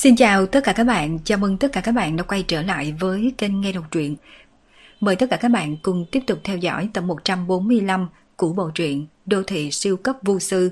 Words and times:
Xin 0.00 0.16
chào 0.16 0.46
tất 0.46 0.64
cả 0.64 0.72
các 0.72 0.84
bạn, 0.84 1.18
chào 1.24 1.38
mừng 1.38 1.56
tất 1.56 1.72
cả 1.72 1.80
các 1.80 1.92
bạn 1.92 2.16
đã 2.16 2.22
quay 2.22 2.42
trở 2.42 2.62
lại 2.62 2.94
với 3.00 3.32
kênh 3.38 3.60
Nghe 3.60 3.72
Đọc 3.72 3.84
Truyện. 3.90 4.16
Mời 5.00 5.16
tất 5.16 5.26
cả 5.30 5.36
các 5.36 5.48
bạn 5.48 5.76
cùng 5.82 6.06
tiếp 6.12 6.20
tục 6.26 6.38
theo 6.44 6.56
dõi 6.56 6.88
tập 6.92 7.00
145 7.00 8.08
của 8.36 8.52
bộ 8.52 8.70
truyện 8.74 9.06
Đô 9.26 9.42
thị 9.42 9.70
siêu 9.70 9.96
cấp 9.96 10.16
vô 10.22 10.38
sư. 10.38 10.70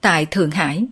Tại 0.00 0.26
Thượng 0.26 0.50
Hải 0.50 0.86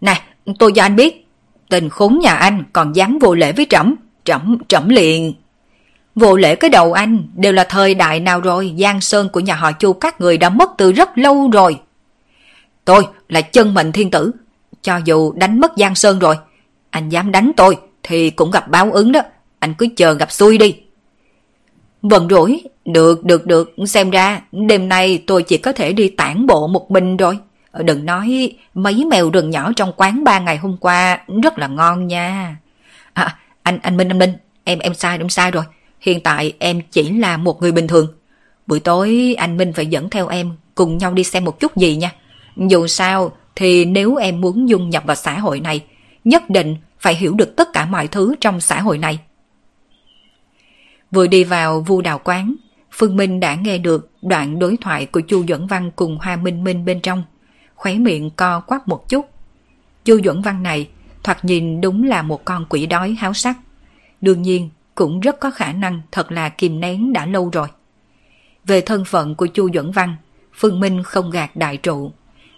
này 0.00 0.22
tôi 0.58 0.72
cho 0.74 0.82
anh 0.82 0.96
biết, 0.96 1.26
tình 1.68 1.88
khốn 1.88 2.18
nhà 2.18 2.34
anh 2.34 2.64
còn 2.72 2.92
dám 2.92 3.18
vô 3.18 3.34
lễ 3.34 3.52
với 3.52 3.66
trẫm 3.70 3.94
trẫm 4.24 4.58
trẫm 4.68 4.88
liền. 4.88 5.34
Vô 6.14 6.36
lễ 6.36 6.54
cái 6.54 6.70
đầu 6.70 6.92
anh 6.92 7.28
đều 7.34 7.52
là 7.52 7.66
thời 7.68 7.94
đại 7.94 8.20
nào 8.20 8.40
rồi, 8.40 8.74
Giang 8.78 9.00
Sơn 9.00 9.28
của 9.32 9.40
nhà 9.40 9.54
họ 9.54 9.72
Chu 9.72 9.92
các 9.92 10.20
người 10.20 10.38
đã 10.38 10.48
mất 10.48 10.70
từ 10.78 10.92
rất 10.92 11.18
lâu 11.18 11.50
rồi. 11.50 11.80
Tôi 12.84 13.06
là 13.28 13.40
chân 13.40 13.74
mệnh 13.74 13.92
thiên 13.92 14.10
tử, 14.10 14.32
cho 14.82 14.96
dù 15.04 15.32
đánh 15.32 15.60
mất 15.60 15.72
Giang 15.76 15.94
Sơn 15.94 16.18
rồi, 16.18 16.36
anh 16.90 17.08
dám 17.08 17.32
đánh 17.32 17.52
tôi 17.56 17.76
thì 18.02 18.30
cũng 18.30 18.50
gặp 18.50 18.68
báo 18.68 18.92
ứng 18.92 19.12
đó, 19.12 19.20
anh 19.58 19.74
cứ 19.78 19.88
chờ 19.96 20.12
gặp 20.12 20.32
xui 20.32 20.58
đi. 20.58 20.76
vần 22.02 22.28
rủi, 22.30 22.62
được, 22.84 23.24
được, 23.24 23.46
được, 23.46 23.74
xem 23.86 24.10
ra 24.10 24.40
đêm 24.52 24.88
nay 24.88 25.22
tôi 25.26 25.42
chỉ 25.42 25.58
có 25.58 25.72
thể 25.72 25.92
đi 25.92 26.08
tản 26.08 26.46
bộ 26.46 26.66
một 26.66 26.90
mình 26.90 27.16
rồi. 27.16 27.38
Đừng 27.72 28.06
nói 28.06 28.52
mấy 28.74 29.04
mèo 29.04 29.30
rừng 29.30 29.50
nhỏ 29.50 29.72
trong 29.76 29.92
quán 29.96 30.24
ba 30.24 30.38
ngày 30.38 30.56
hôm 30.56 30.76
qua 30.76 31.18
rất 31.42 31.58
là 31.58 31.66
ngon 31.66 32.06
nha. 32.06 32.56
À, 33.12 33.38
anh, 33.62 33.78
anh 33.82 33.96
Minh, 33.96 34.08
anh 34.08 34.18
Minh, 34.18 34.32
em, 34.64 34.78
em 34.78 34.94
sai, 34.94 35.18
đúng 35.18 35.28
sai 35.28 35.50
rồi. 35.50 35.64
Hiện 36.00 36.20
tại 36.20 36.52
em 36.58 36.80
chỉ 36.90 37.10
là 37.10 37.36
một 37.36 37.62
người 37.62 37.72
bình 37.72 37.86
thường. 37.86 38.06
Buổi 38.66 38.80
tối 38.80 39.34
anh 39.38 39.56
Minh 39.56 39.72
phải 39.72 39.86
dẫn 39.86 40.10
theo 40.10 40.28
em 40.28 40.52
cùng 40.74 40.98
nhau 40.98 41.12
đi 41.12 41.24
xem 41.24 41.44
một 41.44 41.60
chút 41.60 41.76
gì 41.76 41.96
nha. 41.96 42.12
Dù 42.56 42.86
sao 42.86 43.32
thì 43.54 43.84
nếu 43.84 44.16
em 44.16 44.40
muốn 44.40 44.68
dung 44.68 44.90
nhập 44.90 45.02
vào 45.06 45.16
xã 45.16 45.38
hội 45.38 45.60
này, 45.60 45.84
nhất 46.24 46.50
định 46.50 46.76
phải 46.98 47.14
hiểu 47.14 47.34
được 47.34 47.56
tất 47.56 47.68
cả 47.72 47.86
mọi 47.86 48.08
thứ 48.08 48.34
trong 48.40 48.60
xã 48.60 48.80
hội 48.80 48.98
này. 48.98 49.18
Vừa 51.10 51.26
đi 51.26 51.44
vào 51.44 51.80
vu 51.80 52.00
đào 52.00 52.20
quán, 52.24 52.54
Phương 52.92 53.16
Minh 53.16 53.40
đã 53.40 53.54
nghe 53.54 53.78
được 53.78 54.10
đoạn 54.22 54.58
đối 54.58 54.76
thoại 54.76 55.06
của 55.06 55.20
Chu 55.20 55.44
Duẩn 55.48 55.66
Văn 55.66 55.90
cùng 55.96 56.18
Hoa 56.18 56.36
Minh 56.36 56.64
Minh 56.64 56.84
bên 56.84 57.00
trong, 57.00 57.24
khóe 57.74 57.94
miệng 57.94 58.30
co 58.30 58.60
quắp 58.60 58.88
một 58.88 59.08
chút. 59.08 59.26
Chu 60.04 60.20
Duẩn 60.24 60.42
Văn 60.42 60.62
này 60.62 60.88
thoạt 61.22 61.44
nhìn 61.44 61.80
đúng 61.80 62.04
là 62.04 62.22
một 62.22 62.44
con 62.44 62.66
quỷ 62.68 62.86
đói 62.86 63.16
háo 63.18 63.34
sắc. 63.34 63.56
Đương 64.20 64.42
nhiên, 64.42 64.70
cũng 64.94 65.20
rất 65.20 65.40
có 65.40 65.50
khả 65.50 65.72
năng 65.72 66.02
thật 66.12 66.32
là 66.32 66.48
kìm 66.48 66.80
nén 66.80 67.12
đã 67.12 67.26
lâu 67.26 67.50
rồi. 67.52 67.68
Về 68.64 68.80
thân 68.80 69.04
phận 69.04 69.34
của 69.34 69.46
Chu 69.46 69.70
Duẩn 69.74 69.90
Văn, 69.90 70.16
Phương 70.54 70.80
Minh 70.80 71.02
không 71.02 71.30
gạt 71.30 71.56
đại 71.56 71.76
trụ, 71.76 72.12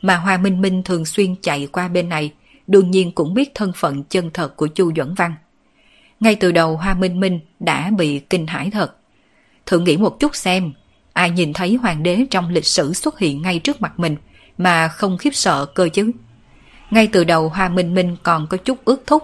mà 0.06 0.16
Hoa 0.16 0.36
Minh 0.36 0.60
Minh 0.60 0.82
thường 0.82 1.04
xuyên 1.04 1.36
chạy 1.42 1.68
qua 1.72 1.88
bên 1.88 2.08
này, 2.08 2.32
đương 2.66 2.90
nhiên 2.90 3.12
cũng 3.12 3.34
biết 3.34 3.50
thân 3.54 3.72
phận 3.76 4.04
chân 4.04 4.30
thật 4.34 4.56
của 4.56 4.66
Chu 4.66 4.92
Duẩn 4.96 5.14
Văn. 5.14 5.34
Ngay 6.20 6.34
từ 6.34 6.52
đầu 6.52 6.76
Hoa 6.76 6.94
Minh 6.94 7.20
Minh 7.20 7.40
đã 7.60 7.90
bị 7.98 8.18
kinh 8.18 8.46
hãi 8.46 8.70
thật. 8.70 8.96
Thử 9.66 9.78
nghĩ 9.78 9.96
một 9.96 10.20
chút 10.20 10.36
xem, 10.36 10.72
ai 11.12 11.30
nhìn 11.30 11.52
thấy 11.52 11.74
hoàng 11.74 12.02
đế 12.02 12.24
trong 12.30 12.48
lịch 12.48 12.66
sử 12.66 12.92
xuất 12.92 13.18
hiện 13.18 13.42
ngay 13.42 13.58
trước 13.58 13.82
mặt 13.82 13.98
mình 13.98 14.16
mà 14.58 14.88
không 14.88 15.18
khiếp 15.18 15.34
sợ 15.34 15.66
cơ 15.74 15.88
chứ. 15.92 16.10
Ngay 16.90 17.06
từ 17.06 17.24
đầu 17.24 17.48
Hoa 17.48 17.68
Minh 17.68 17.94
Minh 17.94 18.16
còn 18.22 18.46
có 18.46 18.56
chút 18.56 18.84
ước 18.84 19.02
thúc. 19.06 19.22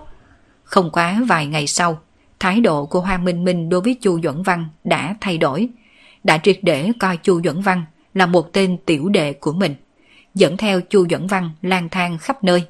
Không 0.65 0.91
quá 0.91 1.21
vài 1.29 1.47
ngày 1.47 1.67
sau, 1.67 2.01
thái 2.41 2.61
độ 2.61 2.87
của 2.87 3.01
Hoa 3.01 3.19
Minh 3.19 3.45
Minh 3.45 3.69
đối 3.69 3.81
với 3.81 3.97
Chu 4.01 4.21
Duẩn 4.23 4.43
Văn 4.43 4.69
đã 4.85 5.17
thay 5.21 5.39
đổi, 5.39 5.69
đã 6.25 6.39
triệt 6.39 6.59
để 6.63 6.93
coi 6.99 7.17
Chu 7.17 7.41
Duẩn 7.45 7.61
Văn 7.61 7.85
là 8.15 8.27
một 8.27 8.53
tên 8.53 8.79
tiểu 8.87 9.09
đệ 9.09 9.33
của 9.33 9.53
mình, 9.53 9.75
dẫn 10.35 10.57
theo 10.57 10.81
Chu 10.81 11.07
Duẩn 11.11 11.27
Văn 11.27 11.51
lang 11.63 11.89
thang 11.89 12.19
khắp 12.19 12.45
nơi. 12.45 12.65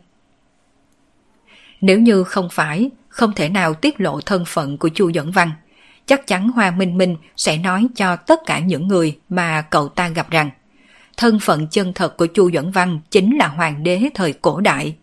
Nếu 1.81 1.99
như 1.99 2.25
không 2.25 2.49
phải, 2.53 2.91
không 3.09 3.33
thể 3.33 3.49
nào 3.49 3.75
tiết 3.75 4.01
lộ 4.01 4.21
thân 4.21 4.45
phận 4.47 4.79
của 4.79 4.89
Chu 4.89 5.13
Duẩn 5.13 5.31
Văn, 5.31 5.51
chắc 6.07 6.27
chắn 6.27 6.49
Hoa 6.49 6.71
Minh 6.71 6.99
Minh 6.99 7.17
sẽ 7.37 7.59
nói 7.59 7.87
cho 7.97 8.17
tất 8.17 8.41
cả 8.47 8.59
những 8.59 8.89
người 8.89 9.19
mà 9.29 9.63
cậu 9.63 9.89
ta 9.89 10.09
gặp 10.09 10.31
rằng 10.31 10.51
thân 11.17 11.39
phận 11.39 11.67
chân 11.67 11.93
thật 11.93 12.17
của 12.17 12.27
Chu 12.27 12.51
Duẩn 12.51 12.71
Văn 12.71 13.01
chính 13.11 13.37
là 13.37 13.49
hoàng 13.49 13.83
đế 13.83 14.09
thời 14.15 14.33
cổ 14.33 14.61
đại. 14.61 14.97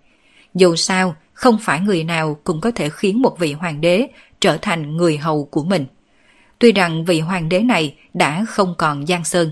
Dù 0.55 0.75
sao, 0.75 1.15
không 1.33 1.57
phải 1.61 1.79
người 1.79 2.03
nào 2.03 2.39
cũng 2.43 2.61
có 2.61 2.71
thể 2.71 2.89
khiến 2.89 3.21
một 3.21 3.39
vị 3.39 3.53
hoàng 3.53 3.81
đế 3.81 4.07
trở 4.39 4.57
thành 4.57 4.97
người 4.97 5.17
hầu 5.17 5.45
của 5.45 5.63
mình. 5.63 5.85
Tuy 6.59 6.71
rằng 6.71 7.05
vị 7.05 7.19
hoàng 7.19 7.49
đế 7.49 7.59
này 7.59 7.95
đã 8.13 8.45
không 8.45 8.75
còn 8.77 9.07
Giang 9.07 9.23
Sơn. 9.23 9.51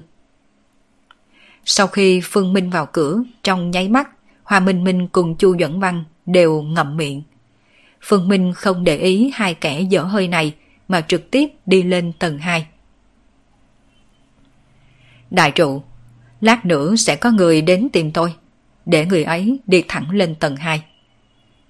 Sau 1.69 1.87
khi 1.87 2.21
Phương 2.23 2.53
Minh 2.53 2.69
vào 2.69 2.85
cửa, 2.85 3.23
trong 3.43 3.71
nháy 3.71 3.89
mắt, 3.89 4.09
hòa 4.43 4.59
Minh 4.59 4.83
Minh 4.83 5.07
cùng 5.07 5.35
Chu 5.37 5.57
Duẩn 5.59 5.79
Văn 5.79 6.03
đều 6.25 6.61
ngậm 6.61 6.97
miệng. 6.97 7.23
Phương 8.01 8.27
Minh 8.27 8.53
không 8.53 8.83
để 8.83 8.97
ý 8.97 9.31
hai 9.33 9.53
kẻ 9.53 9.81
dở 9.81 10.03
hơi 10.03 10.27
này 10.27 10.55
mà 10.87 11.01
trực 11.01 11.31
tiếp 11.31 11.47
đi 11.65 11.83
lên 11.83 12.13
tầng 12.19 12.37
2. 12.37 12.67
Đại 15.31 15.51
trụ, 15.51 15.83
lát 16.41 16.65
nữa 16.65 16.95
sẽ 16.95 17.15
có 17.15 17.31
người 17.31 17.61
đến 17.61 17.89
tìm 17.93 18.11
tôi, 18.11 18.33
để 18.85 19.05
người 19.05 19.23
ấy 19.23 19.59
đi 19.65 19.83
thẳng 19.87 20.09
lên 20.09 20.35
tầng 20.35 20.55
2. 20.55 20.83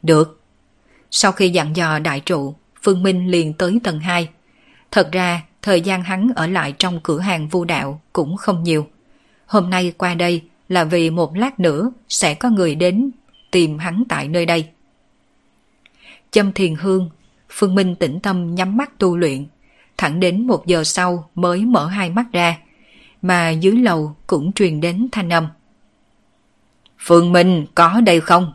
Được. 0.04 0.42
Sau 1.12 1.32
khi 1.32 1.50
dặn 1.50 1.76
dò 1.76 2.00
đại 2.00 2.20
trụ, 2.20 2.56
Phương 2.84 3.04
Minh 3.04 3.32
liền 3.32 3.54
tới 3.54 3.80
tầng 3.84 4.00
2. 4.00 4.30
Thật 4.92 5.12
ra, 5.12 5.42
thời 5.62 5.82
gian 5.82 6.04
hắn 6.04 6.30
ở 6.36 6.48
lại 6.48 6.74
trong 6.78 7.00
cửa 7.04 7.20
hàng 7.20 7.48
vu 7.48 7.66
đạo 7.66 8.02
cũng 8.14 8.38
không 8.38 8.64
nhiều. 8.64 8.88
Hôm 9.48 9.70
nay 9.70 9.94
qua 9.98 10.14
đây 10.14 10.44
là 10.70 10.84
vì 10.84 11.10
một 11.10 11.36
lát 11.36 11.60
nữa 11.60 11.92
sẽ 12.10 12.34
có 12.34 12.50
người 12.50 12.76
đến 12.76 13.12
tìm 13.52 13.78
hắn 13.78 14.04
tại 14.10 14.28
nơi 14.28 14.46
đây. 14.46 14.70
Châm 16.32 16.52
thiền 16.52 16.76
hương, 16.76 17.10
Phương 17.50 17.76
Minh 17.76 17.96
tĩnh 17.96 18.20
tâm 18.20 18.56
nhắm 18.56 18.78
mắt 18.78 19.00
tu 19.00 19.18
luyện, 19.18 19.46
thẳng 19.98 20.20
đến 20.20 20.48
một 20.48 20.66
giờ 20.66 20.84
sau 20.84 21.30
mới 21.36 21.66
mở 21.66 21.88
hai 21.88 22.10
mắt 22.10 22.26
ra, 22.34 22.58
mà 23.22 23.50
dưới 23.50 23.76
lầu 23.76 24.16
cũng 24.28 24.54
truyền 24.54 24.82
đến 24.82 25.08
thanh 25.12 25.34
âm. 25.34 25.48
Phương 27.00 27.32
Minh 27.32 27.66
có 27.76 28.02
đây 28.02 28.22
không? 28.22 28.54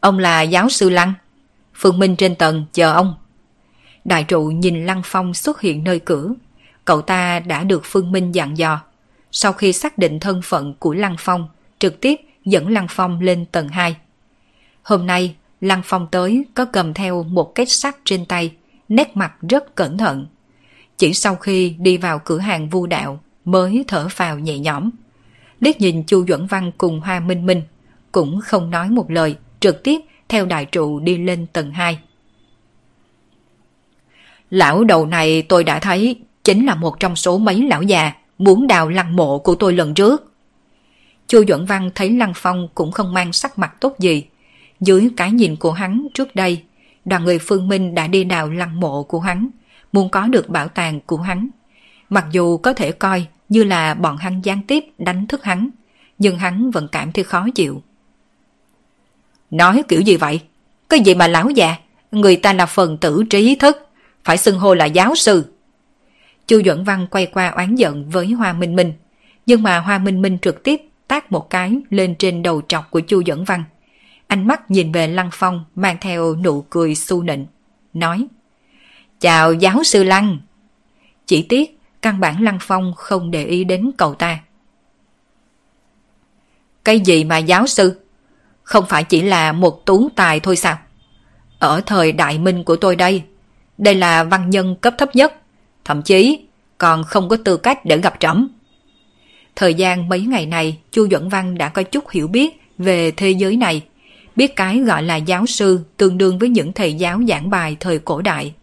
Ông 0.00 0.18
là 0.18 0.42
giáo 0.42 0.68
sư 0.68 0.90
Lăng. 0.90 1.12
Phương 1.74 1.98
Minh 1.98 2.16
trên 2.16 2.34
tầng 2.34 2.64
chờ 2.72 2.92
ông. 2.92 3.14
Đại 4.04 4.24
trụ 4.24 4.44
nhìn 4.44 4.86
Lăng 4.86 5.02
Phong 5.04 5.34
xuất 5.34 5.60
hiện 5.60 5.84
nơi 5.84 5.98
cửa. 5.98 6.28
Cậu 6.84 7.02
ta 7.02 7.40
đã 7.40 7.64
được 7.64 7.82
Phương 7.84 8.12
Minh 8.12 8.34
dặn 8.34 8.58
dò. 8.58 8.80
Sau 9.32 9.52
khi 9.52 9.72
xác 9.72 9.98
định 9.98 10.20
thân 10.20 10.40
phận 10.44 10.74
của 10.78 10.94
Lăng 10.94 11.16
Phong, 11.18 11.48
trực 11.78 12.00
tiếp 12.00 12.20
dẫn 12.44 12.68
Lăng 12.68 12.86
Phong 12.90 13.20
lên 13.20 13.44
tầng 13.52 13.68
2. 13.68 13.96
Hôm 14.82 15.06
nay, 15.06 15.34
Lăng 15.60 15.82
Phong 15.84 16.06
tới 16.10 16.44
có 16.54 16.64
cầm 16.64 16.94
theo 16.94 17.22
một 17.22 17.54
kết 17.54 17.70
sắt 17.70 17.96
trên 18.04 18.26
tay, 18.26 18.52
nét 18.88 19.16
mặt 19.16 19.32
rất 19.48 19.74
cẩn 19.74 19.98
thận. 19.98 20.26
Chỉ 20.98 21.14
sau 21.14 21.36
khi 21.36 21.76
đi 21.78 21.96
vào 21.96 22.18
cửa 22.24 22.38
hàng 22.38 22.68
vu 22.68 22.86
đạo 22.86 23.20
mới 23.44 23.84
thở 23.88 24.08
phào 24.08 24.38
nhẹ 24.38 24.58
nhõm. 24.58 24.90
Liếc 25.60 25.80
nhìn 25.80 26.04
Chu 26.06 26.24
Duẩn 26.28 26.46
Văn 26.46 26.72
cùng 26.78 27.00
Hoa 27.00 27.20
Minh 27.20 27.46
Minh, 27.46 27.62
cũng 28.12 28.40
không 28.40 28.70
nói 28.70 28.90
một 28.90 29.10
lời, 29.10 29.36
trực 29.60 29.82
tiếp 29.82 30.00
theo 30.28 30.46
đại 30.46 30.64
trụ 30.64 31.00
đi 31.00 31.18
lên 31.18 31.46
tầng 31.46 31.72
2. 31.72 31.98
Lão 34.50 34.84
đầu 34.84 35.06
này 35.06 35.42
tôi 35.42 35.64
đã 35.64 35.78
thấy 35.78 36.20
chính 36.44 36.66
là 36.66 36.74
một 36.74 37.00
trong 37.00 37.16
số 37.16 37.38
mấy 37.38 37.62
lão 37.62 37.82
già 37.82 38.12
muốn 38.44 38.66
đào 38.66 38.88
lăng 38.88 39.16
mộ 39.16 39.38
của 39.38 39.54
tôi 39.54 39.72
lần 39.72 39.94
trước. 39.94 40.32
Chu 41.26 41.44
Duẩn 41.48 41.64
Văn 41.64 41.90
thấy 41.94 42.10
Lăng 42.10 42.32
Phong 42.36 42.68
cũng 42.74 42.92
không 42.92 43.14
mang 43.14 43.32
sắc 43.32 43.58
mặt 43.58 43.74
tốt 43.80 43.98
gì. 43.98 44.24
Dưới 44.80 45.10
cái 45.16 45.30
nhìn 45.30 45.56
của 45.56 45.72
hắn 45.72 46.06
trước 46.14 46.34
đây, 46.34 46.62
đoàn 47.04 47.24
người 47.24 47.38
Phương 47.38 47.68
Minh 47.68 47.94
đã 47.94 48.06
đi 48.06 48.24
đào 48.24 48.50
lăng 48.50 48.80
mộ 48.80 49.02
của 49.02 49.20
hắn, 49.20 49.48
muốn 49.92 50.08
có 50.08 50.26
được 50.26 50.48
bảo 50.48 50.68
tàng 50.68 51.00
của 51.00 51.16
hắn. 51.16 51.48
Mặc 52.08 52.24
dù 52.32 52.56
có 52.56 52.72
thể 52.72 52.92
coi 52.92 53.26
như 53.48 53.64
là 53.64 53.94
bọn 53.94 54.16
hắn 54.16 54.40
gián 54.44 54.62
tiếp 54.68 54.84
đánh 54.98 55.26
thức 55.26 55.44
hắn, 55.44 55.70
nhưng 56.18 56.38
hắn 56.38 56.70
vẫn 56.70 56.88
cảm 56.88 57.12
thấy 57.12 57.24
khó 57.24 57.46
chịu. 57.54 57.82
Nói 59.50 59.82
kiểu 59.88 60.00
gì 60.00 60.16
vậy? 60.16 60.40
Cái 60.88 61.00
gì 61.00 61.14
mà 61.14 61.28
lão 61.28 61.50
già? 61.50 61.76
Người 62.12 62.36
ta 62.36 62.52
là 62.52 62.66
phần 62.66 62.98
tử 62.98 63.24
trí 63.30 63.54
thức, 63.54 63.88
phải 64.24 64.38
xưng 64.38 64.58
hô 64.58 64.74
là 64.74 64.84
giáo 64.84 65.14
sư. 65.14 65.51
Chu 66.46 66.62
Duẩn 66.64 66.84
Văn 66.84 67.06
quay 67.10 67.26
qua 67.26 67.48
oán 67.48 67.74
giận 67.74 68.10
với 68.10 68.26
Hoa 68.26 68.52
Minh 68.52 68.76
Minh, 68.76 68.92
nhưng 69.46 69.62
mà 69.62 69.78
Hoa 69.78 69.98
Minh 69.98 70.22
Minh 70.22 70.38
trực 70.42 70.62
tiếp 70.62 70.80
tác 71.08 71.32
một 71.32 71.50
cái 71.50 71.80
lên 71.90 72.14
trên 72.18 72.42
đầu 72.42 72.62
trọc 72.68 72.90
của 72.90 73.00
Chu 73.00 73.22
Duẩn 73.26 73.44
Văn. 73.44 73.64
Ánh 74.26 74.46
mắt 74.46 74.70
nhìn 74.70 74.92
về 74.92 75.06
Lăng 75.06 75.30
Phong 75.32 75.64
mang 75.74 75.96
theo 76.00 76.36
nụ 76.36 76.62
cười 76.62 76.94
su 76.94 77.22
nịnh, 77.22 77.46
nói 77.94 78.26
Chào 79.20 79.52
giáo 79.52 79.84
sư 79.84 80.04
Lăng. 80.04 80.38
Chỉ 81.26 81.46
tiếc, 81.48 81.78
căn 82.02 82.20
bản 82.20 82.42
Lăng 82.42 82.58
Phong 82.60 82.94
không 82.96 83.30
để 83.30 83.44
ý 83.44 83.64
đến 83.64 83.90
cậu 83.98 84.14
ta. 84.14 84.38
Cái 86.84 87.00
gì 87.00 87.24
mà 87.24 87.38
giáo 87.38 87.66
sư? 87.66 88.00
Không 88.62 88.84
phải 88.88 89.04
chỉ 89.04 89.22
là 89.22 89.52
một 89.52 89.86
tú 89.86 90.08
tài 90.16 90.40
thôi 90.40 90.56
sao? 90.56 90.78
Ở 91.58 91.80
thời 91.86 92.12
đại 92.12 92.38
minh 92.38 92.64
của 92.64 92.76
tôi 92.76 92.96
đây, 92.96 93.22
đây 93.78 93.94
là 93.94 94.24
văn 94.24 94.50
nhân 94.50 94.76
cấp 94.76 94.94
thấp 94.98 95.16
nhất, 95.16 95.41
thậm 95.84 96.02
chí 96.02 96.40
còn 96.78 97.04
không 97.04 97.28
có 97.28 97.36
tư 97.36 97.56
cách 97.56 97.84
để 97.84 97.98
gặp 97.98 98.14
trẫm. 98.20 98.48
Thời 99.56 99.74
gian 99.74 100.08
mấy 100.08 100.20
ngày 100.20 100.46
này, 100.46 100.78
Chu 100.90 101.08
Duẩn 101.10 101.28
Văn 101.28 101.58
đã 101.58 101.68
có 101.68 101.82
chút 101.82 102.10
hiểu 102.10 102.28
biết 102.28 102.60
về 102.78 103.10
thế 103.10 103.30
giới 103.30 103.56
này. 103.56 103.82
Biết 104.36 104.56
cái 104.56 104.78
gọi 104.78 105.02
là 105.02 105.16
giáo 105.16 105.46
sư 105.46 105.80
tương 105.96 106.18
đương 106.18 106.38
với 106.38 106.48
những 106.48 106.72
thầy 106.72 106.94
giáo 106.94 107.20
giảng 107.28 107.50
bài 107.50 107.76
thời 107.80 107.98
cổ 107.98 108.20
đại. 108.20 108.54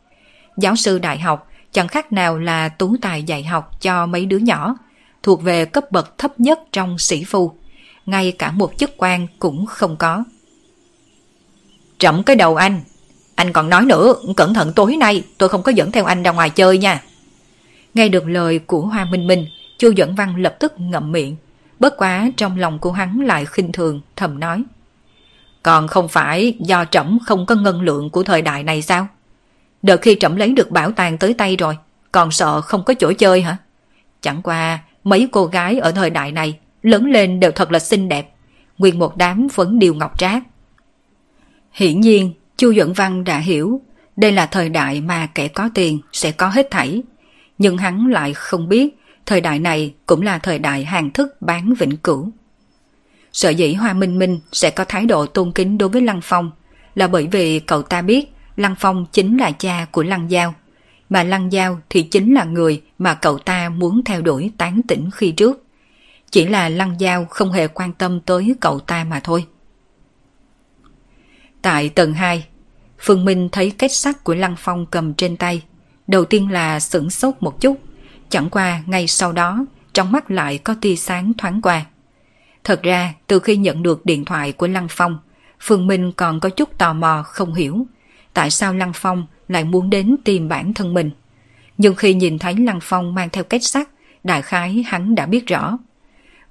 Giáo 0.57 0.75
sư 0.75 0.99
đại 0.99 1.19
học 1.19 1.47
chẳng 1.71 1.87
khác 1.87 2.13
nào 2.13 2.37
là 2.37 2.69
tú 2.69 2.95
tài 3.01 3.23
dạy 3.23 3.43
học 3.43 3.81
cho 3.81 4.05
mấy 4.05 4.25
đứa 4.25 4.37
nhỏ, 4.37 4.75
thuộc 5.23 5.41
về 5.41 5.65
cấp 5.65 5.91
bậc 5.91 6.17
thấp 6.17 6.39
nhất 6.39 6.59
trong 6.71 6.97
sĩ 6.97 7.23
phu. 7.23 7.51
Ngay 8.05 8.31
cả 8.31 8.51
một 8.51 8.73
chức 8.77 8.91
quan 8.97 9.27
cũng 9.39 9.65
không 9.65 9.95
có. 9.95 10.23
Trẫm 11.97 12.23
cái 12.23 12.35
đầu 12.35 12.55
anh, 12.55 12.81
anh 13.35 13.53
còn 13.53 13.69
nói 13.69 13.85
nữa, 13.85 14.13
cẩn 14.37 14.53
thận 14.53 14.73
tối 14.75 14.95
nay 14.97 15.23
tôi 15.37 15.49
không 15.49 15.63
có 15.63 15.71
dẫn 15.71 15.91
theo 15.91 16.05
anh 16.05 16.23
ra 16.23 16.31
ngoài 16.31 16.49
chơi 16.49 16.77
nha. 16.77 17.01
Nghe 17.93 18.09
được 18.09 18.27
lời 18.27 18.59
của 18.59 18.81
Hoa 18.81 19.05
Minh 19.05 19.27
Minh, 19.27 19.47
Chu 19.77 19.91
Dẫn 19.91 20.15
Văn 20.15 20.35
lập 20.35 20.55
tức 20.59 20.79
ngậm 20.79 21.11
miệng. 21.11 21.35
Bất 21.79 21.97
quá 21.97 22.29
trong 22.37 22.57
lòng 22.57 22.79
của 22.79 22.91
hắn 22.91 23.19
lại 23.21 23.45
khinh 23.45 23.71
thường, 23.71 24.01
thầm 24.15 24.39
nói. 24.39 24.63
Còn 25.63 25.87
không 25.87 26.07
phải 26.07 26.53
do 26.59 26.85
trẫm 26.85 27.19
không 27.25 27.45
có 27.45 27.55
ngân 27.55 27.81
lượng 27.81 28.09
của 28.09 28.23
thời 28.23 28.41
đại 28.41 28.63
này 28.63 28.81
sao? 28.81 29.07
Đợt 29.81 30.01
khi 30.01 30.17
trẫm 30.19 30.35
lấy 30.35 30.53
được 30.53 30.71
bảo 30.71 30.91
tàng 30.91 31.17
tới 31.17 31.33
tay 31.33 31.55
rồi, 31.55 31.77
còn 32.11 32.31
sợ 32.31 32.61
không 32.61 32.83
có 32.83 32.93
chỗ 32.93 33.13
chơi 33.13 33.41
hả? 33.41 33.57
Chẳng 34.21 34.41
qua 34.41 34.79
mấy 35.03 35.27
cô 35.31 35.45
gái 35.45 35.79
ở 35.79 35.91
thời 35.91 36.09
đại 36.09 36.31
này 36.31 36.59
lớn 36.83 37.05
lên 37.05 37.39
đều 37.39 37.51
thật 37.51 37.71
là 37.71 37.79
xinh 37.79 38.09
đẹp, 38.09 38.33
nguyên 38.77 38.99
một 38.99 39.17
đám 39.17 39.47
vẫn 39.55 39.79
điều 39.79 39.93
ngọc 39.93 40.19
trác. 40.19 40.43
Hiển 41.71 42.01
nhiên, 42.01 42.33
Chu 42.57 42.73
Duẩn 42.73 42.93
Văn 42.93 43.23
đã 43.23 43.37
hiểu 43.37 43.81
đây 44.15 44.31
là 44.31 44.45
thời 44.45 44.69
đại 44.69 45.01
mà 45.01 45.27
kẻ 45.35 45.47
có 45.47 45.69
tiền 45.73 45.99
sẽ 46.11 46.31
có 46.31 46.47
hết 46.47 46.67
thảy. 46.71 47.03
Nhưng 47.59 47.77
hắn 47.77 48.07
lại 48.07 48.33
không 48.33 48.69
biết 48.69 48.99
thời 49.25 49.41
đại 49.41 49.59
này 49.59 49.93
cũng 50.05 50.21
là 50.21 50.39
thời 50.39 50.59
đại 50.59 50.85
hàng 50.85 51.11
thức 51.11 51.41
bán 51.41 51.73
vĩnh 51.73 51.97
cửu. 51.97 52.31
Sở 53.31 53.49
dĩ 53.49 53.73
Hoa 53.73 53.93
Minh 53.93 54.19
Minh 54.19 54.39
sẽ 54.51 54.69
có 54.69 54.85
thái 54.85 55.05
độ 55.05 55.25
tôn 55.25 55.51
kính 55.51 55.77
đối 55.77 55.89
với 55.89 56.01
Lăng 56.01 56.21
Phong 56.23 56.51
là 56.95 57.07
bởi 57.07 57.27
vì 57.27 57.59
cậu 57.59 57.81
ta 57.81 58.01
biết 58.01 58.33
Lăng 58.55 58.75
Phong 58.79 59.05
chính 59.11 59.37
là 59.37 59.51
cha 59.51 59.85
của 59.91 60.03
Lăng 60.03 60.31
Giao, 60.31 60.53
mà 61.09 61.23
Lăng 61.23 61.51
Giao 61.51 61.79
thì 61.89 62.03
chính 62.03 62.33
là 62.33 62.43
người 62.43 62.81
mà 62.97 63.13
cậu 63.13 63.37
ta 63.37 63.69
muốn 63.69 64.03
theo 64.03 64.21
đuổi 64.21 64.51
tán 64.57 64.81
tỉnh 64.87 65.09
khi 65.11 65.31
trước. 65.31 65.65
Chỉ 66.31 66.45
là 66.45 66.69
Lăng 66.69 66.95
Giao 66.99 67.25
không 67.25 67.51
hề 67.51 67.67
quan 67.67 67.93
tâm 67.93 68.19
tới 68.19 68.55
cậu 68.59 68.79
ta 68.79 69.03
mà 69.03 69.19
thôi. 69.23 69.45
Tại 71.61 71.89
tầng 71.89 72.13
2, 72.13 72.45
Phương 72.99 73.25
Minh 73.25 73.49
thấy 73.51 73.71
kết 73.77 73.91
sắt 73.91 74.23
của 74.23 74.35
Lăng 74.35 74.55
Phong 74.57 74.85
cầm 74.85 75.13
trên 75.13 75.37
tay. 75.37 75.61
Đầu 76.09 76.25
tiên 76.25 76.51
là 76.51 76.79
sửng 76.79 77.09
sốt 77.09 77.35
một 77.39 77.61
chút, 77.61 77.77
chẳng 78.29 78.49
qua 78.49 78.81
ngay 78.85 79.07
sau 79.07 79.31
đó 79.31 79.65
trong 79.93 80.11
mắt 80.11 80.31
lại 80.31 80.57
có 80.57 80.75
tia 80.81 80.95
sáng 80.95 81.33
thoáng 81.37 81.61
qua. 81.61 81.85
Thật 82.63 82.83
ra 82.83 83.13
từ 83.27 83.39
khi 83.39 83.57
nhận 83.57 83.83
được 83.83 84.05
điện 84.05 84.25
thoại 84.25 84.51
của 84.51 84.67
Lăng 84.67 84.87
Phong, 84.89 85.19
Phương 85.59 85.87
Minh 85.87 86.11
còn 86.11 86.39
có 86.39 86.49
chút 86.49 86.77
tò 86.77 86.93
mò 86.93 87.23
không 87.23 87.53
hiểu 87.53 87.85
tại 88.33 88.51
sao 88.51 88.73
Lăng 88.73 88.91
Phong 88.95 89.27
lại 89.47 89.63
muốn 89.63 89.89
đến 89.89 90.15
tìm 90.23 90.47
bản 90.47 90.73
thân 90.73 90.93
mình. 90.93 91.11
Nhưng 91.77 91.95
khi 91.95 92.13
nhìn 92.13 92.39
thấy 92.39 92.55
Lăng 92.55 92.79
Phong 92.81 93.15
mang 93.15 93.29
theo 93.29 93.43
kết 93.43 93.59
sắt, 93.63 93.89
đại 94.23 94.41
khái 94.41 94.83
hắn 94.87 95.15
đã 95.15 95.25
biết 95.25 95.47
rõ. 95.47 95.77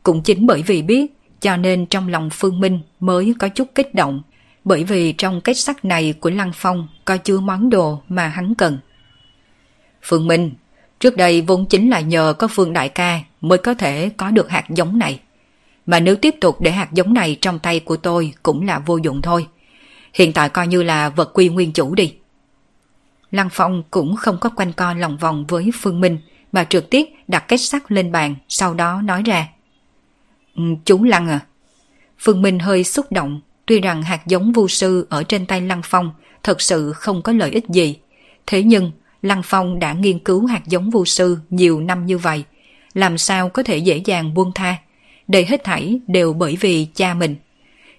Cũng 0.02 0.22
chính 0.22 0.46
bởi 0.46 0.62
vì 0.62 0.82
biết, 0.82 1.06
cho 1.40 1.56
nên 1.56 1.86
trong 1.86 2.08
lòng 2.08 2.30
Phương 2.30 2.60
Minh 2.60 2.80
mới 3.00 3.34
có 3.38 3.48
chút 3.48 3.68
kích 3.74 3.94
động, 3.94 4.22
bởi 4.64 4.84
vì 4.84 5.12
trong 5.12 5.40
kết 5.40 5.54
sắt 5.54 5.84
này 5.84 6.14
của 6.20 6.30
Lăng 6.30 6.52
Phong 6.54 6.88
có 7.04 7.16
chứa 7.16 7.40
món 7.40 7.70
đồ 7.70 8.02
mà 8.08 8.28
hắn 8.28 8.54
cần. 8.54 8.78
Phương 10.02 10.26
Minh, 10.26 10.52
trước 11.00 11.16
đây 11.16 11.40
vốn 11.40 11.66
chính 11.66 11.90
là 11.90 12.00
nhờ 12.00 12.34
có 12.38 12.48
Phương 12.48 12.72
Đại 12.72 12.88
ca 12.88 13.20
mới 13.40 13.58
có 13.58 13.74
thể 13.74 14.10
có 14.16 14.30
được 14.30 14.50
hạt 14.50 14.64
giống 14.68 14.98
này. 14.98 15.20
Mà 15.86 16.00
nếu 16.00 16.16
tiếp 16.16 16.34
tục 16.40 16.60
để 16.60 16.70
hạt 16.70 16.92
giống 16.92 17.14
này 17.14 17.38
trong 17.40 17.58
tay 17.58 17.80
của 17.80 17.96
tôi 17.96 18.32
cũng 18.42 18.66
là 18.66 18.78
vô 18.78 18.96
dụng 18.96 19.22
thôi. 19.22 19.46
Hiện 20.14 20.32
tại 20.32 20.48
coi 20.48 20.66
như 20.66 20.82
là 20.82 21.08
vật 21.08 21.30
quy 21.34 21.48
nguyên 21.48 21.72
chủ 21.72 21.94
đi. 21.94 22.14
Lăng 23.30 23.48
Phong 23.52 23.82
cũng 23.90 24.16
không 24.16 24.38
có 24.40 24.48
quanh 24.48 24.72
co 24.72 24.94
lòng 24.94 25.16
vòng 25.16 25.44
với 25.48 25.70
Phương 25.74 26.00
Minh 26.00 26.18
mà 26.52 26.64
trực 26.64 26.90
tiếp 26.90 27.08
đặt 27.28 27.44
kết 27.48 27.56
sắt 27.56 27.92
lên 27.92 28.12
bàn 28.12 28.34
sau 28.48 28.74
đó 28.74 29.02
nói 29.04 29.22
ra. 29.22 29.48
Ừ, 30.56 30.62
chú 30.84 31.04
Lăng 31.04 31.28
à. 31.28 31.40
Phương 32.18 32.42
Minh 32.42 32.58
hơi 32.58 32.84
xúc 32.84 33.06
động 33.12 33.40
tuy 33.66 33.80
rằng 33.80 34.02
hạt 34.02 34.26
giống 34.26 34.52
vu 34.52 34.68
sư 34.68 35.06
ở 35.10 35.22
trên 35.22 35.46
tay 35.46 35.60
Lăng 35.60 35.82
Phong 35.84 36.12
thật 36.42 36.60
sự 36.60 36.92
không 36.92 37.22
có 37.22 37.32
lợi 37.32 37.50
ích 37.50 37.68
gì. 37.68 37.98
Thế 38.46 38.62
nhưng 38.62 38.90
Lăng 39.22 39.42
Phong 39.44 39.78
đã 39.78 39.92
nghiên 39.92 40.18
cứu 40.18 40.46
hạt 40.46 40.62
giống 40.66 40.90
vu 40.90 41.04
sư 41.04 41.38
nhiều 41.50 41.80
năm 41.80 42.06
như 42.06 42.18
vậy. 42.18 42.44
Làm 42.94 43.18
sao 43.18 43.48
có 43.48 43.62
thể 43.62 43.76
dễ 43.78 43.96
dàng 43.96 44.34
buông 44.34 44.52
tha 44.54 44.76
đây 45.28 45.44
hết 45.44 45.64
thảy 45.64 46.00
đều 46.06 46.32
bởi 46.32 46.56
vì 46.60 46.86
cha 46.94 47.14
mình. 47.14 47.36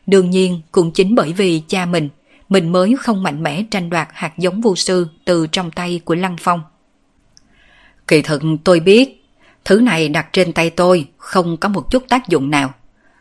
Đương 0.07 0.29
nhiên 0.29 0.61
cũng 0.71 0.91
chính 0.91 1.15
bởi 1.15 1.33
vì 1.33 1.61
cha 1.67 1.85
mình, 1.85 2.09
mình 2.49 2.71
mới 2.71 2.95
không 2.99 3.23
mạnh 3.23 3.43
mẽ 3.43 3.63
tranh 3.71 3.89
đoạt 3.89 4.07
hạt 4.13 4.37
giống 4.37 4.61
vô 4.61 4.75
sư 4.75 5.07
từ 5.25 5.47
trong 5.47 5.71
tay 5.71 6.01
của 6.05 6.15
Lăng 6.15 6.35
Phong. 6.39 6.61
Kỳ 8.07 8.21
thực 8.21 8.41
tôi 8.63 8.79
biết, 8.79 9.25
thứ 9.65 9.81
này 9.81 10.09
đặt 10.09 10.27
trên 10.33 10.53
tay 10.53 10.69
tôi 10.69 11.07
không 11.17 11.57
có 11.57 11.69
một 11.69 11.91
chút 11.91 12.03
tác 12.09 12.27
dụng 12.27 12.49
nào. 12.49 12.73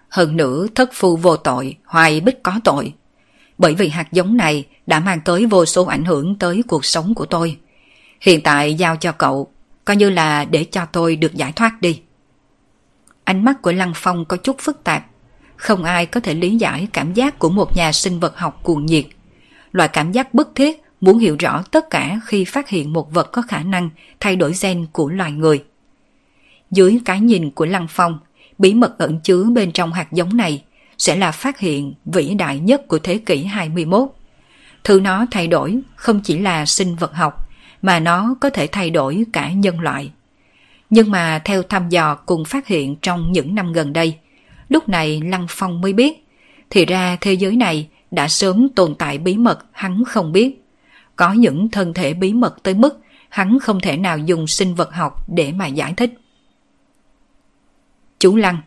Hơn 0.09 0.37
nữa 0.37 0.67
thất 0.75 0.91
phu 0.93 1.17
vô 1.17 1.37
tội, 1.37 1.77
hoài 1.85 2.21
bích 2.21 2.43
có 2.43 2.61
tội. 2.65 2.93
Bởi 3.59 3.75
vì 3.75 3.89
hạt 3.89 4.13
giống 4.13 4.37
này 4.37 4.65
đã 4.87 5.01
mang 5.01 5.21
tới 5.25 5.47
vô 5.47 5.65
số 5.65 5.85
ảnh 5.85 6.05
hưởng 6.05 6.39
tới 6.39 6.63
cuộc 6.69 6.85
sống 6.85 7.15
của 7.15 7.27
tôi. 7.27 7.57
Hiện 8.21 8.41
tại 8.43 8.75
giao 8.75 8.97
cho 8.97 9.13
cậu, 9.13 9.53
coi 9.85 9.97
như 9.97 10.11
là 10.11 10.45
để 10.45 10.65
cho 10.65 10.85
tôi 10.85 11.17
được 11.17 11.35
giải 11.35 11.53
thoát 11.53 11.81
đi. 11.81 12.01
Ánh 13.25 13.45
mắt 13.45 13.63
của 13.63 13.73
Lăng 13.73 13.93
Phong 13.97 14.25
có 14.25 14.37
chút 14.37 14.57
phức 14.59 14.85
tạp. 14.85 15.07
Không 15.57 15.85
ai 15.85 16.07
có 16.07 16.21
thể 16.21 16.35
lý 16.35 16.57
giải 16.57 16.89
cảm 16.93 17.15
giác 17.15 17.39
của 17.39 17.49
một 17.49 17.77
nhà 17.77 17.93
sinh 17.93 18.21
vật 18.21 18.39
học 18.39 18.61
cuồng 18.63 18.87
nhiệt. 18.87 19.05
Loại 19.73 19.89
cảm 19.89 20.13
giác 20.13 20.35
bức 20.35 20.53
thiết 20.55 20.83
muốn 21.01 21.19
hiểu 21.19 21.37
rõ 21.39 21.63
tất 21.71 21.91
cả 21.91 22.21
khi 22.27 22.45
phát 22.45 22.69
hiện 22.69 22.93
một 22.93 23.13
vật 23.13 23.29
có 23.33 23.43
khả 23.43 23.63
năng 23.63 23.91
thay 24.21 24.37
đổi 24.37 24.53
gen 24.63 24.87
của 24.93 25.09
loài 25.09 25.33
người. 25.33 25.65
Dưới 26.71 27.01
cái 27.05 27.21
nhìn 27.21 27.51
của 27.51 27.67
Lăng 27.67 27.87
Phong, 27.91 28.19
bí 28.59 28.75
mật 28.75 28.99
ẩn 28.99 29.21
chứa 29.21 29.45
bên 29.45 29.73
trong 29.73 29.93
hạt 29.93 30.13
giống 30.13 30.37
này 30.37 30.63
sẽ 30.99 31.17
là 31.17 31.33
phát 31.33 31.59
hiện 31.59 31.95
vĩ 32.05 32.35
đại 32.35 32.59
nhất 32.59 32.89
của 32.89 32.99
thế 32.99 33.19
kỷ 33.19 33.45
21. 33.45 34.09
Thứ 34.85 35.01
nó 35.01 35.27
thay 35.31 35.47
đổi 35.47 35.79
không 35.97 36.21
chỉ 36.21 36.39
là 36.39 36.67
sinh 36.67 36.97
vật 36.97 37.15
học, 37.15 37.48
mà 37.83 38.01
nó 38.01 38.35
có 38.41 38.51
thể 38.51 38.67
thay 38.67 38.91
đổi 38.91 39.25
cả 39.33 39.53
nhân 39.53 39.81
loại. 39.81 40.11
Nhưng 40.91 41.11
mà 41.11 41.41
theo 41.45 41.63
thăm 41.63 41.89
dò 41.89 42.15
cùng 42.15 42.45
phát 42.45 42.67
hiện 42.67 42.97
trong 42.97 43.33
những 43.33 43.55
năm 43.55 43.73
gần 43.73 43.93
đây, 43.93 44.19
lúc 44.69 44.89
này 44.89 45.21
Lăng 45.21 45.47
Phong 45.49 45.81
mới 45.81 45.93
biết, 45.93 46.27
thì 46.71 46.87
ra 46.87 47.17
thế 47.21 47.33
giới 47.33 47.57
này 47.57 47.89
đã 48.11 48.29
sớm 48.29 48.69
tồn 48.69 48.95
tại 48.95 49.19
bí 49.19 49.37
mật 49.37 49.65
hắn 49.73 50.05
không 50.05 50.33
biết. 50.33 50.65
Có 51.17 51.33
những 51.33 51.69
thân 51.69 51.95
thể 51.95 52.15
bí 52.15 52.33
mật 52.33 52.63
tới 52.63 52.75
mức 52.75 53.01
hắn 53.29 53.59
không 53.59 53.81
thể 53.81 53.97
nào 53.97 54.19
dùng 54.19 54.47
sinh 54.47 54.75
vật 54.75 54.93
học 54.93 55.25
để 55.29 55.53
mà 55.53 55.67
giải 55.67 55.95
thích. 55.97 56.15
Chú 58.19 58.37
Lăng, 58.37 58.59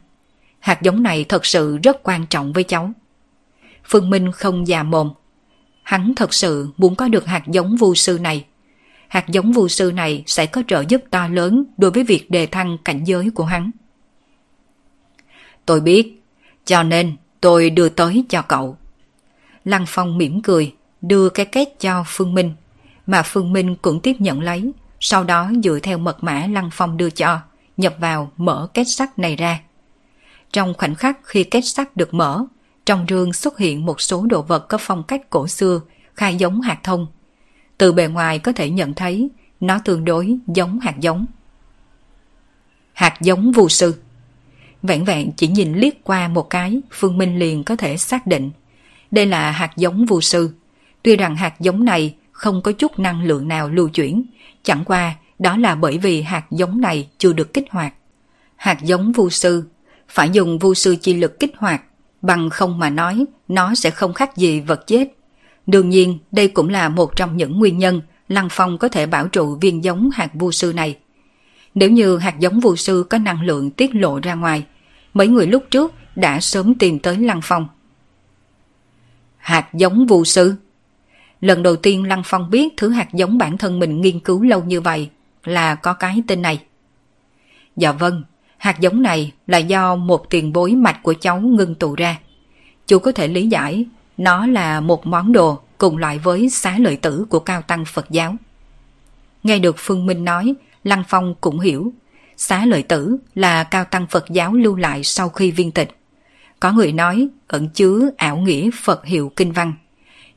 hạt 0.60 0.82
giống 0.82 1.04
này 1.04 1.24
thật 1.24 1.46
sự 1.46 1.78
rất 1.84 2.04
quan 2.04 2.28
trọng 2.28 2.54
với 2.54 2.64
cháu. 2.64 2.92
Phương 3.84 4.10
Minh 4.10 4.32
không 4.32 4.68
già 4.68 4.84
mồm. 4.84 5.12
Hắn 5.84 6.14
thật 6.16 6.34
sự 6.34 6.70
muốn 6.78 6.96
có 6.96 7.08
được 7.08 7.26
hạt 7.26 7.44
giống 7.48 7.76
vô 7.76 7.96
sư 7.96 8.20
này 8.22 8.46
hạt 9.12 9.28
giống 9.28 9.52
vu 9.52 9.68
sư 9.68 9.92
này 9.96 10.24
sẽ 10.28 10.46
có 10.46 10.64
trợ 10.68 10.84
giúp 10.88 11.04
to 11.10 11.28
lớn 11.28 11.64
đối 11.78 11.92
với 11.92 12.04
việc 12.04 12.32
đề 12.32 12.46
thăng 12.46 12.78
cảnh 12.86 13.04
giới 13.04 13.30
của 13.36 13.46
hắn. 13.46 13.72
Tôi 15.66 15.82
biết, 15.82 16.24
cho 16.66 16.84
nên 16.84 17.16
tôi 17.42 17.70
đưa 17.70 17.90
tới 17.90 18.26
cho 18.30 18.42
cậu. 18.42 18.78
Lăng 19.66 19.86
Phong 19.88 20.18
mỉm 20.18 20.42
cười, 20.42 20.76
đưa 21.02 21.30
cái 21.30 21.46
kết 21.46 21.80
cho 21.80 22.04
Phương 22.08 22.34
Minh, 22.34 22.54
mà 23.08 23.22
Phương 23.26 23.54
Minh 23.54 23.76
cũng 23.82 24.00
tiếp 24.00 24.16
nhận 24.20 24.42
lấy, 24.42 24.72
sau 25.00 25.24
đó 25.24 25.52
dựa 25.64 25.80
theo 25.84 25.98
mật 25.98 26.24
mã 26.24 26.48
Lăng 26.50 26.70
Phong 26.74 26.98
đưa 26.98 27.10
cho, 27.10 27.40
nhập 27.78 27.96
vào 28.00 28.32
mở 28.38 28.68
kết 28.74 28.84
sắt 28.84 29.20
này 29.20 29.36
ra. 29.36 29.60
Trong 30.52 30.74
khoảnh 30.74 30.96
khắc 30.96 31.20
khi 31.24 31.44
kết 31.44 31.62
sắt 31.62 31.98
được 31.98 32.14
mở, 32.14 32.46
trong 32.86 33.06
rương 33.10 33.34
xuất 33.34 33.58
hiện 33.58 33.86
một 33.86 34.02
số 34.02 34.26
đồ 34.30 34.42
vật 34.42 34.68
có 34.68 34.78
phong 34.82 35.04
cách 35.04 35.30
cổ 35.30 35.48
xưa, 35.48 35.82
khai 36.16 36.36
giống 36.36 36.62
hạt 36.62 36.80
thông, 36.84 37.08
từ 37.82 37.92
bề 37.92 38.08
ngoài 38.08 38.40
có 38.40 38.52
thể 38.52 38.70
nhận 38.70 38.94
thấy 38.94 39.30
nó 39.60 39.80
tương 39.86 40.06
đối 40.06 40.38
giống 40.48 40.80
hạt 40.80 41.00
giống. 41.00 41.26
Hạt 42.94 43.22
giống 43.22 43.52
vô 43.52 43.70
sư 43.70 43.96
Vẹn 44.84 45.06
vẹn 45.06 45.32
chỉ 45.38 45.48
nhìn 45.48 45.74
liếc 45.74 45.94
qua 46.04 46.28
một 46.28 46.50
cái, 46.50 46.82
Phương 46.92 47.18
Minh 47.18 47.40
liền 47.40 47.64
có 47.64 47.76
thể 47.76 47.98
xác 47.98 48.28
định. 48.28 48.52
Đây 49.12 49.26
là 49.26 49.52
hạt 49.52 49.72
giống 49.78 50.06
vô 50.06 50.22
sư. 50.22 50.50
Tuy 51.04 51.16
rằng 51.16 51.36
hạt 51.36 51.60
giống 51.60 51.86
này 51.86 52.16
không 52.32 52.62
có 52.62 52.72
chút 52.72 53.00
năng 53.00 53.24
lượng 53.24 53.48
nào 53.48 53.70
lưu 53.70 53.90
chuyển, 53.90 54.24
chẳng 54.64 54.84
qua 54.86 55.16
đó 55.40 55.58
là 55.58 55.76
bởi 55.76 55.98
vì 55.98 56.22
hạt 56.22 56.46
giống 56.52 56.82
này 56.82 57.10
chưa 57.18 57.34
được 57.34 57.54
kích 57.54 57.66
hoạt. 57.72 57.94
Hạt 58.56 58.78
giống 58.82 59.12
vu 59.12 59.30
sư 59.30 59.64
phải 60.08 60.30
dùng 60.30 60.60
vu 60.60 60.74
sư 60.74 60.96
chi 61.02 61.14
lực 61.14 61.40
kích 61.40 61.58
hoạt, 61.58 61.82
bằng 62.22 62.50
không 62.50 62.80
mà 62.80 62.90
nói 62.90 63.26
nó 63.48 63.76
sẽ 63.76 63.90
không 63.90 64.14
khác 64.14 64.38
gì 64.38 64.60
vật 64.60 64.88
chết. 64.88 65.08
Đương 65.72 65.90
nhiên, 65.90 66.18
đây 66.32 66.48
cũng 66.48 66.70
là 66.70 66.90
một 66.90 67.16
trong 67.16 67.38
những 67.38 67.60
nguyên 67.60 67.78
nhân 67.78 68.02
Lăng 68.28 68.48
Phong 68.52 68.78
có 68.78 68.90
thể 68.90 69.06
bảo 69.06 69.28
trụ 69.28 69.58
viên 69.62 69.84
giống 69.84 70.10
hạt 70.14 70.30
vu 70.34 70.52
sư 70.52 70.74
này. 70.76 70.98
Nếu 71.76 71.90
như 71.90 72.18
hạt 72.18 72.40
giống 72.40 72.60
vu 72.60 72.76
sư 72.76 73.06
có 73.10 73.18
năng 73.18 73.42
lượng 73.42 73.72
tiết 73.72 73.96
lộ 73.96 74.20
ra 74.20 74.36
ngoài, 74.36 74.64
mấy 75.14 75.28
người 75.28 75.48
lúc 75.48 75.64
trước 75.72 75.94
đã 76.16 76.40
sớm 76.40 76.76
tìm 76.76 77.00
tới 77.00 77.18
Lăng 77.18 77.40
Phong. 77.44 77.68
Hạt 79.38 79.74
giống 79.74 80.08
vu 80.08 80.26
sư? 80.26 80.56
Lần 81.42 81.64
đầu 81.64 81.76
tiên 81.76 82.08
Lăng 82.08 82.22
Phong 82.26 82.50
biết 82.50 82.74
thứ 82.78 82.90
hạt 82.90 83.14
giống 83.14 83.38
bản 83.38 83.58
thân 83.58 83.80
mình 83.80 84.02
nghiên 84.02 84.20
cứu 84.20 84.44
lâu 84.44 84.64
như 84.64 84.82
vậy 84.82 85.10
là 85.44 85.76
có 85.76 85.94
cái 85.94 86.24
tên 86.28 86.42
này. 86.42 86.64
Dạ 87.76 87.92
vâng, 87.92 88.24
hạt 88.58 88.80
giống 88.80 89.02
này 89.02 89.32
là 89.48 89.58
do 89.58 89.96
một 89.96 90.30
tiền 90.30 90.54
bối 90.54 90.72
mạch 90.76 91.04
của 91.04 91.14
cháu 91.22 91.42
ngưng 91.42 91.76
tụ 91.76 91.96
ra. 91.96 92.20
Chú 92.88 93.00
có 93.00 93.12
thể 93.12 93.28
lý 93.28 93.48
giải 93.48 93.86
nó 94.24 94.46
là 94.48 94.80
một 94.80 95.08
món 95.08 95.32
đồ 95.32 95.60
cùng 95.78 95.98
loại 95.98 96.18
với 96.20 96.50
xá 96.50 96.78
lợi 96.80 96.96
tử 96.96 97.26
của 97.30 97.40
cao 97.40 97.62
tăng 97.62 97.86
Phật 97.86 98.10
giáo. 98.10 98.36
Nghe 99.44 99.60
được 99.60 99.76
Phương 99.78 100.06
Minh 100.06 100.26
nói, 100.26 100.54
Lăng 100.84 101.04
Phong 101.08 101.36
cũng 101.42 101.60
hiểu. 101.60 101.94
Xá 102.38 102.66
lợi 102.66 102.84
tử 102.84 103.18
là 103.36 103.64
cao 103.64 103.86
tăng 103.86 104.08
Phật 104.08 104.26
giáo 104.30 104.54
lưu 104.54 104.76
lại 104.76 105.04
sau 105.04 105.30
khi 105.30 105.52
viên 105.52 105.72
tịch. 105.72 105.98
Có 106.60 106.72
người 106.72 106.92
nói 106.92 107.28
ẩn 107.48 107.70
chứa 107.70 108.10
ảo 108.18 108.38
nghĩa 108.38 108.70
Phật 108.84 109.06
hiệu 109.06 109.32
kinh 109.36 109.52
văn. 109.52 109.74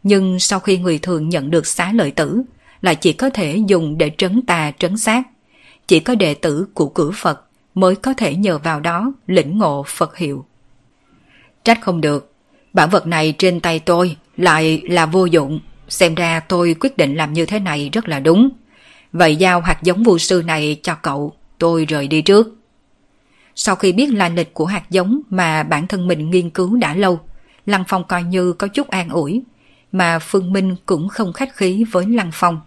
Nhưng 0.03 0.39
sau 0.39 0.61
khi 0.61 0.79
người 0.79 0.99
thường 0.99 1.29
nhận 1.29 1.51
được 1.51 1.67
xá 1.67 1.93
lợi 1.93 2.11
tử, 2.11 2.43
lại 2.81 2.95
chỉ 2.95 3.13
có 3.13 3.31
thể 3.31 3.63
dùng 3.67 3.99
để 3.99 4.11
trấn 4.19 4.43
tà 4.47 4.73
trấn 4.79 4.97
sát. 4.97 5.23
Chỉ 5.87 6.01
có 6.01 6.15
đệ 6.15 6.35
tử 6.35 6.67
của 6.75 6.89
cửa 6.89 7.11
Phật 7.15 7.45
mới 7.75 7.97
có 7.97 8.15
thể 8.15 8.35
nhờ 8.35 8.59
vào 8.59 8.81
đó 8.81 9.13
lĩnh 9.27 9.59
ngộ 9.59 9.85
Phật 9.87 10.17
hiệu. 10.17 10.45
Trách 11.65 11.79
không 11.83 12.01
được, 12.01 12.34
bản 12.75 12.91
vật 12.91 13.07
này 13.07 13.35
trên 13.39 13.61
tay 13.61 13.79
tôi 13.79 14.17
lại 14.37 14.83
là 14.85 15.07
vô 15.07 15.25
dụng. 15.25 15.61
Xem 15.89 16.15
ra 16.15 16.41
tôi 16.41 16.77
quyết 16.81 16.97
định 16.97 17.15
làm 17.15 17.33
như 17.33 17.47
thế 17.47 17.59
này 17.61 17.91
rất 17.93 18.09
là 18.09 18.21
đúng. 18.21 18.51
Vậy 19.13 19.37
giao 19.37 19.61
hạt 19.61 19.83
giống 19.83 20.03
vô 20.03 20.19
sư 20.19 20.43
này 20.47 20.81
cho 20.83 20.95
cậu, 20.95 21.33
tôi 21.59 21.85
rời 21.85 22.09
đi 22.09 22.23
trước. 22.23 22.57
Sau 23.55 23.77
khi 23.77 23.93
biết 23.93 24.07
lai 24.13 24.31
lịch 24.31 24.55
của 24.55 24.67
hạt 24.67 24.91
giống 24.91 25.21
mà 25.31 25.63
bản 25.63 25.87
thân 25.87 26.07
mình 26.07 26.31
nghiên 26.31 26.51
cứu 26.51 26.77
đã 26.77 26.95
lâu, 26.95 27.21
Lăng 27.67 27.85
Phong 27.89 28.05
coi 28.05 28.23
như 28.23 28.53
có 28.53 28.67
chút 28.67 28.89
an 28.89 29.09
ủi, 29.09 29.43
mà 29.93 30.19
Phương 30.19 30.53
Minh 30.53 30.77
cũng 30.87 31.09
không 31.09 31.33
khách 31.33 31.57
khí 31.57 31.85
với 31.93 32.07
Lăng 32.07 32.31
Phong. 32.33 32.61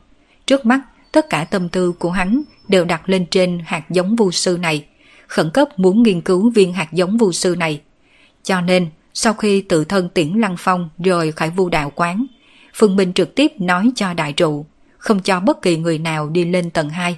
Trước 0.46 0.66
mắt, 0.66 0.80
tất 1.12 1.30
cả 1.30 1.44
tâm 1.44 1.70
tư 1.70 1.92
của 1.92 2.12
hắn 2.12 2.42
đều 2.68 2.86
đặt 2.86 3.10
lên 3.10 3.26
trên 3.32 3.60
hạt 3.66 3.90
giống 3.90 4.16
vô 4.16 4.32
sư 4.32 4.58
này, 4.62 4.86
khẩn 5.28 5.50
cấp 5.54 5.80
muốn 5.80 6.04
nghiên 6.04 6.22
cứu 6.22 6.52
viên 6.56 6.74
hạt 6.74 6.94
giống 6.94 7.18
vô 7.18 7.32
sư 7.32 7.56
này. 7.60 7.82
Cho 8.44 8.62
nên, 8.62 8.90
sau 9.20 9.34
khi 9.34 9.62
tự 9.62 9.86
thân 9.86 10.10
tiễn 10.10 10.34
Lăng 10.34 10.56
Phong 10.58 10.90
rời 11.00 11.32
khỏi 11.32 11.50
vu 11.50 11.70
đạo 11.70 11.92
quán, 11.96 12.26
Phương 12.74 12.96
Minh 12.96 13.14
trực 13.14 13.36
tiếp 13.36 13.52
nói 13.60 13.92
cho 13.96 14.14
đại 14.14 14.34
trụ, 14.34 14.66
không 14.98 15.20
cho 15.20 15.40
bất 15.40 15.62
kỳ 15.62 15.78
người 15.78 16.00
nào 16.00 16.30
đi 16.30 16.46
lên 16.46 16.70
tầng 16.70 16.90
2, 16.90 17.18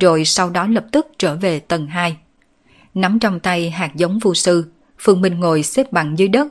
rồi 0.00 0.24
sau 0.24 0.50
đó 0.50 0.66
lập 0.66 0.86
tức 0.92 1.06
trở 1.18 1.36
về 1.36 1.58
tầng 1.58 1.86
2. 1.86 2.16
Nắm 2.94 3.18
trong 3.18 3.40
tay 3.40 3.70
hạt 3.70 3.90
giống 3.94 4.18
vu 4.18 4.34
sư, 4.34 4.72
Phương 4.98 5.20
Minh 5.20 5.40
ngồi 5.40 5.62
xếp 5.62 5.92
bằng 5.92 6.18
dưới 6.18 6.28
đất, 6.28 6.46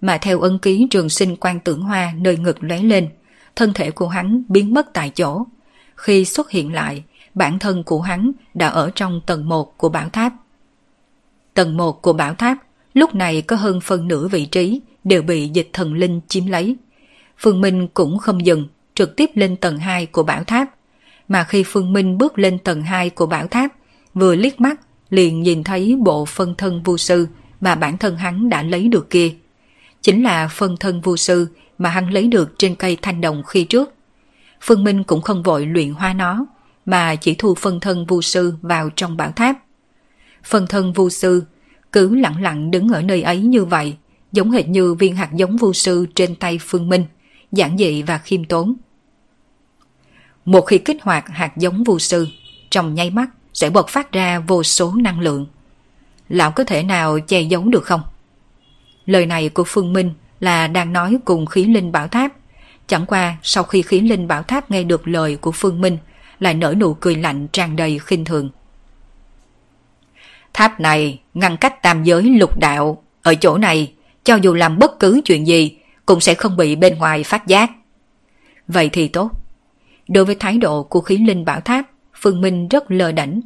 mà 0.00 0.18
theo 0.18 0.40
ân 0.40 0.58
ký 0.58 0.86
trường 0.90 1.08
sinh 1.08 1.36
quan 1.36 1.60
tưởng 1.60 1.82
hoa 1.82 2.12
nơi 2.16 2.36
ngực 2.36 2.56
lóe 2.60 2.78
lên, 2.78 3.08
thân 3.56 3.72
thể 3.74 3.90
của 3.90 4.08
hắn 4.08 4.42
biến 4.48 4.74
mất 4.74 4.92
tại 4.92 5.10
chỗ. 5.10 5.44
Khi 5.96 6.24
xuất 6.24 6.50
hiện 6.50 6.72
lại, 6.74 7.04
bản 7.34 7.58
thân 7.58 7.84
của 7.84 8.00
hắn 8.00 8.32
đã 8.54 8.68
ở 8.68 8.90
trong 8.94 9.20
tầng 9.26 9.48
1 9.48 9.78
của 9.78 9.88
bảo 9.88 10.08
tháp. 10.08 10.32
Tầng 11.54 11.76
1 11.76 12.02
của 12.02 12.12
bảo 12.12 12.34
tháp 12.34 12.58
lúc 12.98 13.14
này 13.14 13.42
có 13.42 13.56
hơn 13.56 13.80
phần 13.80 14.08
nửa 14.08 14.28
vị 14.28 14.46
trí 14.46 14.80
đều 15.04 15.22
bị 15.22 15.48
dịch 15.48 15.70
thần 15.72 15.94
linh 15.94 16.20
chiếm 16.28 16.46
lấy. 16.46 16.76
Phương 17.38 17.60
Minh 17.60 17.88
cũng 17.94 18.18
không 18.18 18.46
dừng, 18.46 18.68
trực 18.94 19.16
tiếp 19.16 19.30
lên 19.34 19.56
tầng 19.56 19.78
2 19.78 20.06
của 20.06 20.22
bảo 20.22 20.44
tháp. 20.44 20.68
Mà 21.28 21.44
khi 21.44 21.62
Phương 21.66 21.92
Minh 21.92 22.18
bước 22.18 22.38
lên 22.38 22.58
tầng 22.58 22.82
2 22.82 23.10
của 23.10 23.26
bảo 23.26 23.46
tháp, 23.46 23.72
vừa 24.14 24.34
liếc 24.34 24.60
mắt 24.60 24.80
liền 25.10 25.42
nhìn 25.42 25.64
thấy 25.64 25.96
bộ 26.04 26.24
phân 26.24 26.54
thân 26.54 26.82
vô 26.82 26.98
sư 26.98 27.28
mà 27.60 27.74
bản 27.74 27.98
thân 27.98 28.16
hắn 28.16 28.48
đã 28.48 28.62
lấy 28.62 28.88
được 28.88 29.10
kia. 29.10 29.30
Chính 30.02 30.22
là 30.22 30.48
phân 30.48 30.76
thân 30.76 31.00
vô 31.00 31.16
sư 31.16 31.48
mà 31.78 31.90
hắn 31.90 32.12
lấy 32.12 32.28
được 32.28 32.58
trên 32.58 32.74
cây 32.74 32.96
thanh 33.02 33.20
đồng 33.20 33.42
khi 33.42 33.64
trước. 33.64 33.94
Phương 34.60 34.84
Minh 34.84 35.04
cũng 35.04 35.22
không 35.22 35.42
vội 35.42 35.66
luyện 35.66 35.90
hoa 35.90 36.12
nó, 36.12 36.46
mà 36.86 37.16
chỉ 37.16 37.34
thu 37.34 37.54
phân 37.54 37.80
thân 37.80 38.06
vô 38.06 38.22
sư 38.22 38.54
vào 38.62 38.90
trong 38.96 39.16
bảo 39.16 39.32
tháp. 39.32 39.56
Phân 40.44 40.66
thân 40.66 40.92
vô 40.92 41.10
sư 41.10 41.44
cứ 41.92 42.14
lặng 42.14 42.42
lặng 42.42 42.70
đứng 42.70 42.88
ở 42.88 43.02
nơi 43.02 43.22
ấy 43.22 43.40
như 43.40 43.64
vậy, 43.64 43.96
giống 44.32 44.50
hệt 44.50 44.68
như 44.68 44.94
viên 44.94 45.16
hạt 45.16 45.32
giống 45.32 45.56
vô 45.56 45.72
sư 45.72 46.06
trên 46.14 46.34
tay 46.34 46.58
Phương 46.60 46.88
Minh, 46.88 47.04
giản 47.52 47.78
dị 47.78 48.02
và 48.02 48.18
khiêm 48.18 48.44
tốn. 48.44 48.74
Một 50.44 50.60
khi 50.60 50.78
kích 50.78 51.02
hoạt 51.02 51.28
hạt 51.28 51.56
giống 51.56 51.84
vô 51.84 51.98
sư, 51.98 52.28
trong 52.70 52.94
nháy 52.94 53.10
mắt 53.10 53.30
sẽ 53.54 53.70
bật 53.70 53.88
phát 53.88 54.12
ra 54.12 54.38
vô 54.38 54.62
số 54.62 54.94
năng 54.94 55.20
lượng. 55.20 55.46
Lão 56.28 56.50
có 56.50 56.64
thể 56.64 56.82
nào 56.82 57.18
che 57.20 57.40
giấu 57.40 57.64
được 57.64 57.84
không? 57.84 58.00
Lời 59.06 59.26
này 59.26 59.48
của 59.48 59.64
Phương 59.66 59.92
Minh 59.92 60.12
là 60.40 60.66
đang 60.66 60.92
nói 60.92 61.18
cùng 61.24 61.46
khí 61.46 61.64
linh 61.64 61.92
bảo 61.92 62.08
tháp. 62.08 62.32
Chẳng 62.86 63.06
qua 63.06 63.36
sau 63.42 63.64
khi 63.64 63.82
khí 63.82 64.00
linh 64.00 64.28
bảo 64.28 64.42
tháp 64.42 64.70
nghe 64.70 64.82
được 64.82 65.08
lời 65.08 65.36
của 65.36 65.52
Phương 65.52 65.80
Minh 65.80 65.98
lại 66.38 66.54
nở 66.54 66.74
nụ 66.78 66.94
cười 66.94 67.14
lạnh 67.16 67.48
tràn 67.52 67.76
đầy 67.76 67.98
khinh 67.98 68.24
thường. 68.24 68.50
Tháp 70.58 70.80
này 70.80 71.20
ngăn 71.34 71.56
cách 71.56 71.82
tam 71.82 72.04
giới 72.04 72.22
lục 72.22 72.58
đạo. 72.58 73.02
Ở 73.22 73.34
chỗ 73.34 73.58
này, 73.58 73.92
cho 74.24 74.34
dù 74.34 74.54
làm 74.54 74.78
bất 74.78 75.00
cứ 75.00 75.20
chuyện 75.24 75.46
gì, 75.46 75.76
cũng 76.06 76.20
sẽ 76.20 76.34
không 76.34 76.56
bị 76.56 76.76
bên 76.76 76.98
ngoài 76.98 77.24
phát 77.24 77.46
giác. 77.46 77.70
Vậy 78.68 78.88
thì 78.92 79.08
tốt. 79.08 79.30
Đối 80.08 80.24
với 80.24 80.34
thái 80.34 80.58
độ 80.58 80.82
của 80.82 81.00
khí 81.00 81.16
linh 81.16 81.44
bảo 81.44 81.60
tháp, 81.60 81.84
Phương 82.20 82.40
Minh 82.40 82.68
rất 82.68 82.90
lờ 82.90 83.12
đảnh. 83.12 83.40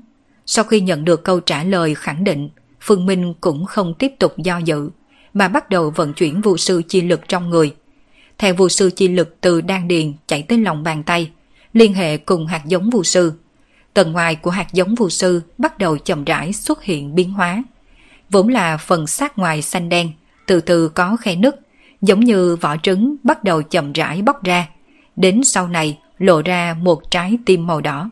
Sau 0.46 0.64
khi 0.64 0.80
nhận 0.80 1.04
được 1.04 1.24
câu 1.24 1.40
trả 1.40 1.64
lời 1.64 1.94
khẳng 1.94 2.24
định, 2.24 2.50
Phương 2.80 3.06
Minh 3.06 3.34
cũng 3.40 3.66
không 3.66 3.94
tiếp 3.98 4.12
tục 4.18 4.38
do 4.38 4.58
dự, 4.58 4.90
mà 5.34 5.48
bắt 5.48 5.70
đầu 5.70 5.90
vận 5.90 6.12
chuyển 6.12 6.40
vụ 6.40 6.56
sư 6.56 6.82
chi 6.88 7.00
lực 7.00 7.20
trong 7.28 7.50
người. 7.50 7.74
Theo 8.38 8.54
vụ 8.54 8.68
sư 8.68 8.90
chi 8.96 9.08
lực 9.08 9.36
từ 9.40 9.60
đan 9.60 9.88
điền 9.88 10.12
chạy 10.26 10.42
tới 10.42 10.58
lòng 10.58 10.82
bàn 10.82 11.02
tay, 11.02 11.30
liên 11.72 11.94
hệ 11.94 12.16
cùng 12.16 12.46
hạt 12.46 12.62
giống 12.66 12.90
vụ 12.90 13.02
sư, 13.02 13.32
tầng 13.94 14.12
ngoài 14.12 14.36
của 14.36 14.50
hạt 14.50 14.72
giống 14.72 14.94
vô 14.94 15.10
sư 15.10 15.42
bắt 15.58 15.78
đầu 15.78 15.98
chậm 15.98 16.24
rãi 16.24 16.52
xuất 16.52 16.82
hiện 16.82 17.14
biến 17.14 17.30
hóa. 17.30 17.62
Vốn 18.30 18.48
là 18.48 18.76
phần 18.76 19.06
sát 19.06 19.38
ngoài 19.38 19.62
xanh 19.62 19.88
đen, 19.88 20.12
từ 20.46 20.60
từ 20.60 20.88
có 20.88 21.16
khe 21.16 21.36
nứt, 21.36 21.60
giống 22.02 22.20
như 22.20 22.56
vỏ 22.56 22.76
trứng 22.76 23.16
bắt 23.22 23.44
đầu 23.44 23.62
chậm 23.62 23.92
rãi 23.92 24.22
bóc 24.22 24.44
ra. 24.44 24.68
Đến 25.16 25.44
sau 25.44 25.68
này 25.68 25.98
lộ 26.18 26.42
ra 26.42 26.76
một 26.80 27.10
trái 27.10 27.38
tim 27.46 27.66
màu 27.66 27.80
đỏ. 27.80 28.10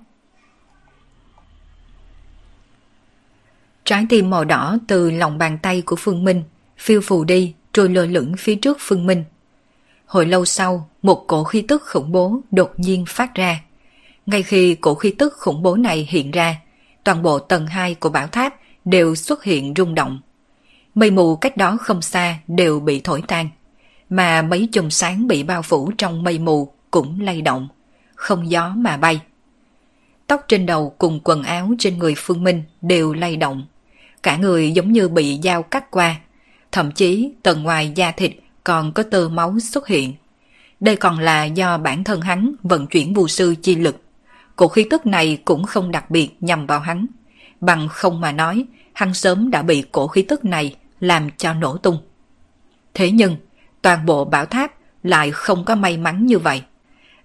Trái 3.84 4.06
tim 4.08 4.30
màu 4.30 4.44
đỏ 4.44 4.78
từ 4.88 5.10
lòng 5.10 5.38
bàn 5.38 5.58
tay 5.62 5.82
của 5.82 5.96
Phương 5.96 6.24
Minh 6.24 6.42
phiêu 6.78 7.00
phù 7.00 7.24
đi 7.24 7.54
trôi 7.72 7.88
lơ 7.88 8.06
lửng 8.06 8.34
phía 8.38 8.54
trước 8.54 8.76
Phương 8.80 9.06
Minh. 9.06 9.24
Hồi 10.06 10.26
lâu 10.26 10.44
sau, 10.44 10.88
một 11.02 11.24
cổ 11.26 11.44
khí 11.44 11.62
tức 11.62 11.82
khủng 11.82 12.12
bố 12.12 12.40
đột 12.50 12.72
nhiên 12.76 13.04
phát 13.08 13.34
ra. 13.34 13.60
Ngay 14.30 14.42
khi 14.42 14.74
cổ 14.74 14.94
khí 14.94 15.14
tức 15.18 15.32
khủng 15.36 15.62
bố 15.62 15.76
này 15.76 16.06
hiện 16.10 16.30
ra, 16.30 16.56
toàn 17.04 17.22
bộ 17.22 17.38
tầng 17.38 17.66
2 17.66 17.94
của 17.94 18.08
bảo 18.08 18.26
tháp 18.26 18.54
đều 18.84 19.14
xuất 19.14 19.44
hiện 19.44 19.74
rung 19.76 19.94
động. 19.94 20.20
Mây 20.94 21.10
mù 21.10 21.36
cách 21.36 21.56
đó 21.56 21.76
không 21.80 22.02
xa 22.02 22.38
đều 22.48 22.80
bị 22.80 23.00
thổi 23.00 23.22
tan, 23.28 23.48
mà 24.10 24.42
mấy 24.42 24.68
chùm 24.72 24.88
sáng 24.88 25.26
bị 25.26 25.42
bao 25.42 25.62
phủ 25.62 25.92
trong 25.98 26.22
mây 26.22 26.38
mù 26.38 26.72
cũng 26.90 27.20
lay 27.20 27.42
động, 27.42 27.68
không 28.14 28.50
gió 28.50 28.74
mà 28.76 28.96
bay. 28.96 29.20
Tóc 30.26 30.44
trên 30.48 30.66
đầu 30.66 30.94
cùng 30.98 31.20
quần 31.24 31.42
áo 31.42 31.70
trên 31.78 31.98
người 31.98 32.14
Phương 32.16 32.44
Minh 32.44 32.62
đều 32.82 33.12
lay 33.12 33.36
động, 33.36 33.66
cả 34.22 34.36
người 34.36 34.72
giống 34.72 34.92
như 34.92 35.08
bị 35.08 35.40
dao 35.42 35.62
cắt 35.62 35.90
qua, 35.90 36.16
thậm 36.72 36.92
chí 36.92 37.32
tầng 37.42 37.62
ngoài 37.62 37.92
da 37.94 38.10
thịt 38.10 38.32
còn 38.64 38.92
có 38.92 39.02
tơ 39.02 39.28
máu 39.28 39.58
xuất 39.58 39.86
hiện. 39.86 40.14
Đây 40.80 40.96
còn 40.96 41.18
là 41.18 41.44
do 41.44 41.78
bản 41.78 42.04
thân 42.04 42.20
hắn 42.20 42.54
vận 42.62 42.86
chuyển 42.86 43.14
vù 43.14 43.28
sư 43.28 43.54
chi 43.62 43.74
lực 43.74 43.96
Cổ 44.60 44.68
khí 44.68 44.86
tức 44.90 45.06
này 45.06 45.38
cũng 45.44 45.64
không 45.64 45.90
đặc 45.90 46.10
biệt 46.10 46.30
nhằm 46.40 46.66
vào 46.66 46.80
hắn. 46.80 47.06
Bằng 47.60 47.88
không 47.88 48.20
mà 48.20 48.32
nói, 48.32 48.64
hắn 48.92 49.14
sớm 49.14 49.50
đã 49.50 49.62
bị 49.62 49.84
cổ 49.92 50.06
khí 50.06 50.22
tức 50.22 50.44
này 50.44 50.76
làm 51.00 51.30
cho 51.36 51.52
nổ 51.54 51.76
tung. 51.76 51.98
Thế 52.94 53.10
nhưng, 53.10 53.36
toàn 53.82 54.06
bộ 54.06 54.24
bảo 54.24 54.46
tháp 54.46 54.72
lại 55.02 55.30
không 55.30 55.64
có 55.64 55.74
may 55.74 55.96
mắn 55.96 56.26
như 56.26 56.38
vậy. 56.38 56.62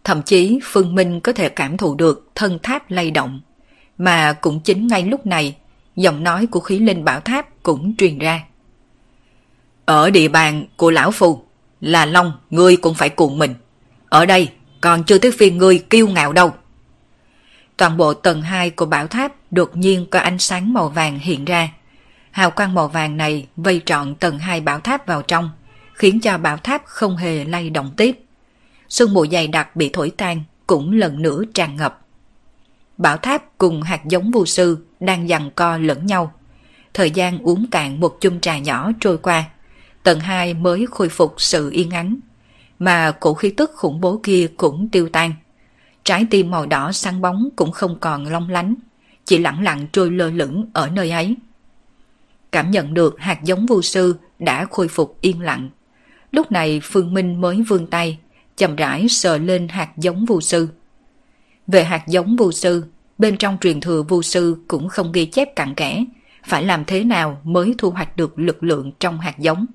Thậm 0.04 0.22
chí 0.22 0.60
Phương 0.63 0.96
Minh 0.96 1.20
có 1.20 1.34
thể 1.34 1.50
cảm 1.50 1.77
thụ 1.77 1.96
được 1.96 2.32
thân 2.36 2.60
tháp 2.63 2.92
lay 2.92 3.12
động. 3.12 3.42
Mà 3.98 4.34
cũng 4.34 4.60
chính 4.60 4.88
ngay 4.88 5.04
lúc 5.04 5.25
này, 5.25 5.56
giọng 5.96 6.24
nói 6.24 6.48
của 6.48 6.60
khí 6.60 6.80
linh 6.80 7.04
bảo 7.04 7.20
tháp 7.20 7.63
cũng 7.63 7.96
truyền 7.98 8.18
ra. 8.18 8.44
Ở 9.86 10.10
địa 10.10 10.27
bàn 10.27 10.65
của 10.77 10.92
Lão 10.92 11.12
Phù, 11.12 11.44
là 11.82 12.06
Long, 12.06 12.32
ngươi 12.50 12.77
cũng 12.77 12.94
phải 12.94 13.10
cuộn 13.10 13.39
mình. 13.39 13.54
Ở 14.10 14.25
đây, 14.25 14.50
còn 14.82 15.04
chưa 15.04 15.18
tới 15.18 15.32
phiên 15.32 15.58
ngươi 15.58 15.80
kiêu 15.89 16.08
ngạo 16.08 16.34
đâu. 16.34 16.54
Toàn 17.77 17.98
bộ 17.98 18.13
tầng 18.13 18.41
2 18.41 18.70
của 18.70 18.86
bảo 18.86 19.08
tháp 19.08 19.34
đột 19.51 19.77
nhiên 19.77 20.05
có 20.12 20.20
ánh 20.20 20.39
sáng 20.39 20.74
màu 20.74 20.89
vàng 20.89 21.20
hiện 21.20 21.46
ra. 21.46 21.70
Hào 22.32 22.51
quang 22.51 22.74
màu 22.74 22.88
vàng 22.88 23.17
này 23.17 23.48
vây 23.55 23.82
trọn 23.86 24.15
tầng 24.15 24.39
2 24.39 24.62
bảo 24.62 24.79
tháp 24.79 25.08
vào 25.08 25.22
trong, 25.22 25.51
khiến 25.94 26.20
cho 26.22 26.38
bảo 26.38 26.58
tháp 26.58 26.86
không 26.86 27.17
hề 27.17 27.46
lay 27.46 27.70
động 27.70 27.91
tiếp. 27.98 28.20
Sương 28.89 29.13
mù 29.13 29.25
dày 29.27 29.48
đặc 29.48 29.75
bị 29.75 29.89
thổi 29.94 30.12
tan 30.17 30.44
cũng 30.67 30.91
lần 30.91 31.22
nữa 31.22 31.41
tràn 31.53 31.75
ngập. 31.75 32.01
bảo 32.98 33.17
tháp 33.17 33.44
cùng 33.58 33.82
hạt 33.82 34.05
giống 34.05 34.32
vu 34.32 34.46
sư 34.46 34.86
đang 35.00 35.27
giằng 35.27 35.51
co 35.55 35.77
lẫn 35.77 36.05
nhau. 36.05 36.34
Thời 36.94 37.12
gian 37.12 37.39
uống 37.39 37.65
cạn 37.72 38.00
một 38.00 38.17
chung 38.22 38.39
trà 38.39 38.58
nhỏ 38.58 38.91
trôi 39.00 39.17
qua, 39.17 39.44
tầng 40.03 40.20
2 40.20 40.53
mới 40.53 40.86
khôi 40.91 41.10
phục 41.10 41.34
sự 41.38 41.72
yên 41.72 41.89
ắng, 41.89 42.15
mà 42.79 43.12
cổ 43.12 43.34
khí 43.34 43.50
tức 43.50 43.72
khủng 43.75 44.01
bố 44.01 44.20
kia 44.24 44.48
cũng 44.58 44.89
tiêu 44.89 45.10
tan. 45.10 45.34
Trái 46.06 46.26
tim 46.30 46.52
màu 46.52 46.66
đỏ 46.66 46.92
sáng 46.92 47.22
bóng 47.22 47.50
cũng 47.56 47.72
không 47.72 47.98
còn 48.00 48.26
long 48.28 48.50
lánh, 48.50 48.76
chỉ 49.26 49.38
lặng 49.38 49.64
lặng 49.64 49.88
trôi 49.92 50.12
lơ 50.12 50.30
lửng 50.30 50.70
ở 50.74 50.90
nơi 50.90 51.12
ấy. 51.12 51.36
Cảm 52.52 52.72
nhận 52.72 52.94
được 52.94 53.16
hạt 53.20 53.44
giống 53.44 53.66
vu 53.66 53.82
sư 53.82 54.16
đã 54.40 54.66
khôi 54.66 54.88
phục 54.88 55.18
yên 55.22 55.42
lặng. 55.42 55.70
Lúc 56.32 56.52
này 56.52 56.82
Phương 56.84 57.14
Minh 57.14 57.42
mới 57.42 57.62
vươn 57.62 57.88
tay, 57.88 58.20
chậm 58.58 58.76
rãi 58.76 59.08
sờ 59.10 59.38
lên 59.38 59.68
hạt 59.68 59.90
giống 59.98 60.26
vu 60.26 60.42
sư. 60.42 60.70
Về 61.68 61.84
hạt 61.84 62.08
giống 62.08 62.36
vu 62.36 62.52
sư, 62.52 62.84
bên 63.18 63.38
trong 63.38 63.58
truyền 63.62 63.82
thừa 63.82 64.04
vu 64.04 64.22
sư 64.22 64.58
cũng 64.68 64.90
không 64.90 65.12
ghi 65.12 65.26
chép 65.26 65.56
cặn 65.56 65.74
kẽ, 65.76 66.06
phải 66.48 66.64
làm 66.64 66.86
thế 66.86 67.04
nào 67.04 67.42
mới 67.44 67.76
thu 67.78 67.90
hoạch 67.90 68.18
được 68.18 68.40
lực 68.40 68.64
lượng 68.64 68.92
trong 69.00 69.20
hạt 69.20 69.40
giống. 69.40 69.66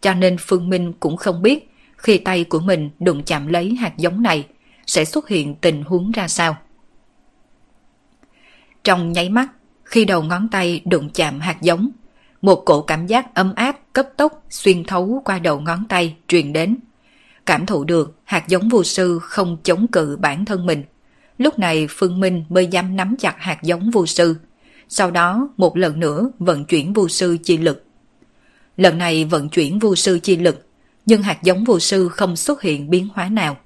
Cho 0.00 0.14
nên 0.14 0.36
Phương 0.40 0.68
Minh 0.68 0.92
cũng 1.00 1.16
không 1.16 1.42
biết 1.42 1.70
khi 1.96 2.18
tay 2.18 2.44
của 2.44 2.60
mình 2.60 2.90
đụng 3.00 3.22
chạm 3.22 3.46
lấy 3.46 3.74
hạt 3.74 3.92
giống 3.96 4.22
này 4.22 4.46
sẽ 4.88 5.04
xuất 5.04 5.28
hiện 5.28 5.54
tình 5.54 5.82
huống 5.82 6.10
ra 6.10 6.28
sao. 6.28 6.56
Trong 8.84 9.12
nháy 9.12 9.28
mắt, 9.28 9.48
khi 9.84 10.04
đầu 10.04 10.22
ngón 10.22 10.48
tay 10.48 10.80
đụng 10.84 11.10
chạm 11.10 11.40
hạt 11.40 11.56
giống, 11.62 11.90
một 12.42 12.62
cổ 12.64 12.82
cảm 12.82 13.06
giác 13.06 13.34
ấm 13.34 13.54
áp 13.54 13.76
cấp 13.92 14.08
tốc 14.16 14.44
xuyên 14.50 14.84
thấu 14.84 15.22
qua 15.24 15.38
đầu 15.38 15.60
ngón 15.60 15.84
tay 15.88 16.16
truyền 16.28 16.52
đến. 16.52 16.76
Cảm 17.46 17.66
thụ 17.66 17.84
được 17.84 18.16
hạt 18.24 18.48
giống 18.48 18.68
vô 18.68 18.84
sư 18.84 19.18
không 19.22 19.56
chống 19.62 19.86
cự 19.86 20.16
bản 20.20 20.44
thân 20.44 20.66
mình. 20.66 20.84
Lúc 21.38 21.58
này 21.58 21.86
Phương 21.90 22.20
Minh 22.20 22.44
mới 22.48 22.66
dám 22.66 22.96
nắm 22.96 23.16
chặt 23.18 23.34
hạt 23.38 23.62
giống 23.62 23.90
vô 23.90 24.06
sư. 24.06 24.36
Sau 24.88 25.10
đó 25.10 25.48
một 25.56 25.76
lần 25.76 26.00
nữa 26.00 26.30
vận 26.38 26.64
chuyển 26.64 26.92
vô 26.92 27.08
sư 27.08 27.36
chi 27.42 27.56
lực. 27.56 27.84
Lần 28.76 28.98
này 28.98 29.24
vận 29.24 29.48
chuyển 29.48 29.78
vô 29.78 29.94
sư 29.94 30.18
chi 30.22 30.36
lực, 30.36 30.66
nhưng 31.06 31.22
hạt 31.22 31.42
giống 31.42 31.64
vô 31.64 31.78
sư 31.78 32.08
không 32.08 32.36
xuất 32.36 32.62
hiện 32.62 32.90
biến 32.90 33.08
hóa 33.14 33.28
nào. 33.28 33.56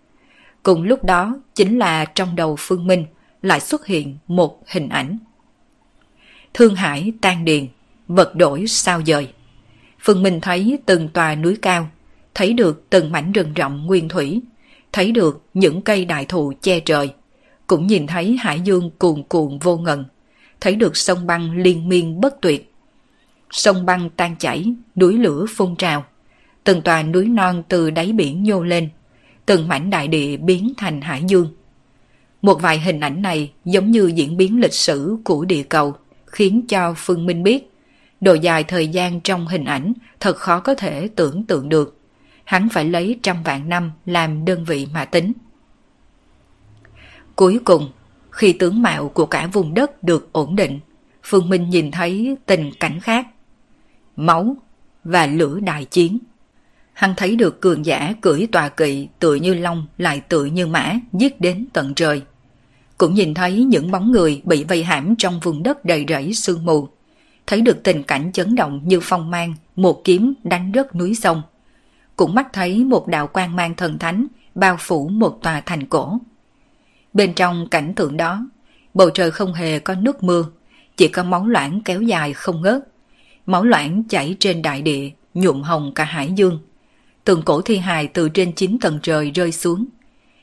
Cùng 0.62 0.82
lúc 0.82 1.04
đó 1.04 1.36
chính 1.54 1.78
là 1.78 2.04
trong 2.04 2.36
đầu 2.36 2.56
Phương 2.58 2.86
Minh 2.86 3.06
lại 3.42 3.60
xuất 3.60 3.86
hiện 3.86 4.18
một 4.26 4.62
hình 4.66 4.88
ảnh. 4.88 5.18
Thương 6.54 6.74
Hải 6.74 7.12
tan 7.20 7.44
điền, 7.44 7.66
vật 8.08 8.36
đổi 8.36 8.66
sao 8.66 9.02
dời. 9.06 9.28
Phương 10.00 10.22
Minh 10.22 10.40
thấy 10.40 10.78
từng 10.86 11.08
tòa 11.08 11.34
núi 11.34 11.56
cao, 11.62 11.88
thấy 12.34 12.52
được 12.52 12.86
từng 12.90 13.12
mảnh 13.12 13.32
rừng 13.32 13.54
rộng 13.54 13.86
nguyên 13.86 14.08
thủy, 14.08 14.40
thấy 14.92 15.12
được 15.12 15.42
những 15.54 15.82
cây 15.82 16.04
đại 16.04 16.24
thụ 16.24 16.52
che 16.60 16.80
trời, 16.80 17.10
cũng 17.66 17.86
nhìn 17.86 18.06
thấy 18.06 18.36
hải 18.36 18.60
dương 18.60 18.90
cuồn 18.98 19.22
cuộn 19.22 19.58
vô 19.58 19.76
ngần, 19.76 20.04
thấy 20.60 20.74
được 20.74 20.96
sông 20.96 21.26
băng 21.26 21.56
liên 21.56 21.88
miên 21.88 22.20
bất 22.20 22.40
tuyệt. 22.40 22.74
Sông 23.50 23.86
băng 23.86 24.10
tan 24.10 24.36
chảy, 24.38 24.74
núi 24.96 25.18
lửa 25.18 25.46
phun 25.56 25.76
trào, 25.76 26.04
từng 26.64 26.82
tòa 26.82 27.02
núi 27.02 27.24
non 27.28 27.62
từ 27.68 27.90
đáy 27.90 28.12
biển 28.12 28.42
nhô 28.42 28.62
lên, 28.62 28.88
từng 29.46 29.68
mảnh 29.68 29.90
đại 29.90 30.08
địa 30.08 30.36
biến 30.36 30.72
thành 30.76 31.00
hải 31.00 31.22
dương. 31.28 31.48
Một 32.42 32.62
vài 32.62 32.78
hình 32.78 33.00
ảnh 33.00 33.22
này 33.22 33.52
giống 33.64 33.90
như 33.90 34.06
diễn 34.06 34.36
biến 34.36 34.60
lịch 34.60 34.74
sử 34.74 35.16
của 35.24 35.44
địa 35.44 35.62
cầu, 35.62 35.94
khiến 36.26 36.66
cho 36.68 36.94
Phương 36.96 37.26
Minh 37.26 37.42
biết 37.42 37.72
độ 38.20 38.34
dài 38.34 38.64
thời 38.64 38.88
gian 38.88 39.20
trong 39.20 39.46
hình 39.46 39.64
ảnh 39.64 39.92
thật 40.20 40.36
khó 40.36 40.60
có 40.60 40.74
thể 40.74 41.08
tưởng 41.08 41.44
tượng 41.44 41.68
được. 41.68 41.98
Hắn 42.44 42.68
phải 42.68 42.84
lấy 42.84 43.18
trăm 43.22 43.42
vạn 43.42 43.68
năm 43.68 43.92
làm 44.06 44.44
đơn 44.44 44.64
vị 44.64 44.86
mà 44.94 45.04
tính. 45.04 45.32
Cuối 47.36 47.58
cùng, 47.64 47.90
khi 48.30 48.52
tướng 48.52 48.82
mạo 48.82 49.08
của 49.08 49.26
cả 49.26 49.46
vùng 49.52 49.74
đất 49.74 50.02
được 50.02 50.32
ổn 50.32 50.56
định, 50.56 50.80
Phương 51.22 51.48
Minh 51.48 51.70
nhìn 51.70 51.90
thấy 51.90 52.36
tình 52.46 52.70
cảnh 52.80 53.00
khác. 53.00 53.26
Máu 54.16 54.56
và 55.04 55.26
lửa 55.26 55.60
đại 55.60 55.84
chiến. 55.84 56.18
Hắn 57.02 57.14
thấy 57.16 57.36
được 57.36 57.60
cường 57.60 57.86
giả 57.86 58.14
cưỡi 58.20 58.46
tòa 58.52 58.68
kỵ 58.68 59.08
tự 59.18 59.34
như 59.34 59.54
long 59.54 59.86
lại 59.98 60.20
tự 60.28 60.44
như 60.44 60.66
mã 60.66 60.94
giết 61.12 61.40
đến 61.40 61.66
tận 61.72 61.94
trời. 61.94 62.22
Cũng 62.98 63.14
nhìn 63.14 63.34
thấy 63.34 63.64
những 63.64 63.90
bóng 63.90 64.12
người 64.12 64.42
bị 64.44 64.64
vây 64.64 64.84
hãm 64.84 65.16
trong 65.16 65.40
vùng 65.40 65.62
đất 65.62 65.84
đầy 65.84 66.04
rẫy 66.08 66.34
sương 66.34 66.64
mù. 66.64 66.88
Thấy 67.46 67.60
được 67.60 67.82
tình 67.82 68.02
cảnh 68.02 68.32
chấn 68.32 68.54
động 68.54 68.80
như 68.84 69.00
phong 69.02 69.30
mang, 69.30 69.54
một 69.76 70.04
kiếm 70.04 70.34
đánh 70.44 70.72
rớt 70.74 70.94
núi 70.96 71.14
sông. 71.14 71.42
Cũng 72.16 72.34
mắt 72.34 72.52
thấy 72.52 72.84
một 72.84 73.06
đạo 73.06 73.26
quang 73.26 73.56
mang 73.56 73.74
thần 73.74 73.98
thánh 73.98 74.26
bao 74.54 74.76
phủ 74.80 75.08
một 75.08 75.38
tòa 75.42 75.60
thành 75.60 75.86
cổ. 75.86 76.18
Bên 77.12 77.34
trong 77.34 77.68
cảnh 77.70 77.92
tượng 77.94 78.16
đó, 78.16 78.46
bầu 78.94 79.10
trời 79.10 79.30
không 79.30 79.54
hề 79.54 79.78
có 79.78 79.94
nước 79.94 80.22
mưa, 80.22 80.44
chỉ 80.96 81.08
có 81.08 81.22
máu 81.24 81.46
loãng 81.46 81.80
kéo 81.84 82.02
dài 82.02 82.32
không 82.32 82.62
ngớt. 82.62 82.82
Máu 83.46 83.64
loãng 83.64 84.02
chảy 84.08 84.36
trên 84.40 84.62
đại 84.62 84.82
địa, 84.82 85.10
nhuộm 85.34 85.62
hồng 85.62 85.92
cả 85.94 86.04
hải 86.04 86.32
dương 86.32 86.58
từng 87.24 87.42
cổ 87.42 87.62
thi 87.62 87.76
hài 87.76 88.06
từ 88.06 88.28
trên 88.28 88.52
chín 88.52 88.78
tầng 88.80 88.98
trời 89.02 89.30
rơi 89.30 89.52
xuống. 89.52 89.84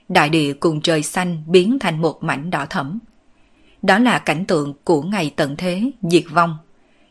Đại 0.09 0.29
địa 0.29 0.53
cùng 0.53 0.81
trời 0.81 1.03
xanh 1.03 1.43
biến 1.47 1.79
thành 1.79 2.01
một 2.01 2.23
mảnh 2.23 2.49
đỏ 2.49 2.65
thẫm. 2.69 2.99
Đó 3.81 3.99
là 3.99 4.19
cảnh 4.19 4.45
tượng 4.45 4.73
của 4.83 5.01
ngày 5.01 5.33
tận 5.35 5.55
thế, 5.57 5.91
diệt 6.01 6.23
vong. 6.31 6.57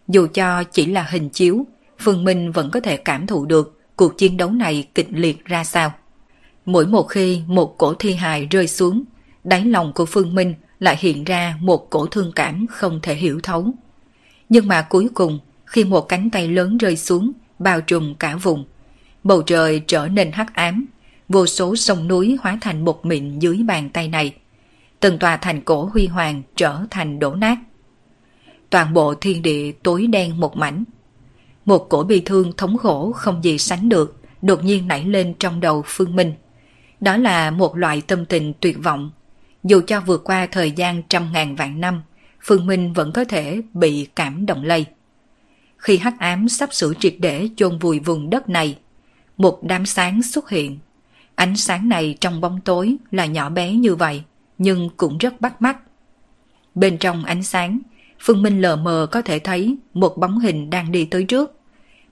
Dù 0.09 0.27
cho 0.35 0.63
chỉ 0.63 0.87
là 0.87 1.07
hình 1.11 1.29
chiếu, 1.29 1.67
Phương 1.99 2.25
Minh 2.25 2.53
vẫn 2.53 2.71
có 2.71 2.81
thể 2.81 2.97
cảm 2.97 3.27
thụ 3.27 3.47
được 3.47 3.81
cuộc 3.97 4.19
chiến 4.19 4.37
đấu 4.37 4.51
này 4.51 4.89
kịch 4.95 5.09
liệt 5.11 5.45
ra 5.45 5.65
sao. 5.65 5.93
Mỗi 6.67 6.87
một 6.87 7.03
khi 7.03 7.43
một 7.47 7.79
cổ 7.79 7.95
thi 7.95 8.15
hài 8.15 8.47
rơi 8.47 8.69
xuống, 8.69 9.05
đáy 9.45 9.65
lòng 9.65 9.93
của 9.93 10.07
Phương 10.07 10.35
Minh 10.35 10.55
lại 10.81 10.97
hiện 10.99 11.25
ra 11.25 11.57
một 11.61 11.91
cổ 11.91 12.07
thương 12.07 12.33
cảm 12.35 12.67
không 12.67 13.01
thể 13.03 13.15
hiểu 13.15 13.41
thấu. 13.43 13.71
Nhưng 14.49 14.69
mà 14.69 14.83
cuối 14.83 15.09
cùng, 15.15 15.39
khi 15.65 15.85
một 15.85 16.01
cánh 16.01 16.31
tay 16.31 16.49
lớn 16.49 16.79
rơi 16.79 16.97
xuống, 16.97 17.33
bao 17.59 17.81
trùm 17.81 18.15
cả 18.15 18.37
vùng, 18.37 18.65
Bầu 19.29 19.43
trời 19.43 19.83
trở 19.87 20.09
nên 20.09 20.33
hắc 20.33 20.55
ám, 20.55 20.87
vô 21.29 21.47
số 21.47 21.77
sông 21.77 22.09
núi 22.09 22.37
hóa 22.41 22.59
thành 22.61 22.85
một 22.85 23.07
mịn 23.07 23.39
dưới 23.39 23.63
bàn 23.67 23.91
tay 23.91 24.09
này. 24.09 24.35
Từng 25.01 25.19
tòa 25.19 25.37
thành 25.37 25.61
cổ 25.61 25.91
huy 25.93 26.07
hoàng 26.07 26.43
trở 26.57 26.79
thành 26.91 27.19
đổ 27.19 27.35
nát. 27.35 27.59
Toàn 28.71 28.95
bộ 28.95 29.15
thiên 29.15 29.43
địa 29.43 29.73
tối 29.73 30.07
đen 30.07 30.41
một 30.41 30.57
mảnh. 30.57 30.85
Một 31.65 31.87
cổ 31.89 32.03
bi 32.03 32.23
thương 32.25 32.53
thống 32.57 32.79
khổ 32.79 33.13
không 33.13 33.45
gì 33.45 33.59
sánh 33.59 33.89
được, 33.89 34.17
đột 34.43 34.65
nhiên 34.65 34.89
nảy 34.89 35.05
lên 35.05 35.35
trong 35.39 35.61
đầu 35.61 35.83
Phương 35.87 36.17
Minh. 36.17 36.33
Đó 37.01 37.17
là 37.17 37.51
một 37.51 37.77
loại 37.77 38.01
tâm 38.01 38.25
tình 38.25 38.53
tuyệt 38.61 38.77
vọng. 38.83 39.11
Dù 39.65 39.81
cho 39.87 40.01
vượt 40.01 40.25
qua 40.25 40.47
thời 40.47 40.71
gian 40.71 41.03
trăm 41.09 41.33
ngàn 41.33 41.57
vạn 41.57 41.81
năm, 41.81 42.03
Phương 42.41 42.67
Minh 42.67 42.93
vẫn 42.93 43.13
có 43.13 43.25
thể 43.25 43.61
bị 43.73 44.09
cảm 44.17 44.47
động 44.47 44.65
lây. 44.65 44.85
Khi 45.77 45.97
hắc 45.99 46.19
ám 46.19 46.49
sắp 46.49 46.75
sửa 46.75 46.93
triệt 47.01 47.15
để 47.19 47.49
chôn 47.57 47.79
vùi 47.79 47.99
vùng 47.99 48.31
đất 48.31 48.49
này, 48.49 48.79
một 49.39 49.59
đám 49.63 49.87
sáng 49.87 50.23
xuất 50.23 50.51
hiện. 50.51 50.79
Ánh 51.35 51.57
sáng 51.57 51.89
này 51.89 52.17
trong 52.21 52.41
bóng 52.41 52.61
tối 52.61 52.97
là 53.11 53.27
nhỏ 53.27 53.51
bé 53.51 53.73
như 53.73 53.95
vậy, 53.95 54.23
nhưng 54.59 54.91
cũng 54.97 55.19
rất 55.19 55.41
bắt 55.41 55.63
mắt. 55.63 55.79
Bên 56.75 56.99
trong 56.99 57.25
ánh 57.25 57.43
sáng, 57.43 57.79
Phương 58.21 58.43
Minh 58.43 58.61
lờ 58.61 58.77
mờ 58.77 59.07
có 59.11 59.23
thể 59.23 59.39
thấy 59.39 59.77
một 59.95 60.17
bóng 60.17 60.39
hình 60.39 60.71
đang 60.71 60.93
đi 60.93 61.05
tới 61.05 61.25
trước. 61.25 61.61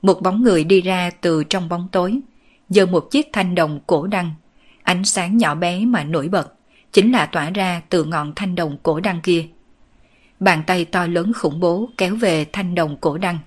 Một 0.02 0.22
bóng 0.22 0.42
người 0.42 0.64
đi 0.64 0.80
ra 0.80 1.10
từ 1.20 1.44
trong 1.44 1.68
bóng 1.68 1.88
tối, 1.92 2.20
giơ 2.68 2.86
một 2.86 3.08
chiếc 3.10 3.28
thanh 3.32 3.54
đồng 3.54 3.80
cổ 3.86 4.06
đăng. 4.06 4.34
Ánh 4.82 5.04
sáng 5.04 5.36
nhỏ 5.36 5.54
bé 5.54 5.84
mà 5.84 6.04
nổi 6.04 6.28
bật, 6.28 6.52
chính 6.92 7.12
là 7.12 7.26
tỏa 7.26 7.50
ra 7.50 7.82
từ 7.88 8.04
ngọn 8.04 8.32
thanh 8.36 8.54
đồng 8.54 8.76
cổ 8.82 9.00
đăng 9.00 9.20
kia. 9.20 9.46
Bàn 10.40 10.62
tay 10.66 10.84
to 10.84 11.06
lớn 11.06 11.32
khủng 11.32 11.60
bố 11.60 11.88
kéo 11.96 12.16
về 12.16 12.46
thanh 12.52 12.74
đồng 12.74 12.96
cổ 12.96 13.18
đăng. 13.18 13.38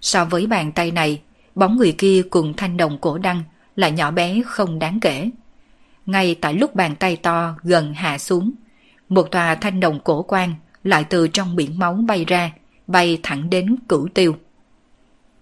So 0.00 0.24
với 0.24 0.46
bàn 0.46 0.72
tay 0.72 0.90
này, 0.90 1.20
bóng 1.54 1.76
người 1.76 1.92
kia 1.92 2.22
cùng 2.30 2.54
thanh 2.56 2.76
đồng 2.76 2.98
cổ 2.98 3.18
đăng 3.18 3.42
là 3.76 3.88
nhỏ 3.88 4.10
bé 4.10 4.42
không 4.46 4.78
đáng 4.78 5.00
kể. 5.00 5.30
Ngay 6.06 6.34
tại 6.34 6.54
lúc 6.54 6.74
bàn 6.74 6.96
tay 6.96 7.16
to 7.16 7.54
gần 7.62 7.94
hạ 7.94 8.18
xuống, 8.18 8.52
một 9.08 9.30
tòa 9.30 9.54
thanh 9.54 9.80
đồng 9.80 10.00
cổ 10.00 10.22
quan 10.22 10.54
lại 10.84 11.04
từ 11.04 11.28
trong 11.28 11.56
biển 11.56 11.78
máu 11.78 11.94
bay 11.94 12.24
ra, 12.24 12.52
bay 12.86 13.18
thẳng 13.22 13.50
đến 13.50 13.76
cửu 13.88 14.08
tiêu. 14.14 14.36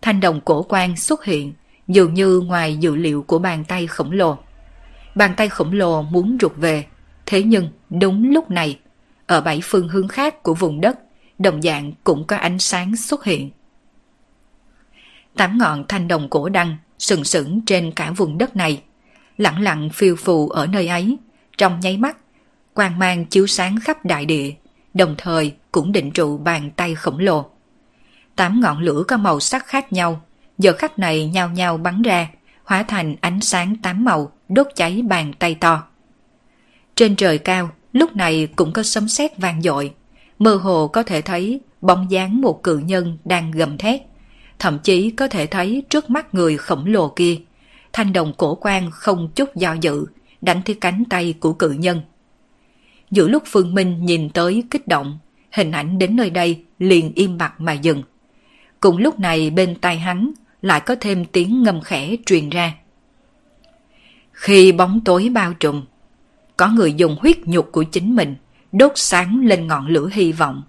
Thanh 0.03 0.21
đồng 0.21 0.41
cổ 0.41 0.63
quan 0.63 0.97
xuất 0.97 1.25
hiện 1.25 1.53
dường 1.89 2.15
như 2.15 2.41
ngoài 2.41 2.77
dự 2.77 2.97
liệu 2.97 3.23
của 3.23 3.39
bàn 3.39 3.65
tay 3.65 3.87
khổng 3.87 4.13
lồ. 4.13 4.39
Bàn 5.15 5.35
tay 5.37 5.49
khổng 5.49 5.73
lồ 5.73 6.03
muốn 6.03 6.39
rụt 6.41 6.53
về, 6.57 6.85
thế 7.27 7.43
nhưng 7.43 7.69
đúng 7.91 8.31
lúc 8.31 8.51
này, 8.51 8.79
ở 9.27 9.41
bảy 9.41 9.61
phương 9.63 9.89
hướng 9.89 10.09
khác 10.09 10.43
của 10.43 10.55
vùng 10.55 10.81
đất, 10.81 10.99
đồng 11.39 11.63
dạng 11.63 11.93
cũng 12.05 12.25
có 12.25 12.37
ánh 12.37 12.59
sáng 12.59 12.97
xuất 12.97 13.25
hiện 13.25 13.51
tám 15.39 15.59
ngọn 15.59 15.85
thanh 15.89 16.09
đồng 16.09 16.29
cổ 16.29 16.49
đăng 16.49 16.77
sừng 16.99 17.25
sững 17.25 17.61
trên 17.67 17.93
cả 17.93 18.11
vùng 18.11 18.39
đất 18.39 18.57
này, 18.57 18.83
lặng 19.37 19.63
lặng 19.63 19.91
phiêu 19.91 20.17
phù 20.17 20.49
ở 20.49 20.67
nơi 20.67 20.89
ấy, 20.89 21.19
trong 21.59 21.81
nháy 21.81 21.97
mắt, 21.97 22.17
quang 22.75 22.99
mang 22.99 23.25
chiếu 23.25 23.47
sáng 23.47 23.81
khắp 23.81 24.05
đại 24.05 24.27
địa, 24.27 24.53
đồng 24.95 25.15
thời 25.19 25.55
cũng 25.73 25.93
định 25.93 26.11
trụ 26.11 26.39
bàn 26.39 26.71
tay 26.71 26.95
khổng 26.95 27.19
lồ. 27.19 27.51
Tám 28.37 28.61
ngọn 28.61 28.81
lửa 28.81 29.05
có 29.09 29.17
màu 29.17 29.41
sắc 29.41 29.67
khác 29.67 29.93
nhau, 29.93 30.21
giờ 30.59 30.73
khắc 30.73 30.99
này 30.99 31.27
nhau 31.27 31.49
nhau 31.49 31.77
bắn 31.77 32.03
ra, 32.03 32.29
hóa 32.65 32.83
thành 32.83 33.17
ánh 33.21 33.41
sáng 33.41 33.77
tám 33.83 34.05
màu 34.05 34.33
đốt 34.49 34.67
cháy 34.77 35.03
bàn 35.09 35.33
tay 35.39 35.55
to. 35.55 35.83
Trên 36.95 37.17
trời 37.17 37.39
cao, 37.39 37.71
lúc 37.93 38.17
này 38.17 38.49
cũng 38.57 38.73
có 38.73 38.83
sấm 38.83 39.09
sét 39.09 39.39
vang 39.39 39.63
dội, 39.63 39.95
mơ 40.39 40.55
hồ 40.55 40.89
có 40.89 41.03
thể 41.03 41.21
thấy 41.23 41.61
bóng 41.81 42.11
dáng 42.11 42.41
một 42.41 42.63
cự 42.63 42.79
nhân 42.79 43.19
đang 43.25 43.51
gầm 43.51 43.79
thét, 43.79 44.01
thậm 44.59 44.79
chí 44.79 45.11
có 45.11 45.29
thể 45.29 45.47
thấy 45.47 45.83
trước 45.91 46.11
mắt 46.11 46.35
người 46.35 46.57
khổng 46.57 46.87
lồ 46.87 47.09
kia, 47.09 47.37
thanh 47.93 48.13
đồng 48.13 48.33
cổ 48.37 48.55
quan 48.55 48.91
không 48.91 49.29
chút 49.35 49.57
do 49.57 49.73
dự, 49.73 50.07
đánh 50.41 50.61
tới 50.65 50.77
cánh 50.81 51.05
tay 51.11 51.35
của 51.41 51.53
cự 51.53 51.71
nhân. 51.71 52.01
Giữa 53.11 53.29
lúc 53.29 53.43
Phương 53.47 53.75
Minh 53.75 54.05
nhìn 54.05 54.31
tới 54.31 54.65
kích 54.71 54.89
động, 54.89 55.19
hình 55.53 55.73
ảnh 55.73 55.99
đến 55.99 56.17
nơi 56.17 56.31
đây 56.31 56.65
liền 56.79 57.13
im 57.15 57.39
bặt 57.39 57.61
mà 57.61 57.73
dừng. 57.73 58.03
Cùng 58.81 58.97
lúc 58.97 59.21
này 59.21 59.51
bên 59.51 59.75
tai 59.75 59.99
hắn 59.99 60.33
lại 60.63 60.81
có 60.81 60.95
thêm 61.01 61.25
tiếng 61.25 61.63
ngâm 61.63 61.81
khẽ 61.81 62.17
truyền 62.27 62.51
ra. 62.51 62.75
Khi 64.33 64.73
bóng 64.73 65.01
tối 65.05 65.29
bao 65.29 65.55
trùm, 65.55 65.85
có 66.57 66.69
người 66.69 66.93
dùng 66.93 67.17
huyết 67.21 67.39
nhục 67.45 67.73
của 67.73 67.83
chính 67.83 68.17
mình 68.17 68.37
đốt 68.73 68.93
sáng 68.95 69.41
lên 69.45 69.67
ngọn 69.67 69.87
lửa 69.87 70.09
hy 70.13 70.33
vọng. 70.33 70.63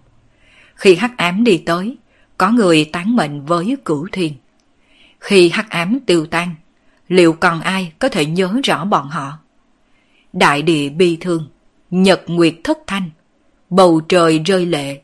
Khi 0.75 0.95
hắc 0.95 1.17
ám 1.17 1.43
đi 1.43 1.57
tới, 1.57 1.97
có 2.39 2.51
người 2.51 2.89
tán 2.93 3.15
mệnh 3.15 3.45
với 3.45 3.77
cửu 3.85 4.07
thiên. 4.11 4.33
Khi 5.19 5.49
hắc 5.49 5.69
ám 5.69 5.99
tiêu 6.05 6.25
tan, 6.25 6.55
liệu 7.07 7.33
còn 7.33 7.61
ai 7.61 7.93
có 7.99 8.09
thể 8.09 8.25
nhớ 8.25 8.55
rõ 8.63 8.85
bọn 8.85 9.09
họ? 9.09 9.37
Đại 10.33 10.61
địa 10.61 10.89
bi 10.89 11.17
thương, 11.21 11.47
nhật 11.91 12.21
nguyệt 12.27 12.55
thất 12.63 12.77
thanh, 12.87 13.09
bầu 13.69 14.01
trời 14.09 14.39
rơi 14.39 14.65
lệ. 14.65 15.01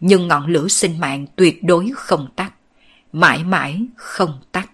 Nhưng 0.00 0.28
ngọn 0.28 0.46
lửa 0.46 0.68
sinh 0.68 1.00
mạng 1.00 1.26
tuyệt 1.36 1.64
đối 1.64 1.92
không 1.94 2.28
tắt, 2.36 2.52
mãi 3.12 3.44
mãi 3.44 3.86
không 3.96 4.38
tắt. 4.52 4.70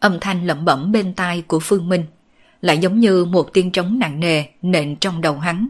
Âm 0.00 0.18
thanh 0.20 0.46
lẩm 0.46 0.64
bẩm 0.64 0.92
bên 0.92 1.14
tai 1.14 1.42
của 1.42 1.60
Phương 1.60 1.88
Minh 1.88 2.04
lại 2.60 2.78
giống 2.78 3.00
như 3.00 3.24
một 3.24 3.50
tiếng 3.52 3.70
trống 3.70 3.98
nặng 3.98 4.20
nề 4.20 4.44
nện 4.62 4.96
trong 4.96 5.20
đầu 5.20 5.38
hắn. 5.38 5.68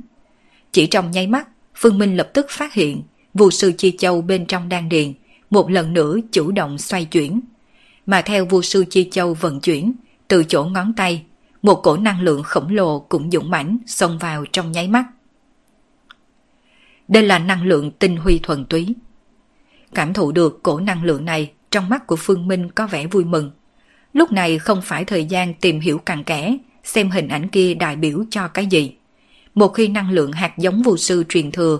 Chỉ 0.73 0.87
trong 0.87 1.11
nháy 1.11 1.27
mắt, 1.27 1.49
Phương 1.75 1.99
Minh 1.99 2.17
lập 2.17 2.31
tức 2.35 2.47
phát 2.51 2.73
hiện 2.73 3.03
vụ 3.35 3.51
sư 3.51 3.73
Chi 3.79 3.97
Châu 3.99 4.23
bên 4.23 4.47
trong 4.47 4.69
đan 4.69 4.89
điền 4.89 5.15
một 5.51 5.71
lần 5.71 5.93
nữa 5.93 6.17
chủ 6.33 6.51
động 6.51 6.79
xoay 6.79 7.05
chuyển. 7.05 7.41
Mà 8.07 8.23
theo 8.23 8.45
vua 8.45 8.63
sư 8.63 8.85
Chi 8.91 9.09
Châu 9.11 9.35
vận 9.35 9.61
chuyển, 9.61 9.93
từ 10.29 10.45
chỗ 10.45 10.65
ngón 10.65 10.93
tay, 10.97 11.25
một 11.63 11.75
cổ 11.75 11.97
năng 11.97 12.21
lượng 12.21 12.43
khổng 12.43 12.69
lồ 12.69 13.01
cũng 13.01 13.31
dũng 13.31 13.51
mãnh 13.51 13.79
xông 13.87 14.19
vào 14.19 14.45
trong 14.53 14.73
nháy 14.73 14.89
mắt. 14.89 15.05
Đây 17.09 17.23
là 17.23 17.39
năng 17.39 17.63
lượng 17.67 17.91
tinh 17.91 18.17
huy 18.17 18.39
thuần 18.39 18.65
túy. 18.65 18.95
Cảm 19.95 20.13
thụ 20.13 20.33
được 20.33 20.63
cổ 20.63 20.81
năng 20.81 21.05
lượng 21.05 21.25
này 21.25 21.53
trong 21.71 21.89
mắt 21.89 22.07
của 22.07 22.17
Phương 22.17 22.49
Minh 22.49 22.71
có 22.71 22.87
vẻ 22.87 23.07
vui 23.07 23.25
mừng. 23.25 23.51
Lúc 24.13 24.33
này 24.33 24.59
không 24.59 24.83
phải 24.83 25.05
thời 25.05 25.25
gian 25.25 25.55
tìm 25.55 25.81
hiểu 25.81 25.99
càng 25.99 26.25
kẽ, 26.25 26.59
xem 26.85 27.11
hình 27.11 27.29
ảnh 27.29 27.49
kia 27.49 27.75
đại 27.75 27.97
biểu 27.97 28.25
cho 28.31 28.49
cái 28.49 28.67
gì. 28.67 28.95
Một 29.55 29.69
khi 29.69 29.89
năng 29.89 30.11
lượng 30.11 30.33
hạt 30.33 30.59
giống 30.59 30.83
vô 30.83 30.97
sư 30.97 31.25
truyền 31.29 31.51
thừa, 31.51 31.79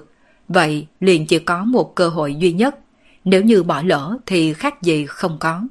vậy 0.49 0.87
liền 1.01 1.27
chỉ 1.27 1.39
có 1.39 1.65
một 1.65 1.95
cơ 1.95 2.09
hội 2.09 2.35
duy 2.35 2.53
nhất. 2.53 2.79
Nếu 3.25 3.43
như 3.43 3.63
bỏ 3.63 3.83
lỡ 3.83 4.17
thì 4.27 4.53
khác 4.53 4.83
gì 4.83 5.07
không 5.07 5.39
có. 5.39 5.63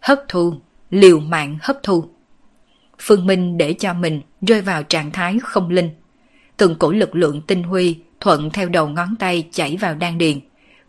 Hấp 0.00 0.22
thu, 0.28 0.54
liều 0.90 1.20
mạng 1.20 1.58
hấp 1.62 1.78
thu. 1.82 2.04
Phương 2.98 3.26
Minh 3.26 3.58
để 3.58 3.72
cho 3.72 3.94
mình 3.94 4.20
rơi 4.40 4.60
vào 4.60 4.82
trạng 4.82 5.10
thái 5.10 5.38
không 5.42 5.70
linh. 5.70 5.90
Từng 6.56 6.74
cổ 6.74 6.92
lực 6.92 7.14
lượng 7.14 7.42
tinh 7.46 7.62
huy 7.62 7.98
thuận 8.20 8.50
theo 8.50 8.68
đầu 8.68 8.88
ngón 8.88 9.16
tay 9.18 9.48
chảy 9.52 9.76
vào 9.76 9.94
đan 9.94 10.18
điền, 10.18 10.40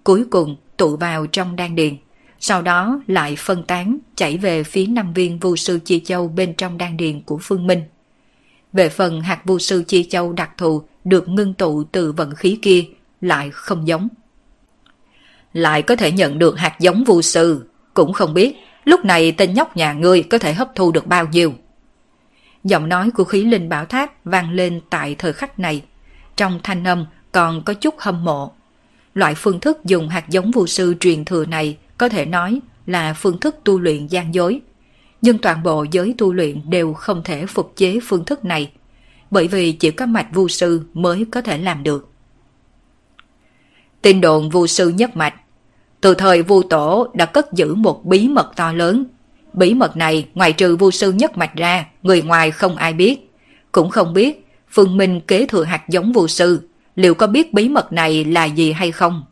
cuối 0.04 0.26
cùng 0.32 0.56
tụ 0.78 0.98
vào 0.98 1.28
trong 1.28 1.56
đan 1.56 1.76
điền 1.76 1.98
sau 2.44 2.62
đó 2.62 3.02
lại 3.08 3.36
phân 3.40 3.64
tán 3.64 3.98
chảy 4.16 4.38
về 4.38 4.64
phía 4.64 4.86
năm 4.86 5.14
viên 5.14 5.40
vu 5.40 5.56
sư 5.56 5.80
chi 5.86 6.00
châu 6.00 6.28
bên 6.28 6.54
trong 6.54 6.78
đan 6.78 6.98
điền 6.98 7.22
của 7.22 7.40
Phương 7.42 7.68
Minh. 7.68 7.82
Về 8.74 8.90
phần 8.90 9.22
hạt 9.22 9.42
vu 9.46 9.60
sư 9.60 9.84
chi 9.88 10.04
châu 10.04 10.34
đặc 10.34 10.52
thù 10.58 10.84
được 11.04 11.30
ngưng 11.30 11.54
tụ 11.54 11.84
từ 11.84 12.12
vận 12.12 12.36
khí 12.36 12.60
kia 12.62 12.84
lại 13.22 13.50
không 13.50 13.88
giống. 13.88 14.08
Lại 15.54 15.82
có 15.82 15.96
thể 15.96 16.12
nhận 16.12 16.40
được 16.40 16.60
hạt 16.60 16.80
giống 16.80 17.04
vô 17.04 17.22
sư, 17.22 17.66
cũng 17.94 18.14
không 18.14 18.34
biết 18.34 18.56
lúc 18.86 19.06
này 19.06 19.32
tên 19.32 19.54
nhóc 19.54 19.78
nhà 19.78 19.94
ngươi 19.94 20.24
có 20.24 20.38
thể 20.38 20.54
hấp 20.54 20.76
thu 20.76 20.92
được 20.92 21.08
bao 21.08 21.28
nhiêu. 21.28 21.54
Giọng 22.64 22.90
nói 22.90 23.12
của 23.12 23.24
khí 23.24 23.44
linh 23.44 23.70
bảo 23.70 23.86
tháp 23.86 24.26
vang 24.26 24.52
lên 24.52 24.82
tại 24.90 25.16
thời 25.16 25.34
khắc 25.34 25.60
này. 25.60 25.84
Trong 26.36 26.60
thanh 26.64 26.84
âm 26.84 27.06
còn 27.32 27.64
có 27.64 27.74
chút 27.74 27.96
hâm 27.98 28.24
mộ. 28.24 28.52
Loại 29.14 29.36
phương 29.36 29.60
thức 29.60 29.86
dùng 29.86 30.10
hạt 30.10 30.30
giống 30.30 30.52
vô 30.52 30.68
sư 30.68 30.96
truyền 31.00 31.26
thừa 31.26 31.46
này 31.46 31.78
có 31.98 32.10
thể 32.10 32.26
nói 32.26 32.60
là 32.86 33.14
phương 33.14 33.40
thức 33.40 33.56
tu 33.64 33.80
luyện 33.80 34.08
gian 34.08 34.34
dối. 34.34 34.62
Nhưng 35.22 35.38
toàn 35.38 35.64
bộ 35.64 35.86
giới 35.92 36.16
tu 36.18 36.34
luyện 36.34 36.70
đều 36.70 36.94
không 36.94 37.22
thể 37.24 37.46
phục 37.46 37.74
chế 37.76 38.00
phương 38.04 38.26
thức 38.26 38.46
này, 38.46 38.72
bởi 39.32 39.48
vì 39.48 39.72
chỉ 39.72 39.92
có 39.92 40.06
mạch 40.06 40.28
vu 40.34 40.48
sư 40.48 40.82
mới 40.94 41.26
có 41.32 41.42
thể 41.42 41.58
làm 41.58 41.84
được. 41.84 42.12
Tin 44.02 44.22
đồn 44.22 44.50
vu 44.50 44.68
sư 44.68 44.90
nhất 44.90 45.18
mạch 45.18 45.34
Từ 46.02 46.14
thời 46.14 46.44
vu 46.44 46.64
tổ 46.64 47.08
đã 47.14 47.26
cất 47.26 47.54
giữ 47.54 47.76
một 47.76 48.06
bí 48.06 48.28
mật 48.28 48.52
to 48.56 48.74
lớn. 48.74 49.06
Bí 49.54 49.74
mật 49.74 49.98
này 49.98 50.28
ngoài 50.34 50.54
trừ 50.54 50.76
vu 50.76 50.92
sư 50.92 51.12
nhất 51.12 51.38
mạch 51.38 51.56
ra, 51.56 51.86
người 52.04 52.22
ngoài 52.22 52.52
không 52.52 52.76
ai 52.76 52.94
biết. 52.94 53.32
Cũng 53.72 53.90
không 53.90 54.14
biết 54.14 54.46
Phương 54.70 54.98
Minh 54.98 55.22
kế 55.22 55.46
thừa 55.46 55.64
hạt 55.64 55.90
giống 55.90 56.14
vu 56.14 56.28
sư, 56.28 56.70
liệu 56.96 57.14
có 57.14 57.28
biết 57.28 57.54
bí 57.54 57.70
mật 57.70 57.94
này 57.94 58.26
là 58.26 58.46
gì 58.46 58.72
hay 58.72 58.92
không? 58.92 59.24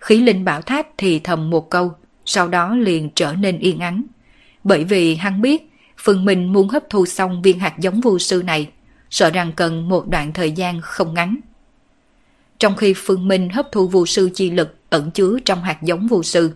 Khí 0.00 0.20
linh 0.20 0.44
bảo 0.44 0.62
tháp 0.62 0.86
thì 0.98 1.18
thầm 1.18 1.50
một 1.50 1.70
câu, 1.70 1.92
sau 2.24 2.48
đó 2.48 2.74
liền 2.74 3.10
trở 3.14 3.32
nên 3.32 3.58
yên 3.58 3.78
ắng. 3.78 4.02
Bởi 4.64 4.84
vì 4.84 5.14
hắn 5.14 5.40
biết, 5.40 5.70
Phương 5.98 6.24
Minh 6.24 6.52
muốn 6.52 6.68
hấp 6.68 6.90
thu 6.90 7.06
xong 7.06 7.42
viên 7.42 7.58
hạt 7.58 7.78
giống 7.78 8.00
vô 8.00 8.18
sư 8.18 8.42
này, 8.46 8.68
sợ 9.14 9.30
rằng 9.30 9.52
cần 9.52 9.88
một 9.88 10.08
đoạn 10.08 10.32
thời 10.32 10.52
gian 10.52 10.80
không 10.80 11.14
ngắn. 11.14 11.36
Trong 12.58 12.76
khi 12.76 12.94
Phương 12.96 13.28
Minh 13.28 13.48
hấp 13.48 13.66
thu 13.72 13.88
vô 13.88 14.06
sư 14.06 14.30
chi 14.34 14.50
lực 14.50 14.74
ẩn 14.90 15.10
chứa 15.10 15.38
trong 15.44 15.62
hạt 15.62 15.82
giống 15.82 16.06
vô 16.06 16.22
sư, 16.22 16.50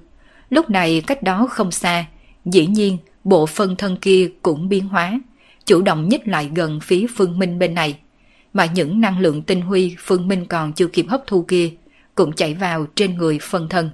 lúc 0.50 0.70
này 0.70 1.02
cách 1.06 1.22
đó 1.22 1.46
không 1.50 1.70
xa, 1.70 2.04
dĩ 2.44 2.66
nhiên 2.66 2.98
bộ 3.24 3.46
phân 3.46 3.76
thân 3.76 3.96
kia 3.96 4.30
cũng 4.42 4.68
biến 4.68 4.88
hóa, 4.88 5.20
chủ 5.66 5.82
động 5.82 6.08
nhích 6.08 6.28
lại 6.28 6.50
gần 6.54 6.80
phía 6.80 7.06
Phương 7.16 7.38
Minh 7.38 7.58
bên 7.58 7.74
này, 7.74 7.98
mà 8.52 8.64
những 8.64 9.00
năng 9.00 9.20
lượng 9.20 9.42
tinh 9.42 9.60
huy 9.60 9.94
Phương 9.98 10.28
Minh 10.28 10.46
còn 10.46 10.72
chưa 10.72 10.86
kịp 10.86 11.06
hấp 11.08 11.22
thu 11.26 11.44
kia 11.48 11.70
cũng 12.14 12.32
chảy 12.32 12.54
vào 12.54 12.86
trên 12.94 13.16
người 13.16 13.38
phân 13.42 13.68
thân. 13.68 13.90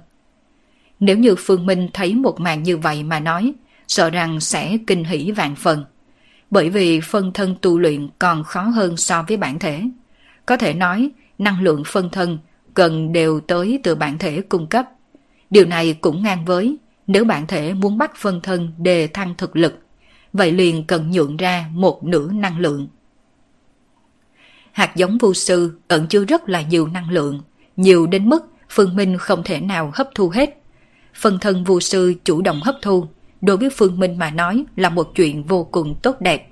Nếu 0.99 1.17
như 1.17 1.35
Phương 1.37 1.65
Minh 1.65 1.89
thấy 1.93 2.13
một 2.13 2.39
màn 2.39 2.63
như 2.63 2.77
vậy 2.77 3.03
mà 3.03 3.19
nói, 3.19 3.53
sợ 3.87 4.09
rằng 4.09 4.39
sẽ 4.39 4.77
kinh 4.87 5.03
hỉ 5.03 5.31
vạn 5.31 5.55
phần. 5.55 5.85
Bởi 6.51 6.69
vì 6.69 7.01
phân 7.01 7.31
thân 7.33 7.55
tu 7.61 7.79
luyện 7.79 8.07
còn 8.19 8.43
khó 8.43 8.61
hơn 8.61 8.97
so 8.97 9.25
với 9.27 9.37
bản 9.37 9.59
thể. 9.59 9.81
Có 10.45 10.57
thể 10.57 10.73
nói, 10.73 11.11
năng 11.37 11.61
lượng 11.61 11.83
phân 11.85 12.09
thân 12.09 12.37
cần 12.73 13.11
đều 13.11 13.39
tới 13.39 13.79
từ 13.83 13.95
bản 13.95 14.17
thể 14.17 14.41
cung 14.41 14.67
cấp. 14.67 14.85
Điều 15.49 15.65
này 15.65 15.97
cũng 16.01 16.23
ngang 16.23 16.45
với 16.45 16.77
nếu 17.07 17.25
bản 17.25 17.47
thể 17.47 17.73
muốn 17.73 17.97
bắt 17.97 18.11
phân 18.15 18.41
thân 18.41 18.71
đề 18.77 19.07
thăng 19.07 19.35
thực 19.37 19.55
lực, 19.55 19.73
vậy 20.33 20.51
liền 20.51 20.85
cần 20.87 21.11
nhượng 21.11 21.37
ra 21.37 21.65
một 21.71 22.03
nửa 22.03 22.31
năng 22.31 22.59
lượng. 22.59 22.87
Hạt 24.71 24.95
giống 24.95 25.17
vô 25.17 25.33
sư 25.33 25.79
ẩn 25.87 26.07
chứa 26.07 26.25
rất 26.25 26.49
là 26.49 26.61
nhiều 26.61 26.87
năng 26.87 27.09
lượng, 27.09 27.41
nhiều 27.75 28.07
đến 28.07 28.29
mức 28.29 28.45
Phương 28.69 28.95
Minh 28.95 29.17
không 29.17 29.43
thể 29.43 29.59
nào 29.59 29.91
hấp 29.93 30.09
thu 30.15 30.29
hết. 30.29 30.61
phân 31.13 31.39
thân 31.39 31.63
vô 31.63 31.79
sư 31.79 32.13
chủ 32.23 32.41
động 32.41 32.61
hấp 32.63 32.75
thu, 32.81 33.07
đối 33.41 33.57
với 33.57 33.69
Phương 33.69 33.99
Minh 33.99 34.17
mà 34.17 34.31
nói 34.31 34.65
là 34.75 34.89
một 34.89 35.11
chuyện 35.15 35.43
vô 35.43 35.63
cùng 35.63 35.95
tốt 36.01 36.21
đẹp. 36.21 36.47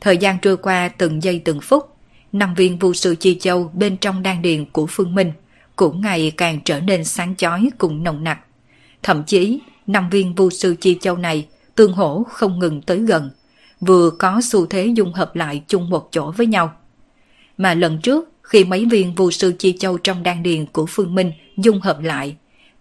Thời 0.00 0.16
gian 0.16 0.38
trôi 0.42 0.56
qua 0.56 0.88
từng 0.88 1.22
giây 1.22 1.42
từng 1.44 1.60
phút, 1.60 1.96
năm 2.32 2.54
viên 2.54 2.78
vu 2.78 2.92
sư 2.92 3.14
chi 3.20 3.38
châu 3.40 3.70
bên 3.74 3.96
trong 3.96 4.22
đan 4.22 4.42
điền 4.42 4.64
của 4.64 4.86
Phương 4.86 5.14
Minh 5.14 5.32
cũng 5.76 6.00
ngày 6.00 6.32
càng 6.36 6.60
trở 6.64 6.80
nên 6.80 7.04
sáng 7.04 7.36
chói 7.36 7.70
cùng 7.78 8.02
nồng 8.02 8.24
nặc. 8.24 8.38
Thậm 9.02 9.24
chí, 9.24 9.60
năm 9.86 10.10
viên 10.10 10.34
vu 10.34 10.50
sư 10.50 10.76
chi 10.80 10.98
châu 11.00 11.16
này 11.16 11.48
tương 11.74 11.92
hỗ 11.92 12.22
không 12.22 12.58
ngừng 12.58 12.82
tới 12.82 12.98
gần, 12.98 13.30
vừa 13.80 14.10
có 14.10 14.40
xu 14.44 14.66
thế 14.66 14.86
dung 14.86 15.12
hợp 15.12 15.36
lại 15.36 15.62
chung 15.66 15.90
một 15.90 16.08
chỗ 16.10 16.30
với 16.30 16.46
nhau. 16.46 16.72
Mà 17.58 17.74
lần 17.74 17.98
trước, 18.02 18.30
khi 18.42 18.64
mấy 18.64 18.84
viên 18.84 19.14
vu 19.14 19.30
sư 19.30 19.54
chi 19.58 19.76
châu 19.78 19.98
trong 19.98 20.22
đan 20.22 20.42
điền 20.42 20.66
của 20.66 20.86
Phương 20.86 21.14
Minh 21.14 21.32
dung 21.56 21.80
hợp 21.80 22.00
lại, 22.00 22.36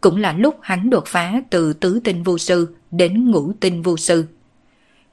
cũng 0.05 0.17
là 0.17 0.33
lúc 0.33 0.55
hắn 0.61 0.89
đột 0.89 1.03
phá 1.07 1.41
từ 1.49 1.73
tứ 1.73 1.99
tinh 2.03 2.23
vô 2.23 2.37
sư 2.37 2.75
đến 2.91 3.31
ngũ 3.31 3.53
tinh 3.59 3.81
vô 3.81 3.97
sư. 3.97 4.25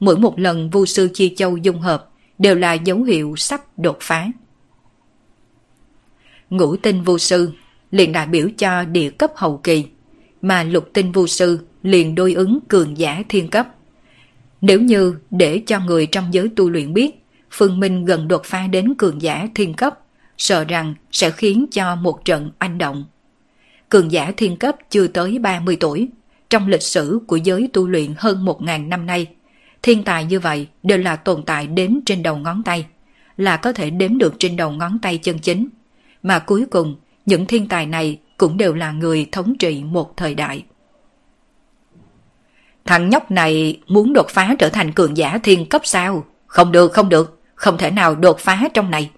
Mỗi 0.00 0.18
một 0.18 0.38
lần 0.38 0.70
vô 0.70 0.86
sư 0.86 1.10
chi 1.14 1.34
châu 1.36 1.56
dung 1.56 1.80
hợp 1.80 2.10
đều 2.38 2.54
là 2.54 2.72
dấu 2.72 3.02
hiệu 3.02 3.34
sắp 3.36 3.60
đột 3.76 3.96
phá. 4.00 4.28
Ngũ 6.50 6.76
tinh 6.76 7.02
vô 7.02 7.18
sư 7.18 7.52
liền 7.90 8.12
đại 8.12 8.26
biểu 8.26 8.48
cho 8.58 8.84
địa 8.84 9.10
cấp 9.10 9.30
hậu 9.36 9.56
kỳ, 9.56 9.84
mà 10.42 10.62
lục 10.62 10.88
tinh 10.92 11.12
vô 11.12 11.26
sư 11.26 11.58
liền 11.82 12.14
đối 12.14 12.34
ứng 12.34 12.58
cường 12.68 12.98
giả 12.98 13.22
thiên 13.28 13.48
cấp. 13.48 13.68
Nếu 14.60 14.80
như 14.80 15.14
để 15.30 15.62
cho 15.66 15.80
người 15.80 16.06
trong 16.06 16.34
giới 16.34 16.48
tu 16.56 16.70
luyện 16.70 16.94
biết 16.94 17.24
Phương 17.50 17.80
Minh 17.80 18.04
gần 18.04 18.28
đột 18.28 18.42
phá 18.44 18.66
đến 18.66 18.94
cường 18.94 19.22
giả 19.22 19.48
thiên 19.54 19.74
cấp, 19.74 19.98
sợ 20.38 20.64
rằng 20.64 20.94
sẽ 21.12 21.30
khiến 21.30 21.66
cho 21.72 21.96
một 21.96 22.24
trận 22.24 22.50
anh 22.58 22.78
động. 22.78 23.04
Cường 23.92 24.12
giả 24.12 24.32
thiên 24.36 24.56
cấp 24.56 24.76
chưa 24.90 25.06
tới 25.06 25.38
30 25.38 25.76
tuổi, 25.80 26.08
trong 26.50 26.68
lịch 26.68 26.82
sử 26.82 27.20
của 27.26 27.36
giới 27.36 27.70
tu 27.72 27.88
luyện 27.88 28.14
hơn 28.18 28.44
1.000 28.44 28.88
năm 28.88 29.06
nay, 29.06 29.26
Thiên 29.82 30.04
tài 30.04 30.24
như 30.24 30.40
vậy 30.40 30.66
đều 30.82 30.98
là 30.98 31.16
tồn 31.16 31.42
tại 31.42 31.66
đếm 31.66 31.90
trên 32.06 32.22
đầu 32.22 32.36
ngón 32.36 32.62
tay, 32.62 32.86
là 33.36 33.56
có 33.56 33.72
thể 33.72 33.90
đếm 33.90 34.18
được 34.18 34.34
trên 34.38 34.56
đầu 34.56 34.70
ngón 34.70 34.98
tay 35.02 35.18
chân 35.18 35.38
chính. 35.38 35.68
Mà 36.22 36.38
cuối 36.38 36.66
cùng, 36.70 36.96
những 37.26 37.46
thiên 37.46 37.68
tài 37.68 37.86
này 37.86 38.18
cũng 38.36 38.56
đều 38.56 38.74
là 38.74 38.92
người 38.92 39.28
thống 39.32 39.54
trị 39.58 39.84
một 39.84 40.16
thời 40.16 40.34
đại. 40.34 40.64
Thằng 42.84 43.08
nhóc 43.08 43.30
này 43.30 43.80
muốn 43.86 44.12
đột 44.12 44.26
phá 44.28 44.54
trở 44.58 44.68
thành 44.68 44.92
cường 44.92 45.16
giả 45.16 45.38
thiên 45.38 45.68
cấp 45.68 45.82
sao? 45.84 46.24
Không 46.46 46.72
được, 46.72 46.92
không 46.92 47.08
được, 47.08 47.40
không 47.54 47.78
thể 47.78 47.90
nào 47.90 48.14
đột 48.14 48.38
phá 48.38 48.68
trong 48.74 48.90
này. 48.90 49.10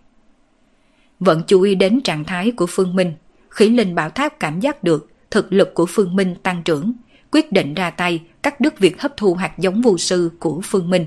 Vẫn 1.20 1.42
chú 1.46 1.62
ý 1.62 1.74
đến 1.74 2.00
trạng 2.00 2.24
thái 2.24 2.50
của 2.50 2.66
Phương 2.66 2.96
Minh, 2.96 3.12
khỉ 3.54 3.68
linh 3.68 3.94
bảo 3.94 4.10
tháp 4.10 4.40
cảm 4.40 4.60
giác 4.60 4.84
được 4.84 5.10
thực 5.30 5.52
lực 5.52 5.74
của 5.74 5.86
Phương 5.86 6.16
Minh 6.16 6.34
tăng 6.42 6.62
trưởng, 6.62 6.92
quyết 7.32 7.52
định 7.52 7.74
ra 7.74 7.90
tay 7.90 8.22
cắt 8.42 8.60
đứt 8.60 8.78
việc 8.78 9.00
hấp 9.00 9.16
thu 9.16 9.34
hạt 9.34 9.58
giống 9.58 9.82
vô 9.82 9.98
sư 9.98 10.30
của 10.38 10.60
Phương 10.64 10.90
Minh. 10.90 11.06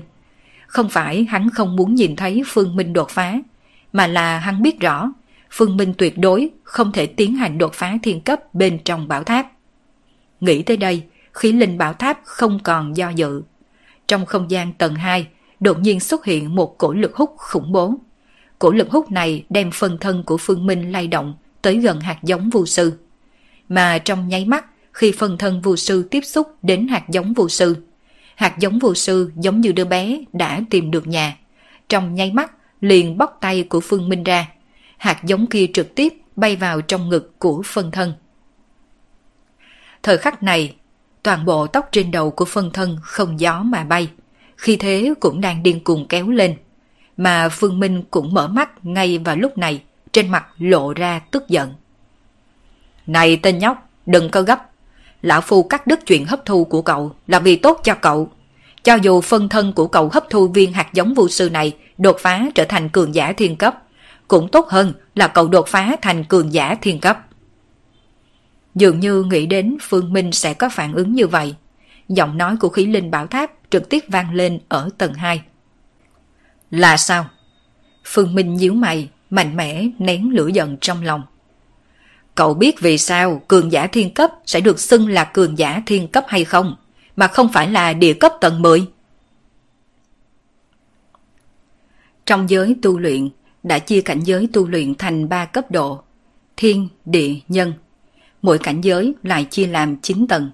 Không 0.66 0.88
phải 0.88 1.24
hắn 1.24 1.50
không 1.50 1.76
muốn 1.76 1.94
nhìn 1.94 2.16
thấy 2.16 2.42
Phương 2.46 2.76
Minh 2.76 2.92
đột 2.92 3.10
phá, 3.10 3.34
mà 3.92 4.06
là 4.06 4.38
hắn 4.38 4.62
biết 4.62 4.80
rõ 4.80 5.12
Phương 5.50 5.76
Minh 5.76 5.94
tuyệt 5.98 6.18
đối 6.18 6.50
không 6.64 6.92
thể 6.92 7.06
tiến 7.06 7.36
hành 7.36 7.58
đột 7.58 7.74
phá 7.74 7.94
thiên 8.02 8.20
cấp 8.20 8.54
bên 8.54 8.78
trong 8.84 9.08
bảo 9.08 9.24
tháp. 9.24 9.46
Nghĩ 10.40 10.62
tới 10.62 10.76
đây, 10.76 11.02
khí 11.32 11.52
linh 11.52 11.78
bảo 11.78 11.92
tháp 11.92 12.20
không 12.24 12.58
còn 12.62 12.96
do 12.96 13.08
dự. 13.08 13.42
Trong 14.06 14.26
không 14.26 14.50
gian 14.50 14.72
tầng 14.72 14.94
2, 14.94 15.26
đột 15.60 15.78
nhiên 15.80 16.00
xuất 16.00 16.24
hiện 16.24 16.54
một 16.54 16.78
cổ 16.78 16.92
lực 16.92 17.16
hút 17.16 17.34
khủng 17.36 17.72
bố. 17.72 17.94
Cổ 18.58 18.70
lực 18.70 18.90
hút 18.90 19.10
này 19.10 19.44
đem 19.50 19.70
phần 19.70 19.98
thân 19.98 20.22
của 20.24 20.36
Phương 20.36 20.66
Minh 20.66 20.92
lay 20.92 21.06
động 21.06 21.34
tới 21.68 21.76
gần 21.76 22.00
hạt 22.00 22.18
giống 22.22 22.50
vô 22.50 22.66
sư. 22.66 22.98
Mà 23.68 23.98
trong 23.98 24.28
nháy 24.28 24.44
mắt, 24.44 24.64
khi 24.92 25.12
phần 25.12 25.38
thân 25.38 25.60
vô 25.62 25.76
sư 25.76 26.08
tiếp 26.10 26.20
xúc 26.24 26.56
đến 26.62 26.88
hạt 26.88 27.04
giống 27.08 27.32
vô 27.34 27.48
sư, 27.48 27.76
hạt 28.34 28.58
giống 28.58 28.78
vô 28.78 28.94
sư 28.94 29.32
giống 29.36 29.60
như 29.60 29.72
đứa 29.72 29.84
bé 29.84 30.20
đã 30.32 30.60
tìm 30.70 30.90
được 30.90 31.06
nhà. 31.06 31.36
Trong 31.88 32.14
nháy 32.14 32.32
mắt, 32.32 32.52
liền 32.80 33.18
bóc 33.18 33.38
tay 33.40 33.62
của 33.62 33.80
Phương 33.80 34.08
Minh 34.08 34.24
ra. 34.24 34.48
Hạt 34.96 35.24
giống 35.24 35.46
kia 35.46 35.66
trực 35.74 35.94
tiếp 35.94 36.14
bay 36.36 36.56
vào 36.56 36.80
trong 36.80 37.08
ngực 37.08 37.38
của 37.38 37.62
phân 37.64 37.90
thân. 37.90 38.12
Thời 40.02 40.18
khắc 40.18 40.42
này, 40.42 40.74
toàn 41.22 41.44
bộ 41.44 41.66
tóc 41.66 41.88
trên 41.92 42.10
đầu 42.10 42.30
của 42.30 42.44
phân 42.44 42.70
thân 42.72 42.98
không 43.02 43.40
gió 43.40 43.62
mà 43.62 43.84
bay, 43.84 44.08
khi 44.56 44.76
thế 44.76 45.14
cũng 45.20 45.40
đang 45.40 45.62
điên 45.62 45.84
cuồng 45.84 46.08
kéo 46.08 46.28
lên. 46.28 46.56
Mà 47.16 47.48
Phương 47.48 47.80
Minh 47.80 48.02
cũng 48.10 48.34
mở 48.34 48.48
mắt 48.48 48.84
ngay 48.84 49.18
vào 49.18 49.36
lúc 49.36 49.58
này, 49.58 49.82
trên 50.18 50.30
mặt 50.30 50.46
lộ 50.58 50.92
ra 50.94 51.20
tức 51.30 51.48
giận. 51.48 51.74
Này 53.06 53.36
tên 53.42 53.58
nhóc, 53.58 53.90
đừng 54.06 54.30
có 54.30 54.42
gấp. 54.42 54.70
Lão 55.22 55.40
Phu 55.40 55.62
cắt 55.62 55.86
đứt 55.86 56.06
chuyện 56.06 56.26
hấp 56.26 56.44
thu 56.44 56.64
của 56.64 56.82
cậu 56.82 57.12
là 57.26 57.38
vì 57.38 57.56
tốt 57.56 57.80
cho 57.84 57.94
cậu. 57.94 58.30
Cho 58.82 58.94
dù 58.94 59.20
phân 59.20 59.48
thân 59.48 59.72
của 59.72 59.86
cậu 59.88 60.08
hấp 60.12 60.24
thu 60.30 60.48
viên 60.48 60.72
hạt 60.72 60.88
giống 60.92 61.14
vô 61.14 61.28
sư 61.28 61.50
này 61.50 61.76
đột 61.98 62.16
phá 62.20 62.42
trở 62.54 62.64
thành 62.64 62.88
cường 62.88 63.14
giả 63.14 63.32
thiên 63.32 63.56
cấp, 63.56 63.82
cũng 64.28 64.48
tốt 64.48 64.68
hơn 64.68 64.92
là 65.14 65.28
cậu 65.28 65.48
đột 65.48 65.68
phá 65.68 65.96
thành 66.02 66.24
cường 66.24 66.52
giả 66.52 66.74
thiên 66.82 67.00
cấp. 67.00 67.18
Dường 68.74 69.00
như 69.00 69.22
nghĩ 69.22 69.46
đến 69.46 69.76
Phương 69.80 70.12
Minh 70.12 70.32
sẽ 70.32 70.54
có 70.54 70.68
phản 70.68 70.94
ứng 70.94 71.14
như 71.14 71.26
vậy. 71.26 71.54
Giọng 72.08 72.38
nói 72.38 72.56
của 72.56 72.68
khí 72.68 72.86
linh 72.86 73.10
bảo 73.10 73.26
tháp 73.26 73.50
trực 73.70 73.88
tiếp 73.88 74.04
vang 74.08 74.34
lên 74.34 74.60
ở 74.68 74.88
tầng 74.98 75.14
2. 75.14 75.42
Là 76.70 76.96
sao? 76.96 77.26
Phương 78.04 78.34
Minh 78.34 78.54
nhíu 78.54 78.74
mày, 78.74 79.08
mạnh 79.30 79.56
mẽ 79.56 79.86
nén 79.98 80.30
lửa 80.30 80.46
giận 80.46 80.76
trong 80.80 81.02
lòng. 81.02 81.22
Cậu 82.34 82.54
biết 82.54 82.80
vì 82.80 82.98
sao 82.98 83.42
cường 83.48 83.72
giả 83.72 83.86
thiên 83.86 84.14
cấp 84.14 84.30
sẽ 84.46 84.60
được 84.60 84.80
xưng 84.80 85.08
là 85.08 85.24
cường 85.24 85.58
giả 85.58 85.82
thiên 85.86 86.08
cấp 86.08 86.24
hay 86.28 86.44
không, 86.44 86.76
mà 87.16 87.26
không 87.26 87.48
phải 87.52 87.68
là 87.68 87.92
địa 87.92 88.14
cấp 88.14 88.32
tầng 88.40 88.62
10? 88.62 88.86
Trong 92.26 92.50
giới 92.50 92.76
tu 92.82 92.98
luyện, 92.98 93.28
đã 93.62 93.78
chia 93.78 94.00
cảnh 94.00 94.20
giới 94.20 94.48
tu 94.52 94.68
luyện 94.68 94.94
thành 94.94 95.28
3 95.28 95.44
cấp 95.44 95.70
độ, 95.70 96.02
thiên, 96.56 96.88
địa, 97.04 97.34
nhân. 97.48 97.72
Mỗi 98.42 98.58
cảnh 98.58 98.80
giới 98.80 99.14
lại 99.22 99.46
chia 99.50 99.66
làm 99.66 99.96
9 99.96 100.26
tầng. 100.28 100.50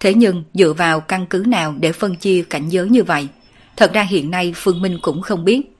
Thế 0.00 0.14
nhưng 0.14 0.44
dựa 0.54 0.72
vào 0.72 1.00
căn 1.00 1.26
cứ 1.30 1.44
nào 1.46 1.74
để 1.80 1.92
phân 1.92 2.16
chia 2.16 2.44
cảnh 2.50 2.68
giới 2.68 2.88
như 2.88 3.02
vậy? 3.02 3.28
Thật 3.76 3.92
ra 3.92 4.02
hiện 4.02 4.30
nay 4.30 4.52
Phương 4.56 4.82
Minh 4.82 4.98
cũng 5.02 5.22
không 5.22 5.44
biết. 5.44 5.76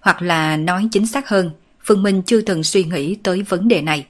Hoặc 0.00 0.22
là 0.22 0.56
nói 0.56 0.88
chính 0.92 1.06
xác 1.06 1.28
hơn, 1.28 1.50
Phương 1.84 2.02
Minh 2.02 2.22
chưa 2.22 2.40
từng 2.40 2.64
suy 2.64 2.84
nghĩ 2.84 3.14
tới 3.14 3.42
vấn 3.42 3.68
đề 3.68 3.82
này. 3.82 4.06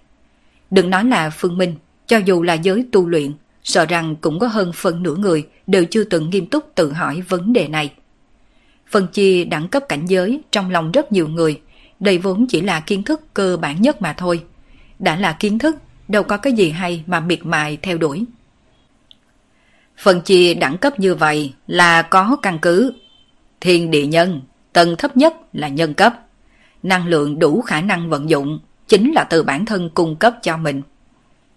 Đừng 0.71 0.91
nói 0.91 1.05
là 1.05 1.31
Phương 1.31 1.59
Minh, 1.59 1.75
cho 2.07 2.17
dù 2.17 2.43
là 2.43 2.55
giới 2.55 2.87
tu 2.93 3.09
luyện, 3.09 3.33
sợ 3.65 3.87
rằng 3.87 4.17
cũng 4.17 4.39
có 4.39 4.47
hơn 4.47 4.73
phần 4.75 5.03
nửa 5.03 5.15
người 5.15 5.47
đều 5.67 5.85
chưa 5.85 6.05
từng 6.05 6.31
nghiêm 6.31 6.47
túc 6.47 6.75
tự 6.75 6.93
hỏi 6.93 7.23
vấn 7.29 7.53
đề 7.53 7.69
này. 7.69 7.93
Phân 8.91 9.07
chia 9.07 9.45
đẳng 9.45 9.69
cấp 9.69 9.83
cảnh 9.89 10.07
giới 10.07 10.41
trong 10.51 10.71
lòng 10.71 10.93
rất 10.93 11.13
nhiều 11.13 11.29
người, 11.29 11.61
đây 12.01 12.19
vốn 12.19 12.47
chỉ 12.47 12.61
là 12.61 12.81
kiến 12.81 13.03
thức 13.03 13.35
cơ 13.35 13.57
bản 13.57 13.83
nhất 13.83 14.03
mà 14.03 14.13
thôi. 14.13 14.43
Đã 14.99 15.17
là 15.17 15.33
kiến 15.33 15.59
thức, 15.59 15.77
đâu 16.09 16.23
có 16.23 16.37
cái 16.37 16.53
gì 16.53 16.71
hay 16.71 17.05
mà 17.07 17.21
miệt 17.21 17.47
mài 17.47 17.79
theo 17.83 17.99
đuổi. 17.99 18.25
Phân 19.99 20.21
chia 20.21 20.55
đẳng 20.55 20.79
cấp 20.79 21.01
như 21.01 21.15
vậy 21.15 21.55
là 21.67 22.03
có 22.03 22.37
căn 22.43 22.59
cứ. 22.63 22.93
Thiên 23.61 23.91
địa 23.91 24.07
nhân, 24.07 24.41
tầng 24.73 24.97
thấp 24.99 25.17
nhất 25.17 25.35
là 25.53 25.69
nhân 25.69 25.95
cấp. 25.95 26.22
Năng 26.83 27.07
lượng 27.07 27.39
đủ 27.39 27.61
khả 27.61 27.81
năng 27.81 28.11
vận 28.11 28.31
dụng 28.31 28.59
chính 28.89 29.13
là 29.13 29.25
từ 29.25 29.43
bản 29.43 29.67
thân 29.67 29.91
cung 29.95 30.17
cấp 30.17 30.35
cho 30.43 30.57
mình. 30.57 30.83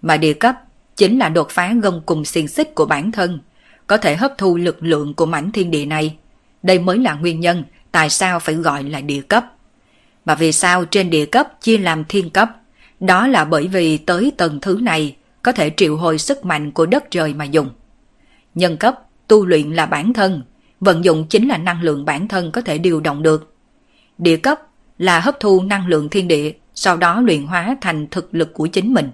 Mà 0.01 0.17
địa 0.17 0.33
cấp 0.33 0.55
chính 0.95 1.19
là 1.19 1.29
đột 1.29 1.49
phá 1.49 1.73
gông 1.73 2.01
cùng 2.05 2.25
xiềng 2.25 2.47
xích 2.47 2.75
của 2.75 2.85
bản 2.85 3.11
thân, 3.11 3.39
có 3.87 3.97
thể 3.97 4.15
hấp 4.15 4.33
thu 4.37 4.57
lực 4.57 4.83
lượng 4.83 5.13
của 5.13 5.25
mảnh 5.25 5.51
thiên 5.51 5.71
địa 5.71 5.85
này. 5.85 6.17
Đây 6.63 6.79
mới 6.79 6.97
là 6.97 7.13
nguyên 7.13 7.39
nhân 7.39 7.63
tại 7.91 8.09
sao 8.09 8.39
phải 8.39 8.55
gọi 8.55 8.83
là 8.83 9.01
địa 9.01 9.21
cấp. 9.21 9.45
Mà 10.25 10.35
vì 10.35 10.51
sao 10.51 10.85
trên 10.85 11.09
địa 11.09 11.25
cấp 11.25 11.61
chia 11.61 11.77
làm 11.77 12.05
thiên 12.05 12.29
cấp? 12.29 12.49
Đó 12.99 13.27
là 13.27 13.45
bởi 13.45 13.67
vì 13.67 13.97
tới 13.97 14.31
tầng 14.37 14.59
thứ 14.61 14.79
này 14.81 15.15
có 15.41 15.51
thể 15.51 15.71
triệu 15.77 15.97
hồi 15.97 16.17
sức 16.17 16.45
mạnh 16.45 16.71
của 16.71 16.85
đất 16.85 17.11
trời 17.11 17.33
mà 17.33 17.45
dùng. 17.45 17.69
Nhân 18.55 18.77
cấp, 18.77 18.95
tu 19.27 19.45
luyện 19.45 19.71
là 19.71 19.85
bản 19.85 20.13
thân, 20.13 20.43
vận 20.79 21.05
dụng 21.05 21.27
chính 21.29 21.47
là 21.47 21.57
năng 21.57 21.81
lượng 21.81 22.05
bản 22.05 22.27
thân 22.27 22.51
có 22.51 22.61
thể 22.61 22.77
điều 22.77 22.99
động 22.99 23.23
được. 23.23 23.53
Địa 24.17 24.37
cấp 24.37 24.61
là 24.97 25.19
hấp 25.19 25.39
thu 25.39 25.61
năng 25.61 25.87
lượng 25.87 26.09
thiên 26.09 26.27
địa, 26.27 26.51
sau 26.75 26.97
đó 26.97 27.21
luyện 27.21 27.45
hóa 27.45 27.77
thành 27.81 28.07
thực 28.11 28.35
lực 28.35 28.53
của 28.53 28.67
chính 28.67 28.93
mình. 28.93 29.09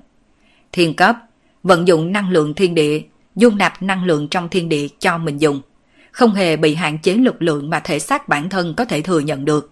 Thiên 0.71 0.93
cấp, 0.93 1.15
vận 1.63 1.87
dụng 1.87 2.11
năng 2.11 2.29
lượng 2.29 2.53
thiên 2.53 2.75
địa, 2.75 3.01
dung 3.35 3.57
nạp 3.57 3.83
năng 3.83 4.05
lượng 4.05 4.27
trong 4.27 4.49
thiên 4.49 4.69
địa 4.69 4.87
cho 4.99 5.17
mình 5.17 5.41
dùng, 5.41 5.61
không 6.11 6.33
hề 6.33 6.57
bị 6.57 6.75
hạn 6.75 6.97
chế 6.99 7.13
lực 7.13 7.41
lượng 7.41 7.69
mà 7.69 7.79
thể 7.79 7.99
xác 7.99 8.29
bản 8.29 8.49
thân 8.49 8.73
có 8.77 8.85
thể 8.85 9.01
thừa 9.01 9.19
nhận 9.19 9.45
được. 9.45 9.71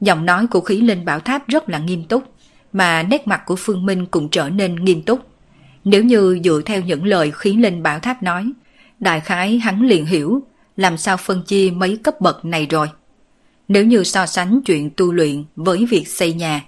Giọng 0.00 0.26
nói 0.26 0.46
của 0.46 0.60
khí 0.60 0.80
linh 0.80 1.04
bảo 1.04 1.20
tháp 1.20 1.48
rất 1.48 1.68
là 1.68 1.78
nghiêm 1.78 2.04
túc, 2.04 2.24
mà 2.72 3.02
nét 3.02 3.26
mặt 3.26 3.42
của 3.46 3.56
Phương 3.56 3.86
Minh 3.86 4.06
cũng 4.06 4.28
trở 4.28 4.48
nên 4.48 4.74
nghiêm 4.74 5.02
túc. 5.02 5.20
Nếu 5.84 6.04
như 6.04 6.40
dựa 6.44 6.60
theo 6.64 6.80
những 6.80 7.06
lời 7.06 7.32
khí 7.34 7.56
linh 7.56 7.82
bảo 7.82 7.98
tháp 7.98 8.22
nói, 8.22 8.52
đại 9.00 9.20
khái 9.20 9.58
hắn 9.58 9.82
liền 9.82 10.06
hiểu 10.06 10.42
làm 10.76 10.96
sao 10.96 11.16
phân 11.16 11.42
chia 11.42 11.70
mấy 11.70 11.96
cấp 12.02 12.20
bậc 12.20 12.44
này 12.44 12.66
rồi. 12.70 12.88
Nếu 13.72 13.84
như 13.84 14.04
so 14.04 14.26
sánh 14.26 14.60
chuyện 14.62 14.90
tu 14.96 15.12
luyện 15.12 15.44
với 15.56 15.86
việc 15.90 16.08
xây 16.08 16.32
nhà, 16.32 16.64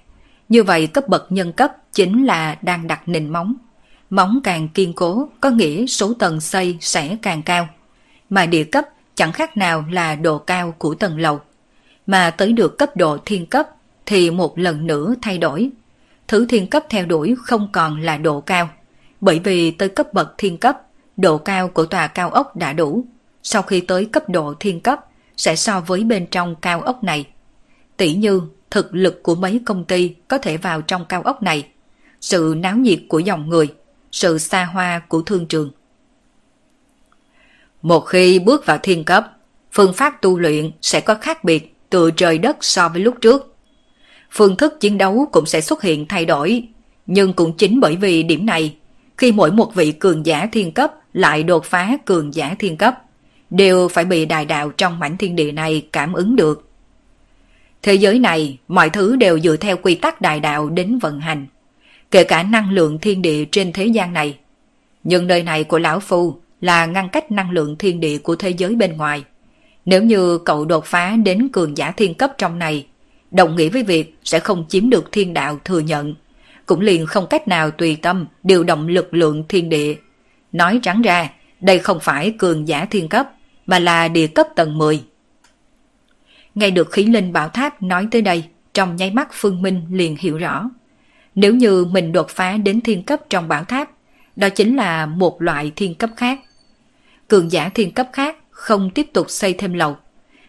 như 0.49 0.63
vậy 0.63 0.87
cấp 0.87 1.09
bậc 1.09 1.33
nhân 1.33 1.53
cấp 1.53 1.73
chính 1.93 2.25
là 2.25 2.59
đang 2.63 2.87
đặt 2.87 3.09
nền 3.09 3.29
móng. 3.29 3.55
Móng 4.11 4.41
càng 4.45 4.69
kiên 4.69 4.93
cố 4.93 5.29
có 5.41 5.51
nghĩa 5.51 5.87
số 5.87 6.15
tầng 6.15 6.41
xây 6.41 6.77
sẽ 6.81 7.17
càng 7.23 7.43
cao. 7.43 7.69
Mà 8.31 8.47
địa 8.47 8.65
cấp 8.65 8.85
chẳng 9.15 9.33
khác 9.33 9.57
nào 9.57 9.85
là 9.91 10.15
độ 10.15 10.39
cao 10.39 10.75
của 10.79 10.95
tầng 10.95 11.19
lầu 11.19 11.41
mà 12.07 12.31
tới 12.31 12.53
được 12.53 12.79
cấp 12.79 12.97
độ 12.97 13.19
thiên 13.25 13.47
cấp 13.47 13.69
thì 14.07 14.31
một 14.31 14.59
lần 14.59 14.87
nữa 14.87 15.15
thay 15.23 15.39
đổi. 15.39 15.71
Thứ 16.29 16.47
thiên 16.47 16.71
cấp 16.71 16.85
theo 16.91 17.07
đuổi 17.07 17.35
không 17.39 17.69
còn 17.73 18.01
là 18.01 18.17
độ 18.17 18.41
cao, 18.41 18.69
bởi 19.21 19.39
vì 19.45 19.71
tới 19.71 19.89
cấp 19.89 20.13
bậc 20.13 20.35
thiên 20.39 20.57
cấp, 20.57 20.81
độ 21.17 21.39
cao 21.39 21.69
của 21.69 21.87
tòa 21.87 22.07
cao 22.07 22.31
ốc 22.31 22.57
đã 22.57 22.73
đủ. 22.73 23.05
Sau 23.43 23.63
khi 23.63 23.81
tới 23.81 24.05
cấp 24.05 24.29
độ 24.29 24.55
thiên 24.61 24.81
cấp, 24.81 25.01
sẽ 25.37 25.57
so 25.57 25.81
với 25.81 26.05
bên 26.05 26.27
trong 26.27 26.55
cao 26.55 26.81
ốc 26.81 27.05
này. 27.05 27.27
Tỷ 27.97 28.15
như 28.15 28.43
thực 28.71 28.95
lực 28.95 29.23
của 29.23 29.35
mấy 29.35 29.61
công 29.65 29.85
ty 29.85 30.15
có 30.29 30.39
thể 30.39 30.57
vào 30.57 30.83
trong 30.83 31.05
cao 31.05 31.23
ốc 31.23 31.43
này, 31.43 31.69
sự 32.21 32.55
náo 32.59 32.77
nhiệt 32.77 33.01
của 33.09 33.19
dòng 33.19 33.49
người, 33.49 33.75
sự 34.13 34.39
xa 34.39 34.65
hoa 34.65 35.03
của 35.09 35.23
thương 35.23 35.47
trường. 35.47 35.71
Một 37.83 38.01
khi 38.01 38.39
bước 38.39 38.67
vào 38.67 38.79
thiên 38.83 39.05
cấp, 39.05 39.37
phương 39.73 39.93
pháp 39.93 40.23
tu 40.23 40.39
luyện 40.39 40.71
sẽ 40.83 41.01
có 41.01 41.15
khác 41.15 41.45
biệt 41.45 41.75
từ 41.91 42.11
trời 42.11 42.39
đất 42.39 42.57
so 42.61 42.89
với 42.89 43.03
lúc 43.03 43.15
trước. 43.21 43.57
Phương 44.31 44.57
thức 44.57 44.81
chiến 44.81 44.99
đấu 44.99 45.29
cũng 45.33 45.47
sẽ 45.47 45.61
xuất 45.61 45.83
hiện 45.83 46.07
thay 46.07 46.27
đổi, 46.27 46.69
nhưng 47.07 47.33
cũng 47.33 47.57
chính 47.57 47.81
bởi 47.81 47.97
vì 47.97 48.23
điểm 48.23 48.47
này, 48.47 48.77
khi 49.19 49.33
mỗi 49.33 49.53
một 49.53 49.75
vị 49.75 49.93
cường 49.93 50.27
giả 50.27 50.49
thiên 50.53 50.73
cấp 50.73 50.93
lại 51.13 51.43
đột 51.43 51.65
phá 51.65 51.97
cường 52.05 52.35
giả 52.35 52.55
thiên 52.59 52.77
cấp, 52.77 52.95
đều 53.57 53.89
phải 53.89 54.05
bị 54.05 54.27
đại 54.27 54.45
đạo 54.45 54.71
trong 54.71 54.99
mảnh 54.99 55.17
thiên 55.17 55.37
địa 55.37 55.53
này 55.53 55.87
cảm 55.93 56.13
ứng 56.13 56.37
được. 56.37 56.69
Thế 57.83 57.95
giới 57.95 58.19
này, 58.19 58.59
mọi 58.69 58.91
thứ 58.91 59.17
đều 59.17 59.41
dựa 59.41 59.57
theo 59.57 59.77
quy 59.77 59.95
tắc 59.95 60.21
đại 60.21 60.41
đạo 60.41 60.71
đến 60.71 60.99
vận 60.99 61.21
hành, 61.21 61.47
kể 62.11 62.25
cả 62.25 62.43
năng 62.43 62.71
lượng 62.71 62.99
thiên 62.99 63.23
địa 63.23 63.45
trên 63.45 63.73
thế 63.73 63.87
gian 63.87 64.13
này. 64.13 64.37
Nhưng 65.05 65.27
nơi 65.27 65.43
này 65.43 65.65
của 65.65 65.79
Lão 65.79 66.01
Phu 66.01 66.37
là 66.61 66.87
ngăn 66.87 67.09
cách 67.09 67.33
năng 67.33 67.51
lượng 67.51 67.77
thiên 67.77 68.01
địa 68.01 68.19
của 68.19 68.37
thế 68.37 68.51
giới 68.51 68.75
bên 68.75 68.97
ngoài. 68.97 69.25
Nếu 69.85 70.03
như 70.03 70.39
cậu 70.39 70.65
đột 70.65 70.85
phá 70.85 71.17
đến 71.25 71.49
cường 71.53 71.77
giả 71.77 71.91
thiên 71.91 72.15
cấp 72.15 72.33
trong 72.39 72.59
này, 72.59 72.87
đồng 73.31 73.57
nghĩa 73.57 73.69
với 73.69 73.83
việc 73.83 74.15
sẽ 74.25 74.39
không 74.39 74.65
chiếm 74.69 74.91
được 74.91 75.13
thiên 75.13 75.35
đạo 75.35 75.59
thừa 75.65 75.81
nhận, 75.81 76.15
cũng 76.67 76.81
liền 76.81 77.07
không 77.07 77.27
cách 77.31 77.49
nào 77.49 77.71
tùy 77.71 77.97
tâm 78.03 78.27
điều 78.43 78.65
động 78.65 78.89
lực 78.89 79.15
lượng 79.15 79.45
thiên 79.49 79.69
địa. 79.69 79.95
Nói 80.53 80.81
trắng 80.83 81.03
ra, 81.03 81.31
đây 81.61 81.79
không 81.79 82.01
phải 82.01 82.35
cường 82.39 82.69
giả 82.69 82.85
thiên 82.85 83.09
cấp, 83.09 83.31
mà 83.67 83.79
là 83.79 84.09
địa 84.09 84.27
cấp 84.27 84.47
tầng 84.57 84.79
10. 84.79 85.05
Ngay 86.55 86.71
được 86.71 86.93
khí 86.93 87.05
linh 87.05 87.33
bảo 87.33 87.49
tháp 87.49 87.83
nói 87.83 88.09
tới 88.11 88.23
đây, 88.23 88.45
trong 88.75 88.97
nháy 88.97 89.11
mắt 89.11 89.29
Phương 89.33 89.63
Minh 89.63 89.87
liền 89.91 90.17
hiểu 90.21 90.39
rõ. 90.39 90.71
Nếu 91.35 91.55
như 91.55 91.85
mình 91.85 92.13
đột 92.13 92.29
phá 92.29 92.57
đến 92.57 92.81
thiên 92.81 93.03
cấp 93.03 93.21
trong 93.31 93.49
bảo 93.49 93.65
tháp, 93.65 93.91
đó 94.37 94.49
chính 94.49 94.77
là 94.77 95.07
một 95.07 95.43
loại 95.43 95.73
thiên 95.77 95.95
cấp 95.95 96.11
khác. 96.17 96.41
Cường 97.29 97.53
giả 97.53 97.69
thiên 97.69 97.91
cấp 97.91 98.09
khác 98.13 98.37
không 98.51 98.91
tiếp 98.91 99.07
tục 99.13 99.31
xây 99.31 99.53
thêm 99.53 99.75
lầu, 99.75 99.97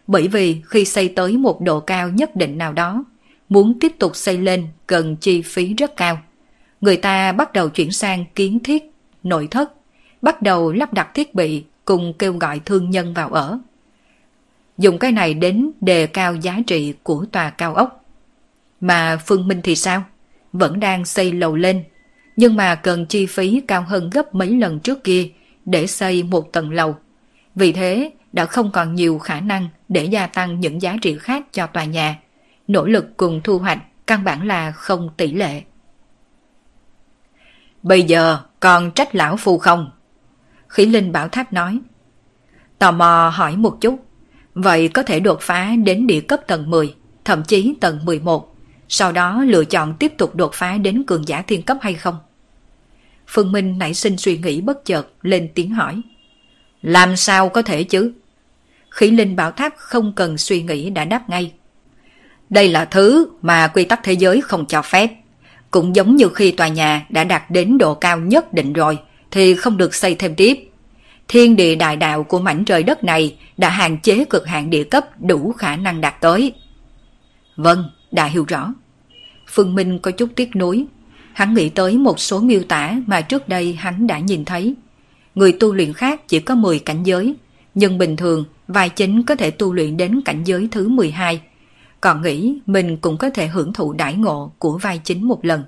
bởi 0.07 0.27
vì 0.27 0.61
khi 0.65 0.85
xây 0.85 1.07
tới 1.07 1.37
một 1.37 1.61
độ 1.61 1.79
cao 1.79 2.09
nhất 2.09 2.35
định 2.35 2.57
nào 2.57 2.73
đó, 2.73 3.03
muốn 3.49 3.79
tiếp 3.79 3.91
tục 3.99 4.15
xây 4.15 4.37
lên 4.37 4.67
cần 4.87 5.15
chi 5.15 5.41
phí 5.41 5.73
rất 5.73 5.97
cao. 5.97 6.19
Người 6.81 6.97
ta 6.97 7.31
bắt 7.31 7.53
đầu 7.53 7.69
chuyển 7.69 7.91
sang 7.91 8.25
kiến 8.35 8.59
thiết, 8.63 8.83
nội 9.23 9.47
thất, 9.51 9.73
bắt 10.21 10.41
đầu 10.41 10.71
lắp 10.71 10.93
đặt 10.93 11.13
thiết 11.13 11.35
bị 11.35 11.63
cùng 11.85 12.13
kêu 12.19 12.33
gọi 12.33 12.59
thương 12.59 12.89
nhân 12.89 13.13
vào 13.13 13.29
ở. 13.29 13.59
Dùng 14.77 14.97
cái 14.99 15.11
này 15.11 15.33
đến 15.33 15.71
đề 15.81 16.07
cao 16.07 16.35
giá 16.35 16.59
trị 16.67 16.93
của 17.03 17.25
tòa 17.31 17.49
cao 17.49 17.75
ốc. 17.75 18.05
Mà 18.81 19.17
Phương 19.25 19.47
Minh 19.47 19.61
thì 19.63 19.75
sao? 19.75 20.03
Vẫn 20.53 20.79
đang 20.79 21.05
xây 21.05 21.31
lầu 21.31 21.55
lên, 21.55 21.83
nhưng 22.35 22.55
mà 22.55 22.75
cần 22.75 23.05
chi 23.05 23.25
phí 23.25 23.61
cao 23.67 23.81
hơn 23.87 24.09
gấp 24.09 24.35
mấy 24.35 24.49
lần 24.49 24.79
trước 24.79 25.03
kia 25.03 25.29
để 25.65 25.87
xây 25.87 26.23
một 26.23 26.51
tầng 26.51 26.73
lầu. 26.73 26.95
Vì 27.55 27.71
thế 27.71 28.11
đã 28.33 28.45
không 28.45 28.71
còn 28.71 28.95
nhiều 28.95 29.19
khả 29.19 29.39
năng 29.39 29.69
để 29.89 30.05
gia 30.05 30.27
tăng 30.27 30.59
những 30.59 30.81
giá 30.81 30.95
trị 31.01 31.17
khác 31.17 31.45
cho 31.53 31.67
tòa 31.67 31.83
nhà. 31.83 32.19
Nỗ 32.67 32.85
lực 32.85 33.17
cùng 33.17 33.41
thu 33.43 33.57
hoạch 33.59 33.79
căn 34.07 34.23
bản 34.23 34.47
là 34.47 34.71
không 34.71 35.09
tỷ 35.17 35.31
lệ. 35.31 35.61
Bây 37.83 38.03
giờ 38.03 38.39
còn 38.59 38.91
trách 38.91 39.15
lão 39.15 39.37
phu 39.37 39.57
không? 39.57 39.91
Khỉ 40.75 40.85
Linh 40.85 41.11
Bảo 41.11 41.27
Tháp 41.29 41.53
nói. 41.53 41.79
Tò 42.79 42.91
mò 42.91 43.31
hỏi 43.35 43.57
một 43.57 43.77
chút, 43.81 44.05
vậy 44.53 44.87
có 44.87 45.03
thể 45.03 45.19
đột 45.19 45.41
phá 45.41 45.71
đến 45.83 46.07
địa 46.07 46.21
cấp 46.21 46.39
tầng 46.47 46.69
10, 46.69 46.95
thậm 47.25 47.43
chí 47.43 47.73
tầng 47.81 48.05
11, 48.05 48.55
sau 48.89 49.11
đó 49.11 49.43
lựa 49.43 49.65
chọn 49.65 49.95
tiếp 49.99 50.13
tục 50.17 50.35
đột 50.35 50.53
phá 50.53 50.77
đến 50.77 51.03
cường 51.07 51.27
giả 51.27 51.41
thiên 51.41 51.61
cấp 51.61 51.77
hay 51.81 51.93
không? 51.93 52.17
Phương 53.27 53.51
Minh 53.51 53.77
nảy 53.77 53.93
sinh 53.93 54.17
suy 54.17 54.37
nghĩ 54.37 54.61
bất 54.61 54.85
chợt 54.85 55.07
lên 55.21 55.49
tiếng 55.55 55.73
hỏi. 55.73 56.01
Làm 56.81 57.15
sao 57.15 57.49
có 57.49 57.61
thể 57.61 57.83
chứ? 57.83 58.13
Khỉ 58.89 59.11
Linh 59.11 59.35
Bảo 59.35 59.51
Tháp 59.51 59.73
không 59.77 60.13
cần 60.15 60.37
suy 60.37 60.61
nghĩ 60.61 60.89
đã 60.89 61.05
đáp 61.05 61.29
ngay. 61.29 61.51
Đây 62.49 62.69
là 62.69 62.85
thứ 62.85 63.29
mà 63.41 63.67
quy 63.67 63.85
tắc 63.85 63.99
thế 64.03 64.13
giới 64.13 64.41
không 64.41 64.65
cho 64.65 64.81
phép. 64.81 65.11
Cũng 65.71 65.95
giống 65.95 66.15
như 66.15 66.29
khi 66.29 66.51
tòa 66.51 66.67
nhà 66.67 67.05
đã 67.09 67.23
đạt 67.23 67.43
đến 67.51 67.77
độ 67.77 67.93
cao 67.93 68.17
nhất 68.17 68.53
định 68.53 68.73
rồi, 68.73 68.99
thì 69.35 69.55
không 69.55 69.77
được 69.77 69.95
xây 69.95 70.15
thêm 70.15 70.35
tiếp. 70.35 70.69
Thiên 71.27 71.55
địa 71.55 71.75
đại 71.75 71.95
đạo 71.95 72.23
của 72.23 72.39
mảnh 72.39 72.65
trời 72.65 72.83
đất 72.83 73.03
này 73.03 73.35
đã 73.57 73.69
hạn 73.69 73.97
chế 73.97 74.25
cực 74.25 74.47
hạn 74.47 74.69
địa 74.69 74.83
cấp 74.83 75.21
đủ 75.21 75.51
khả 75.51 75.75
năng 75.75 76.01
đạt 76.01 76.21
tới. 76.21 76.53
Vâng, 77.55 77.83
đã 78.11 78.25
hiểu 78.25 78.45
rõ. 78.47 78.73
Phương 79.47 79.75
Minh 79.75 79.99
có 79.99 80.11
chút 80.11 80.29
tiếc 80.35 80.55
nuối. 80.55 80.85
Hắn 81.33 81.53
nghĩ 81.53 81.69
tới 81.69 81.97
một 81.97 82.19
số 82.19 82.39
miêu 82.39 82.63
tả 82.63 82.95
mà 83.07 83.21
trước 83.21 83.49
đây 83.49 83.73
hắn 83.73 84.07
đã 84.07 84.19
nhìn 84.19 84.45
thấy. 84.45 84.75
Người 85.35 85.51
tu 85.51 85.73
luyện 85.73 85.93
khác 85.93 86.27
chỉ 86.27 86.39
có 86.39 86.55
10 86.55 86.79
cảnh 86.79 87.03
giới, 87.03 87.35
nhưng 87.73 87.97
bình 87.97 88.15
thường 88.15 88.45
vài 88.67 88.89
chính 88.89 89.23
có 89.23 89.35
thể 89.35 89.51
tu 89.51 89.73
luyện 89.73 89.97
đến 89.97 90.21
cảnh 90.25 90.43
giới 90.43 90.67
thứ 90.71 90.87
12. 90.87 91.41
Còn 92.01 92.21
nghĩ 92.21 92.59
mình 92.65 92.97
cũng 92.97 93.17
có 93.17 93.29
thể 93.29 93.47
hưởng 93.47 93.73
thụ 93.73 93.93
đại 93.93 94.13
ngộ 94.13 94.51
của 94.59 94.77
vai 94.77 95.01
chính 95.03 95.27
một 95.27 95.45
lần. 95.45 95.63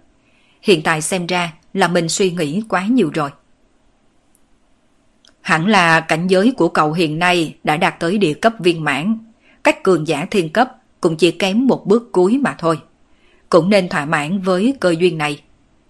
Hiện 0.61 0.81
tại 0.81 1.01
xem 1.01 1.27
ra 1.27 1.53
là 1.73 1.87
mình 1.87 2.09
suy 2.09 2.31
nghĩ 2.31 2.61
quá 2.69 2.85
nhiều 2.85 3.11
rồi. 3.13 3.29
Hẳn 5.47 5.67
là 5.67 5.99
cảnh 5.99 6.27
giới 6.27 6.53
của 6.57 6.69
cậu 6.69 6.93
hiện 6.93 7.19
nay 7.19 7.55
đã 7.63 7.77
đạt 7.77 7.99
tới 7.99 8.17
địa 8.17 8.33
cấp 8.33 8.53
viên 8.59 8.83
mãn. 8.83 9.17
Cách 9.63 9.83
cường 9.83 10.07
giả 10.07 10.25
thiên 10.31 10.49
cấp 10.49 10.71
cũng 11.01 11.17
chỉ 11.17 11.31
kém 11.31 11.67
một 11.67 11.87
bước 11.87 12.11
cuối 12.11 12.37
mà 12.37 12.55
thôi. 12.57 12.79
Cũng 13.49 13.69
nên 13.69 13.89
thỏa 13.89 14.05
mãn 14.05 14.39
với 14.39 14.73
cơ 14.79 14.95
duyên 14.99 15.17
này. 15.17 15.41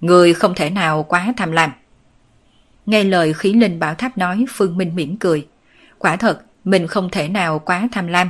Người 0.01 0.33
không 0.33 0.55
thể 0.55 0.69
nào 0.69 1.03
quá 1.03 1.33
tham 1.37 1.51
lam. 1.51 1.71
Nghe 2.85 3.03
lời 3.03 3.33
khí 3.33 3.53
linh 3.53 3.79
bảo 3.79 3.95
tháp 3.95 4.17
nói 4.17 4.45
Phương 4.49 4.77
Minh 4.77 4.95
mỉm 4.95 5.17
cười. 5.17 5.47
Quả 5.97 6.15
thật, 6.15 6.41
mình 6.63 6.87
không 6.87 7.09
thể 7.11 7.27
nào 7.27 7.59
quá 7.59 7.87
tham 7.91 8.07
lam. 8.07 8.29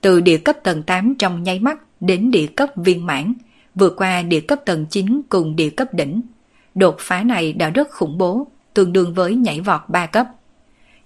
Từ 0.00 0.20
địa 0.20 0.38
cấp 0.38 0.56
tầng 0.62 0.82
8 0.82 1.14
trong 1.14 1.42
nháy 1.42 1.58
mắt 1.58 1.78
đến 2.00 2.30
địa 2.30 2.46
cấp 2.46 2.70
viên 2.76 3.06
mãn, 3.06 3.34
vượt 3.74 3.94
qua 3.96 4.22
địa 4.22 4.40
cấp 4.40 4.60
tầng 4.64 4.86
9 4.86 5.20
cùng 5.28 5.56
địa 5.56 5.70
cấp 5.70 5.94
đỉnh. 5.94 6.20
Đột 6.74 6.96
phá 6.98 7.22
này 7.22 7.52
đã 7.52 7.70
rất 7.70 7.90
khủng 7.90 8.18
bố, 8.18 8.46
tương 8.74 8.92
đương 8.92 9.14
với 9.14 9.34
nhảy 9.34 9.60
vọt 9.60 9.80
3 9.88 10.06
cấp. 10.06 10.26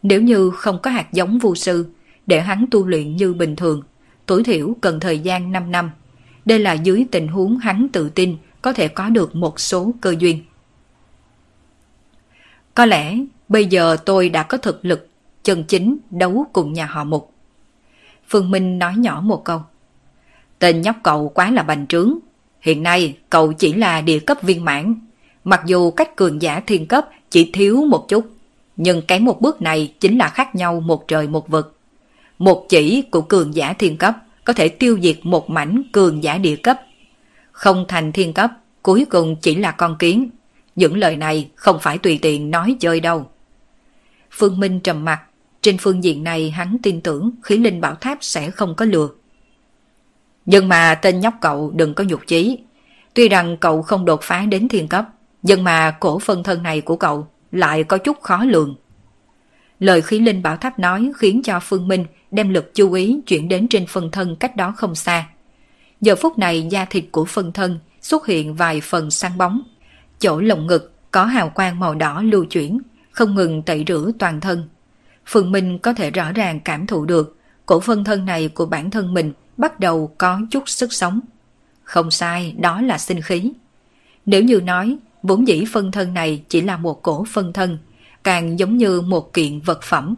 Nếu 0.02 0.22
như 0.22 0.50
không 0.50 0.78
có 0.82 0.90
hạt 0.90 1.12
giống 1.12 1.38
vu 1.38 1.54
sư, 1.54 1.86
để 2.26 2.40
hắn 2.40 2.66
tu 2.70 2.86
luyện 2.86 3.16
như 3.16 3.34
bình 3.34 3.56
thường, 3.56 3.82
tối 4.26 4.44
thiểu 4.44 4.76
cần 4.80 5.00
thời 5.00 5.18
gian 5.18 5.52
5 5.52 5.70
năm. 5.70 5.90
Đây 6.44 6.58
là 6.58 6.72
dưới 6.72 7.06
tình 7.10 7.28
huống 7.28 7.58
hắn 7.58 7.88
tự 7.92 8.08
tin 8.08 8.36
có 8.62 8.72
thể 8.72 8.88
có 8.88 9.08
được 9.08 9.36
một 9.36 9.60
số 9.60 9.92
cơ 10.00 10.14
duyên. 10.18 10.38
Có 12.74 12.86
lẽ 12.86 13.16
bây 13.48 13.66
giờ 13.66 13.96
tôi 14.04 14.28
đã 14.28 14.42
có 14.42 14.58
thực 14.58 14.84
lực 14.84 15.08
chân 15.42 15.64
chính 15.64 15.98
đấu 16.10 16.46
cùng 16.52 16.72
nhà 16.72 16.86
họ 16.86 17.04
Mục. 17.04 17.32
Phương 18.28 18.50
Minh 18.50 18.78
nói 18.78 18.94
nhỏ 18.96 19.20
một 19.24 19.44
câu. 19.44 19.62
Tên 20.58 20.80
nhóc 20.82 20.96
cậu 21.02 21.28
quá 21.28 21.50
là 21.50 21.62
bành 21.62 21.86
trướng. 21.86 22.18
Hiện 22.60 22.82
nay 22.82 23.16
cậu 23.30 23.52
chỉ 23.52 23.72
là 23.72 24.00
địa 24.00 24.18
cấp 24.18 24.38
viên 24.42 24.64
mãn. 24.64 24.94
Mặc 25.44 25.62
dù 25.66 25.90
cách 25.90 26.16
cường 26.16 26.42
giả 26.42 26.60
thiên 26.66 26.86
cấp 26.86 27.08
chỉ 27.30 27.50
thiếu 27.52 27.84
một 27.84 28.08
chút 28.08 28.31
nhưng 28.76 29.02
cái 29.02 29.20
một 29.20 29.40
bước 29.40 29.62
này 29.62 29.94
chính 30.00 30.18
là 30.18 30.28
khác 30.28 30.54
nhau 30.54 30.80
một 30.80 31.08
trời 31.08 31.28
một 31.28 31.48
vực. 31.48 31.76
Một 32.38 32.66
chỉ 32.68 33.02
của 33.02 33.20
cường 33.20 33.54
giả 33.54 33.72
thiên 33.72 33.96
cấp 33.96 34.14
có 34.44 34.52
thể 34.52 34.68
tiêu 34.68 34.98
diệt 35.02 35.18
một 35.22 35.50
mảnh 35.50 35.82
cường 35.92 36.22
giả 36.22 36.38
địa 36.38 36.56
cấp. 36.56 36.80
Không 37.52 37.84
thành 37.88 38.12
thiên 38.12 38.32
cấp, 38.32 38.50
cuối 38.82 39.04
cùng 39.10 39.36
chỉ 39.36 39.54
là 39.54 39.70
con 39.70 39.96
kiến. 39.98 40.30
Những 40.76 40.96
lời 40.96 41.16
này 41.16 41.50
không 41.54 41.78
phải 41.80 41.98
tùy 41.98 42.18
tiện 42.22 42.50
nói 42.50 42.76
chơi 42.80 43.00
đâu. 43.00 43.26
Phương 44.30 44.60
Minh 44.60 44.80
trầm 44.80 45.04
mặt, 45.04 45.20
trên 45.62 45.78
phương 45.78 46.04
diện 46.04 46.24
này 46.24 46.50
hắn 46.50 46.76
tin 46.82 47.00
tưởng 47.00 47.30
khí 47.42 47.56
linh 47.56 47.80
bảo 47.80 47.94
tháp 47.94 48.18
sẽ 48.20 48.50
không 48.50 48.74
có 48.74 48.84
lừa. 48.84 49.08
Nhưng 50.46 50.68
mà 50.68 50.94
tên 50.94 51.20
nhóc 51.20 51.34
cậu 51.40 51.72
đừng 51.74 51.94
có 51.94 52.04
nhục 52.04 52.20
chí. 52.26 52.58
Tuy 53.14 53.28
rằng 53.28 53.56
cậu 53.56 53.82
không 53.82 54.04
đột 54.04 54.22
phá 54.22 54.40
đến 54.40 54.68
thiên 54.68 54.88
cấp, 54.88 55.08
nhưng 55.42 55.64
mà 55.64 55.96
cổ 56.00 56.18
phân 56.18 56.42
thân 56.42 56.62
này 56.62 56.80
của 56.80 56.96
cậu 56.96 57.26
lại 57.52 57.84
có 57.84 57.98
chút 57.98 58.20
khó 58.20 58.44
lường. 58.44 58.76
Lời 59.78 60.02
khí 60.02 60.18
linh 60.18 60.42
bảo 60.42 60.56
tháp 60.56 60.78
nói 60.78 61.12
khiến 61.16 61.42
cho 61.42 61.60
Phương 61.60 61.88
Minh 61.88 62.06
đem 62.30 62.48
lực 62.48 62.74
chú 62.74 62.92
ý 62.92 63.20
chuyển 63.26 63.48
đến 63.48 63.68
trên 63.68 63.86
phần 63.86 64.10
thân 64.10 64.36
cách 64.36 64.56
đó 64.56 64.74
không 64.76 64.94
xa. 64.94 65.26
Giờ 66.00 66.16
phút 66.16 66.38
này 66.38 66.66
da 66.70 66.84
thịt 66.84 67.04
của 67.12 67.24
phần 67.24 67.52
thân 67.52 67.78
xuất 68.00 68.26
hiện 68.26 68.54
vài 68.54 68.80
phần 68.80 69.10
sáng 69.10 69.38
bóng. 69.38 69.62
Chỗ 70.18 70.40
lồng 70.40 70.66
ngực 70.66 70.92
có 71.10 71.24
hào 71.24 71.50
quang 71.50 71.80
màu 71.80 71.94
đỏ 71.94 72.22
lưu 72.22 72.44
chuyển, 72.44 72.78
không 73.10 73.34
ngừng 73.34 73.62
tẩy 73.62 73.84
rửa 73.86 74.10
toàn 74.18 74.40
thân. 74.40 74.68
Phương 75.26 75.52
Minh 75.52 75.78
có 75.78 75.92
thể 75.92 76.10
rõ 76.10 76.32
ràng 76.32 76.60
cảm 76.60 76.86
thụ 76.86 77.04
được 77.04 77.38
cổ 77.66 77.80
phân 77.80 78.04
thân 78.04 78.24
này 78.24 78.48
của 78.48 78.66
bản 78.66 78.90
thân 78.90 79.14
mình 79.14 79.32
bắt 79.56 79.80
đầu 79.80 80.14
có 80.18 80.40
chút 80.50 80.68
sức 80.68 80.92
sống. 80.92 81.20
Không 81.84 82.10
sai, 82.10 82.54
đó 82.58 82.80
là 82.80 82.98
sinh 82.98 83.20
khí. 83.20 83.52
Nếu 84.26 84.42
như 84.42 84.60
nói 84.60 84.96
vốn 85.22 85.48
dĩ 85.48 85.64
phân 85.72 85.92
thân 85.92 86.14
này 86.14 86.42
chỉ 86.48 86.60
là 86.60 86.76
một 86.76 87.02
cổ 87.02 87.24
phân 87.28 87.52
thân, 87.52 87.78
càng 88.24 88.58
giống 88.58 88.76
như 88.76 89.00
một 89.00 89.32
kiện 89.32 89.60
vật 89.60 89.82
phẩm. 89.82 90.14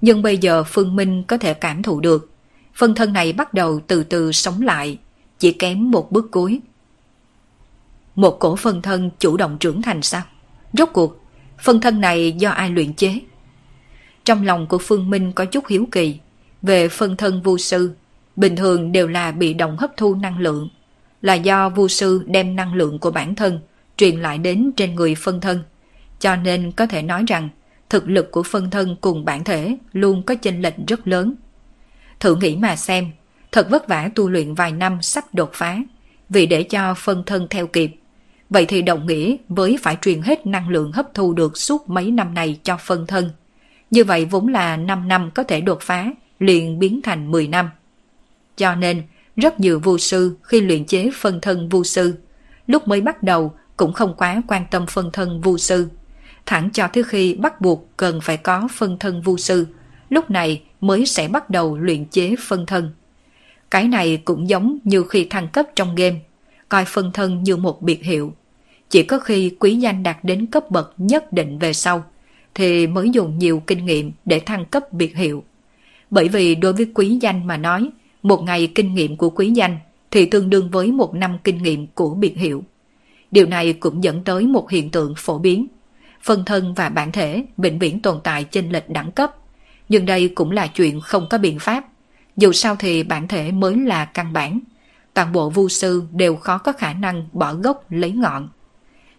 Nhưng 0.00 0.22
bây 0.22 0.38
giờ 0.38 0.64
Phương 0.64 0.96
Minh 0.96 1.22
có 1.22 1.38
thể 1.38 1.54
cảm 1.54 1.82
thụ 1.82 2.00
được, 2.00 2.30
phân 2.74 2.94
thân 2.94 3.12
này 3.12 3.32
bắt 3.32 3.54
đầu 3.54 3.80
từ 3.86 4.04
từ 4.04 4.32
sống 4.32 4.62
lại, 4.62 4.98
chỉ 5.38 5.52
kém 5.52 5.90
một 5.90 6.12
bước 6.12 6.30
cuối. 6.30 6.60
Một 8.14 8.38
cổ 8.38 8.56
phân 8.56 8.82
thân 8.82 9.10
chủ 9.18 9.36
động 9.36 9.56
trưởng 9.60 9.82
thành 9.82 10.02
sao? 10.02 10.22
Rốt 10.72 10.88
cuộc, 10.92 11.24
phân 11.62 11.80
thân 11.80 12.00
này 12.00 12.32
do 12.32 12.50
ai 12.50 12.70
luyện 12.70 12.94
chế? 12.94 13.20
Trong 14.24 14.46
lòng 14.46 14.66
của 14.66 14.78
Phương 14.78 15.10
Minh 15.10 15.32
có 15.32 15.44
chút 15.44 15.66
hiếu 15.66 15.88
kỳ, 15.92 16.18
về 16.62 16.88
phân 16.88 17.16
thân 17.16 17.42
vu 17.42 17.58
sư, 17.58 17.94
bình 18.36 18.56
thường 18.56 18.92
đều 18.92 19.08
là 19.08 19.30
bị 19.30 19.54
động 19.54 19.76
hấp 19.76 19.96
thu 19.96 20.14
năng 20.14 20.38
lượng, 20.38 20.68
là 21.22 21.34
do 21.34 21.68
vu 21.68 21.88
sư 21.88 22.24
đem 22.26 22.56
năng 22.56 22.74
lượng 22.74 22.98
của 22.98 23.10
bản 23.10 23.34
thân 23.34 23.60
truyền 23.98 24.16
lại 24.16 24.38
đến 24.38 24.70
trên 24.76 24.94
người 24.94 25.14
phân 25.14 25.40
thân. 25.40 25.62
Cho 26.20 26.36
nên 26.36 26.72
có 26.72 26.86
thể 26.86 27.02
nói 27.02 27.24
rằng 27.26 27.48
thực 27.90 28.08
lực 28.08 28.30
của 28.30 28.42
phân 28.42 28.70
thân 28.70 28.96
cùng 29.00 29.24
bản 29.24 29.44
thể 29.44 29.76
luôn 29.92 30.22
có 30.22 30.34
chênh 30.34 30.62
lệch 30.62 30.74
rất 30.86 31.08
lớn. 31.08 31.34
Thử 32.20 32.36
nghĩ 32.36 32.56
mà 32.56 32.76
xem, 32.76 33.10
thật 33.52 33.70
vất 33.70 33.88
vả 33.88 34.10
tu 34.14 34.28
luyện 34.28 34.54
vài 34.54 34.72
năm 34.72 35.02
sắp 35.02 35.24
đột 35.34 35.50
phá, 35.52 35.78
vì 36.28 36.46
để 36.46 36.62
cho 36.62 36.94
phân 36.94 37.22
thân 37.26 37.46
theo 37.50 37.66
kịp. 37.66 37.90
Vậy 38.50 38.66
thì 38.66 38.82
đồng 38.82 39.06
nghĩa 39.06 39.36
với 39.48 39.78
phải 39.82 39.96
truyền 40.02 40.22
hết 40.22 40.46
năng 40.46 40.68
lượng 40.68 40.92
hấp 40.92 41.14
thu 41.14 41.32
được 41.32 41.56
suốt 41.56 41.88
mấy 41.88 42.10
năm 42.10 42.34
này 42.34 42.58
cho 42.62 42.76
phân 42.76 43.06
thân. 43.06 43.30
Như 43.90 44.04
vậy 44.04 44.24
vốn 44.24 44.48
là 44.48 44.76
5 44.76 45.08
năm 45.08 45.30
có 45.34 45.42
thể 45.42 45.60
đột 45.60 45.78
phá, 45.80 46.10
liền 46.38 46.78
biến 46.78 47.00
thành 47.02 47.30
10 47.30 47.48
năm. 47.48 47.70
Cho 48.56 48.74
nên, 48.74 49.02
rất 49.36 49.60
nhiều 49.60 49.80
vu 49.80 49.98
sư 49.98 50.36
khi 50.42 50.60
luyện 50.60 50.84
chế 50.84 51.10
phân 51.14 51.40
thân 51.40 51.68
vu 51.68 51.84
sư, 51.84 52.14
lúc 52.66 52.88
mới 52.88 53.00
bắt 53.00 53.22
đầu 53.22 53.54
cũng 53.78 53.92
không 53.92 54.14
quá 54.16 54.42
quan 54.48 54.64
tâm 54.70 54.86
phân 54.86 55.10
thân 55.12 55.40
vu 55.40 55.58
sư. 55.58 55.88
Thẳng 56.46 56.70
cho 56.72 56.86
tới 56.86 57.04
khi 57.04 57.34
bắt 57.34 57.60
buộc 57.60 57.88
cần 57.96 58.20
phải 58.22 58.36
có 58.36 58.68
phân 58.72 58.98
thân 58.98 59.22
vu 59.22 59.36
sư, 59.36 59.66
lúc 60.08 60.30
này 60.30 60.62
mới 60.80 61.06
sẽ 61.06 61.28
bắt 61.28 61.50
đầu 61.50 61.78
luyện 61.78 62.04
chế 62.04 62.34
phân 62.40 62.66
thân. 62.66 62.90
Cái 63.70 63.88
này 63.88 64.22
cũng 64.24 64.48
giống 64.48 64.78
như 64.84 65.02
khi 65.02 65.24
thăng 65.24 65.48
cấp 65.48 65.66
trong 65.76 65.94
game, 65.94 66.16
coi 66.68 66.84
phân 66.84 67.12
thân 67.12 67.42
như 67.42 67.56
một 67.56 67.82
biệt 67.82 68.04
hiệu. 68.04 68.32
Chỉ 68.90 69.02
có 69.02 69.18
khi 69.18 69.56
quý 69.58 69.76
danh 69.76 70.02
đạt 70.02 70.16
đến 70.22 70.46
cấp 70.46 70.70
bậc 70.70 70.94
nhất 70.98 71.32
định 71.32 71.58
về 71.58 71.72
sau, 71.72 72.04
thì 72.54 72.86
mới 72.86 73.10
dùng 73.10 73.38
nhiều 73.38 73.62
kinh 73.66 73.86
nghiệm 73.86 74.12
để 74.24 74.40
thăng 74.40 74.64
cấp 74.64 74.92
biệt 74.92 75.16
hiệu. 75.16 75.44
Bởi 76.10 76.28
vì 76.28 76.54
đối 76.54 76.72
với 76.72 76.86
quý 76.94 77.18
danh 77.20 77.46
mà 77.46 77.56
nói, 77.56 77.90
một 78.22 78.42
ngày 78.42 78.72
kinh 78.74 78.94
nghiệm 78.94 79.16
của 79.16 79.30
quý 79.30 79.50
danh 79.50 79.78
thì 80.10 80.26
tương 80.26 80.50
đương 80.50 80.70
với 80.70 80.92
một 80.92 81.14
năm 81.14 81.38
kinh 81.44 81.62
nghiệm 81.62 81.86
của 81.86 82.14
biệt 82.14 82.36
hiệu. 82.36 82.64
Điều 83.30 83.46
này 83.46 83.72
cũng 83.72 84.04
dẫn 84.04 84.24
tới 84.24 84.46
một 84.46 84.70
hiện 84.70 84.90
tượng 84.90 85.14
phổ 85.16 85.38
biến. 85.38 85.66
Phân 86.22 86.44
thân 86.44 86.74
và 86.74 86.88
bản 86.88 87.12
thể 87.12 87.44
bệnh 87.56 87.78
viễn 87.78 88.02
tồn 88.02 88.20
tại 88.24 88.44
chênh 88.44 88.72
lệch 88.72 88.90
đẳng 88.90 89.12
cấp. 89.12 89.34
Nhưng 89.88 90.06
đây 90.06 90.28
cũng 90.28 90.50
là 90.50 90.66
chuyện 90.66 91.00
không 91.00 91.26
có 91.30 91.38
biện 91.38 91.58
pháp. 91.58 91.84
Dù 92.36 92.52
sao 92.52 92.76
thì 92.76 93.02
bản 93.02 93.28
thể 93.28 93.52
mới 93.52 93.76
là 93.76 94.04
căn 94.04 94.32
bản. 94.32 94.60
Toàn 95.14 95.32
bộ 95.32 95.50
vu 95.50 95.68
sư 95.68 96.02
đều 96.12 96.36
khó 96.36 96.58
có 96.58 96.72
khả 96.72 96.92
năng 96.92 97.28
bỏ 97.32 97.54
gốc 97.54 97.84
lấy 97.90 98.10
ngọn. 98.10 98.48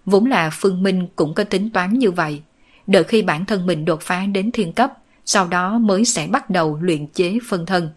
Vốn 0.05 0.26
là 0.26 0.49
Phương 0.53 0.84
Minh 0.84 1.07
cũng 1.16 1.34
có 1.34 1.43
tính 1.43 1.70
toán 1.70 1.93
như 1.93 2.12
vậy. 2.12 2.41
Đợi 2.88 3.03
khi 3.03 3.22
bản 3.22 3.45
thân 3.45 3.66
mình 3.66 3.86
đột 3.86 4.01
phá 4.01 4.26
đến 4.26 4.51
thiên 4.51 4.74
cấp, 4.74 4.93
sau 5.26 5.47
đó 5.47 5.78
mới 5.78 6.05
sẽ 6.05 6.28
bắt 6.28 6.49
đầu 6.49 6.80
luyện 6.82 7.07
chế 7.07 7.38
phân 7.47 7.66
thân, 7.66 7.89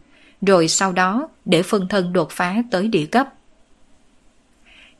rồi 0.42 0.68
sau 0.68 0.92
đó 0.92 1.28
để 1.44 1.62
phân 1.62 1.88
thân 1.88 2.12
đột 2.12 2.30
phá 2.30 2.62
tới 2.70 2.88
địa 2.88 3.06
cấp. 3.06 3.28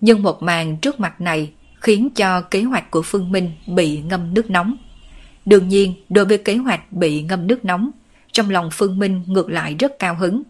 Nhưng 0.03 0.23
một 0.23 0.43
màn 0.43 0.77
trước 0.77 1.01
mặt 1.01 1.21
này 1.21 1.53
khiến 1.81 2.09
cho 2.15 2.41
kế 2.41 2.63
hoạch 2.63 2.91
của 2.91 3.03
Phương 3.03 3.33
Minh 3.33 3.51
bị 3.67 4.01
ngâm 4.01 4.35
nước 4.35 4.51
nóng. 4.51 4.77
Đương 5.47 5.69
nhiên, 5.69 5.95
đối 6.09 6.25
với 6.25 6.39
kế 6.39 6.57
hoạch 6.57 6.93
bị 6.93 7.23
ngâm 7.23 7.47
nước 7.47 7.65
nóng, 7.65 7.91
trong 8.33 8.51
lòng 8.51 8.69
Phương 8.73 8.99
Minh 8.99 9.23
ngược 9.27 9.51
lại 9.51 9.75
rất 9.79 9.99
cao 9.99 10.15
hứng. 10.15 10.43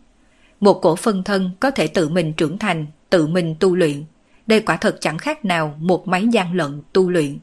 Một 0.61 0.75
cổ 0.83 0.97
phân 0.97 1.25
thân 1.25 1.51
có 1.61 1.71
thể 1.71 1.87
tự 1.87 2.09
mình 2.09 2.33
trưởng 2.33 2.59
thành, 2.59 2.87
tự 3.11 3.27
mình 3.27 3.55
tu 3.61 3.77
luyện. 3.77 4.05
Đây 4.47 4.61
quả 4.61 4.77
thật 4.77 4.97
chẳng 5.01 5.19
khác 5.19 5.45
nào 5.45 5.75
một 5.79 6.09
máy 6.09 6.27
gian 6.33 6.55
lận 6.55 6.83
tu 6.93 7.11
luyện. 7.11 7.39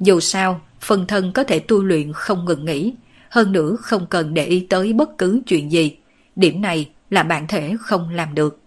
Dù 0.00 0.20
sao, 0.20 0.60
phân 0.80 1.06
thân 1.06 1.32
có 1.32 1.44
thể 1.44 1.58
tu 1.58 1.82
luyện 1.82 2.12
không 2.12 2.44
ngừng 2.44 2.64
nghỉ, 2.64 2.94
hơn 3.30 3.52
nữa 3.52 3.76
không 3.80 4.06
cần 4.06 4.34
để 4.34 4.44
ý 4.46 4.66
tới 4.70 4.92
bất 4.92 5.18
cứ 5.18 5.42
chuyện 5.46 5.72
gì. 5.72 5.96
Điểm 6.36 6.60
này 6.60 6.90
là 7.10 7.22
bản 7.22 7.46
thể 7.46 7.74
không 7.80 8.10
làm 8.10 8.34
được. 8.34 8.63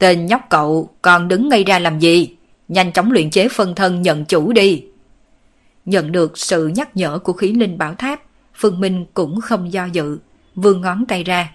Tên 0.00 0.26
nhóc 0.26 0.46
cậu 0.50 0.90
còn 1.02 1.28
đứng 1.28 1.48
ngay 1.48 1.64
ra 1.64 1.78
làm 1.78 1.98
gì? 1.98 2.36
Nhanh 2.68 2.92
chóng 2.92 3.12
luyện 3.12 3.30
chế 3.30 3.48
phân 3.48 3.74
thân 3.74 4.02
nhận 4.02 4.24
chủ 4.24 4.52
đi. 4.52 4.84
Nhận 5.84 6.12
được 6.12 6.38
sự 6.38 6.66
nhắc 6.66 6.96
nhở 6.96 7.18
của 7.18 7.32
khí 7.32 7.52
linh 7.52 7.78
bảo 7.78 7.94
tháp, 7.94 8.22
Phương 8.54 8.80
Minh 8.80 9.06
cũng 9.14 9.40
không 9.40 9.72
do 9.72 9.84
dự, 9.84 10.18
vươn 10.54 10.80
ngón 10.80 11.06
tay 11.06 11.24
ra. 11.24 11.52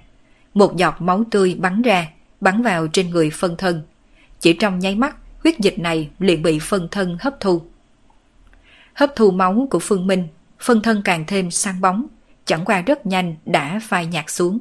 Một 0.53 0.75
giọt 0.75 0.95
máu 0.99 1.23
tươi 1.31 1.55
bắn 1.59 1.81
ra, 1.81 2.07
bắn 2.41 2.61
vào 2.61 2.87
trên 2.87 3.09
người 3.09 3.29
phân 3.29 3.55
thân. 3.57 3.81
Chỉ 4.39 4.53
trong 4.53 4.79
nháy 4.79 4.95
mắt, 4.95 5.15
huyết 5.43 5.59
dịch 5.59 5.79
này 5.79 6.09
liền 6.19 6.41
bị 6.41 6.59
phân 6.59 6.87
thân 6.91 7.17
hấp 7.21 7.39
thu. 7.39 7.61
Hấp 8.93 9.11
thu 9.15 9.31
máu 9.31 9.67
của 9.69 9.79
Phương 9.79 10.07
Minh, 10.07 10.27
phân 10.59 10.81
thân 10.81 11.01
càng 11.05 11.23
thêm 11.27 11.51
sang 11.51 11.81
bóng, 11.81 12.05
chẳng 12.45 12.65
qua 12.65 12.81
rất 12.81 13.05
nhanh 13.05 13.35
đã 13.45 13.79
phai 13.83 14.05
nhạt 14.05 14.25
xuống. 14.27 14.59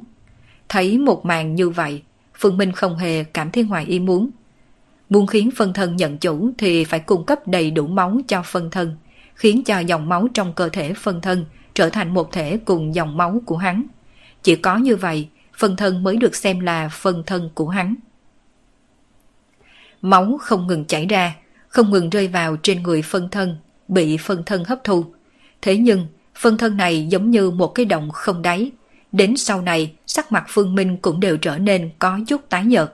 Thấy 0.69 0.97
một 0.97 1.25
màn 1.25 1.55
như 1.55 1.69
vậy, 1.69 2.01
Phương 2.37 2.57
Minh 2.57 2.71
không 2.71 2.97
hề 2.97 3.23
cảm 3.23 3.51
thấy 3.51 3.63
ngoài 3.63 3.85
ý 3.85 3.99
muốn. 3.99 4.29
Muốn 5.09 5.27
khiến 5.27 5.49
phân 5.55 5.73
thân 5.73 5.95
nhận 5.95 6.17
chủ 6.17 6.51
thì 6.57 6.83
phải 6.83 6.99
cung 6.99 7.25
cấp 7.25 7.47
đầy 7.47 7.71
đủ 7.71 7.87
máu 7.87 8.19
cho 8.27 8.41
phân 8.45 8.69
thân, 8.71 8.95
khiến 9.35 9.63
cho 9.63 9.79
dòng 9.79 10.09
máu 10.09 10.27
trong 10.33 10.53
cơ 10.53 10.69
thể 10.69 10.93
phân 10.93 11.21
thân 11.21 11.45
trở 11.73 11.89
thành 11.89 12.13
một 12.13 12.31
thể 12.31 12.57
cùng 12.65 12.95
dòng 12.95 13.17
máu 13.17 13.41
của 13.45 13.57
hắn. 13.57 13.83
Chỉ 14.43 14.55
có 14.55 14.77
như 14.77 14.95
vậy, 14.95 15.29
phân 15.57 15.75
thân 15.75 16.03
mới 16.03 16.17
được 16.17 16.35
xem 16.35 16.59
là 16.59 16.89
phân 16.89 17.23
thân 17.25 17.49
của 17.53 17.67
hắn. 17.67 17.95
Máu 20.01 20.37
không 20.41 20.67
ngừng 20.67 20.85
chảy 20.85 21.05
ra, 21.05 21.35
không 21.67 21.91
ngừng 21.91 22.09
rơi 22.09 22.27
vào 22.27 22.57
trên 22.57 22.83
người 22.83 23.01
phân 23.01 23.29
thân, 23.29 23.57
bị 23.87 24.17
phân 24.17 24.43
thân 24.43 24.63
hấp 24.63 24.83
thu. 24.83 25.05
Thế 25.61 25.77
nhưng, 25.77 26.07
phân 26.35 26.57
thân 26.57 26.77
này 26.77 27.07
giống 27.07 27.31
như 27.31 27.51
một 27.51 27.67
cái 27.67 27.85
động 27.85 28.11
không 28.11 28.41
đáy. 28.41 28.71
Đến 29.15 29.37
sau 29.37 29.61
này, 29.61 29.93
sắc 30.07 30.31
mặt 30.31 30.45
Phương 30.47 30.75
Minh 30.75 30.97
cũng 30.97 31.19
đều 31.19 31.37
trở 31.37 31.57
nên 31.57 31.89
có 31.99 32.19
chút 32.27 32.49
tái 32.49 32.65
nhợt. 32.65 32.93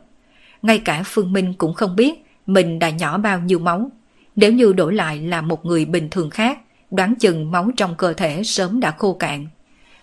Ngay 0.61 0.80
cả 0.80 1.03
Phương 1.05 1.34
Minh 1.34 1.53
cũng 1.53 1.74
không 1.74 1.95
biết 1.95 2.26
mình 2.45 2.80
đã 2.80 2.89
nhỏ 2.89 3.17
bao 3.17 3.39
nhiêu 3.39 3.59
máu. 3.59 3.91
Nếu 4.36 4.53
như 4.53 4.74
đổi 4.74 4.93
lại 4.93 5.22
là 5.22 5.41
một 5.41 5.65
người 5.65 5.86
bình 5.86 6.09
thường 6.09 6.30
khác, 6.30 6.59
đoán 6.91 7.15
chừng 7.15 7.51
máu 7.51 7.69
trong 7.78 7.95
cơ 7.95 8.13
thể 8.13 8.43
sớm 8.43 8.80
đã 8.80 8.91
khô 8.91 9.13
cạn. 9.13 9.47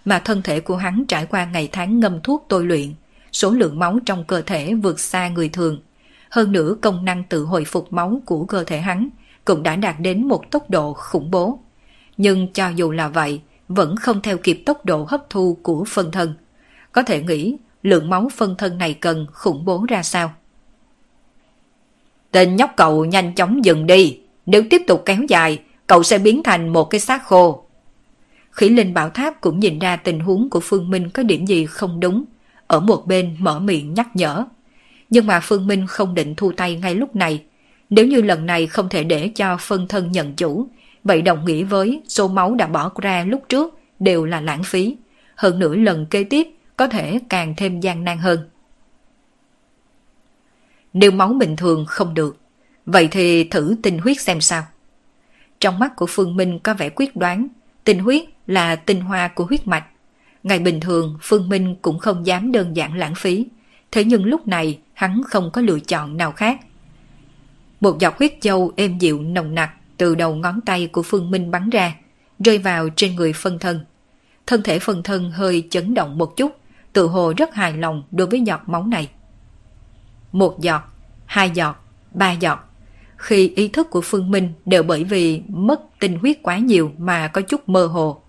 Mà 0.05 0.19
thân 0.19 0.43
thể 0.43 0.61
của 0.61 0.77
hắn 0.77 1.05
trải 1.09 1.27
qua 1.27 1.45
ngày 1.45 1.69
tháng 1.73 2.01
ngâm 2.01 2.21
thuốc 2.21 2.47
tôi 2.49 2.66
luyện, 2.66 2.95
số 3.33 3.51
lượng 3.51 3.79
máu 3.79 3.99
trong 4.07 4.25
cơ 4.25 4.43
thể 4.43 4.75
vượt 4.75 5.01
xa 5.01 5.29
người 5.29 5.49
thường. 5.49 5.81
Hơn 6.31 6.53
nữa 6.53 6.77
công 6.81 7.05
năng 7.05 7.25
tự 7.25 7.45
hồi 7.45 7.64
phục 7.64 7.93
máu 7.93 8.21
của 8.27 8.45
cơ 8.45 8.64
thể 8.64 8.81
hắn 8.81 9.09
cũng 9.45 9.62
đã 9.62 9.77
đạt 9.77 10.01
đến 10.01 10.29
một 10.29 10.51
tốc 10.51 10.71
độ 10.71 10.93
khủng 10.93 11.31
bố. 11.31 11.59
Nhưng 12.16 12.53
cho 12.53 12.69
dù 12.69 12.91
là 12.91 13.09
vậy, 13.09 13.41
vẫn 13.69 13.97
không 13.97 14.23
theo 14.23 14.39
kịp 14.39 14.62
tốc 14.66 14.85
độ 14.85 15.07
hấp 15.09 15.31
thu 15.31 15.59
của 15.62 15.85
phân 15.85 16.11
thân. 16.11 16.35
Có 16.93 17.03
thể 17.03 17.23
nghĩ 17.23 17.57
lượng 17.83 18.11
máu 18.11 18.29
phân 18.37 18.55
thân 18.59 18.79
này 18.79 18.95
cần 18.95 19.27
khủng 19.33 19.64
bố 19.64 19.87
ra 19.89 20.03
sao. 20.03 20.33
Tên 22.31 22.57
nhóc 22.57 22.71
cậu 22.77 23.05
nhanh 23.05 23.35
chóng 23.35 23.64
dừng 23.64 23.87
đi, 23.87 24.19
nếu 24.47 24.62
tiếp 24.71 24.83
tục 24.87 25.03
kéo 25.05 25.19
dài, 25.29 25.62
cậu 25.87 26.03
sẽ 26.03 26.19
biến 26.19 26.43
thành 26.43 26.69
một 26.69 26.85
cái 26.85 27.01
xác 27.01 27.25
khô. 27.25 27.64
Khỉ 28.51 28.69
Linh 28.69 28.95
Bảo 28.95 29.11
Tháp 29.11 29.41
cũng 29.41 29.61
nhìn 29.61 29.79
ra 29.79 29.97
tình 29.97 30.21
huống 30.21 30.51
của 30.51 30.61
Phương 30.61 30.91
Minh 30.91 31.11
có 31.11 31.23
điểm 31.23 31.47
gì 31.47 31.66
không 31.66 32.01
đúng, 32.01 32.25
ở 32.66 32.81
một 32.81 33.07
bên 33.07 33.37
mở 33.39 33.61
miệng 33.61 33.95
nhắc 33.95 34.09
nhở. 34.14 34.45
Nhưng 35.11 35.27
mà 35.27 35.41
Phương 35.41 35.66
Minh 35.66 35.87
không 35.87 36.14
định 36.14 36.35
thu 36.35 36.53
tay 36.53 36.77
ngay 36.77 36.95
lúc 36.95 37.16
này. 37.16 37.43
Nếu 37.91 38.07
như 38.07 38.23
lần 38.23 38.47
này 38.47 38.66
không 38.66 38.89
thể 38.89 39.05
để 39.05 39.29
cho 39.29 39.57
phân 39.61 39.89
thân 39.89 40.12
nhận 40.12 40.35
chủ, 40.35 40.69
vậy 41.05 41.23
đồng 41.23 41.45
nghĩa 41.45 41.65
với 41.65 42.03
số 42.09 42.29
máu 42.29 42.55
đã 42.55 42.67
bỏ 42.67 42.91
ra 42.97 43.25
lúc 43.25 43.43
trước 43.49 43.79
đều 44.01 44.25
là 44.25 44.41
lãng 44.41 44.63
phí. 44.63 44.97
Hơn 45.35 45.59
nửa 45.59 45.75
lần 45.75 46.07
kế 46.07 46.25
tiếp 46.25 46.49
có 46.77 46.87
thể 46.87 47.19
càng 47.29 47.55
thêm 47.57 47.81
gian 47.81 48.05
nan 48.05 48.19
hơn. 48.19 48.49
Nếu 50.93 51.11
máu 51.11 51.29
bình 51.29 51.57
thường 51.57 51.85
không 51.89 52.15
được, 52.15 52.37
vậy 52.87 53.09
thì 53.11 53.45
thử 53.45 53.77
tinh 53.83 53.99
huyết 53.99 54.21
xem 54.21 54.41
sao. 54.41 54.63
Trong 55.61 55.79
mắt 55.79 55.97
của 55.97 56.07
Phương 56.09 56.37
Minh 56.37 56.59
có 56.59 56.75
vẻ 56.75 56.91
quyết 56.91 57.17
đoán, 57.17 57.49
tinh 57.85 57.99
huyết 57.99 58.23
là 58.47 58.77
tinh 58.77 59.01
hoa 59.01 59.29
của 59.29 59.45
huyết 59.45 59.67
mạch. 59.67 59.85
Ngày 60.43 60.59
bình 60.59 60.81
thường 60.81 61.19
Phương 61.23 61.49
Minh 61.49 61.77
cũng 61.83 61.99
không 61.99 62.27
dám 62.27 62.53
đơn 62.53 62.77
giản 62.77 62.95
lãng 62.95 63.15
phí, 63.15 63.47
thế 63.93 64.05
nhưng 64.05 64.25
lúc 64.25 64.49
này 64.49 64.79
hắn 64.93 65.23
không 65.29 65.51
có 65.53 65.61
lựa 65.61 65.81
chọn 65.81 66.17
nào 66.17 66.33
khác. 66.33 66.61
Một 67.81 67.99
giọt 67.99 68.19
huyết 68.19 68.35
châu 68.41 68.73
êm 68.77 68.99
dịu 68.99 69.23
nồng 69.23 69.55
nặc 69.55 69.71
từ 69.99 70.15
đầu 70.15 70.35
ngón 70.35 70.61
tay 70.61 70.87
của 70.87 71.03
Phương 71.03 71.31
Minh 71.31 71.51
bắn 71.51 71.71
ra, 71.71 71.95
rơi 72.39 72.59
vào 72.59 72.89
trên 72.97 73.15
người 73.17 73.33
phân 73.33 73.59
thân. 73.59 73.81
Thân 74.47 74.63
thể 74.63 74.79
phân 74.79 75.03
thân 75.03 75.31
hơi 75.31 75.69
chấn 75.71 75.95
động 75.95 76.19
một 76.19 76.37
chút, 76.37 76.57
tự 76.93 77.07
hồ 77.07 77.33
rất 77.37 77.55
hài 77.55 77.73
lòng 77.73 78.03
đối 78.11 78.27
với 78.27 78.41
giọt 78.41 78.61
máu 78.67 78.87
này. 78.87 79.09
Một 80.33 80.61
giọt, 80.61 80.83
hai 81.27 81.51
giọt, 81.51 81.77
ba 82.15 82.33
giọt. 82.33 82.59
Khi 83.17 83.49
ý 83.57 83.69
thức 83.69 83.91
của 83.91 84.01
Phương 84.01 84.31
Minh 84.31 84.53
đều 84.67 84.83
bởi 84.83 85.05
vì 85.05 85.43
mất 85.49 85.81
tinh 86.01 86.19
huyết 86.19 86.39
quá 86.43 86.59
nhiều 86.59 86.93
mà 86.99 87.29
có 87.29 87.41
chút 87.41 87.69
mơ 87.69 87.87
hồ. 87.87 88.23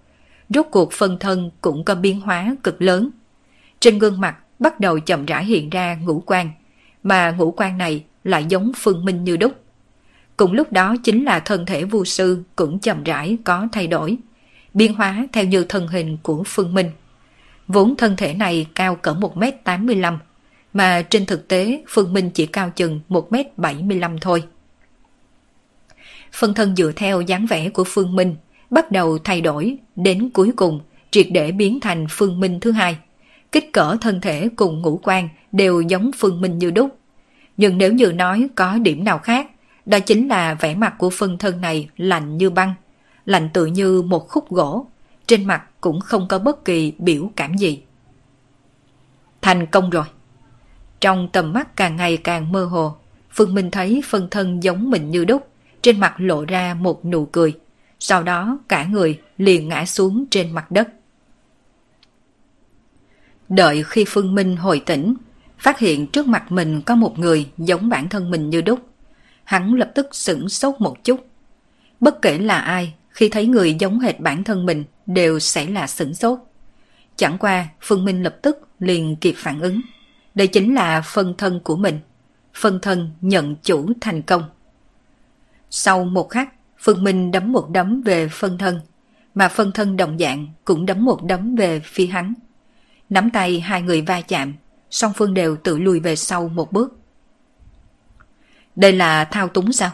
Rốt 0.49 0.65
cuộc 0.71 0.93
phân 0.93 1.17
thân 1.19 1.51
cũng 1.61 1.83
có 1.85 1.95
biến 1.95 2.21
hóa 2.21 2.55
cực 2.63 2.81
lớn. 2.81 3.09
Trên 3.79 3.99
gương 3.99 4.21
mặt 4.21 4.37
bắt 4.59 4.79
đầu 4.79 4.99
chậm 4.99 5.25
rãi 5.25 5.45
hiện 5.45 5.69
ra 5.69 5.95
ngũ 5.95 6.23
quan, 6.25 6.51
mà 7.03 7.31
ngũ 7.31 7.51
quan 7.51 7.77
này 7.77 8.03
lại 8.23 8.45
giống 8.49 8.71
Phương 8.75 9.05
Minh 9.05 9.23
như 9.23 9.37
đúc. 9.37 9.53
Cùng 10.39 10.53
lúc 10.53 10.71
đó 10.71 10.95
chính 11.03 11.25
là 11.25 11.39
thân 11.39 11.65
thể 11.65 11.83
vu 11.83 12.05
sư 12.05 12.43
cũng 12.55 12.79
chậm 12.79 13.03
rãi 13.03 13.37
có 13.43 13.67
thay 13.71 13.87
đổi, 13.87 14.17
biến 14.73 14.95
hóa 14.95 15.27
theo 15.33 15.45
như 15.45 15.63
thân 15.63 15.87
hình 15.87 16.17
của 16.23 16.43
Phương 16.45 16.73
Minh. 16.73 16.91
Vốn 17.67 17.95
thân 17.95 18.15
thể 18.15 18.33
này 18.33 18.65
cao 18.75 18.95
cỡ 18.95 19.13
1m85, 19.13 20.17
mà 20.73 21.01
trên 21.01 21.25
thực 21.25 21.47
tế 21.47 21.83
Phương 21.87 22.13
Minh 22.13 22.29
chỉ 22.33 22.45
cao 22.45 22.71
chừng 22.75 22.99
1m75 23.09 24.17
thôi. 24.21 24.43
Phân 26.31 26.53
thân 26.53 26.75
dựa 26.75 26.91
theo 26.95 27.21
dáng 27.21 27.45
vẻ 27.45 27.69
của 27.69 27.83
Phương 27.83 28.15
Minh 28.15 28.35
bắt 28.69 28.91
đầu 28.91 29.17
thay 29.23 29.41
đổi, 29.41 29.77
đến 29.95 30.29
cuối 30.29 30.51
cùng 30.55 30.81
triệt 31.11 31.27
để 31.31 31.51
biến 31.51 31.79
thành 31.79 32.05
Phương 32.09 32.39
Minh 32.39 32.59
thứ 32.59 32.71
hai. 32.71 32.97
Kích 33.51 33.73
cỡ 33.73 33.97
thân 34.01 34.21
thể 34.21 34.49
cùng 34.55 34.81
ngũ 34.81 34.99
quan 35.03 35.29
đều 35.51 35.81
giống 35.81 36.11
Phương 36.17 36.41
Minh 36.41 36.57
như 36.57 36.71
đúc. 36.71 36.97
Nhưng 37.57 37.77
nếu 37.77 37.93
như 37.93 38.11
nói 38.11 38.47
có 38.55 38.77
điểm 38.77 39.03
nào 39.03 39.19
khác, 39.19 39.47
đó 39.85 39.99
chính 39.99 40.27
là 40.27 40.53
vẻ 40.53 40.75
mặt 40.75 40.95
của 40.97 41.09
phân 41.09 41.37
thân 41.37 41.61
này 41.61 41.89
lạnh 41.97 42.37
như 42.37 42.49
băng, 42.49 42.73
lạnh 43.25 43.49
tự 43.53 43.65
như 43.65 44.01
một 44.01 44.29
khúc 44.29 44.49
gỗ, 44.49 44.87
trên 45.27 45.45
mặt 45.45 45.63
cũng 45.81 45.99
không 45.99 46.27
có 46.27 46.39
bất 46.39 46.65
kỳ 46.65 46.93
biểu 46.97 47.31
cảm 47.35 47.57
gì. 47.57 47.83
Thành 49.41 49.65
công 49.65 49.89
rồi. 49.89 50.05
Trong 51.01 51.29
tầm 51.33 51.53
mắt 51.53 51.75
càng 51.75 51.95
ngày 51.95 52.17
càng 52.17 52.51
mơ 52.51 52.65
hồ, 52.65 52.95
Phương 53.31 53.53
Minh 53.53 53.71
thấy 53.71 54.01
phân 54.05 54.27
thân 54.31 54.63
giống 54.63 54.91
mình 54.91 55.11
như 55.11 55.25
đúc, 55.25 55.47
trên 55.81 55.99
mặt 55.99 56.13
lộ 56.17 56.45
ra 56.45 56.73
một 56.73 57.05
nụ 57.05 57.25
cười. 57.25 57.59
Sau 57.99 58.23
đó 58.23 58.59
cả 58.69 58.85
người 58.85 59.19
liền 59.37 59.69
ngã 59.69 59.85
xuống 59.85 60.25
trên 60.31 60.51
mặt 60.51 60.71
đất. 60.71 60.89
Đợi 63.49 63.83
khi 63.83 64.05
Phương 64.07 64.35
Minh 64.35 64.55
hồi 64.55 64.81
tỉnh, 64.85 65.15
phát 65.57 65.79
hiện 65.79 66.07
trước 66.07 66.27
mặt 66.27 66.51
mình 66.51 66.81
có 66.81 66.95
một 66.95 67.19
người 67.19 67.49
giống 67.57 67.89
bản 67.89 68.09
thân 68.09 68.31
mình 68.31 68.49
như 68.49 68.61
đúc. 68.61 68.88
Hắn 69.49 69.73
lập 69.73 69.91
tức 69.95 70.15
sửng 70.15 70.49
sốt 70.49 70.75
một 70.79 71.03
chút. 71.03 71.27
Bất 71.99 72.21
kể 72.21 72.37
là 72.37 72.59
ai, 72.59 72.93
khi 73.09 73.29
thấy 73.29 73.47
người 73.47 73.73
giống 73.79 73.99
hệt 73.99 74.19
bản 74.19 74.43
thân 74.43 74.65
mình 74.65 74.83
đều 75.05 75.39
sẽ 75.39 75.65
là 75.65 75.87
sửng 75.87 76.13
sốt. 76.13 76.39
Chẳng 77.15 77.37
qua, 77.37 77.67
Phương 77.81 78.05
Minh 78.05 78.23
lập 78.23 78.37
tức 78.41 78.67
liền 78.79 79.15
kịp 79.15 79.33
phản 79.37 79.61
ứng. 79.61 79.81
Đây 80.35 80.47
chính 80.47 80.75
là 80.75 81.01
phân 81.01 81.33
thân 81.37 81.59
của 81.63 81.75
mình. 81.75 81.99
Phân 82.53 82.79
thân 82.81 83.11
nhận 83.21 83.55
chủ 83.63 83.89
thành 84.01 84.21
công. 84.21 84.43
Sau 85.69 86.03
một 86.03 86.29
khắc, 86.29 86.49
Phương 86.79 87.03
Minh 87.03 87.31
đấm 87.31 87.51
một 87.51 87.69
đấm 87.69 88.01
về 88.01 88.27
phân 88.27 88.57
thân, 88.57 88.79
mà 89.35 89.47
phân 89.47 89.71
thân 89.71 89.97
đồng 89.97 90.17
dạng 90.19 90.47
cũng 90.65 90.85
đấm 90.85 91.05
một 91.05 91.23
đấm 91.23 91.55
về 91.55 91.79
phía 91.79 92.05
hắn. 92.05 92.33
Nắm 93.09 93.29
tay 93.29 93.59
hai 93.59 93.81
người 93.81 94.01
va 94.01 94.21
chạm, 94.21 94.53
song 94.89 95.11
phương 95.15 95.33
đều 95.33 95.55
tự 95.55 95.77
lùi 95.77 95.99
về 95.99 96.15
sau 96.15 96.47
một 96.47 96.71
bước. 96.71 96.98
Đây 98.79 98.93
là 98.93 99.25
thao 99.25 99.47
túng 99.47 99.71
sao? 99.71 99.91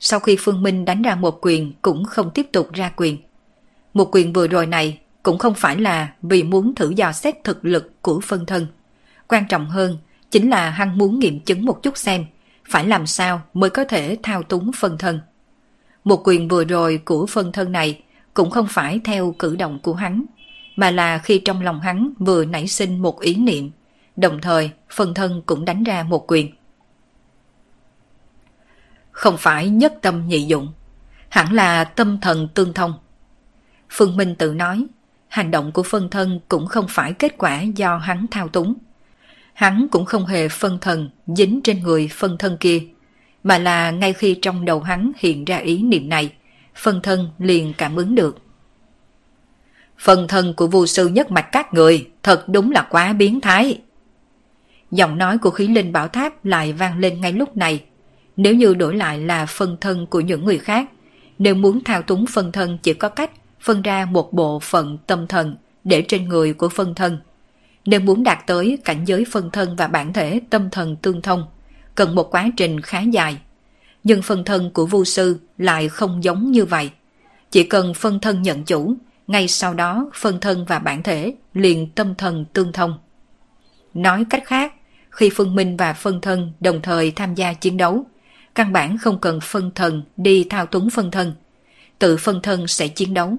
Sau 0.00 0.20
khi 0.20 0.36
Phương 0.40 0.62
Minh 0.62 0.84
đánh 0.84 1.02
ra 1.02 1.14
một 1.14 1.38
quyền 1.40 1.72
cũng 1.82 2.04
không 2.04 2.30
tiếp 2.30 2.46
tục 2.52 2.72
ra 2.72 2.92
quyền. 2.96 3.18
Một 3.94 4.08
quyền 4.12 4.32
vừa 4.32 4.48
rồi 4.48 4.66
này 4.66 4.98
cũng 5.22 5.38
không 5.38 5.54
phải 5.54 5.76
là 5.76 6.12
vì 6.22 6.42
muốn 6.42 6.74
thử 6.74 6.90
dò 6.90 7.12
xét 7.12 7.44
thực 7.44 7.64
lực 7.64 8.02
của 8.02 8.20
phân 8.20 8.46
thân. 8.46 8.66
Quan 9.28 9.44
trọng 9.48 9.70
hơn 9.70 9.98
chính 10.30 10.50
là 10.50 10.70
hắn 10.70 10.98
muốn 10.98 11.18
nghiệm 11.18 11.40
chứng 11.40 11.64
một 11.64 11.82
chút 11.82 11.98
xem 11.98 12.24
phải 12.68 12.86
làm 12.86 13.06
sao 13.06 13.42
mới 13.54 13.70
có 13.70 13.84
thể 13.84 14.16
thao 14.22 14.42
túng 14.42 14.70
phân 14.76 14.98
thân. 14.98 15.20
Một 16.04 16.20
quyền 16.24 16.48
vừa 16.48 16.64
rồi 16.64 17.00
của 17.04 17.26
phân 17.26 17.52
thân 17.52 17.72
này 17.72 18.02
cũng 18.34 18.50
không 18.50 18.66
phải 18.70 19.00
theo 19.04 19.34
cử 19.38 19.56
động 19.56 19.78
của 19.82 19.94
hắn, 19.94 20.24
mà 20.76 20.90
là 20.90 21.18
khi 21.18 21.38
trong 21.38 21.62
lòng 21.62 21.80
hắn 21.80 22.12
vừa 22.18 22.44
nảy 22.44 22.66
sinh 22.66 22.98
một 23.02 23.20
ý 23.20 23.34
niệm, 23.34 23.70
đồng 24.16 24.40
thời 24.40 24.70
phân 24.90 25.14
thân 25.14 25.42
cũng 25.46 25.64
đánh 25.64 25.84
ra 25.84 26.02
một 26.02 26.32
quyền. 26.32 26.57
Không 29.18 29.36
phải 29.36 29.68
nhất 29.68 29.94
tâm 30.02 30.28
nhị 30.28 30.42
dụng, 30.42 30.72
hẳn 31.28 31.52
là 31.52 31.84
tâm 31.84 32.20
thần 32.20 32.48
tương 32.54 32.74
thông. 32.74 32.94
Phương 33.90 34.16
Minh 34.16 34.34
tự 34.34 34.54
nói, 34.54 34.86
hành 35.28 35.50
động 35.50 35.72
của 35.72 35.82
phân 35.82 36.10
thân 36.10 36.40
cũng 36.48 36.66
không 36.66 36.86
phải 36.88 37.12
kết 37.12 37.34
quả 37.38 37.62
do 37.62 37.96
hắn 37.96 38.26
thao 38.30 38.48
túng. 38.48 38.74
Hắn 39.52 39.86
cũng 39.90 40.04
không 40.04 40.26
hề 40.26 40.48
phân 40.48 40.78
thần 40.80 41.10
dính 41.26 41.60
trên 41.64 41.82
người 41.82 42.08
phân 42.12 42.38
thân 42.38 42.56
kia, 42.60 42.82
mà 43.44 43.58
là 43.58 43.90
ngay 43.90 44.12
khi 44.12 44.38
trong 44.42 44.64
đầu 44.64 44.80
hắn 44.80 45.12
hiện 45.16 45.44
ra 45.44 45.56
ý 45.56 45.82
niệm 45.82 46.08
này, 46.08 46.32
phân 46.74 47.02
thân 47.02 47.30
liền 47.38 47.72
cảm 47.78 47.96
ứng 47.96 48.14
được. 48.14 48.38
Phân 49.98 50.28
thân 50.28 50.54
của 50.54 50.66
vô 50.66 50.86
sư 50.86 51.08
nhất 51.08 51.30
mạch 51.30 51.48
các 51.52 51.74
người 51.74 52.08
thật 52.22 52.48
đúng 52.48 52.70
là 52.70 52.86
quá 52.90 53.12
biến 53.12 53.40
thái. 53.40 53.80
Giọng 54.90 55.18
nói 55.18 55.38
của 55.38 55.50
khí 55.50 55.68
linh 55.68 55.92
bảo 55.92 56.08
tháp 56.08 56.44
lại 56.44 56.72
vang 56.72 56.98
lên 56.98 57.20
ngay 57.20 57.32
lúc 57.32 57.56
này. 57.56 57.84
Nếu 58.38 58.54
như 58.54 58.74
đổi 58.74 58.96
lại 58.96 59.18
là 59.18 59.46
phân 59.46 59.76
thân 59.80 60.06
của 60.06 60.20
những 60.20 60.44
người 60.44 60.58
khác, 60.58 60.90
nếu 61.38 61.54
muốn 61.54 61.84
thao 61.84 62.02
túng 62.02 62.26
phân 62.26 62.52
thân 62.52 62.78
chỉ 62.82 62.94
có 62.94 63.08
cách 63.08 63.30
phân 63.60 63.82
ra 63.82 64.04
một 64.04 64.32
bộ 64.32 64.58
phận 64.58 64.98
tâm 65.06 65.26
thần 65.26 65.56
để 65.84 66.02
trên 66.02 66.28
người 66.28 66.52
của 66.52 66.68
phân 66.68 66.94
thân. 66.94 67.18
Nếu 67.84 68.00
muốn 68.00 68.22
đạt 68.22 68.38
tới 68.46 68.78
cảnh 68.84 69.04
giới 69.04 69.24
phân 69.30 69.50
thân 69.50 69.76
và 69.76 69.86
bản 69.86 70.12
thể 70.12 70.40
tâm 70.50 70.70
thần 70.70 70.96
tương 70.96 71.22
thông, 71.22 71.44
cần 71.94 72.14
một 72.14 72.30
quá 72.30 72.48
trình 72.56 72.80
khá 72.80 73.00
dài. 73.00 73.38
Nhưng 74.04 74.22
phân 74.22 74.44
thân 74.44 74.70
của 74.70 74.86
vu 74.86 75.04
sư 75.04 75.38
lại 75.58 75.88
không 75.88 76.24
giống 76.24 76.52
như 76.52 76.64
vậy. 76.64 76.90
Chỉ 77.50 77.62
cần 77.62 77.94
phân 77.94 78.20
thân 78.20 78.42
nhận 78.42 78.64
chủ, 78.64 78.94
ngay 79.26 79.48
sau 79.48 79.74
đó 79.74 80.10
phân 80.14 80.40
thân 80.40 80.64
và 80.68 80.78
bản 80.78 81.02
thể 81.02 81.34
liền 81.54 81.90
tâm 81.90 82.14
thần 82.14 82.44
tương 82.52 82.72
thông. 82.72 82.98
Nói 83.94 84.24
cách 84.30 84.42
khác, 84.46 84.74
khi 85.10 85.30
phân 85.30 85.54
minh 85.54 85.76
và 85.76 85.92
phân 85.92 86.20
thân 86.20 86.52
đồng 86.60 86.82
thời 86.82 87.10
tham 87.10 87.34
gia 87.34 87.52
chiến 87.52 87.76
đấu, 87.76 88.06
căn 88.58 88.72
bản 88.72 88.98
không 88.98 89.18
cần 89.18 89.40
phân 89.40 89.70
thần 89.74 90.02
đi 90.16 90.46
thao 90.50 90.66
túng 90.66 90.90
phân 90.90 91.10
thân. 91.10 91.32
Tự 91.98 92.16
phân 92.16 92.42
thân 92.42 92.66
sẽ 92.66 92.88
chiến 92.88 93.14
đấu. 93.14 93.36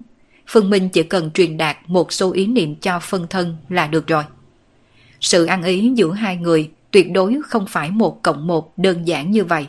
Phương 0.48 0.70
minh 0.70 0.90
chỉ 0.90 1.04
cần 1.04 1.32
truyền 1.32 1.58
đạt 1.58 1.78
một 1.88 2.14
số 2.14 2.32
ý 2.32 2.48
niệm 2.48 2.76
cho 2.76 3.00
phân 3.00 3.28
thân 3.28 3.58
là 3.70 3.88
được 3.88 4.08
rồi. 4.08 4.24
Sự 5.22 5.46
ăn 5.46 5.64
ý 5.64 5.92
giữa 5.96 6.12
hai 6.12 6.38
người 6.38 6.72
tuyệt 6.92 7.12
đối 7.12 7.38
không 7.48 7.66
phải 7.68 7.92
một 7.92 8.24
cộng 8.24 8.48
một 8.48 8.78
đơn 8.78 9.08
giản 9.08 9.32
như 9.32 9.44
vậy. 9.44 9.68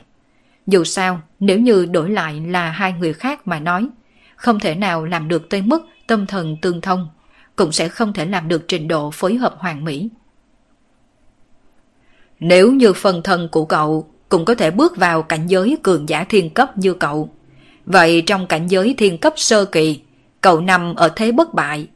Dù 0.67 0.85
sao, 0.85 1.21
nếu 1.41 1.59
như 1.59 1.87
đổi 1.87 2.11
lại 2.11 2.41
là 2.41 2.71
hai 2.71 2.93
người 2.93 3.13
khác 3.13 3.47
mà 3.49 3.61
nói, 3.61 3.89
không 4.37 4.61
thể 4.61 4.75
nào 4.75 5.05
làm 5.05 5.29
được 5.29 5.51
tới 5.51 5.63
mức 5.63 5.83
tâm 6.07 6.27
thần 6.27 6.57
tương 6.63 6.81
thông, 6.81 7.09
cũng 7.57 7.73
sẽ 7.73 7.89
không 7.89 8.13
thể 8.13 8.27
làm 8.27 8.49
được 8.49 8.65
trình 8.69 8.89
độ 8.89 9.11
phối 9.11 9.35
hợp 9.35 9.55
hoàn 9.59 9.85
mỹ. 9.85 10.09
Nếu 12.41 12.73
như 12.73 12.93
phần 12.93 13.23
thân 13.23 13.49
của 13.53 13.65
cậu 13.65 14.11
cũng 14.31 14.45
có 14.45 14.55
thể 14.55 14.71
bước 14.71 14.97
vào 14.97 15.23
cảnh 15.23 15.47
giới 15.47 15.77
cường 15.83 16.09
giả 16.09 16.25
thiên 16.25 16.51
cấp 16.51 16.79
như 16.79 16.95
cậu, 16.95 17.31
vậy 17.87 18.23
trong 18.27 18.47
cảnh 18.47 18.67
giới 18.67 18.95
thiên 18.99 19.19
cấp 19.19 19.33
sơ 19.37 19.65
kỳ, 19.65 20.01
cậu 20.41 20.61
nằm 20.61 20.95
ở 20.95 21.09
thế 21.17 21.33
bất 21.33 21.55
bại. 21.55 21.89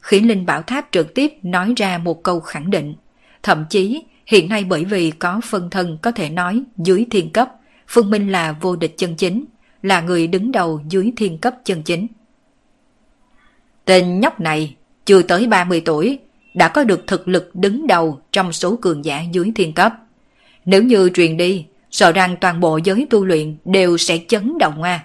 Khí 0.00 0.20
linh 0.20 0.46
bảo 0.46 0.62
tháp 0.62 0.88
trực 0.92 1.14
tiếp 1.14 1.32
nói 1.42 1.72
ra 1.76 1.98
một 1.98 2.22
câu 2.22 2.40
khẳng 2.40 2.70
định, 2.70 2.94
thậm 3.42 3.64
chí 3.70 4.02
hiện 4.26 4.48
nay 4.48 4.64
bởi 4.64 4.84
vì 4.84 5.10
có 5.10 5.40
phân 5.44 5.70
thân 5.70 5.98
có 6.02 6.12
thể 6.12 6.30
nói 6.30 6.62
dưới 6.76 7.06
thiên 7.10 7.30
cấp, 7.30 7.48
Phương 7.88 8.10
Minh 8.10 8.32
là 8.32 8.52
vô 8.52 8.76
địch 8.76 8.94
chân 8.98 9.16
chính, 9.16 9.44
là 9.82 10.00
người 10.00 10.26
đứng 10.26 10.52
đầu 10.52 10.80
dưới 10.88 11.12
thiên 11.16 11.38
cấp 11.38 11.54
chân 11.64 11.82
chính. 11.82 12.06
Tên 13.84 14.20
nhóc 14.20 14.40
này 14.40 14.76
chưa 15.04 15.22
tới 15.22 15.46
30 15.46 15.82
tuổi 15.84 16.18
đã 16.54 16.68
có 16.68 16.84
được 16.84 17.06
thực 17.06 17.28
lực 17.28 17.50
đứng 17.54 17.86
đầu 17.86 18.20
trong 18.32 18.52
số 18.52 18.76
cường 18.76 19.04
giả 19.04 19.22
dưới 19.32 19.52
thiên 19.54 19.72
cấp. 19.72 19.92
Nếu 20.64 20.82
như 20.82 21.10
truyền 21.14 21.36
đi, 21.36 21.66
sợ 21.90 22.12
rằng 22.12 22.36
toàn 22.40 22.60
bộ 22.60 22.78
giới 22.84 23.06
tu 23.10 23.24
luyện 23.24 23.56
đều 23.64 23.96
sẽ 23.96 24.18
chấn 24.28 24.58
động 24.58 24.82
a. 24.82 25.04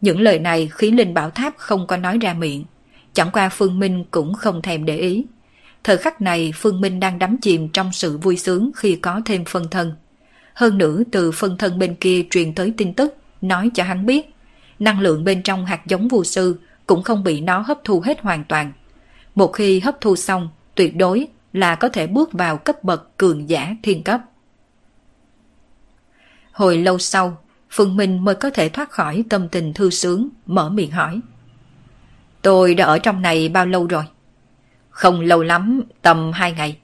Những 0.00 0.20
lời 0.20 0.38
này 0.38 0.68
khí 0.72 0.90
linh 0.90 1.14
bảo 1.14 1.30
tháp 1.30 1.54
không 1.56 1.86
có 1.86 1.96
nói 1.96 2.18
ra 2.18 2.34
miệng, 2.34 2.64
chẳng 3.12 3.30
qua 3.32 3.48
Phương 3.48 3.78
Minh 3.78 4.04
cũng 4.10 4.34
không 4.34 4.62
thèm 4.62 4.84
để 4.84 4.96
ý. 4.96 5.24
Thời 5.84 5.96
khắc 5.96 6.20
này 6.20 6.52
Phương 6.54 6.80
Minh 6.80 7.00
đang 7.00 7.18
đắm 7.18 7.36
chìm 7.36 7.68
trong 7.68 7.92
sự 7.92 8.18
vui 8.18 8.36
sướng 8.36 8.70
khi 8.76 8.96
có 8.96 9.20
thêm 9.24 9.44
phân 9.44 9.68
thân. 9.70 9.92
Hơn 10.54 10.78
nữa 10.78 11.02
từ 11.10 11.32
phân 11.32 11.58
thân 11.58 11.78
bên 11.78 11.94
kia 11.94 12.24
truyền 12.30 12.54
tới 12.54 12.72
tin 12.76 12.94
tức, 12.94 13.14
nói 13.40 13.70
cho 13.74 13.84
hắn 13.84 14.06
biết, 14.06 14.34
năng 14.78 15.00
lượng 15.00 15.24
bên 15.24 15.42
trong 15.42 15.66
hạt 15.66 15.86
giống 15.86 16.08
vô 16.08 16.24
sư 16.24 16.58
cũng 16.86 17.02
không 17.02 17.24
bị 17.24 17.40
nó 17.40 17.58
hấp 17.58 17.78
thu 17.84 18.00
hết 18.00 18.20
hoàn 18.20 18.44
toàn. 18.44 18.72
Một 19.34 19.52
khi 19.52 19.80
hấp 19.80 20.00
thu 20.00 20.16
xong, 20.16 20.48
tuyệt 20.74 20.96
đối 20.96 21.26
là 21.52 21.74
có 21.74 21.88
thể 21.88 22.06
bước 22.06 22.32
vào 22.32 22.56
cấp 22.56 22.84
bậc 22.84 23.16
cường 23.16 23.48
giả 23.50 23.76
thiên 23.82 24.02
cấp. 24.02 24.20
Hồi 26.60 26.78
lâu 26.78 26.98
sau, 26.98 27.38
Phương 27.70 27.96
Minh 27.96 28.24
mới 28.24 28.34
có 28.34 28.50
thể 28.50 28.68
thoát 28.68 28.90
khỏi 28.90 29.24
tâm 29.30 29.48
tình 29.48 29.72
thư 29.72 29.90
sướng, 29.90 30.28
mở 30.46 30.70
miệng 30.70 30.90
hỏi. 30.90 31.20
Tôi 32.42 32.74
đã 32.74 32.84
ở 32.84 32.98
trong 32.98 33.22
này 33.22 33.48
bao 33.48 33.66
lâu 33.66 33.86
rồi? 33.86 34.04
Không 34.90 35.20
lâu 35.20 35.42
lắm, 35.42 35.82
tầm 36.02 36.32
hai 36.32 36.52
ngày. 36.52 36.78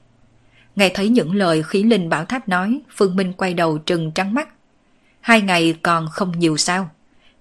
Nghe 0.75 0.89
thấy 0.93 1.09
những 1.09 1.35
lời 1.35 1.63
khí 1.63 1.83
linh 1.83 2.09
bảo 2.09 2.25
tháp 2.25 2.49
nói, 2.49 2.81
Phương 2.95 3.15
Minh 3.15 3.33
quay 3.33 3.53
đầu 3.53 3.77
trừng 3.77 4.11
trắng 4.11 4.33
mắt. 4.33 4.49
Hai 5.21 5.41
ngày 5.41 5.75
còn 5.81 6.07
không 6.11 6.39
nhiều 6.39 6.57
sao? 6.57 6.89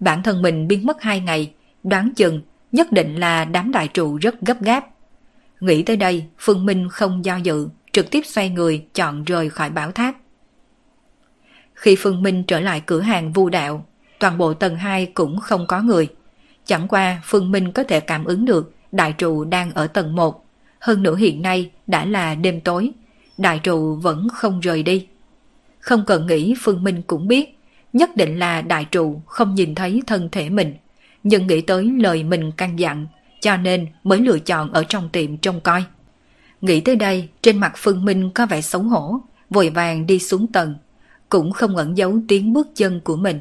Bản 0.01 0.23
thân 0.23 0.43
mình 0.43 0.69
biến 0.69 0.87
mất 0.87 1.03
hai 1.03 1.21
ngày, 1.21 1.53
đoán 1.83 2.13
chừng 2.17 2.41
nhất 2.73 2.93
định 2.93 3.17
là 3.17 3.45
đám 3.45 3.73
đại 3.73 3.89
trụ 3.89 4.17
rất 4.17 4.41
gấp 4.41 4.63
gáp. 4.63 4.87
Nghĩ 5.61 5.83
tới 5.83 5.97
đây, 5.97 6.25
Phương 6.39 6.67
Minh 6.67 6.89
không 6.89 7.25
do 7.25 7.37
dự, 7.37 7.69
trực 7.93 8.11
tiếp 8.11 8.23
xoay 8.27 8.51
người 8.51 8.85
chọn 8.95 9.25
rời 9.25 9.51
khỏi 9.51 9.71
bảo 9.71 9.91
tháp. 9.91 10.15
Khi 11.77 11.97
Phương 11.99 12.23
Minh 12.23 12.45
trở 12.45 12.61
lại 12.61 12.83
cửa 12.87 13.01
hàng 13.01 13.33
vu 13.33 13.49
đạo, 13.49 13.87
toàn 14.19 14.39
bộ 14.39 14.55
tầng 14.55 14.77
2 14.77 15.07
cũng 15.07 15.41
không 15.41 15.67
có 15.67 15.83
người. 15.83 16.09
Chẳng 16.65 16.89
qua 16.89 17.21
Phương 17.25 17.53
Minh 17.53 17.73
có 17.73 17.83
thể 17.83 18.01
cảm 18.01 18.25
ứng 18.25 18.45
được 18.45 18.75
đại 18.93 19.13
trụ 19.13 19.45
đang 19.45 19.73
ở 19.73 19.87
tầng 19.87 20.17
1. 20.17 20.47
Hơn 20.79 21.03
nữa 21.03 21.17
hiện 21.17 21.43
nay 21.43 21.71
đã 21.87 22.05
là 22.05 22.35
đêm 22.35 22.61
tối, 22.61 22.91
đại 23.39 23.59
trụ 23.59 23.95
vẫn 23.95 24.29
không 24.35 24.61
rời 24.61 24.83
đi. 24.83 25.07
Không 25.79 26.05
cần 26.07 26.27
nghĩ 26.27 26.55
Phương 26.61 26.85
Minh 26.85 27.03
cũng 27.07 27.29
biết, 27.29 27.59
nhất 27.93 28.17
định 28.17 28.39
là 28.39 28.63
đại 28.63 28.85
trụ 28.85 29.23
không 29.27 29.55
nhìn 29.55 29.75
thấy 29.75 30.03
thân 30.07 30.29
thể 30.33 30.51
mình 30.51 30.75
nhưng 31.29 31.47
nghĩ 31.47 31.61
tới 31.61 31.85
lời 31.85 32.23
mình 32.23 32.53
căn 32.57 32.79
dặn, 32.79 33.07
cho 33.41 33.57
nên 33.57 33.87
mới 34.05 34.19
lựa 34.19 34.39
chọn 34.39 34.73
ở 34.73 34.85
trong 34.89 35.09
tiệm 35.09 35.37
trông 35.37 35.61
coi. 35.61 35.85
Nghĩ 36.61 36.81
tới 36.81 36.97
đây, 36.97 37.29
trên 37.43 37.59
mặt 37.59 37.73
Phương 37.77 38.05
Minh 38.05 38.31
có 38.35 38.47
vẻ 38.47 38.61
xấu 38.61 38.83
hổ, 38.83 39.21
vội 39.51 39.71
vàng 39.71 40.07
đi 40.07 40.19
xuống 40.19 40.47
tầng, 40.47 40.75
cũng 41.29 41.53
không 41.53 41.77
ẩn 41.77 41.97
giấu 41.97 42.19
tiếng 42.29 42.53
bước 42.53 42.69
chân 42.75 43.01
của 43.01 43.17
mình. 43.17 43.41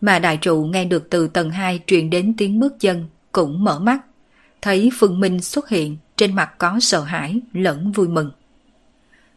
Mà 0.00 0.18
đại 0.18 0.36
trụ 0.36 0.64
nghe 0.64 0.84
được 0.84 1.10
từ 1.10 1.28
tầng 1.28 1.50
2 1.50 1.80
truyền 1.86 2.10
đến 2.10 2.34
tiếng 2.38 2.60
bước 2.60 2.80
chân, 2.80 3.06
cũng 3.32 3.64
mở 3.64 3.78
mắt, 3.78 3.98
thấy 4.62 4.90
Phương 4.98 5.20
Minh 5.20 5.40
xuất 5.40 5.68
hiện, 5.68 5.96
trên 6.16 6.34
mặt 6.34 6.58
có 6.58 6.78
sợ 6.80 7.00
hãi 7.00 7.40
lẫn 7.52 7.92
vui 7.92 8.08
mừng. 8.08 8.30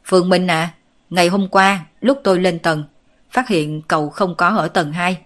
Phương 0.05 0.29
Minh 0.29 0.47
à, 0.47 0.73
ngày 1.09 1.27
hôm 1.27 1.47
qua 1.47 1.85
lúc 2.01 2.21
tôi 2.23 2.39
lên 2.39 2.59
tầng, 2.59 2.83
phát 3.31 3.47
hiện 3.47 3.81
cậu 3.81 4.09
không 4.09 4.35
có 4.35 4.47
ở 4.47 4.67
tầng 4.67 4.91
2. 4.91 5.17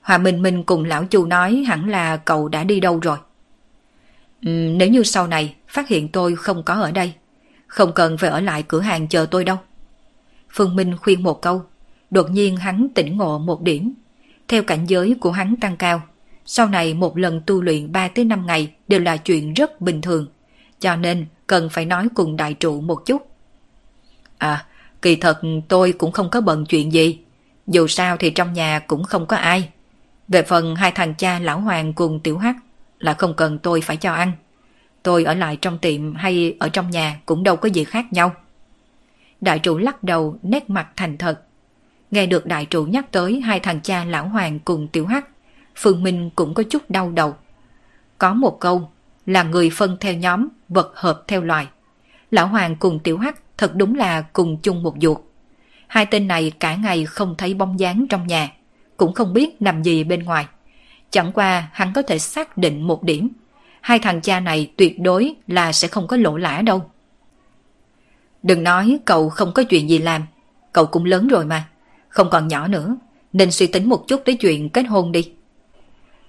Hòa 0.00 0.18
Minh 0.18 0.42
Minh 0.42 0.64
cùng 0.64 0.84
lão 0.84 1.04
chu 1.04 1.26
nói 1.26 1.64
hẳn 1.66 1.88
là 1.88 2.16
cậu 2.16 2.48
đã 2.48 2.64
đi 2.64 2.80
đâu 2.80 2.98
rồi. 3.02 3.18
Ừ, 4.42 4.50
nếu 4.50 4.88
như 4.88 5.02
sau 5.02 5.26
này 5.26 5.54
phát 5.68 5.88
hiện 5.88 6.08
tôi 6.08 6.36
không 6.36 6.62
có 6.62 6.74
ở 6.74 6.90
đây, 6.90 7.12
không 7.66 7.92
cần 7.92 8.18
phải 8.18 8.30
ở 8.30 8.40
lại 8.40 8.62
cửa 8.68 8.80
hàng 8.80 9.08
chờ 9.08 9.26
tôi 9.30 9.44
đâu. 9.44 9.56
Phương 10.50 10.76
Minh 10.76 10.96
khuyên 10.96 11.22
một 11.22 11.42
câu, 11.42 11.62
đột 12.10 12.30
nhiên 12.30 12.56
hắn 12.56 12.88
tỉnh 12.94 13.16
ngộ 13.16 13.38
một 13.38 13.62
điểm. 13.62 13.94
Theo 14.48 14.62
cảnh 14.62 14.86
giới 14.86 15.16
của 15.20 15.30
hắn 15.30 15.56
tăng 15.56 15.76
cao, 15.76 16.02
sau 16.46 16.68
này 16.68 16.94
một 16.94 17.18
lần 17.18 17.40
tu 17.46 17.62
luyện 17.62 17.92
3 17.92 18.08
tới 18.08 18.24
5 18.24 18.46
ngày 18.46 18.72
đều 18.88 19.00
là 19.00 19.16
chuyện 19.16 19.54
rất 19.54 19.80
bình 19.80 20.00
thường, 20.00 20.26
cho 20.80 20.96
nên 20.96 21.26
cần 21.46 21.68
phải 21.68 21.84
nói 21.84 22.08
cùng 22.14 22.36
đại 22.36 22.54
trụ 22.54 22.80
một 22.80 23.06
chút. 23.06 23.30
À, 24.38 24.66
kỳ 25.02 25.16
thật 25.16 25.40
tôi 25.68 25.92
cũng 25.92 26.12
không 26.12 26.30
có 26.30 26.40
bận 26.40 26.66
chuyện 26.66 26.92
gì, 26.92 27.18
dù 27.66 27.86
sao 27.86 28.16
thì 28.16 28.30
trong 28.30 28.52
nhà 28.52 28.78
cũng 28.78 29.04
không 29.04 29.26
có 29.26 29.36
ai. 29.36 29.68
Về 30.28 30.42
phần 30.42 30.76
hai 30.76 30.92
thằng 30.92 31.14
cha 31.14 31.38
lão 31.38 31.60
hoàng 31.60 31.92
cùng 31.92 32.20
tiểu 32.20 32.38
hắc 32.38 32.56
là 32.98 33.14
không 33.14 33.34
cần 33.34 33.58
tôi 33.58 33.80
phải 33.80 33.96
cho 33.96 34.12
ăn. 34.12 34.32
Tôi 35.02 35.24
ở 35.24 35.34
lại 35.34 35.56
trong 35.56 35.78
tiệm 35.78 36.14
hay 36.14 36.56
ở 36.60 36.68
trong 36.68 36.90
nhà 36.90 37.20
cũng 37.26 37.42
đâu 37.42 37.56
có 37.56 37.68
gì 37.68 37.84
khác 37.84 38.12
nhau. 38.12 38.34
Đại 39.40 39.58
trụ 39.58 39.78
lắc 39.78 40.02
đầu 40.02 40.38
nét 40.42 40.70
mặt 40.70 40.88
thành 40.96 41.18
thật. 41.18 41.40
Nghe 42.14 42.26
được 42.26 42.46
đại 42.46 42.66
trụ 42.66 42.84
nhắc 42.84 43.12
tới 43.12 43.40
hai 43.40 43.60
thằng 43.60 43.80
cha 43.80 44.04
lão 44.04 44.28
hoàng 44.28 44.58
cùng 44.58 44.88
tiểu 44.88 45.06
hắc, 45.06 45.28
Phương 45.76 46.02
Minh 46.02 46.30
cũng 46.36 46.54
có 46.54 46.62
chút 46.62 46.90
đau 46.90 47.10
đầu. 47.10 47.34
Có 48.18 48.34
một 48.34 48.60
câu 48.60 48.90
là 49.26 49.42
người 49.42 49.70
phân 49.70 49.96
theo 50.00 50.14
nhóm, 50.14 50.48
vật 50.68 50.92
hợp 50.94 51.22
theo 51.28 51.42
loài. 51.42 51.66
Lão 52.30 52.46
hoàng 52.46 52.76
cùng 52.76 52.98
tiểu 52.98 53.18
hắc 53.18 53.40
thật 53.58 53.74
đúng 53.74 53.94
là 53.94 54.22
cùng 54.32 54.56
chung 54.62 54.82
một 54.82 54.94
ruột. 55.00 55.18
Hai 55.86 56.06
tên 56.06 56.28
này 56.28 56.52
cả 56.60 56.76
ngày 56.76 57.04
không 57.04 57.34
thấy 57.38 57.54
bóng 57.54 57.80
dáng 57.80 58.06
trong 58.10 58.26
nhà, 58.26 58.52
cũng 58.96 59.12
không 59.14 59.32
biết 59.32 59.62
nằm 59.62 59.82
gì 59.82 60.04
bên 60.04 60.22
ngoài. 60.22 60.46
Chẳng 61.10 61.32
qua 61.32 61.68
hắn 61.72 61.92
có 61.92 62.02
thể 62.02 62.18
xác 62.18 62.56
định 62.56 62.82
một 62.82 63.02
điểm. 63.02 63.28
Hai 63.80 63.98
thằng 63.98 64.20
cha 64.20 64.40
này 64.40 64.72
tuyệt 64.76 65.00
đối 65.00 65.34
là 65.46 65.72
sẽ 65.72 65.88
không 65.88 66.06
có 66.06 66.16
lỗ 66.16 66.36
lã 66.36 66.62
đâu. 66.62 66.90
Đừng 68.42 68.62
nói 68.62 68.98
cậu 69.04 69.28
không 69.28 69.52
có 69.54 69.62
chuyện 69.62 69.90
gì 69.90 69.98
làm. 69.98 70.22
Cậu 70.72 70.86
cũng 70.86 71.04
lớn 71.04 71.28
rồi 71.28 71.44
mà. 71.44 71.68
Không 72.14 72.30
còn 72.30 72.48
nhỏ 72.48 72.68
nữa. 72.68 72.96
Nên 73.32 73.50
suy 73.50 73.66
tính 73.66 73.88
một 73.88 74.08
chút 74.08 74.22
tới 74.24 74.34
chuyện 74.34 74.68
kết 74.68 74.82
hôn 74.82 75.12
đi. 75.12 75.32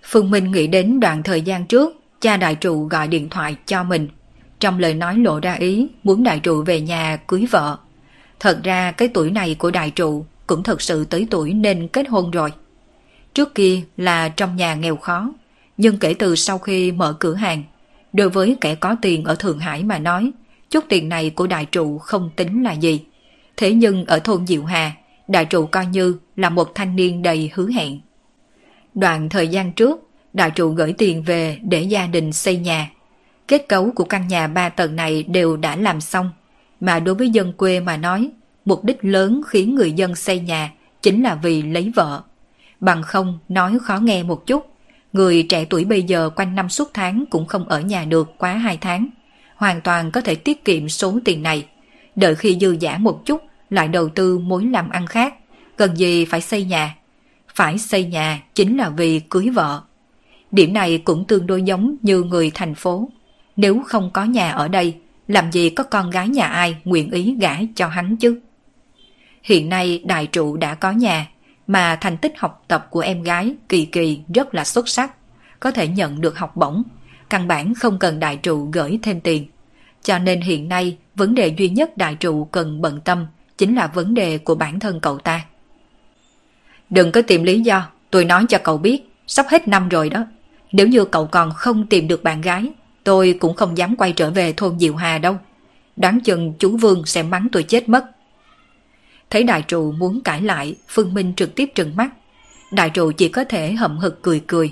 Phương 0.03 0.31
Minh 0.31 0.51
nghĩ 0.51 0.67
đến 0.67 0.99
đoạn 0.99 1.23
thời 1.23 1.41
gian 1.41 1.65
trước, 1.65 1.93
cha 2.21 2.37
đại 2.37 2.55
trụ 2.55 2.83
gọi 2.85 3.07
điện 3.07 3.29
thoại 3.29 3.55
cho 3.65 3.83
mình. 3.83 4.07
Trong 4.59 4.79
lời 4.79 4.93
nói 4.93 5.17
lộ 5.17 5.39
ra 5.39 5.53
ý 5.53 5.87
muốn 6.03 6.23
đại 6.23 6.39
trụ 6.39 6.63
về 6.63 6.81
nhà 6.81 7.17
cưới 7.27 7.45
vợ. 7.51 7.77
Thật 8.39 8.59
ra 8.63 8.91
cái 8.91 9.07
tuổi 9.07 9.31
này 9.31 9.55
của 9.55 9.71
đại 9.71 9.91
trụ 9.91 10.25
cũng 10.47 10.63
thật 10.63 10.81
sự 10.81 11.05
tới 11.05 11.27
tuổi 11.29 11.53
nên 11.53 11.87
kết 11.87 12.07
hôn 12.09 12.31
rồi. 12.31 12.51
Trước 13.33 13.55
kia 13.55 13.81
là 13.97 14.29
trong 14.29 14.55
nhà 14.55 14.75
nghèo 14.75 14.95
khó, 14.95 15.29
nhưng 15.77 15.97
kể 15.97 16.13
từ 16.13 16.35
sau 16.35 16.57
khi 16.57 16.91
mở 16.91 17.15
cửa 17.19 17.33
hàng, 17.33 17.63
đối 18.13 18.29
với 18.29 18.57
kẻ 18.61 18.75
có 18.75 18.95
tiền 19.01 19.23
ở 19.23 19.35
Thượng 19.35 19.59
Hải 19.59 19.83
mà 19.83 19.99
nói, 19.99 20.31
chút 20.69 20.85
tiền 20.89 21.09
này 21.09 21.29
của 21.29 21.47
đại 21.47 21.65
trụ 21.65 21.97
không 21.97 22.29
tính 22.35 22.63
là 22.63 22.71
gì. 22.71 23.01
Thế 23.57 23.73
nhưng 23.73 24.05
ở 24.05 24.19
thôn 24.19 24.47
Diệu 24.47 24.63
Hà, 24.63 24.91
đại 25.27 25.45
trụ 25.45 25.65
coi 25.65 25.85
như 25.85 26.17
là 26.35 26.49
một 26.49 26.75
thanh 26.75 26.95
niên 26.95 27.21
đầy 27.21 27.51
hứa 27.53 27.69
hẹn. 27.71 27.99
Đoạn 28.93 29.29
thời 29.29 29.47
gian 29.47 29.71
trước, 29.71 30.09
đại 30.33 30.51
trụ 30.51 30.69
gửi 30.69 30.93
tiền 30.97 31.23
về 31.23 31.59
để 31.63 31.81
gia 31.81 32.07
đình 32.07 32.33
xây 32.33 32.57
nhà. 32.57 32.91
Kết 33.47 33.65
cấu 33.67 33.91
của 33.91 34.03
căn 34.03 34.27
nhà 34.27 34.47
ba 34.47 34.69
tầng 34.69 34.95
này 34.95 35.23
đều 35.23 35.57
đã 35.57 35.75
làm 35.75 36.01
xong, 36.01 36.31
mà 36.79 36.99
đối 36.99 37.15
với 37.15 37.29
dân 37.29 37.53
quê 37.53 37.79
mà 37.79 37.97
nói, 37.97 38.29
mục 38.65 38.83
đích 38.83 38.97
lớn 39.01 39.41
khiến 39.47 39.75
người 39.75 39.91
dân 39.91 40.15
xây 40.15 40.39
nhà 40.39 40.71
chính 41.01 41.23
là 41.23 41.35
vì 41.35 41.61
lấy 41.61 41.91
vợ. 41.95 42.21
Bằng 42.79 43.03
không 43.03 43.39
nói 43.49 43.77
khó 43.81 43.97
nghe 43.97 44.23
một 44.23 44.47
chút, 44.47 44.65
người 45.13 45.45
trẻ 45.49 45.65
tuổi 45.69 45.85
bây 45.85 46.03
giờ 46.03 46.29
quanh 46.35 46.55
năm 46.55 46.69
suốt 46.69 46.89
tháng 46.93 47.25
cũng 47.29 47.45
không 47.45 47.69
ở 47.69 47.81
nhà 47.81 48.05
được 48.05 48.33
quá 48.37 48.53
2 48.53 48.77
tháng. 48.77 49.07
Hoàn 49.55 49.81
toàn 49.81 50.11
có 50.11 50.21
thể 50.21 50.35
tiết 50.35 50.65
kiệm 50.65 50.89
số 50.89 51.19
tiền 51.25 51.43
này. 51.43 51.65
Đợi 52.15 52.35
khi 52.35 52.57
dư 52.61 52.77
giả 52.79 52.97
một 52.97 53.25
chút 53.25 53.41
lại 53.69 53.87
đầu 53.87 54.09
tư 54.09 54.39
mối 54.39 54.65
làm 54.65 54.89
ăn 54.89 55.07
khác. 55.07 55.35
Cần 55.77 55.97
gì 55.97 56.25
phải 56.25 56.41
xây 56.41 56.63
nhà. 56.65 56.95
Phải 57.55 57.77
xây 57.77 58.05
nhà 58.05 58.43
chính 58.55 58.77
là 58.77 58.89
vì 58.89 59.19
cưới 59.19 59.49
vợ. 59.49 59.81
Điểm 60.51 60.73
này 60.73 60.97
cũng 60.97 61.25
tương 61.25 61.47
đối 61.47 61.63
giống 61.63 61.95
như 62.01 62.23
người 62.23 62.51
thành 62.53 62.75
phố. 62.75 63.09
Nếu 63.55 63.83
không 63.87 64.09
có 64.13 64.23
nhà 64.23 64.51
ở 64.51 64.67
đây, 64.67 64.95
làm 65.27 65.51
gì 65.51 65.69
có 65.69 65.83
con 65.83 66.09
gái 66.09 66.29
nhà 66.29 66.45
ai 66.45 66.77
nguyện 66.83 67.11
ý 67.11 67.35
gả 67.39 67.57
cho 67.75 67.87
hắn 67.87 68.17
chứ? 68.17 68.39
Hiện 69.43 69.69
nay 69.69 70.01
đại 70.05 70.27
trụ 70.27 70.57
đã 70.57 70.75
có 70.75 70.91
nhà, 70.91 71.27
mà 71.67 71.97
thành 72.01 72.17
tích 72.17 72.33
học 72.37 72.63
tập 72.67 72.87
của 72.89 72.99
em 72.99 73.23
gái 73.23 73.55
Kỳ 73.69 73.85
Kỳ 73.85 74.19
rất 74.35 74.55
là 74.55 74.63
xuất 74.63 74.89
sắc, 74.89 75.11
có 75.59 75.71
thể 75.71 75.87
nhận 75.87 76.21
được 76.21 76.37
học 76.37 76.55
bổng, 76.55 76.83
căn 77.29 77.47
bản 77.47 77.73
không 77.73 77.99
cần 77.99 78.19
đại 78.19 78.37
trụ 78.37 78.69
gửi 78.73 78.99
thêm 79.03 79.21
tiền. 79.21 79.47
Cho 80.03 80.19
nên 80.19 80.41
hiện 80.41 80.69
nay 80.69 80.97
vấn 81.15 81.35
đề 81.35 81.47
duy 81.47 81.69
nhất 81.69 81.97
đại 81.97 82.15
trụ 82.15 82.45
cần 82.45 82.81
bận 82.81 82.99
tâm 83.01 83.25
chính 83.57 83.75
là 83.75 83.87
vấn 83.87 84.13
đề 84.13 84.37
của 84.37 84.55
bản 84.55 84.79
thân 84.79 84.99
cậu 84.99 85.17
ta. 85.17 85.45
Đừng 86.89 87.11
có 87.11 87.21
tìm 87.21 87.43
lý 87.43 87.61
do, 87.61 87.87
tôi 88.11 88.25
nói 88.25 88.45
cho 88.49 88.57
cậu 88.57 88.77
biết, 88.77 89.09
sắp 89.27 89.45
hết 89.49 89.67
năm 89.67 89.89
rồi 89.89 90.09
đó. 90.09 90.25
Nếu 90.71 90.87
như 90.87 91.05
cậu 91.05 91.27
còn 91.27 91.51
không 91.53 91.87
tìm 91.87 92.07
được 92.07 92.23
bạn 92.23 92.41
gái, 92.41 92.71
tôi 93.03 93.37
cũng 93.39 93.55
không 93.55 93.77
dám 93.77 93.95
quay 93.95 94.13
trở 94.13 94.31
về 94.31 94.53
thôn 94.53 94.79
Diệu 94.79 94.95
Hà 94.95 95.17
đâu. 95.17 95.37
Đoán 95.95 96.19
chừng 96.19 96.53
chú 96.59 96.77
Vương 96.77 97.05
sẽ 97.05 97.23
mắng 97.23 97.47
tôi 97.51 97.63
chết 97.63 97.89
mất. 97.89 98.05
Thấy 99.29 99.43
đại 99.43 99.61
trụ 99.61 99.91
muốn 99.91 100.21
cãi 100.21 100.41
lại, 100.41 100.75
Phương 100.87 101.13
Minh 101.13 101.33
trực 101.35 101.55
tiếp 101.55 101.69
trừng 101.75 101.95
mắt. 101.95 102.09
Đại 102.71 102.89
trụ 102.89 103.11
chỉ 103.11 103.29
có 103.29 103.43
thể 103.43 103.73
hậm 103.73 103.97
hực 103.97 104.21
cười 104.21 104.39
cười. 104.47 104.71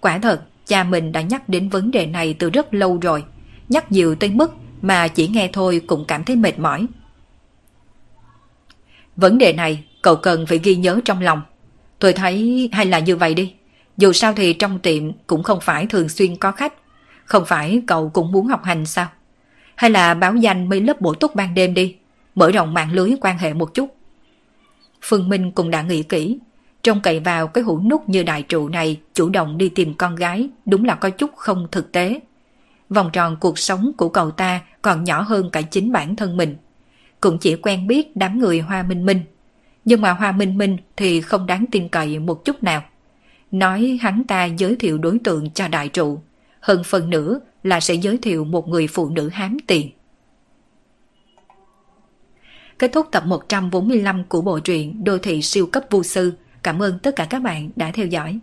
Quả 0.00 0.18
thật, 0.18 0.40
cha 0.66 0.84
mình 0.84 1.12
đã 1.12 1.20
nhắc 1.20 1.48
đến 1.48 1.68
vấn 1.68 1.90
đề 1.90 2.06
này 2.06 2.34
từ 2.38 2.50
rất 2.50 2.74
lâu 2.74 2.98
rồi. 3.02 3.24
Nhắc 3.68 3.92
nhiều 3.92 4.14
tới 4.14 4.30
mức 4.30 4.54
mà 4.82 5.08
chỉ 5.08 5.28
nghe 5.28 5.50
thôi 5.52 5.80
cũng 5.86 6.04
cảm 6.08 6.24
thấy 6.24 6.36
mệt 6.36 6.58
mỏi. 6.58 6.86
Vấn 9.16 9.38
đề 9.38 9.52
này 9.52 9.84
cậu 10.02 10.16
cần 10.16 10.46
phải 10.46 10.60
ghi 10.62 10.76
nhớ 10.76 11.00
trong 11.04 11.22
lòng. 11.22 11.42
Tôi 11.98 12.12
thấy 12.12 12.68
hay 12.72 12.86
là 12.86 12.98
như 12.98 13.16
vậy 13.16 13.34
đi. 13.34 13.54
Dù 13.96 14.12
sao 14.12 14.32
thì 14.32 14.52
trong 14.52 14.78
tiệm 14.78 15.02
cũng 15.26 15.42
không 15.42 15.60
phải 15.60 15.86
thường 15.86 16.08
xuyên 16.08 16.36
có 16.36 16.52
khách. 16.52 16.74
Không 17.24 17.44
phải 17.46 17.82
cậu 17.86 18.08
cũng 18.08 18.32
muốn 18.32 18.46
học 18.46 18.64
hành 18.64 18.86
sao? 18.86 19.06
Hay 19.74 19.90
là 19.90 20.14
báo 20.14 20.36
danh 20.36 20.68
mấy 20.68 20.80
lớp 20.80 21.00
bổ 21.00 21.14
túc 21.14 21.34
ban 21.34 21.54
đêm 21.54 21.74
đi 21.74 21.96
mở 22.34 22.50
rộng 22.50 22.74
mạng 22.74 22.92
lưới 22.92 23.14
quan 23.20 23.38
hệ 23.38 23.54
một 23.54 23.74
chút. 23.74 23.96
Phương 25.02 25.28
Minh 25.28 25.52
cũng 25.52 25.70
đã 25.70 25.82
nghĩ 25.82 26.02
kỹ, 26.02 26.38
trông 26.82 27.00
cậy 27.00 27.20
vào 27.20 27.46
cái 27.46 27.64
hũ 27.64 27.80
nút 27.90 28.08
như 28.08 28.22
đại 28.22 28.42
trụ 28.42 28.68
này 28.68 29.00
chủ 29.14 29.28
động 29.28 29.58
đi 29.58 29.68
tìm 29.68 29.94
con 29.94 30.16
gái 30.16 30.48
đúng 30.66 30.84
là 30.84 30.94
có 30.94 31.10
chút 31.10 31.30
không 31.36 31.68
thực 31.70 31.92
tế. 31.92 32.20
Vòng 32.88 33.10
tròn 33.12 33.36
cuộc 33.40 33.58
sống 33.58 33.92
của 33.96 34.08
cậu 34.08 34.30
ta 34.30 34.60
còn 34.82 35.04
nhỏ 35.04 35.20
hơn 35.22 35.50
cả 35.50 35.62
chính 35.62 35.92
bản 35.92 36.16
thân 36.16 36.36
mình. 36.36 36.56
Cũng 37.24 37.38
chỉ 37.38 37.56
quen 37.56 37.86
biết 37.86 38.16
đám 38.16 38.38
người 38.38 38.60
Hoa 38.60 38.82
Minh 38.82 39.06
Minh. 39.06 39.20
Nhưng 39.84 40.00
mà 40.00 40.12
Hoa 40.12 40.32
Minh 40.32 40.58
Minh 40.58 40.76
thì 40.96 41.20
không 41.20 41.46
đáng 41.46 41.64
tin 41.70 41.88
cậy 41.88 42.18
một 42.18 42.44
chút 42.44 42.62
nào. 42.62 42.82
Nói 43.50 43.98
hắn 44.00 44.24
ta 44.24 44.44
giới 44.44 44.76
thiệu 44.76 44.98
đối 44.98 45.18
tượng 45.18 45.50
cho 45.50 45.68
đại 45.68 45.88
trụ. 45.88 46.20
Hơn 46.60 46.82
phần 46.84 47.10
nữa 47.10 47.40
là 47.62 47.80
sẽ 47.80 47.94
giới 47.94 48.18
thiệu 48.18 48.44
một 48.44 48.68
người 48.68 48.86
phụ 48.86 49.08
nữ 49.08 49.28
hám 49.28 49.56
tiền. 49.66 49.90
Kết 52.78 52.92
thúc 52.92 53.08
tập 53.12 53.22
145 53.26 54.24
của 54.24 54.40
bộ 54.40 54.58
truyện 54.58 55.04
Đô 55.04 55.18
thị 55.18 55.42
siêu 55.42 55.66
cấp 55.66 55.84
vô 55.90 56.02
sư. 56.02 56.32
Cảm 56.62 56.82
ơn 56.82 56.98
tất 56.98 57.16
cả 57.16 57.24
các 57.30 57.42
bạn 57.42 57.70
đã 57.76 57.90
theo 57.90 58.06
dõi. 58.06 58.38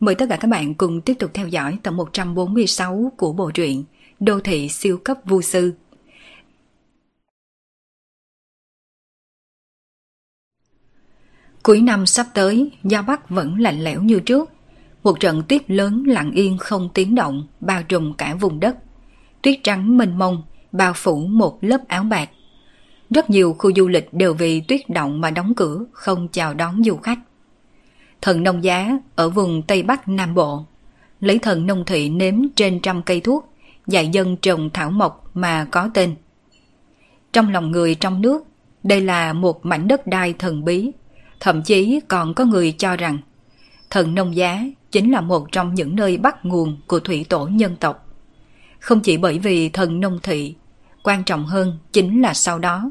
Mời 0.00 0.14
tất 0.14 0.26
cả 0.28 0.36
các 0.36 0.48
bạn 0.48 0.74
cùng 0.74 1.00
tiếp 1.00 1.14
tục 1.14 1.30
theo 1.34 1.48
dõi 1.48 1.78
tập 1.82 1.90
146 1.90 3.12
của 3.16 3.32
bộ 3.32 3.50
truyện 3.50 3.84
Đô 4.20 4.40
thị 4.40 4.68
siêu 4.68 4.98
cấp 5.04 5.18
vô 5.24 5.42
sư. 5.42 5.74
Cuối 11.62 11.80
năm 11.80 12.06
sắp 12.06 12.26
tới, 12.34 12.70
Giao 12.84 13.02
Bắc 13.02 13.30
vẫn 13.30 13.60
lạnh 13.60 13.84
lẽo 13.84 14.02
như 14.02 14.20
trước. 14.20 14.50
Một 15.02 15.20
trận 15.20 15.42
tuyết 15.48 15.70
lớn 15.70 16.04
lặng 16.06 16.30
yên 16.32 16.58
không 16.58 16.88
tiếng 16.94 17.14
động, 17.14 17.46
bao 17.60 17.82
trùm 17.82 18.12
cả 18.12 18.34
vùng 18.34 18.60
đất. 18.60 18.76
Tuyết 19.42 19.58
trắng 19.62 19.98
mênh 19.98 20.18
mông, 20.18 20.42
bao 20.72 20.92
phủ 20.96 21.26
một 21.26 21.58
lớp 21.60 21.88
áo 21.88 22.02
bạc. 22.02 22.30
Rất 23.10 23.30
nhiều 23.30 23.56
khu 23.58 23.72
du 23.76 23.88
lịch 23.88 24.14
đều 24.14 24.34
vì 24.34 24.60
tuyết 24.60 24.90
động 24.90 25.20
mà 25.20 25.30
đóng 25.30 25.54
cửa, 25.54 25.84
không 25.92 26.28
chào 26.32 26.54
đón 26.54 26.84
du 26.84 26.96
khách. 26.96 27.18
Thần 28.20 28.42
nông 28.42 28.64
giá 28.64 28.98
ở 29.14 29.28
vùng 29.28 29.62
Tây 29.62 29.82
Bắc 29.82 30.08
Nam 30.08 30.34
Bộ, 30.34 30.64
lấy 31.20 31.38
thần 31.38 31.66
nông 31.66 31.84
thị 31.84 32.08
nếm 32.08 32.34
trên 32.56 32.80
trăm 32.80 33.02
cây 33.02 33.20
thuốc, 33.20 33.52
dạy 33.86 34.08
dân 34.08 34.36
trồng 34.36 34.70
thảo 34.70 34.90
mộc 34.90 35.30
mà 35.34 35.66
có 35.70 35.90
tên. 35.94 36.14
Trong 37.32 37.52
lòng 37.52 37.70
người 37.70 37.94
trong 37.94 38.22
nước, 38.22 38.44
đây 38.82 39.00
là 39.00 39.32
một 39.32 39.66
mảnh 39.66 39.88
đất 39.88 40.06
đai 40.06 40.32
thần 40.32 40.64
bí, 40.64 40.90
thậm 41.40 41.62
chí 41.62 42.00
còn 42.08 42.34
có 42.34 42.44
người 42.44 42.72
cho 42.72 42.96
rằng 42.96 43.18
thần 43.90 44.14
nông 44.14 44.36
giá 44.36 44.64
chính 44.90 45.12
là 45.12 45.20
một 45.20 45.52
trong 45.52 45.74
những 45.74 45.96
nơi 45.96 46.16
bắt 46.16 46.44
nguồn 46.44 46.76
của 46.86 47.00
thủy 47.00 47.26
tổ 47.28 47.46
nhân 47.46 47.76
tộc. 47.80 48.06
Không 48.78 49.00
chỉ 49.00 49.16
bởi 49.16 49.38
vì 49.38 49.68
thần 49.68 50.00
nông 50.00 50.18
thị, 50.22 50.54
quan 51.02 51.24
trọng 51.24 51.46
hơn 51.46 51.78
chính 51.92 52.22
là 52.22 52.34
sau 52.34 52.58
đó, 52.58 52.90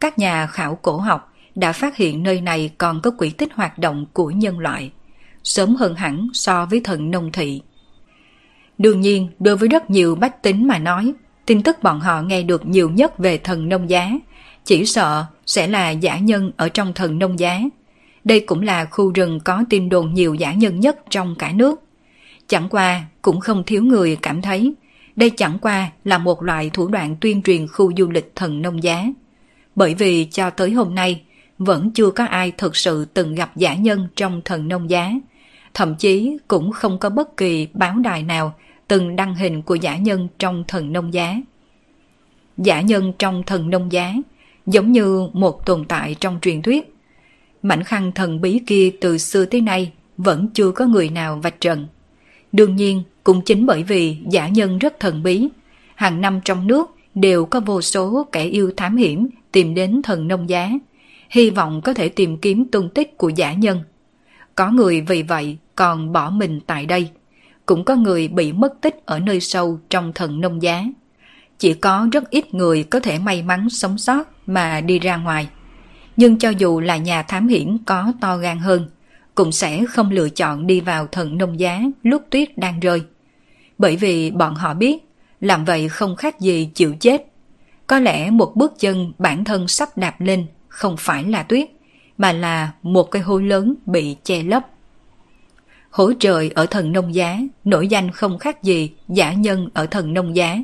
các 0.00 0.18
nhà 0.18 0.46
khảo 0.46 0.78
cổ 0.82 0.96
học 0.96 1.32
đã 1.54 1.72
phát 1.72 1.96
hiện 1.96 2.22
nơi 2.22 2.40
này 2.40 2.70
còn 2.78 3.00
có 3.00 3.10
quỹ 3.10 3.30
tích 3.30 3.52
hoạt 3.54 3.78
động 3.78 4.06
của 4.12 4.30
nhân 4.30 4.58
loại, 4.58 4.90
sớm 5.44 5.74
hơn 5.74 5.94
hẳn 5.94 6.28
so 6.32 6.66
với 6.66 6.80
thần 6.84 7.10
nông 7.10 7.32
thị. 7.32 7.62
Đương 8.78 9.00
nhiên, 9.00 9.28
đối 9.38 9.56
với 9.56 9.68
rất 9.68 9.90
nhiều 9.90 10.14
bách 10.14 10.42
tính 10.42 10.68
mà 10.68 10.78
nói, 10.78 11.12
tin 11.46 11.62
tức 11.62 11.82
bọn 11.82 12.00
họ 12.00 12.22
nghe 12.22 12.42
được 12.42 12.66
nhiều 12.66 12.90
nhất 12.90 13.18
về 13.18 13.38
thần 13.38 13.68
nông 13.68 13.90
giá, 13.90 14.10
chỉ 14.64 14.86
sợ 14.86 15.24
sẽ 15.46 15.66
là 15.66 15.90
giả 15.90 16.18
nhân 16.18 16.52
ở 16.56 16.68
trong 16.68 16.92
thần 16.92 17.18
nông 17.18 17.38
giá. 17.38 17.60
Đây 18.24 18.40
cũng 18.40 18.62
là 18.62 18.84
khu 18.84 19.12
rừng 19.12 19.40
có 19.44 19.64
tin 19.70 19.88
đồn 19.88 20.14
nhiều 20.14 20.34
giả 20.34 20.54
nhân 20.54 20.80
nhất 20.80 20.98
trong 21.10 21.34
cả 21.38 21.52
nước. 21.52 21.80
Chẳng 22.46 22.68
qua 22.68 23.04
cũng 23.22 23.40
không 23.40 23.64
thiếu 23.66 23.82
người 23.82 24.16
cảm 24.22 24.42
thấy 24.42 24.74
đây 25.16 25.30
chẳng 25.30 25.58
qua 25.58 25.90
là 26.04 26.18
một 26.18 26.42
loại 26.42 26.70
thủ 26.70 26.88
đoạn 26.88 27.16
tuyên 27.20 27.42
truyền 27.42 27.66
khu 27.68 27.92
du 27.96 28.10
lịch 28.10 28.32
thần 28.36 28.62
nông 28.62 28.82
giá. 28.82 29.06
Bởi 29.74 29.94
vì 29.94 30.24
cho 30.24 30.50
tới 30.50 30.70
hôm 30.70 30.94
nay, 30.94 31.22
vẫn 31.58 31.90
chưa 31.90 32.10
có 32.10 32.24
ai 32.24 32.52
thực 32.58 32.76
sự 32.76 33.04
từng 33.04 33.34
gặp 33.34 33.56
giả 33.56 33.74
nhân 33.74 34.08
trong 34.16 34.40
thần 34.44 34.68
nông 34.68 34.90
giá. 34.90 35.12
Thậm 35.74 35.94
chí 35.94 36.38
cũng 36.48 36.72
không 36.72 36.98
có 36.98 37.10
bất 37.10 37.36
kỳ 37.36 37.68
báo 37.72 37.94
đài 37.98 38.22
nào 38.22 38.54
từng 38.88 39.16
đăng 39.16 39.34
hình 39.34 39.62
của 39.62 39.74
giả 39.74 39.96
nhân 39.96 40.28
trong 40.38 40.64
thần 40.68 40.92
nông 40.92 41.14
giá. 41.14 41.36
Giả 42.56 42.80
nhân 42.80 43.12
trong 43.18 43.42
thần 43.46 43.70
nông 43.70 43.92
giá 43.92 44.14
giống 44.66 44.92
như 44.92 45.28
một 45.32 45.66
tồn 45.66 45.84
tại 45.84 46.16
trong 46.20 46.38
truyền 46.42 46.62
thuyết. 46.62 46.91
Mảnh 47.62 47.82
khăn 47.82 48.12
thần 48.12 48.40
bí 48.40 48.60
kia 48.66 48.90
từ 49.00 49.18
xưa 49.18 49.44
tới 49.44 49.60
nay 49.60 49.92
vẫn 50.16 50.48
chưa 50.54 50.70
có 50.70 50.86
người 50.86 51.08
nào 51.08 51.40
vạch 51.42 51.60
trần. 51.60 51.86
Đương 52.52 52.76
nhiên, 52.76 53.02
cũng 53.24 53.42
chính 53.44 53.66
bởi 53.66 53.82
vì 53.82 54.16
giả 54.30 54.48
nhân 54.48 54.78
rất 54.78 55.00
thần 55.00 55.22
bí, 55.22 55.48
hàng 55.94 56.20
năm 56.20 56.40
trong 56.44 56.66
nước 56.66 56.90
đều 57.14 57.44
có 57.44 57.60
vô 57.60 57.82
số 57.82 58.26
kẻ 58.32 58.44
yêu 58.44 58.72
thám 58.76 58.96
hiểm 58.96 59.28
tìm 59.52 59.74
đến 59.74 60.02
thần 60.02 60.28
nông 60.28 60.48
giá, 60.48 60.70
hy 61.30 61.50
vọng 61.50 61.80
có 61.84 61.94
thể 61.94 62.08
tìm 62.08 62.36
kiếm 62.36 62.64
tung 62.64 62.88
tích 62.88 63.18
của 63.18 63.28
giả 63.28 63.52
nhân. 63.52 63.80
Có 64.54 64.70
người 64.70 65.00
vì 65.00 65.22
vậy 65.22 65.56
còn 65.76 66.12
bỏ 66.12 66.30
mình 66.30 66.60
tại 66.66 66.86
đây, 66.86 67.10
cũng 67.66 67.84
có 67.84 67.96
người 67.96 68.28
bị 68.28 68.52
mất 68.52 68.80
tích 68.80 69.06
ở 69.06 69.18
nơi 69.18 69.40
sâu 69.40 69.80
trong 69.90 70.12
thần 70.12 70.40
nông 70.40 70.62
giá. 70.62 70.84
Chỉ 71.58 71.74
có 71.74 72.08
rất 72.12 72.30
ít 72.30 72.54
người 72.54 72.82
có 72.82 73.00
thể 73.00 73.18
may 73.18 73.42
mắn 73.42 73.70
sống 73.70 73.98
sót 73.98 74.48
mà 74.48 74.80
đi 74.80 74.98
ra 74.98 75.16
ngoài. 75.16 75.48
Nhưng 76.16 76.38
cho 76.38 76.50
dù 76.50 76.80
là 76.80 76.96
nhà 76.96 77.22
thám 77.22 77.48
hiểm 77.48 77.78
có 77.86 78.12
to 78.20 78.36
gan 78.36 78.58
hơn, 78.58 78.90
cũng 79.34 79.52
sẽ 79.52 79.84
không 79.84 80.10
lựa 80.10 80.28
chọn 80.28 80.66
đi 80.66 80.80
vào 80.80 81.06
thần 81.06 81.38
nông 81.38 81.60
giá 81.60 81.82
lúc 82.02 82.22
tuyết 82.30 82.58
đang 82.58 82.80
rơi. 82.80 83.02
Bởi 83.78 83.96
vì 83.96 84.30
bọn 84.30 84.54
họ 84.54 84.74
biết, 84.74 85.04
làm 85.40 85.64
vậy 85.64 85.88
không 85.88 86.16
khác 86.16 86.40
gì 86.40 86.70
chịu 86.74 86.94
chết. 87.00 87.26
Có 87.86 87.98
lẽ 87.98 88.30
một 88.30 88.52
bước 88.56 88.72
chân 88.78 89.12
bản 89.18 89.44
thân 89.44 89.68
sắp 89.68 89.98
đạp 89.98 90.20
lên 90.20 90.46
không 90.68 90.96
phải 90.98 91.24
là 91.24 91.42
tuyết, 91.42 91.68
mà 92.18 92.32
là 92.32 92.72
một 92.82 93.10
cái 93.10 93.22
hố 93.22 93.38
lớn 93.38 93.74
bị 93.86 94.16
che 94.24 94.42
lấp. 94.42 94.66
Hố 95.90 96.12
trời 96.20 96.50
ở 96.54 96.66
thần 96.66 96.92
nông 96.92 97.14
giá, 97.14 97.38
nổi 97.64 97.88
danh 97.88 98.10
không 98.10 98.38
khác 98.38 98.62
gì 98.62 98.92
giả 99.08 99.32
nhân 99.32 99.68
ở 99.74 99.86
thần 99.86 100.14
nông 100.14 100.36
giá. 100.36 100.58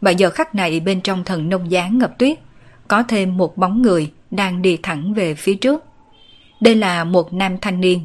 Mà 0.00 0.10
giờ 0.10 0.30
khắc 0.30 0.54
này 0.54 0.80
bên 0.80 1.00
trong 1.00 1.24
thần 1.24 1.48
nông 1.48 1.70
giá 1.70 1.88
ngập 1.88 2.18
tuyết, 2.18 2.38
có 2.90 3.02
thêm 3.02 3.36
một 3.36 3.56
bóng 3.56 3.82
người 3.82 4.12
đang 4.30 4.62
đi 4.62 4.78
thẳng 4.82 5.14
về 5.14 5.34
phía 5.34 5.54
trước. 5.54 5.84
Đây 6.60 6.74
là 6.74 7.04
một 7.04 7.32
nam 7.32 7.56
thanh 7.60 7.80
niên, 7.80 8.00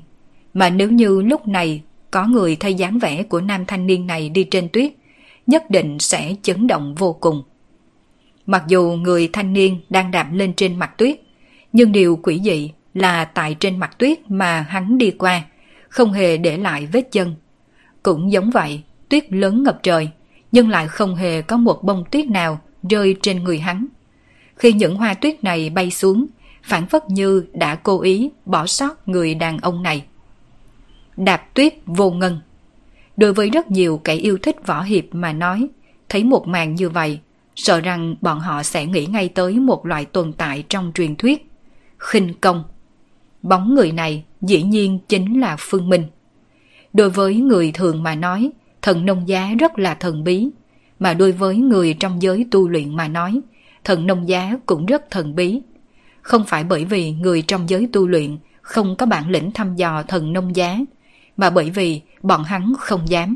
mà 0.54 0.70
nếu 0.70 0.92
như 0.92 1.22
lúc 1.22 1.48
này 1.48 1.82
có 2.12 2.28
người 2.28 2.56
thay 2.56 2.74
dáng 2.74 3.00
vẻ 3.00 3.24
của 3.24 3.42
nam 3.42 3.66
thanh 3.66 3.88
niên 3.88 4.08
này 4.08 4.30
đi 4.30 4.44
trên 4.44 4.70
tuyết, 4.70 4.92
nhất 5.48 5.70
định 5.70 6.00
sẽ 6.00 6.36
chấn 6.42 6.68
động 6.68 6.96
vô 6.96 7.14
cùng. 7.14 7.44
Mặc 8.46 8.64
dù 8.68 8.92
người 8.92 9.30
thanh 9.34 9.54
niên 9.54 9.82
đang 9.90 10.12
đạp 10.12 10.28
lên 10.32 10.54
trên 10.54 10.80
mặt 10.80 10.98
tuyết, 10.98 11.22
nhưng 11.74 11.92
điều 11.92 12.20
quỷ 12.24 12.42
dị 12.44 12.72
là 12.94 13.26
tại 13.26 13.56
trên 13.60 13.80
mặt 13.80 14.00
tuyết 14.00 14.32
mà 14.32 14.62
hắn 14.62 14.98
đi 14.98 15.12
qua, 15.12 15.42
không 15.90 16.14
hề 16.14 16.38
để 16.38 16.58
lại 16.58 16.88
vết 16.92 17.12
chân. 17.12 17.36
Cũng 18.04 18.32
giống 18.32 18.50
vậy, 18.50 18.82
tuyết 19.10 19.34
lớn 19.34 19.64
ngập 19.64 19.80
trời, 19.84 20.10
nhưng 20.52 20.70
lại 20.70 20.88
không 20.88 21.16
hề 21.16 21.42
có 21.42 21.58
một 21.58 21.84
bông 21.84 22.04
tuyết 22.12 22.26
nào 22.26 22.60
rơi 22.90 23.16
trên 23.22 23.44
người 23.44 23.60
hắn. 23.60 23.88
Khi 24.56 24.74
những 24.74 24.96
hoa 24.96 25.14
tuyết 25.14 25.44
này 25.44 25.70
bay 25.70 25.92
xuống, 25.92 26.26
phản 26.64 26.88
phất 26.88 27.10
như 27.10 27.46
đã 27.54 27.76
cố 27.76 28.02
ý 28.02 28.30
bỏ 28.46 28.68
sót 28.68 29.08
người 29.08 29.36
đàn 29.36 29.58
ông 29.58 29.84
này. 29.84 30.06
Đạp 31.18 31.54
tuyết 31.54 31.74
vô 31.86 32.12
ngân 32.12 32.40
Đối 33.18 33.34
với 33.34 33.50
rất 33.50 33.72
nhiều 33.72 34.02
kẻ 34.04 34.14
yêu 34.14 34.38
thích 34.42 34.56
võ 34.66 34.82
hiệp 34.82 35.04
mà 35.12 35.34
nói, 35.34 35.68
thấy 36.10 36.24
một 36.24 36.48
màn 36.48 36.76
như 36.76 36.90
vậy, 36.90 37.20
sợ 37.56 37.82
rằng 37.82 38.16
bọn 38.22 38.40
họ 38.40 38.64
sẽ 38.64 38.86
nghĩ 38.86 39.06
ngay 39.06 39.30
tới 39.30 39.54
một 39.54 39.86
loại 39.86 40.06
tồn 40.06 40.34
tại 40.34 40.64
trong 40.70 40.92
truyền 40.96 41.16
thuyết, 41.16 41.50
khinh 41.98 42.34
công. 42.42 42.64
Bóng 43.42 43.76
người 43.76 43.92
này 43.92 44.24
dĩ 44.42 44.64
nhiên 44.64 45.00
chính 45.08 45.42
là 45.42 45.56
Phương 45.60 45.90
Minh. 45.90 46.04
Đối 46.94 47.10
với 47.10 47.36
người 47.36 47.72
thường 47.72 48.04
mà 48.04 48.16
nói, 48.16 48.52
thần 48.82 49.06
nông 49.06 49.28
giá 49.28 49.50
rất 49.60 49.80
là 49.80 49.96
thần 49.96 50.24
bí, 50.24 50.50
mà 51.00 51.14
đối 51.14 51.32
với 51.32 51.56
người 51.56 51.94
trong 51.94 52.22
giới 52.22 52.46
tu 52.52 52.70
luyện 52.70 52.96
mà 52.96 53.08
nói, 53.08 53.42
thần 53.86 54.08
nông 54.08 54.30
giá 54.30 54.58
cũng 54.66 54.86
rất 54.86 55.12
thần 55.12 55.36
bí. 55.36 55.62
Không 56.22 56.44
phải 56.46 56.64
bởi 56.64 56.86
vì 56.86 57.12
người 57.12 57.42
trong 57.42 57.70
giới 57.70 57.90
tu 57.94 58.08
luyện 58.08 58.38
không 58.62 58.96
có 58.96 59.06
bản 59.06 59.30
lĩnh 59.30 59.52
thăm 59.52 59.76
dò 59.76 60.04
thần 60.08 60.34
nông 60.34 60.56
giá, 60.56 60.80
mà 61.38 61.50
bởi 61.50 61.70
vì 61.70 62.02
bọn 62.22 62.44
hắn 62.44 62.74
không 62.80 63.10
dám. 63.10 63.36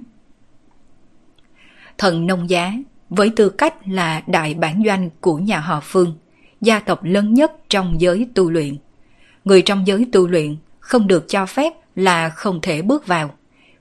Thần 1.97 2.25
nông 2.25 2.49
giá 2.49 2.73
với 3.09 3.31
tư 3.35 3.49
cách 3.49 3.87
là 3.87 4.21
đại 4.27 4.53
bản 4.53 4.83
doanh 4.85 5.09
của 5.21 5.37
nhà 5.37 5.59
họ 5.59 5.79
Phương, 5.83 6.17
gia 6.61 6.79
tộc 6.79 7.03
lớn 7.03 7.33
nhất 7.33 7.51
trong 7.69 8.01
giới 8.01 8.27
tu 8.35 8.51
luyện. 8.51 8.77
Người 9.45 9.61
trong 9.61 9.87
giới 9.87 10.07
tu 10.11 10.27
luyện 10.27 10.55
không 10.79 11.07
được 11.07 11.25
cho 11.27 11.45
phép 11.45 11.73
là 11.95 12.29
không 12.29 12.59
thể 12.61 12.81
bước 12.81 13.07
vào, 13.07 13.31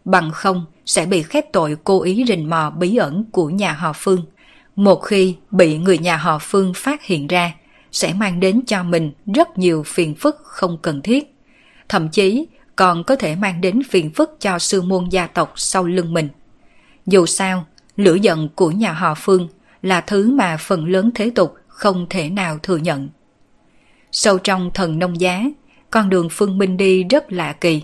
bằng 0.04 0.30
không 0.30 0.66
sẽ 0.86 1.06
bị 1.06 1.22
khép 1.22 1.52
tội 1.52 1.76
cố 1.84 2.02
ý 2.02 2.24
rình 2.28 2.50
mò 2.50 2.70
bí 2.70 2.96
ẩn 2.96 3.24
của 3.32 3.50
nhà 3.50 3.72
họ 3.72 3.92
Phương. 3.96 4.22
Một 4.78 4.96
khi 4.96 5.36
bị 5.50 5.78
người 5.78 5.98
nhà 5.98 6.16
họ 6.16 6.38
Phương 6.38 6.72
phát 6.74 7.02
hiện 7.02 7.26
ra, 7.26 7.54
sẽ 7.92 8.12
mang 8.12 8.40
đến 8.40 8.60
cho 8.66 8.82
mình 8.82 9.12
rất 9.34 9.58
nhiều 9.58 9.82
phiền 9.86 10.14
phức 10.14 10.36
không 10.42 10.78
cần 10.82 11.02
thiết. 11.02 11.34
Thậm 11.88 12.08
chí 12.08 12.46
còn 12.76 13.04
có 13.04 13.16
thể 13.16 13.36
mang 13.36 13.60
đến 13.60 13.82
phiền 13.90 14.10
phức 14.10 14.36
cho 14.40 14.58
sư 14.58 14.82
môn 14.82 15.08
gia 15.08 15.26
tộc 15.26 15.52
sau 15.56 15.84
lưng 15.84 16.12
mình. 16.12 16.28
Dù 17.06 17.26
sao, 17.26 17.66
lửa 17.96 18.14
giận 18.14 18.48
của 18.54 18.70
nhà 18.70 18.92
họ 18.92 19.14
Phương 19.14 19.48
là 19.82 20.00
thứ 20.00 20.30
mà 20.30 20.56
phần 20.56 20.86
lớn 20.86 21.10
thế 21.14 21.30
tục 21.34 21.54
không 21.68 22.06
thể 22.10 22.30
nào 22.30 22.58
thừa 22.62 22.76
nhận. 22.76 23.08
Sâu 24.12 24.38
trong 24.38 24.70
thần 24.74 24.98
nông 24.98 25.20
giá, 25.20 25.44
con 25.90 26.10
đường 26.10 26.28
Phương 26.30 26.58
Minh 26.58 26.76
đi 26.76 27.04
rất 27.04 27.32
lạ 27.32 27.52
kỳ. 27.52 27.82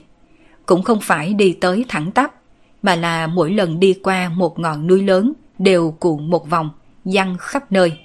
Cũng 0.66 0.82
không 0.82 1.00
phải 1.00 1.34
đi 1.34 1.52
tới 1.60 1.84
thẳng 1.88 2.12
tắp, 2.12 2.34
mà 2.82 2.96
là 2.96 3.26
mỗi 3.26 3.52
lần 3.52 3.80
đi 3.80 3.94
qua 4.02 4.28
một 4.28 4.58
ngọn 4.58 4.86
núi 4.86 5.02
lớn 5.02 5.32
đều 5.58 5.96
cuộn 6.00 6.30
một 6.30 6.50
vòng, 6.50 6.70
giăng 7.04 7.36
khắp 7.38 7.72
nơi. 7.72 7.98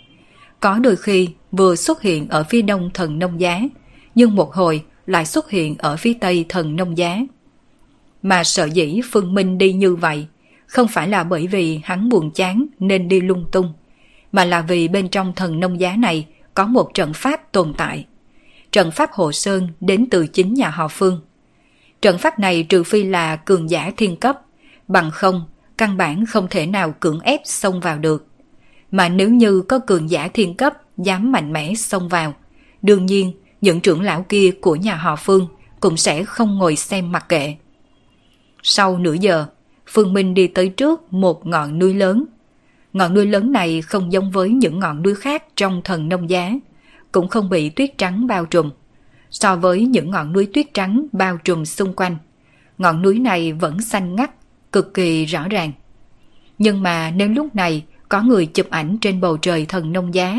Có 0.59 0.79
đôi 0.79 0.95
khi 0.95 1.29
vừa 1.51 1.75
xuất 1.75 2.01
hiện 2.01 2.27
ở 2.29 2.43
phía 2.43 2.61
đông 2.61 2.89
thần 2.93 3.19
nông 3.19 3.39
giá, 3.39 3.61
nhưng 4.15 4.35
một 4.35 4.53
hồi 4.53 4.83
lại 5.05 5.25
xuất 5.25 5.49
hiện 5.49 5.75
ở 5.77 5.97
phía 5.97 6.13
tây 6.13 6.45
thần 6.49 6.75
nông 6.75 6.97
giá. 6.97 7.19
Mà 8.21 8.43
sợ 8.43 8.65
dĩ 8.65 9.01
Phương 9.11 9.33
Minh 9.33 9.57
đi 9.57 9.73
như 9.73 9.95
vậy, 9.95 10.27
không 10.67 10.87
phải 10.87 11.07
là 11.07 11.23
bởi 11.23 11.47
vì 11.47 11.79
hắn 11.83 12.09
buồn 12.09 12.31
chán 12.31 12.65
nên 12.79 13.07
đi 13.07 13.21
lung 13.21 13.45
tung, 13.51 13.73
mà 14.31 14.45
là 14.45 14.61
vì 14.61 14.87
bên 14.87 15.09
trong 15.09 15.33
thần 15.35 15.59
nông 15.59 15.79
giá 15.79 15.95
này 15.95 16.27
có 16.53 16.65
một 16.65 16.93
trận 16.93 17.13
pháp 17.13 17.51
tồn 17.51 17.73
tại. 17.77 18.05
Trận 18.71 18.91
pháp 18.91 19.11
Hồ 19.11 19.31
Sơn 19.31 19.67
đến 19.79 20.07
từ 20.11 20.27
chính 20.27 20.53
nhà 20.53 20.69
họ 20.69 20.87
Phương. 20.87 21.21
Trận 22.01 22.17
pháp 22.17 22.39
này 22.39 22.63
trừ 22.63 22.83
phi 22.83 23.03
là 23.03 23.35
cường 23.35 23.69
giả 23.69 23.91
thiên 23.97 24.15
cấp, 24.15 24.41
bằng 24.87 25.11
không, 25.11 25.43
căn 25.77 25.97
bản 25.97 26.25
không 26.25 26.47
thể 26.49 26.65
nào 26.65 26.93
cưỡng 26.99 27.19
ép 27.19 27.41
xông 27.43 27.79
vào 27.79 27.97
được. 27.97 28.28
Mà 28.91 29.09
nếu 29.09 29.29
như 29.29 29.61
có 29.61 29.79
cường 29.79 30.09
giả 30.09 30.27
thiên 30.27 30.53
cấp 30.53 30.73
dám 30.97 31.31
mạnh 31.31 31.53
mẽ 31.53 31.73
xông 31.75 32.09
vào, 32.09 32.33
đương 32.81 33.05
nhiên 33.05 33.33
những 33.61 33.79
trưởng 33.79 34.01
lão 34.01 34.25
kia 34.29 34.51
của 34.61 34.75
nhà 34.75 34.95
họ 34.95 35.15
Phương 35.15 35.47
cũng 35.79 35.97
sẽ 35.97 36.23
không 36.23 36.57
ngồi 36.57 36.75
xem 36.75 37.11
mặc 37.11 37.29
kệ. 37.29 37.55
Sau 38.63 38.97
nửa 38.97 39.13
giờ, 39.13 39.45
Phương 39.87 40.13
Minh 40.13 40.33
đi 40.33 40.47
tới 40.47 40.69
trước 40.69 41.13
một 41.13 41.45
ngọn 41.47 41.79
núi 41.79 41.93
lớn. 41.93 42.25
Ngọn 42.93 43.13
núi 43.13 43.25
lớn 43.25 43.51
này 43.51 43.81
không 43.81 44.13
giống 44.13 44.31
với 44.31 44.49
những 44.49 44.79
ngọn 44.79 45.03
núi 45.03 45.15
khác 45.15 45.43
trong 45.55 45.81
thần 45.83 46.09
nông 46.09 46.29
giá, 46.29 46.53
cũng 47.11 47.27
không 47.27 47.49
bị 47.49 47.69
tuyết 47.69 47.97
trắng 47.97 48.27
bao 48.27 48.45
trùm. 48.45 48.69
So 49.29 49.55
với 49.55 49.85
những 49.85 50.11
ngọn 50.11 50.33
núi 50.33 50.47
tuyết 50.53 50.73
trắng 50.73 51.05
bao 51.11 51.37
trùm 51.37 51.65
xung 51.65 51.93
quanh, 51.93 52.17
ngọn 52.77 53.01
núi 53.01 53.19
này 53.19 53.53
vẫn 53.53 53.81
xanh 53.81 54.15
ngắt, 54.15 54.31
cực 54.71 54.93
kỳ 54.93 55.25
rõ 55.25 55.47
ràng. 55.47 55.71
Nhưng 56.57 56.83
mà 56.83 57.11
nếu 57.11 57.29
lúc 57.29 57.55
này 57.55 57.83
có 58.09 58.21
người 58.21 58.45
chụp 58.45 58.69
ảnh 58.69 58.97
trên 59.01 59.21
bầu 59.21 59.37
trời 59.37 59.65
thần 59.65 59.91
nông 59.91 60.13
giá, 60.13 60.37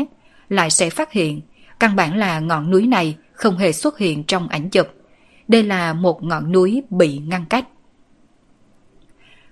lại 0.49 0.71
sẽ 0.71 0.89
phát 0.89 1.11
hiện 1.11 1.41
căn 1.79 1.95
bản 1.95 2.17
là 2.17 2.39
ngọn 2.39 2.71
núi 2.71 2.87
này 2.87 3.17
không 3.33 3.57
hề 3.57 3.71
xuất 3.71 3.97
hiện 3.97 4.23
trong 4.23 4.47
ảnh 4.47 4.69
chụp. 4.69 4.87
Đây 5.47 5.63
là 5.63 5.93
một 5.93 6.23
ngọn 6.23 6.51
núi 6.51 6.83
bị 6.89 7.17
ngăn 7.17 7.45
cách. 7.45 7.67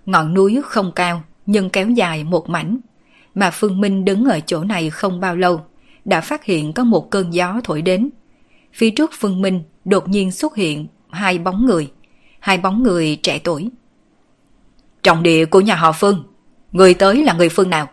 Ngọn 0.05 0.33
núi 0.33 0.61
không 0.63 0.91
cao 0.95 1.23
nhưng 1.45 1.69
kéo 1.69 1.89
dài 1.89 2.23
một 2.23 2.49
mảnh. 2.49 2.79
Mà 3.35 3.51
Phương 3.51 3.81
Minh 3.81 4.05
đứng 4.05 4.25
ở 4.25 4.39
chỗ 4.39 4.63
này 4.63 4.89
không 4.89 5.19
bao 5.19 5.35
lâu, 5.35 5.61
đã 6.05 6.21
phát 6.21 6.43
hiện 6.43 6.73
có 6.73 6.83
một 6.83 7.11
cơn 7.11 7.33
gió 7.33 7.61
thổi 7.63 7.81
đến. 7.81 8.09
Phía 8.73 8.89
trước 8.89 9.11
Phương 9.19 9.41
Minh 9.41 9.63
đột 9.85 10.09
nhiên 10.09 10.31
xuất 10.31 10.55
hiện 10.55 10.87
hai 11.09 11.39
bóng 11.39 11.65
người, 11.65 11.91
hai 12.39 12.57
bóng 12.57 12.83
người 12.83 13.19
trẻ 13.23 13.39
tuổi. 13.43 13.69
Trọng 15.03 15.23
địa 15.23 15.45
của 15.45 15.61
nhà 15.61 15.75
họ 15.75 15.91
Phương, 15.91 16.23
người 16.71 16.93
tới 16.93 17.23
là 17.23 17.33
người 17.33 17.49
Phương 17.49 17.69
nào? 17.69 17.87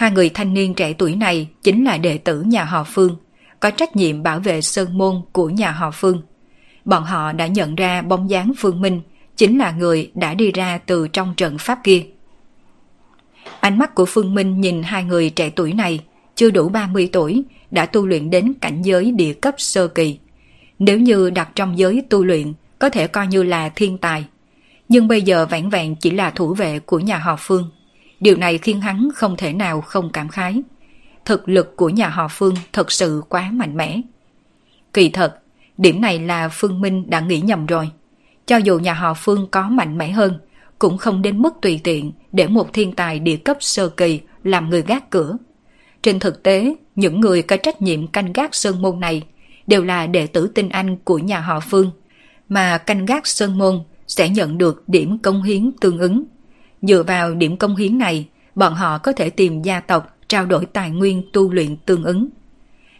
Hai 0.00 0.10
người 0.10 0.28
thanh 0.28 0.54
niên 0.54 0.74
trẻ 0.74 0.92
tuổi 0.92 1.16
này 1.16 1.48
chính 1.62 1.84
là 1.84 1.98
đệ 1.98 2.18
tử 2.18 2.42
nhà 2.42 2.64
họ 2.64 2.84
Phương, 2.84 3.16
có 3.60 3.70
trách 3.70 3.96
nhiệm 3.96 4.22
bảo 4.22 4.40
vệ 4.40 4.60
sơn 4.60 4.98
môn 4.98 5.20
của 5.32 5.48
nhà 5.48 5.70
họ 5.70 5.90
Phương. 5.90 6.22
Bọn 6.84 7.04
họ 7.04 7.32
đã 7.32 7.46
nhận 7.46 7.74
ra 7.74 8.02
bóng 8.02 8.30
dáng 8.30 8.52
Phương 8.58 8.80
Minh 8.80 9.00
chính 9.36 9.58
là 9.58 9.70
người 9.70 10.10
đã 10.14 10.34
đi 10.34 10.52
ra 10.52 10.78
từ 10.86 11.08
trong 11.08 11.34
trận 11.36 11.58
pháp 11.58 11.78
kia. 11.84 12.02
Ánh 13.60 13.78
mắt 13.78 13.94
của 13.94 14.04
Phương 14.06 14.34
Minh 14.34 14.60
nhìn 14.60 14.82
hai 14.82 15.04
người 15.04 15.30
trẻ 15.30 15.50
tuổi 15.50 15.72
này, 15.72 16.00
chưa 16.34 16.50
đủ 16.50 16.68
30 16.68 17.08
tuổi, 17.12 17.44
đã 17.70 17.86
tu 17.86 18.06
luyện 18.06 18.30
đến 18.30 18.52
cảnh 18.60 18.82
giới 18.82 19.12
địa 19.12 19.32
cấp 19.32 19.54
sơ 19.58 19.88
kỳ. 19.88 20.18
Nếu 20.78 20.98
như 20.98 21.30
đặt 21.30 21.48
trong 21.54 21.78
giới 21.78 22.02
tu 22.10 22.24
luyện, 22.24 22.52
có 22.78 22.90
thể 22.90 23.06
coi 23.06 23.26
như 23.26 23.42
là 23.42 23.68
thiên 23.68 23.98
tài. 23.98 24.24
Nhưng 24.88 25.08
bây 25.08 25.22
giờ 25.22 25.46
vẹn 25.46 25.70
vẹn 25.70 25.96
chỉ 25.96 26.10
là 26.10 26.30
thủ 26.30 26.54
vệ 26.54 26.78
của 26.78 26.98
nhà 26.98 27.18
họ 27.18 27.36
Phương. 27.38 27.70
Điều 28.20 28.36
này 28.36 28.58
khiến 28.58 28.80
hắn 28.80 29.08
không 29.14 29.36
thể 29.36 29.52
nào 29.52 29.80
không 29.80 30.10
cảm 30.12 30.28
khái. 30.28 30.62
Thực 31.24 31.48
lực 31.48 31.76
của 31.76 31.88
nhà 31.88 32.08
họ 32.08 32.28
Phương 32.28 32.54
thật 32.72 32.92
sự 32.92 33.22
quá 33.28 33.50
mạnh 33.52 33.76
mẽ. 33.76 34.00
Kỳ 34.92 35.10
thật, 35.10 35.38
điểm 35.78 36.00
này 36.00 36.18
là 36.18 36.48
Phương 36.48 36.80
Minh 36.80 37.10
đã 37.10 37.20
nghĩ 37.20 37.40
nhầm 37.40 37.66
rồi. 37.66 37.90
Cho 38.46 38.56
dù 38.56 38.78
nhà 38.78 38.94
họ 38.94 39.14
Phương 39.14 39.46
có 39.50 39.68
mạnh 39.68 39.98
mẽ 39.98 40.10
hơn, 40.10 40.38
cũng 40.78 40.98
không 40.98 41.22
đến 41.22 41.42
mức 41.42 41.54
tùy 41.62 41.80
tiện 41.84 42.12
để 42.32 42.46
một 42.46 42.72
thiên 42.72 42.92
tài 42.92 43.18
địa 43.18 43.36
cấp 43.36 43.56
sơ 43.60 43.88
kỳ 43.88 44.20
làm 44.44 44.70
người 44.70 44.82
gác 44.82 45.10
cửa. 45.10 45.36
Trên 46.02 46.18
thực 46.18 46.42
tế, 46.42 46.74
những 46.96 47.20
người 47.20 47.42
có 47.42 47.56
trách 47.56 47.82
nhiệm 47.82 48.06
canh 48.06 48.32
gác 48.32 48.54
sơn 48.54 48.82
môn 48.82 49.00
này 49.00 49.22
đều 49.66 49.84
là 49.84 50.06
đệ 50.06 50.26
tử 50.26 50.46
tinh 50.54 50.68
anh 50.68 50.96
của 50.96 51.18
nhà 51.18 51.40
họ 51.40 51.60
Phương, 51.60 51.90
mà 52.48 52.78
canh 52.78 53.06
gác 53.06 53.26
sơn 53.26 53.58
môn 53.58 53.80
sẽ 54.06 54.28
nhận 54.28 54.58
được 54.58 54.88
điểm 54.88 55.18
công 55.18 55.42
hiến 55.42 55.72
tương 55.80 55.98
ứng. 55.98 56.24
Dựa 56.82 57.02
vào 57.02 57.34
điểm 57.34 57.56
công 57.56 57.76
hiến 57.76 57.98
này, 57.98 58.28
bọn 58.54 58.74
họ 58.74 58.98
có 58.98 59.12
thể 59.12 59.30
tìm 59.30 59.62
gia 59.62 59.80
tộc 59.80 60.16
trao 60.28 60.46
đổi 60.46 60.66
tài 60.66 60.90
nguyên 60.90 61.22
tu 61.32 61.52
luyện 61.52 61.76
tương 61.76 62.04
ứng. 62.04 62.28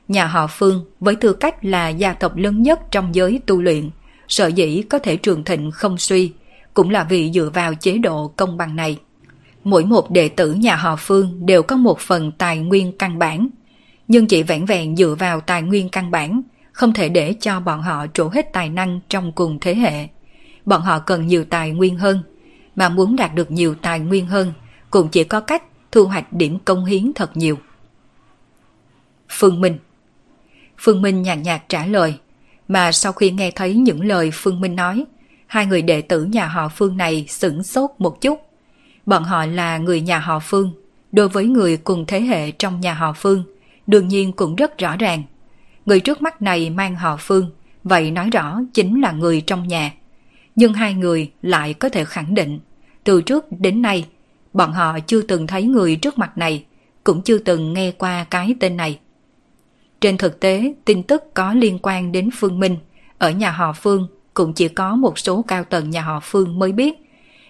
Nhà 0.08 0.26
họ 0.26 0.46
Phương 0.46 0.84
với 1.00 1.16
tư 1.16 1.32
cách 1.32 1.64
là 1.64 1.88
gia 1.88 2.12
tộc 2.12 2.36
lớn 2.36 2.62
nhất 2.62 2.80
trong 2.90 3.14
giới 3.14 3.40
tu 3.46 3.62
luyện, 3.62 3.90
sở 4.28 4.46
dĩ 4.46 4.82
có 4.82 4.98
thể 4.98 5.16
trường 5.16 5.44
thịnh 5.44 5.70
không 5.70 5.98
suy, 5.98 6.32
cũng 6.74 6.90
là 6.90 7.04
vì 7.04 7.32
dựa 7.32 7.50
vào 7.54 7.74
chế 7.74 7.98
độ 7.98 8.28
công 8.36 8.56
bằng 8.56 8.76
này. 8.76 8.98
Mỗi 9.64 9.84
một 9.84 10.10
đệ 10.10 10.28
tử 10.28 10.52
nhà 10.52 10.76
họ 10.76 10.96
Phương 10.96 11.46
đều 11.46 11.62
có 11.62 11.76
một 11.76 11.98
phần 11.98 12.32
tài 12.32 12.58
nguyên 12.58 12.92
căn 12.98 13.18
bản, 13.18 13.48
nhưng 14.08 14.26
chỉ 14.26 14.42
vẹn 14.42 14.66
vẹn 14.66 14.96
dựa 14.96 15.14
vào 15.18 15.40
tài 15.40 15.62
nguyên 15.62 15.88
căn 15.88 16.10
bản, 16.10 16.42
không 16.72 16.92
thể 16.92 17.08
để 17.08 17.34
cho 17.40 17.60
bọn 17.60 17.82
họ 17.82 18.06
trổ 18.14 18.28
hết 18.28 18.52
tài 18.52 18.68
năng 18.68 19.00
trong 19.08 19.32
cùng 19.32 19.58
thế 19.60 19.74
hệ. 19.74 20.08
Bọn 20.64 20.82
họ 20.82 20.98
cần 20.98 21.26
nhiều 21.26 21.44
tài 21.44 21.70
nguyên 21.70 21.96
hơn, 21.96 22.22
mà 22.80 22.88
muốn 22.88 23.16
đạt 23.16 23.34
được 23.34 23.50
nhiều 23.50 23.74
tài 23.74 24.00
nguyên 24.00 24.26
hơn 24.26 24.52
cũng 24.90 25.08
chỉ 25.08 25.24
có 25.24 25.40
cách 25.40 25.62
thu 25.92 26.04
hoạch 26.04 26.32
điểm 26.32 26.58
công 26.64 26.84
hiến 26.84 27.12
thật 27.14 27.36
nhiều. 27.36 27.58
Phương 29.28 29.60
Minh 29.60 29.78
Phương 30.78 31.02
Minh 31.02 31.22
nhàn 31.22 31.42
nhạt 31.42 31.68
trả 31.68 31.86
lời, 31.86 32.14
mà 32.68 32.92
sau 32.92 33.12
khi 33.12 33.30
nghe 33.30 33.50
thấy 33.50 33.74
những 33.74 34.04
lời 34.04 34.30
Phương 34.34 34.60
Minh 34.60 34.76
nói, 34.76 35.04
hai 35.46 35.66
người 35.66 35.82
đệ 35.82 36.02
tử 36.02 36.24
nhà 36.24 36.46
họ 36.46 36.68
Phương 36.68 36.96
này 36.96 37.24
sửng 37.28 37.62
sốt 37.62 37.90
một 37.98 38.20
chút. 38.20 38.40
Bọn 39.06 39.24
họ 39.24 39.46
là 39.46 39.78
người 39.78 40.00
nhà 40.00 40.18
họ 40.18 40.38
Phương, 40.38 40.72
đối 41.12 41.28
với 41.28 41.46
người 41.46 41.76
cùng 41.76 42.04
thế 42.06 42.20
hệ 42.20 42.50
trong 42.50 42.80
nhà 42.80 42.94
họ 42.94 43.12
Phương, 43.12 43.44
đương 43.86 44.08
nhiên 44.08 44.32
cũng 44.32 44.56
rất 44.56 44.78
rõ 44.78 44.96
ràng. 44.96 45.22
Người 45.86 46.00
trước 46.00 46.22
mắt 46.22 46.42
này 46.42 46.70
mang 46.70 46.96
họ 46.96 47.16
Phương, 47.16 47.50
vậy 47.84 48.10
nói 48.10 48.30
rõ 48.30 48.60
chính 48.74 49.00
là 49.00 49.12
người 49.12 49.40
trong 49.40 49.68
nhà. 49.68 49.92
Nhưng 50.56 50.72
hai 50.72 50.94
người 50.94 51.30
lại 51.42 51.74
có 51.74 51.88
thể 51.88 52.04
khẳng 52.04 52.34
định, 52.34 52.58
từ 53.10 53.22
trước 53.22 53.44
đến 53.58 53.82
nay, 53.82 54.06
bọn 54.52 54.72
họ 54.72 54.98
chưa 55.06 55.22
từng 55.22 55.46
thấy 55.46 55.62
người 55.62 55.96
trước 55.96 56.18
mặt 56.18 56.38
này, 56.38 56.64
cũng 57.04 57.22
chưa 57.22 57.38
từng 57.38 57.72
nghe 57.72 57.90
qua 57.90 58.24
cái 58.24 58.54
tên 58.60 58.76
này. 58.76 58.98
Trên 60.00 60.16
thực 60.16 60.40
tế, 60.40 60.74
tin 60.84 61.02
tức 61.02 61.22
có 61.34 61.54
liên 61.54 61.78
quan 61.82 62.12
đến 62.12 62.30
Phương 62.34 62.60
Minh, 62.60 62.76
ở 63.18 63.30
nhà 63.30 63.50
họ 63.50 63.72
Phương 63.72 64.08
cũng 64.34 64.52
chỉ 64.52 64.68
có 64.68 64.96
một 64.96 65.18
số 65.18 65.44
cao 65.48 65.64
tầng 65.64 65.90
nhà 65.90 66.02
họ 66.02 66.20
Phương 66.22 66.58
mới 66.58 66.72
biết, 66.72 66.94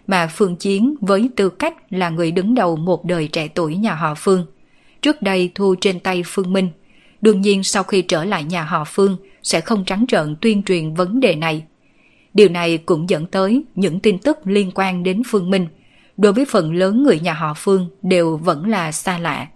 mà 0.07 0.27
Phương 0.27 0.57
Chiến 0.57 0.95
với 1.01 1.31
tư 1.37 1.49
cách 1.49 1.75
là 1.91 2.09
người 2.09 2.31
đứng 2.31 2.55
đầu 2.55 2.77
một 2.77 3.05
đời 3.05 3.29
trẻ 3.29 3.49
tuổi 3.49 3.77
nhà 3.77 3.95
họ 3.95 4.15
Phương. 4.15 4.47
Trước 5.03 5.23
đây 5.23 5.53
thu 5.55 5.75
trên 5.81 6.01
tay 6.01 6.23
Phương 6.27 6.53
Minh, 6.53 6.69
đương 7.21 7.41
nhiên 7.41 7.65
sau 7.65 7.83
khi 7.83 8.03
trở 8.03 8.25
lại 8.25 8.45
nhà 8.45 8.63
họ 8.63 8.85
Phương 8.85 9.17
sẽ 9.43 9.61
không 9.61 9.85
trắng 9.85 10.05
trợn 10.09 10.37
tuyên 10.41 10.63
truyền 10.63 10.95
vấn 10.95 11.21
đề 11.21 11.35
này. 11.35 11.65
Điều 12.35 12.49
này 12.49 12.78
cũng 12.78 13.11
dẫn 13.11 13.26
tới 13.26 13.64
những 13.74 14.01
tin 14.01 14.18
tức 14.18 14.39
liên 14.45 14.70
quan 14.74 15.03
đến 15.03 15.22
Phương 15.26 15.51
Minh, 15.51 15.66
đối 16.16 16.33
với 16.33 16.45
phần 16.45 16.74
lớn 16.74 17.03
người 17.03 17.20
nhà 17.20 17.33
họ 17.33 17.55
Phương 17.57 17.89
đều 18.03 18.37
vẫn 18.37 18.68
là 18.68 18.93
xa 18.93 19.18
lạ. 19.18 19.49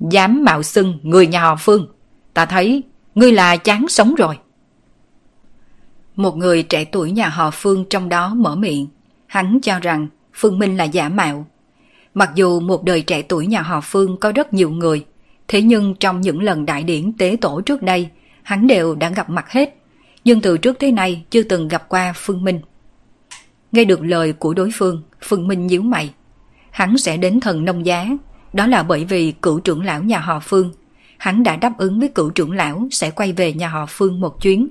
Dám 0.00 0.44
mạo 0.44 0.62
xưng 0.62 0.98
người 1.02 1.26
nhà 1.26 1.42
họ 1.42 1.56
Phương, 1.56 1.86
ta 2.34 2.46
thấy 2.46 2.82
ngươi 3.14 3.32
là 3.32 3.56
chán 3.56 3.86
sống 3.88 4.14
rồi. 4.14 4.38
Một 6.16 6.36
người 6.36 6.62
trẻ 6.62 6.84
tuổi 6.84 7.10
nhà 7.10 7.28
họ 7.28 7.50
Phương 7.50 7.84
trong 7.90 8.08
đó 8.08 8.34
mở 8.34 8.56
miệng. 8.56 8.86
Hắn 9.26 9.58
cho 9.62 9.78
rằng 9.78 10.06
Phương 10.34 10.58
Minh 10.58 10.76
là 10.76 10.84
giả 10.84 11.08
mạo. 11.08 11.46
Mặc 12.14 12.30
dù 12.34 12.60
một 12.60 12.84
đời 12.84 13.02
trẻ 13.02 13.22
tuổi 13.22 13.46
nhà 13.46 13.62
họ 13.62 13.80
Phương 13.80 14.16
có 14.16 14.32
rất 14.32 14.54
nhiều 14.54 14.70
người, 14.70 15.04
thế 15.48 15.62
nhưng 15.62 15.94
trong 15.94 16.20
những 16.20 16.42
lần 16.42 16.66
đại 16.66 16.84
điển 16.84 17.12
tế 17.12 17.36
tổ 17.40 17.60
trước 17.60 17.82
đây, 17.82 18.08
hắn 18.42 18.66
đều 18.66 18.94
đã 18.94 19.10
gặp 19.10 19.30
mặt 19.30 19.50
hết. 19.50 19.81
Nhưng 20.24 20.40
từ 20.40 20.58
trước 20.58 20.76
thế 20.80 20.92
này 20.92 21.24
chưa 21.30 21.42
từng 21.42 21.68
gặp 21.68 21.88
qua 21.88 22.12
Phương 22.16 22.44
Minh. 22.44 22.60
Nghe 23.72 23.84
được 23.84 24.02
lời 24.02 24.32
của 24.32 24.54
đối 24.54 24.70
phương, 24.74 25.02
Phương 25.22 25.48
Minh 25.48 25.66
nhíu 25.66 25.82
mày. 25.82 26.14
Hắn 26.70 26.98
sẽ 26.98 27.16
đến 27.16 27.40
thần 27.40 27.64
nông 27.64 27.86
giá, 27.86 28.08
đó 28.52 28.66
là 28.66 28.82
bởi 28.82 29.04
vì 29.04 29.32
cựu 29.32 29.60
trưởng 29.60 29.84
lão 29.84 30.02
nhà 30.02 30.18
họ 30.18 30.40
Phương. 30.40 30.72
Hắn 31.18 31.42
đã 31.42 31.56
đáp 31.56 31.72
ứng 31.78 32.00
với 32.00 32.08
cựu 32.08 32.30
trưởng 32.30 32.52
lão 32.52 32.88
sẽ 32.90 33.10
quay 33.10 33.32
về 33.32 33.52
nhà 33.52 33.68
họ 33.68 33.86
Phương 33.88 34.20
một 34.20 34.42
chuyến 34.42 34.68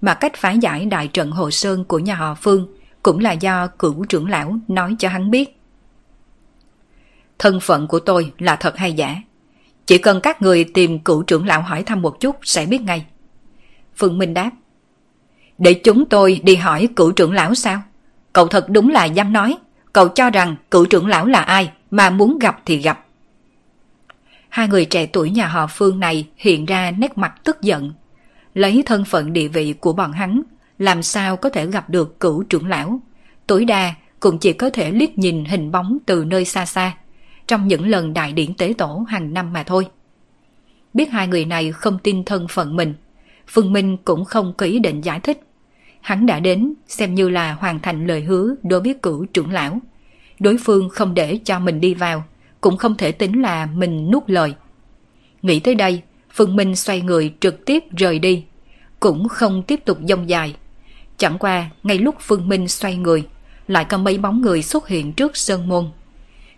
mà 0.00 0.14
cách 0.14 0.32
phá 0.36 0.50
giải 0.50 0.86
đại 0.86 1.08
trận 1.08 1.30
Hồ 1.30 1.50
Sơn 1.50 1.84
của 1.84 1.98
nhà 1.98 2.14
họ 2.14 2.34
Phương 2.34 2.68
cũng 3.02 3.18
là 3.18 3.32
do 3.32 3.66
cửu 3.66 4.04
trưởng 4.04 4.28
lão 4.28 4.56
nói 4.68 4.96
cho 4.98 5.08
hắn 5.08 5.30
biết. 5.30 5.60
Thân 7.38 7.60
phận 7.60 7.86
của 7.86 8.00
tôi 8.00 8.32
là 8.38 8.56
thật 8.56 8.76
hay 8.76 8.92
giả? 8.92 9.16
Chỉ 9.86 9.98
cần 9.98 10.20
các 10.20 10.42
người 10.42 10.64
tìm 10.64 10.98
cửu 10.98 11.22
trưởng 11.22 11.46
lão 11.46 11.62
hỏi 11.62 11.82
thăm 11.82 12.02
một 12.02 12.20
chút 12.20 12.36
sẽ 12.42 12.66
biết 12.66 12.80
ngay. 12.80 13.06
Phương 13.96 14.18
Minh 14.18 14.34
đáp. 14.34 14.50
Để 15.58 15.74
chúng 15.74 16.06
tôi 16.06 16.40
đi 16.42 16.56
hỏi 16.56 16.88
cửu 16.96 17.12
trưởng 17.12 17.32
lão 17.32 17.54
sao? 17.54 17.82
Cậu 18.32 18.48
thật 18.48 18.66
đúng 18.68 18.88
là 18.88 19.04
dám 19.04 19.32
nói. 19.32 19.56
Cậu 19.92 20.08
cho 20.08 20.30
rằng 20.30 20.56
cửu 20.70 20.86
trưởng 20.86 21.06
lão 21.06 21.26
là 21.26 21.40
ai 21.40 21.70
mà 21.90 22.10
muốn 22.10 22.38
gặp 22.38 22.62
thì 22.64 22.76
gặp. 22.76 23.04
Hai 24.48 24.68
người 24.68 24.84
trẻ 24.84 25.06
tuổi 25.06 25.30
nhà 25.30 25.46
họ 25.46 25.66
Phương 25.66 26.00
này 26.00 26.28
hiện 26.36 26.66
ra 26.66 26.90
nét 26.90 27.18
mặt 27.18 27.34
tức 27.44 27.62
giận 27.62 27.92
lấy 28.58 28.82
thân 28.86 29.04
phận 29.04 29.32
địa 29.32 29.48
vị 29.48 29.74
của 29.80 29.92
bọn 29.92 30.12
hắn, 30.12 30.42
làm 30.78 31.02
sao 31.02 31.36
có 31.36 31.50
thể 31.50 31.66
gặp 31.66 31.90
được 31.90 32.20
cửu 32.20 32.42
trưởng 32.42 32.66
lão. 32.66 33.00
Tối 33.46 33.64
đa 33.64 33.94
cũng 34.20 34.38
chỉ 34.38 34.52
có 34.52 34.70
thể 34.70 34.90
liếc 34.90 35.18
nhìn 35.18 35.44
hình 35.44 35.70
bóng 35.70 35.98
từ 36.06 36.24
nơi 36.24 36.44
xa 36.44 36.66
xa, 36.66 36.96
trong 37.46 37.68
những 37.68 37.86
lần 37.86 38.14
đại 38.14 38.32
điển 38.32 38.54
tế 38.54 38.72
tổ 38.78 39.04
hàng 39.08 39.34
năm 39.34 39.52
mà 39.52 39.62
thôi. 39.62 39.88
Biết 40.94 41.10
hai 41.10 41.28
người 41.28 41.44
này 41.44 41.72
không 41.72 41.98
tin 41.98 42.24
thân 42.24 42.46
phận 42.48 42.76
mình, 42.76 42.94
Phương 43.46 43.72
Minh 43.72 43.96
cũng 43.96 44.24
không 44.24 44.52
có 44.56 44.66
ý 44.66 44.78
định 44.78 45.00
giải 45.00 45.20
thích. 45.20 45.40
Hắn 46.08 46.26
đã 46.26 46.40
đến 46.40 46.74
xem 46.86 47.14
như 47.14 47.28
là 47.28 47.52
hoàn 47.52 47.80
thành 47.80 48.06
lời 48.06 48.20
hứa 48.20 48.54
đối 48.62 48.80
với 48.80 48.94
cửu 49.02 49.24
trưởng 49.24 49.52
lão. 49.52 49.80
Đối 50.38 50.56
phương 50.56 50.88
không 50.88 51.14
để 51.14 51.38
cho 51.44 51.58
mình 51.58 51.80
đi 51.80 51.94
vào, 51.94 52.24
cũng 52.60 52.76
không 52.76 52.96
thể 52.96 53.12
tính 53.12 53.42
là 53.42 53.66
mình 53.66 54.10
nuốt 54.10 54.22
lời. 54.26 54.54
Nghĩ 55.42 55.60
tới 55.60 55.74
đây, 55.74 56.02
Phương 56.34 56.56
Minh 56.56 56.76
xoay 56.76 57.00
người 57.00 57.34
trực 57.40 57.64
tiếp 57.66 57.84
rời 57.96 58.18
đi, 58.18 58.44
cũng 59.00 59.28
không 59.28 59.62
tiếp 59.62 59.80
tục 59.84 59.98
dông 60.08 60.28
dài. 60.28 60.54
Chẳng 61.16 61.38
qua, 61.38 61.70
ngay 61.82 61.98
lúc 61.98 62.14
Phương 62.20 62.48
Minh 62.48 62.68
xoay 62.68 62.96
người, 62.96 63.26
lại 63.66 63.84
có 63.84 63.98
mấy 63.98 64.18
bóng 64.18 64.40
người 64.40 64.62
xuất 64.62 64.88
hiện 64.88 65.12
trước 65.12 65.36
sơn 65.36 65.68
môn. 65.68 65.90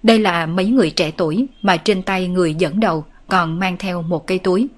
Đây 0.03 0.19
là 0.19 0.47
mấy 0.47 0.67
người 0.67 0.91
trẻ 0.91 1.11
tuổi 1.17 1.47
mà 1.63 1.77
trên 1.77 2.03
tay 2.03 2.29
người 2.29 2.55
dẫn 2.55 2.81
đầu 2.81 3.05
còn 3.29 3.59
mang 3.59 3.77
theo 3.77 4.03
một 4.03 4.27
cây 4.27 4.39
túi. 4.39 4.69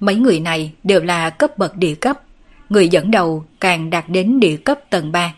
Mấy 0.00 0.14
người 0.14 0.40
này 0.40 0.72
đều 0.84 1.00
là 1.00 1.30
cấp 1.30 1.58
bậc 1.58 1.76
địa 1.76 1.94
cấp, 1.94 2.20
người 2.68 2.88
dẫn 2.88 3.10
đầu 3.10 3.44
càng 3.60 3.90
đạt 3.90 4.04
đến 4.08 4.40
địa 4.40 4.56
cấp 4.56 4.80
tầng 4.90 5.12
3. 5.12 5.34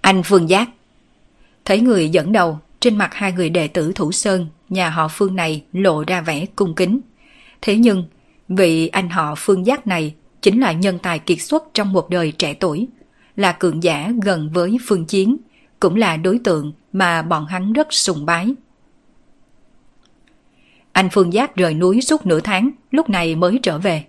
Anh 0.00 0.22
Phương 0.22 0.48
Giác 0.48 0.68
Thấy 1.64 1.80
người 1.80 2.08
dẫn 2.08 2.32
đầu, 2.32 2.58
trên 2.80 2.98
mặt 2.98 3.14
hai 3.14 3.32
người 3.32 3.50
đệ 3.50 3.68
tử 3.68 3.92
Thủ 3.94 4.12
Sơn, 4.12 4.46
nhà 4.68 4.90
họ 4.90 5.08
Phương 5.08 5.36
này 5.36 5.64
lộ 5.72 6.04
ra 6.06 6.20
vẻ 6.20 6.46
cung 6.56 6.74
kính. 6.74 7.00
Thế 7.62 7.76
nhưng, 7.76 8.04
vị 8.48 8.88
anh 8.88 9.10
họ 9.10 9.34
Phương 9.38 9.66
Giác 9.66 9.86
này 9.86 10.14
chính 10.42 10.60
là 10.60 10.72
nhân 10.72 10.98
tài 11.02 11.18
kiệt 11.18 11.40
xuất 11.40 11.64
trong 11.74 11.92
một 11.92 12.10
đời 12.10 12.32
trẻ 12.32 12.54
tuổi. 12.54 12.88
là 13.36 13.52
cường 13.52 13.82
giả 13.82 14.12
gần 14.22 14.50
với 14.52 14.78
phương 14.86 15.04
chiến, 15.06 15.36
cũng 15.80 15.96
là 15.96 16.16
đối 16.16 16.38
tượng 16.38 16.72
mà 16.92 17.22
bọn 17.22 17.46
hắn 17.46 17.72
rất 17.72 17.92
sùng 17.92 18.26
bái. 18.26 18.54
Anh 20.92 21.08
Phương 21.12 21.32
Giác 21.32 21.56
rời 21.56 21.74
núi 21.74 22.00
suốt 22.00 22.26
nửa 22.26 22.40
tháng, 22.40 22.70
lúc 22.90 23.10
này 23.10 23.34
mới 23.34 23.60
trở 23.62 23.78
về. 23.78 24.04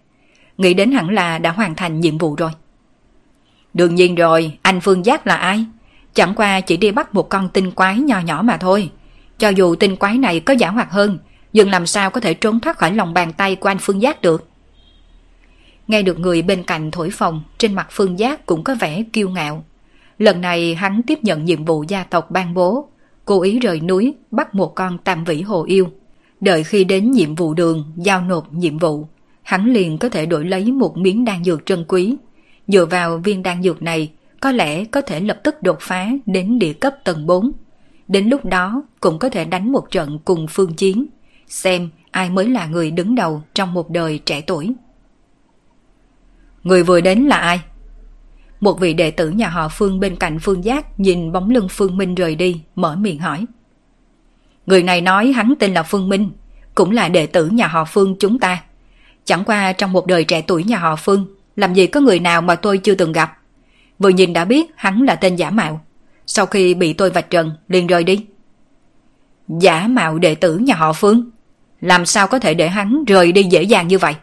Nghĩ 0.58 0.74
đến 0.74 0.92
hẳn 0.92 1.10
là 1.10 1.38
đã 1.38 1.52
hoàn 1.52 1.76
thành 1.76 2.00
nhiệm 2.00 2.18
vụ 2.18 2.36
rồi. 2.36 2.52
Đương 3.74 3.96
nhiên 3.96 4.16
rồi, 4.16 4.58
anh 4.62 4.82
Phương 4.82 5.06
Giác 5.06 5.28
là 5.28 5.36
ai? 5.36 5.66
Chẳng 6.14 6.34
qua 6.36 6.62
chỉ 6.62 6.78
đi 6.78 6.92
bắt 6.92 7.14
một 7.14 7.30
con 7.30 7.50
tinh 7.50 7.72
quái 7.72 8.00
nhỏ 8.00 8.20
nhỏ 8.20 8.42
mà 8.42 8.58
thôi. 8.58 8.92
Cho 9.38 9.50
dù 9.50 9.76
tinh 9.76 9.96
quái 9.96 10.18
này 10.18 10.40
có 10.40 10.54
giả 10.54 10.70
hoạt 10.70 10.92
hơn, 10.92 11.18
nhưng 11.54 11.70
làm 11.70 11.88
sao 11.88 12.10
có 12.10 12.20
thể 12.20 12.34
trốn 12.34 12.60
thoát 12.60 12.78
khỏi 12.78 12.94
lòng 12.94 13.14
bàn 13.14 13.34
tay 13.34 13.56
của 13.56 13.70
anh 13.70 13.78
Phương 13.82 14.02
Giác 14.02 14.22
được? 14.22 14.48
Nghe 15.88 16.02
được 16.02 16.20
người 16.20 16.42
bên 16.42 16.64
cạnh 16.64 16.92
thổi 16.92 17.10
phòng, 17.10 17.44
trên 17.58 17.74
mặt 17.74 17.88
Phương 17.92 18.20
Giác 18.20 18.46
cũng 18.46 18.64
có 18.64 18.76
vẻ 18.76 19.04
kiêu 19.14 19.30
ngạo. 19.30 19.66
Lần 20.18 20.42
này 20.42 20.76
hắn 20.76 21.02
tiếp 21.08 21.20
nhận 21.22 21.46
nhiệm 21.46 21.66
vụ 21.66 21.84
gia 21.88 22.04
tộc 22.04 22.32
ban 22.32 22.54
bố, 22.54 22.90
cố 23.26 23.42
ý 23.42 23.60
rời 23.60 23.80
núi 23.80 24.14
bắt 24.32 24.56
một 24.56 24.76
con 24.76 24.98
tam 24.98 25.24
vĩ 25.24 25.42
hồ 25.42 25.64
yêu. 25.64 25.88
Đợi 26.42 26.64
khi 26.64 26.84
đến 26.84 27.12
nhiệm 27.12 27.36
vụ 27.36 27.54
đường, 27.54 27.92
giao 27.96 28.22
nộp 28.22 28.54
nhiệm 28.54 28.78
vụ, 28.78 29.08
hắn 29.46 29.74
liền 29.74 29.98
có 29.98 30.10
thể 30.10 30.26
đổi 30.26 30.46
lấy 30.46 30.72
một 30.72 30.98
miếng 30.98 31.26
đan 31.26 31.44
dược 31.44 31.66
trân 31.66 31.86
quý. 31.88 32.16
Dựa 32.68 32.86
vào 32.86 33.18
viên 33.18 33.44
đan 33.44 33.64
dược 33.64 33.84
này, 33.84 34.12
có 34.42 34.52
lẽ 34.52 34.86
có 34.86 35.02
thể 35.02 35.20
lập 35.20 35.40
tức 35.44 35.64
đột 35.64 35.78
phá 35.82 36.10
đến 36.26 36.60
địa 36.60 36.74
cấp 36.74 36.94
tầng 37.04 37.26
4. 37.26 37.52
Đến 38.08 38.30
lúc 38.30 38.46
đó 38.46 38.84
cũng 39.00 39.20
có 39.20 39.30
thể 39.30 39.46
đánh 39.46 39.72
một 39.72 39.92
trận 39.92 40.20
cùng 40.26 40.48
phương 40.50 40.74
chiến, 40.74 41.06
xem 41.48 41.90
ai 42.12 42.30
mới 42.30 42.50
là 42.50 42.66
người 42.66 42.92
đứng 42.92 43.16
đầu 43.16 43.44
trong 43.54 43.74
một 43.74 43.90
đời 43.90 44.20
trẻ 44.26 44.42
tuổi. 44.42 44.74
Người 46.64 46.84
vừa 46.84 47.02
đến 47.02 47.26
là 47.26 47.38
ai? 47.38 47.60
Một 48.60 48.80
vị 48.80 48.94
đệ 48.94 49.12
tử 49.12 49.30
nhà 49.30 49.50
họ 49.50 49.70
Phương 49.70 50.00
bên 50.00 50.16
cạnh 50.16 50.40
Phương 50.40 50.64
Giác 50.64 51.00
nhìn 51.00 51.32
bóng 51.32 51.50
lưng 51.50 51.68
Phương 51.70 51.98
Minh 51.98 52.16
rời 52.16 52.36
đi, 52.36 52.62
mở 52.76 52.96
miệng 52.96 53.20
hỏi. 53.20 53.46
Người 54.66 54.84
này 54.84 55.02
nói 55.02 55.32
hắn 55.32 55.54
tên 55.60 55.74
là 55.74 55.84
Phương 55.84 56.10
Minh, 56.10 56.32
cũng 56.76 56.92
là 56.92 57.10
đệ 57.10 57.28
tử 57.28 57.48
nhà 57.48 57.68
họ 57.68 57.86
Phương 57.86 58.16
chúng 58.20 58.40
ta. 58.40 58.64
Chẳng 59.26 59.44
qua 59.46 59.74
trong 59.74 59.92
một 59.92 60.08
đời 60.08 60.24
trẻ 60.24 60.42
tuổi 60.42 60.64
nhà 60.64 60.78
họ 60.78 60.96
Phương, 60.96 61.26
làm 61.56 61.74
gì 61.74 61.88
có 61.88 62.00
người 62.00 62.20
nào 62.20 62.42
mà 62.42 62.56
tôi 62.56 62.78
chưa 62.78 62.96
từng 62.96 63.12
gặp. 63.12 63.38
Vừa 64.00 64.10
nhìn 64.10 64.34
đã 64.34 64.46
biết 64.46 64.72
hắn 64.76 65.02
là 65.02 65.16
tên 65.16 65.36
giả 65.36 65.50
mạo. 65.50 65.82
Sau 66.26 66.46
khi 66.46 66.74
bị 66.74 66.94
tôi 66.94 67.10
vạch 67.10 67.30
trần, 67.30 67.52
liền 67.68 67.88
rời 67.88 68.04
đi. 68.04 68.26
Giả 69.48 69.88
mạo 69.88 70.20
đệ 70.20 70.36
tử 70.36 70.58
nhà 70.58 70.76
họ 70.76 70.94
Phương? 70.94 71.30
Làm 71.82 72.06
sao 72.06 72.28
có 72.28 72.40
thể 72.40 72.54
để 72.54 72.70
hắn 72.70 73.04
rời 73.08 73.32
đi 73.32 73.44
dễ 73.44 73.64
dàng 73.64 73.88
như 73.88 73.98
vậy? 73.98 74.16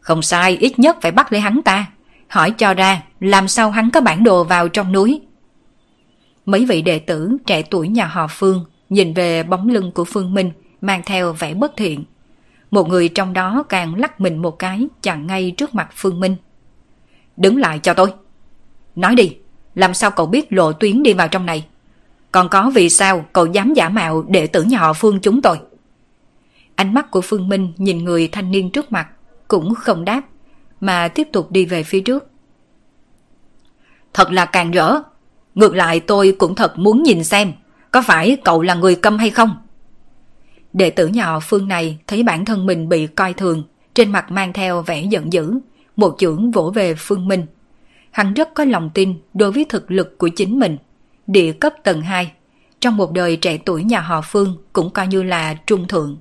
Không 0.00 0.22
sai, 0.22 0.56
ít 0.60 0.78
nhất 0.78 0.96
phải 1.02 1.12
bắt 1.12 1.32
lấy 1.32 1.40
hắn 1.40 1.62
ta. 1.64 1.86
Hỏi 2.28 2.50
cho 2.50 2.74
ra, 2.74 3.02
làm 3.20 3.48
sao 3.48 3.70
hắn 3.70 3.90
có 3.90 4.00
bản 4.00 4.24
đồ 4.24 4.44
vào 4.44 4.68
trong 4.68 4.92
núi? 4.92 5.20
Mấy 6.46 6.66
vị 6.66 6.82
đệ 6.82 6.98
tử 6.98 7.36
trẻ 7.46 7.62
tuổi 7.62 7.88
nhà 7.88 8.06
họ 8.06 8.26
Phương 8.30 8.64
nhìn 8.88 9.14
về 9.14 9.42
bóng 9.42 9.68
lưng 9.68 9.92
của 9.92 10.04
Phương 10.04 10.34
Minh 10.34 10.50
mang 10.80 11.02
theo 11.06 11.32
vẻ 11.32 11.54
bất 11.54 11.76
thiện. 11.76 12.04
Một 12.70 12.88
người 12.88 13.08
trong 13.08 13.32
đó 13.32 13.64
càng 13.68 13.94
lắc 13.94 14.20
mình 14.20 14.42
một 14.42 14.58
cái 14.58 14.86
chặn 15.02 15.26
ngay 15.26 15.50
trước 15.56 15.74
mặt 15.74 15.88
Phương 15.94 16.20
Minh. 16.20 16.36
Đứng 17.36 17.56
lại 17.56 17.78
cho 17.78 17.94
tôi. 17.94 18.12
Nói 18.96 19.14
đi, 19.14 19.36
làm 19.74 19.94
sao 19.94 20.10
cậu 20.10 20.26
biết 20.26 20.52
lộ 20.52 20.72
tuyến 20.72 21.02
đi 21.02 21.12
vào 21.12 21.28
trong 21.28 21.46
này? 21.46 21.66
Còn 22.32 22.48
có 22.48 22.70
vì 22.74 22.88
sao 22.88 23.24
cậu 23.32 23.46
dám 23.46 23.74
giả 23.74 23.88
mạo 23.88 24.22
đệ 24.22 24.46
tử 24.46 24.62
nhà 24.62 24.78
họ 24.78 24.92
Phương 24.92 25.20
chúng 25.20 25.42
tôi? 25.42 25.58
Ánh 26.74 26.94
mắt 26.94 27.10
của 27.10 27.20
Phương 27.20 27.48
Minh 27.48 27.72
nhìn 27.76 28.04
người 28.04 28.28
thanh 28.28 28.50
niên 28.50 28.70
trước 28.70 28.92
mặt, 28.92 29.08
cũng 29.48 29.74
không 29.74 30.04
đáp, 30.04 30.22
mà 30.80 31.08
tiếp 31.08 31.28
tục 31.32 31.50
đi 31.50 31.64
về 31.64 31.82
phía 31.82 32.00
trước. 32.00 32.26
Thật 34.14 34.32
là 34.32 34.44
càng 34.44 34.70
rỡ. 34.70 34.94
Ngược 35.54 35.74
lại 35.74 36.00
tôi 36.00 36.36
cũng 36.38 36.54
thật 36.54 36.78
muốn 36.78 37.02
nhìn 37.02 37.24
xem, 37.24 37.52
có 37.90 38.02
phải 38.02 38.36
cậu 38.44 38.62
là 38.62 38.74
người 38.74 38.94
câm 38.94 39.18
hay 39.18 39.30
không? 39.30 39.56
Đệ 40.76 40.90
tử 40.90 41.06
nhà 41.06 41.26
họ 41.26 41.40
Phương 41.40 41.68
này 41.68 41.98
thấy 42.06 42.22
bản 42.22 42.44
thân 42.44 42.66
mình 42.66 42.88
bị 42.88 43.06
coi 43.06 43.32
thường, 43.32 43.62
trên 43.94 44.12
mặt 44.12 44.30
mang 44.30 44.52
theo 44.52 44.82
vẻ 44.82 45.02
giận 45.02 45.32
dữ, 45.32 45.58
một 45.96 46.16
chưởng 46.18 46.50
vỗ 46.50 46.70
về 46.74 46.94
Phương 46.94 47.28
Minh. 47.28 47.46
Hắn 48.10 48.34
rất 48.34 48.54
có 48.54 48.64
lòng 48.64 48.90
tin 48.94 49.14
đối 49.34 49.52
với 49.52 49.66
thực 49.68 49.90
lực 49.90 50.18
của 50.18 50.28
chính 50.28 50.58
mình. 50.58 50.76
Địa 51.26 51.52
cấp 51.52 51.74
tầng 51.84 52.00
2, 52.00 52.32
trong 52.80 52.96
một 52.96 53.12
đời 53.12 53.36
trẻ 53.36 53.58
tuổi 53.64 53.84
nhà 53.84 54.00
họ 54.00 54.20
Phương 54.20 54.56
cũng 54.72 54.90
coi 54.90 55.06
như 55.06 55.22
là 55.22 55.54
trung 55.66 55.88
thượng. 55.88 56.16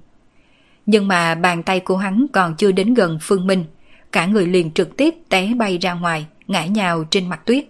Nhưng 0.86 1.08
mà 1.08 1.36
bàn 1.36 1.64
tay 1.64 1.80
của 1.80 1.98
hắn 1.98 2.26
còn 2.34 2.56
chưa 2.56 2.72
đến 2.72 2.94
gần 2.94 3.18
Phương 3.22 3.48
Minh, 3.48 3.66
cả 4.12 4.26
người 4.26 4.48
liền 4.48 4.72
trực 4.72 4.98
tiếp 4.98 5.16
té 5.30 5.52
bay 5.58 5.78
ra 5.78 5.94
ngoài, 5.94 6.26
ngã 6.48 6.66
nhào 6.66 7.04
trên 7.10 7.30
mặt 7.30 7.46
tuyết. 7.46 7.66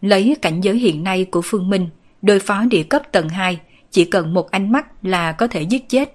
Lấy 0.00 0.36
cảnh 0.42 0.60
giới 0.60 0.78
hiện 0.78 1.04
nay 1.04 1.24
của 1.24 1.42
Phương 1.44 1.70
Minh, 1.70 1.88
đối 2.22 2.38
phó 2.38 2.64
địa 2.70 2.82
cấp 2.82 3.02
tầng 3.12 3.28
2 3.28 3.60
chỉ 3.94 4.04
cần 4.04 4.34
một 4.34 4.50
ánh 4.50 4.72
mắt 4.72 4.86
là 5.04 5.32
có 5.32 5.46
thể 5.46 5.62
giết 5.62 5.88
chết. 5.88 6.14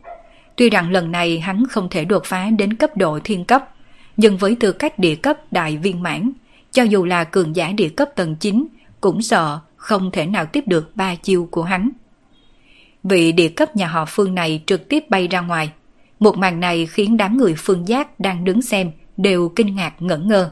Tuy 0.56 0.70
rằng 0.70 0.92
lần 0.92 1.12
này 1.12 1.40
hắn 1.40 1.64
không 1.70 1.90
thể 1.90 2.06
đột 2.06 2.26
phá 2.26 2.50
đến 2.50 2.74
cấp 2.74 2.98
độ 2.98 3.20
thiên 3.24 3.46
cấp, 3.46 3.70
nhưng 4.18 4.38
với 4.38 4.58
tư 4.60 4.72
cách 4.72 5.00
địa 5.00 5.16
cấp 5.16 5.38
đại 5.52 5.78
viên 5.78 6.04
mãn, 6.04 6.32
cho 6.72 6.84
dù 6.84 7.06
là 7.06 7.24
cường 7.24 7.56
giả 7.56 7.72
địa 7.72 7.90
cấp 7.90 8.10
tầng 8.16 8.36
9 8.36 8.68
cũng 9.02 9.22
sợ 9.22 9.60
không 9.76 10.12
thể 10.12 10.26
nào 10.26 10.46
tiếp 10.46 10.64
được 10.68 10.96
ba 10.96 11.16
chiêu 11.16 11.48
của 11.52 11.64
hắn. 11.64 11.90
Vị 13.04 13.32
địa 13.32 13.50
cấp 13.50 13.76
nhà 13.76 13.88
họ 13.88 14.06
Phương 14.08 14.36
này 14.36 14.64
trực 14.66 14.90
tiếp 14.90 15.10
bay 15.10 15.28
ra 15.28 15.42
ngoài. 15.42 15.72
Một 16.20 16.38
màn 16.38 16.60
này 16.60 16.86
khiến 16.86 17.18
đám 17.18 17.38
người 17.38 17.56
Phương 17.58 17.88
Giác 17.88 18.20
đang 18.20 18.44
đứng 18.44 18.62
xem 18.62 18.92
đều 19.18 19.50
kinh 19.50 19.76
ngạc 19.76 19.94
ngẩn 20.00 20.28
ngơ. 20.28 20.52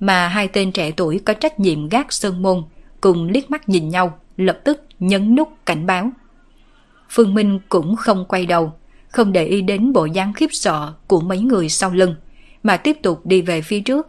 Mà 0.00 0.28
hai 0.28 0.48
tên 0.48 0.72
trẻ 0.72 0.90
tuổi 0.90 1.20
có 1.24 1.34
trách 1.34 1.60
nhiệm 1.60 1.88
gác 1.88 2.12
sơn 2.12 2.42
môn 2.42 2.62
cùng 3.00 3.28
liếc 3.28 3.50
mắt 3.50 3.68
nhìn 3.68 3.88
nhau, 3.88 4.18
lập 4.36 4.58
tức 4.64 4.86
nhấn 4.98 5.34
nút 5.34 5.48
cảnh 5.66 5.86
báo. 5.86 6.10
Phương 7.10 7.34
Minh 7.34 7.58
cũng 7.68 7.96
không 7.96 8.24
quay 8.28 8.46
đầu, 8.46 8.72
không 9.08 9.32
để 9.32 9.44
ý 9.44 9.62
đến 9.62 9.92
bộ 9.92 10.04
dáng 10.04 10.32
khiếp 10.32 10.48
sợ 10.52 10.92
của 11.06 11.20
mấy 11.20 11.38
người 11.38 11.68
sau 11.68 11.90
lưng, 11.90 12.14
mà 12.62 12.76
tiếp 12.76 12.96
tục 13.02 13.26
đi 13.26 13.42
về 13.42 13.62
phía 13.62 13.80
trước. 13.80 14.08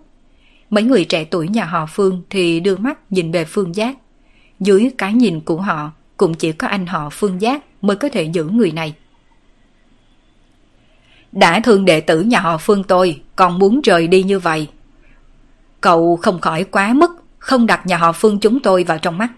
Mấy 0.69 0.83
người 0.83 1.05
trẻ 1.05 1.23
tuổi 1.23 1.47
nhà 1.47 1.65
họ 1.65 1.85
Phương 1.85 2.21
thì 2.29 2.59
đưa 2.59 2.75
mắt 2.75 2.99
nhìn 3.11 3.31
về 3.31 3.45
Phương 3.45 3.75
Giác. 3.75 3.97
Dưới 4.59 4.91
cái 4.97 5.13
nhìn 5.13 5.39
của 5.39 5.61
họ, 5.61 5.91
cũng 6.17 6.33
chỉ 6.33 6.51
có 6.51 6.67
anh 6.67 6.87
họ 6.87 7.09
Phương 7.09 7.41
Giác 7.41 7.63
mới 7.81 7.95
có 7.95 8.09
thể 8.09 8.23
giữ 8.23 8.43
người 8.43 8.71
này. 8.71 8.95
Đã 11.31 11.59
thương 11.59 11.85
đệ 11.85 12.01
tử 12.01 12.21
nhà 12.21 12.39
họ 12.39 12.57
Phương 12.57 12.83
tôi, 12.83 13.21
còn 13.35 13.59
muốn 13.59 13.81
rời 13.81 14.07
đi 14.07 14.23
như 14.23 14.39
vậy. 14.39 14.67
Cậu 15.81 16.17
không 16.17 16.41
khỏi 16.41 16.63
quá 16.63 16.93
mức, 16.93 17.11
không 17.39 17.65
đặt 17.65 17.85
nhà 17.85 17.97
họ 17.97 18.11
Phương 18.11 18.39
chúng 18.39 18.59
tôi 18.59 18.83
vào 18.83 18.97
trong 18.97 19.17
mắt. 19.17 19.29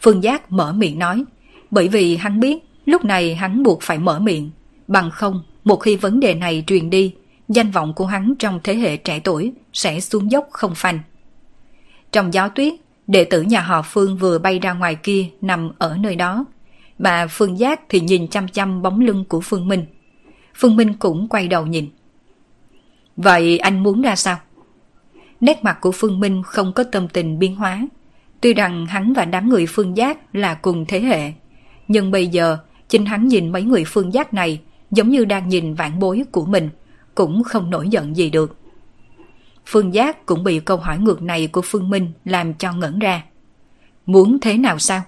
Phương 0.00 0.22
Giác 0.22 0.52
mở 0.52 0.72
miệng 0.72 0.98
nói, 0.98 1.24
bởi 1.70 1.88
vì 1.88 2.16
hắn 2.16 2.40
biết 2.40 2.58
lúc 2.84 3.04
này 3.04 3.34
hắn 3.34 3.62
buộc 3.62 3.82
phải 3.82 3.98
mở 3.98 4.18
miệng. 4.18 4.50
Bằng 4.88 5.10
không, 5.10 5.42
một 5.64 5.76
khi 5.76 5.96
vấn 5.96 6.20
đề 6.20 6.34
này 6.34 6.64
truyền 6.66 6.90
đi, 6.90 7.14
danh 7.48 7.70
vọng 7.70 7.92
của 7.94 8.06
hắn 8.06 8.34
trong 8.38 8.60
thế 8.64 8.76
hệ 8.76 8.96
trẻ 8.96 9.20
tuổi 9.20 9.52
sẽ 9.72 10.00
xuống 10.00 10.30
dốc 10.30 10.48
không 10.50 10.74
phanh. 10.74 10.98
Trong 12.12 12.34
gió 12.34 12.48
tuyết, 12.48 12.74
đệ 13.06 13.24
tử 13.24 13.42
nhà 13.42 13.60
họ 13.60 13.82
Phương 13.82 14.16
vừa 14.16 14.38
bay 14.38 14.58
ra 14.58 14.72
ngoài 14.72 14.94
kia 14.94 15.26
nằm 15.40 15.72
ở 15.78 15.96
nơi 15.96 16.16
đó, 16.16 16.44
bà 16.98 17.26
Phương 17.26 17.58
Giác 17.58 17.80
thì 17.88 18.00
nhìn 18.00 18.28
chăm 18.28 18.48
chăm 18.48 18.82
bóng 18.82 19.00
lưng 19.00 19.24
của 19.28 19.40
Phương 19.40 19.68
Minh. 19.68 19.86
Phương 20.54 20.76
Minh 20.76 20.94
cũng 20.94 21.28
quay 21.28 21.48
đầu 21.48 21.66
nhìn. 21.66 21.88
Vậy 23.16 23.58
anh 23.58 23.82
muốn 23.82 24.02
ra 24.02 24.16
sao? 24.16 24.38
Nét 25.40 25.64
mặt 25.64 25.78
của 25.80 25.92
Phương 25.92 26.20
Minh 26.20 26.42
không 26.46 26.72
có 26.72 26.84
tâm 26.84 27.08
tình 27.08 27.38
biến 27.38 27.56
hóa. 27.56 27.86
Tuy 28.40 28.54
rằng 28.54 28.86
hắn 28.86 29.12
và 29.12 29.24
đám 29.24 29.48
người 29.48 29.66
Phương 29.66 29.96
Giác 29.96 30.34
là 30.34 30.54
cùng 30.54 30.84
thế 30.88 31.00
hệ, 31.00 31.32
nhưng 31.88 32.10
bây 32.10 32.26
giờ 32.26 32.58
chính 32.88 33.06
hắn 33.06 33.28
nhìn 33.28 33.52
mấy 33.52 33.62
người 33.62 33.84
Phương 33.86 34.12
Giác 34.12 34.34
này 34.34 34.60
giống 34.90 35.08
như 35.08 35.24
đang 35.24 35.48
nhìn 35.48 35.74
vạn 35.74 35.98
bối 35.98 36.22
của 36.32 36.44
mình, 36.44 36.70
cũng 37.14 37.42
không 37.44 37.70
nổi 37.70 37.88
giận 37.88 38.16
gì 38.16 38.30
được. 38.30 38.56
Phương 39.66 39.94
Giác 39.94 40.26
cũng 40.26 40.44
bị 40.44 40.60
câu 40.60 40.76
hỏi 40.76 40.98
ngược 40.98 41.22
này 41.22 41.46
của 41.46 41.62
Phương 41.64 41.90
Minh 41.90 42.12
làm 42.24 42.54
cho 42.54 42.72
ngẩn 42.72 42.98
ra. 42.98 43.22
Muốn 44.06 44.38
thế 44.40 44.56
nào 44.56 44.78
sao? 44.78 45.02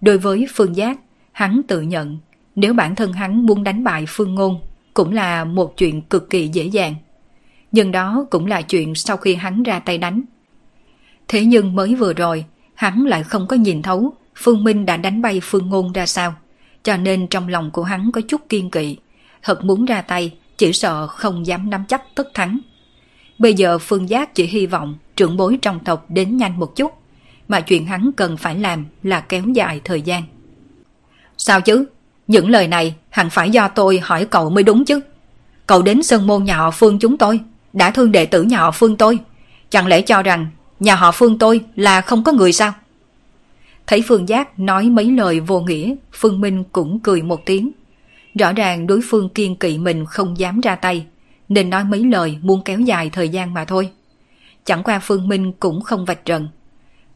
Đối 0.00 0.18
với 0.18 0.46
Phương 0.54 0.76
Giác, 0.76 0.98
hắn 1.32 1.60
tự 1.68 1.80
nhận 1.80 2.18
nếu 2.54 2.74
bản 2.74 2.94
thân 2.94 3.12
hắn 3.12 3.46
muốn 3.46 3.64
đánh 3.64 3.84
bại 3.84 4.04
Phương 4.08 4.34
Ngôn 4.34 4.60
cũng 4.94 5.12
là 5.12 5.44
một 5.44 5.76
chuyện 5.76 6.02
cực 6.02 6.30
kỳ 6.30 6.48
dễ 6.48 6.64
dàng. 6.64 6.94
Nhưng 7.72 7.92
đó 7.92 8.26
cũng 8.30 8.46
là 8.46 8.62
chuyện 8.62 8.94
sau 8.94 9.16
khi 9.16 9.34
hắn 9.34 9.62
ra 9.62 9.78
tay 9.78 9.98
đánh. 9.98 10.22
Thế 11.28 11.44
nhưng 11.44 11.74
mới 11.74 11.94
vừa 11.94 12.12
rồi, 12.12 12.44
hắn 12.74 13.06
lại 13.06 13.22
không 13.22 13.46
có 13.46 13.56
nhìn 13.56 13.82
thấu 13.82 14.14
Phương 14.36 14.64
Minh 14.64 14.86
đã 14.86 14.96
đánh 14.96 15.22
bay 15.22 15.40
Phương 15.42 15.68
Ngôn 15.68 15.92
ra 15.92 16.06
sao, 16.06 16.34
cho 16.82 16.96
nên 16.96 17.26
trong 17.26 17.48
lòng 17.48 17.70
của 17.70 17.82
hắn 17.82 18.12
có 18.12 18.20
chút 18.28 18.48
kiên 18.48 18.70
kỵ, 18.70 18.96
thật 19.42 19.64
muốn 19.64 19.84
ra 19.84 20.02
tay, 20.02 20.32
chỉ 20.58 20.72
sợ 20.72 21.06
không 21.06 21.46
dám 21.46 21.70
nắm 21.70 21.84
chắc 21.88 22.02
tất 22.14 22.34
thắng. 22.34 22.58
Bây 23.38 23.54
giờ 23.54 23.78
Phương 23.78 24.08
Giác 24.08 24.34
chỉ 24.34 24.46
hy 24.46 24.66
vọng 24.66 24.94
trưởng 25.16 25.36
bối 25.36 25.58
trong 25.62 25.80
tộc 25.80 26.06
đến 26.08 26.36
nhanh 26.36 26.58
một 26.58 26.76
chút, 26.76 26.92
mà 27.48 27.60
chuyện 27.60 27.86
hắn 27.86 28.10
cần 28.16 28.36
phải 28.36 28.58
làm 28.58 28.86
là 29.02 29.20
kéo 29.20 29.42
dài 29.54 29.80
thời 29.84 30.02
gian. 30.02 30.22
Sao 31.38 31.60
chứ? 31.60 31.84
Những 32.26 32.50
lời 32.50 32.68
này 32.68 32.94
hẳn 33.10 33.30
phải 33.30 33.50
do 33.50 33.68
tôi 33.68 33.98
hỏi 33.98 34.24
cậu 34.24 34.50
mới 34.50 34.64
đúng 34.64 34.84
chứ. 34.84 35.00
Cậu 35.66 35.82
đến 35.82 36.02
sân 36.02 36.26
môn 36.26 36.44
nhà 36.44 36.56
họ 36.56 36.70
Phương 36.70 36.98
chúng 36.98 37.16
tôi, 37.16 37.40
đã 37.72 37.90
thương 37.90 38.12
đệ 38.12 38.26
tử 38.26 38.42
nhà 38.42 38.58
họ 38.58 38.70
Phương 38.70 38.96
tôi. 38.96 39.18
Chẳng 39.70 39.86
lẽ 39.86 40.00
cho 40.00 40.22
rằng 40.22 40.46
nhà 40.80 40.94
họ 40.94 41.12
Phương 41.12 41.38
tôi 41.38 41.60
là 41.76 42.00
không 42.00 42.24
có 42.24 42.32
người 42.32 42.52
sao? 42.52 42.72
Thấy 43.86 44.02
Phương 44.06 44.28
Giác 44.28 44.58
nói 44.58 44.90
mấy 44.90 45.10
lời 45.10 45.40
vô 45.40 45.60
nghĩa, 45.60 45.94
Phương 46.12 46.40
Minh 46.40 46.64
cũng 46.72 47.00
cười 47.00 47.22
một 47.22 47.46
tiếng. 47.46 47.70
Rõ 48.38 48.52
ràng 48.52 48.86
đối 48.86 49.00
phương 49.04 49.28
kiên 49.28 49.56
kỵ 49.56 49.78
mình 49.78 50.04
không 50.06 50.38
dám 50.38 50.60
ra 50.60 50.74
tay, 50.76 51.06
nên 51.48 51.70
nói 51.70 51.84
mấy 51.84 52.04
lời 52.04 52.38
muốn 52.42 52.62
kéo 52.64 52.80
dài 52.80 53.10
thời 53.10 53.28
gian 53.28 53.54
mà 53.54 53.64
thôi. 53.64 53.90
Chẳng 54.64 54.82
qua 54.82 54.98
Phương 54.98 55.28
Minh 55.28 55.52
cũng 55.60 55.82
không 55.82 56.04
vạch 56.04 56.24
trần. 56.24 56.48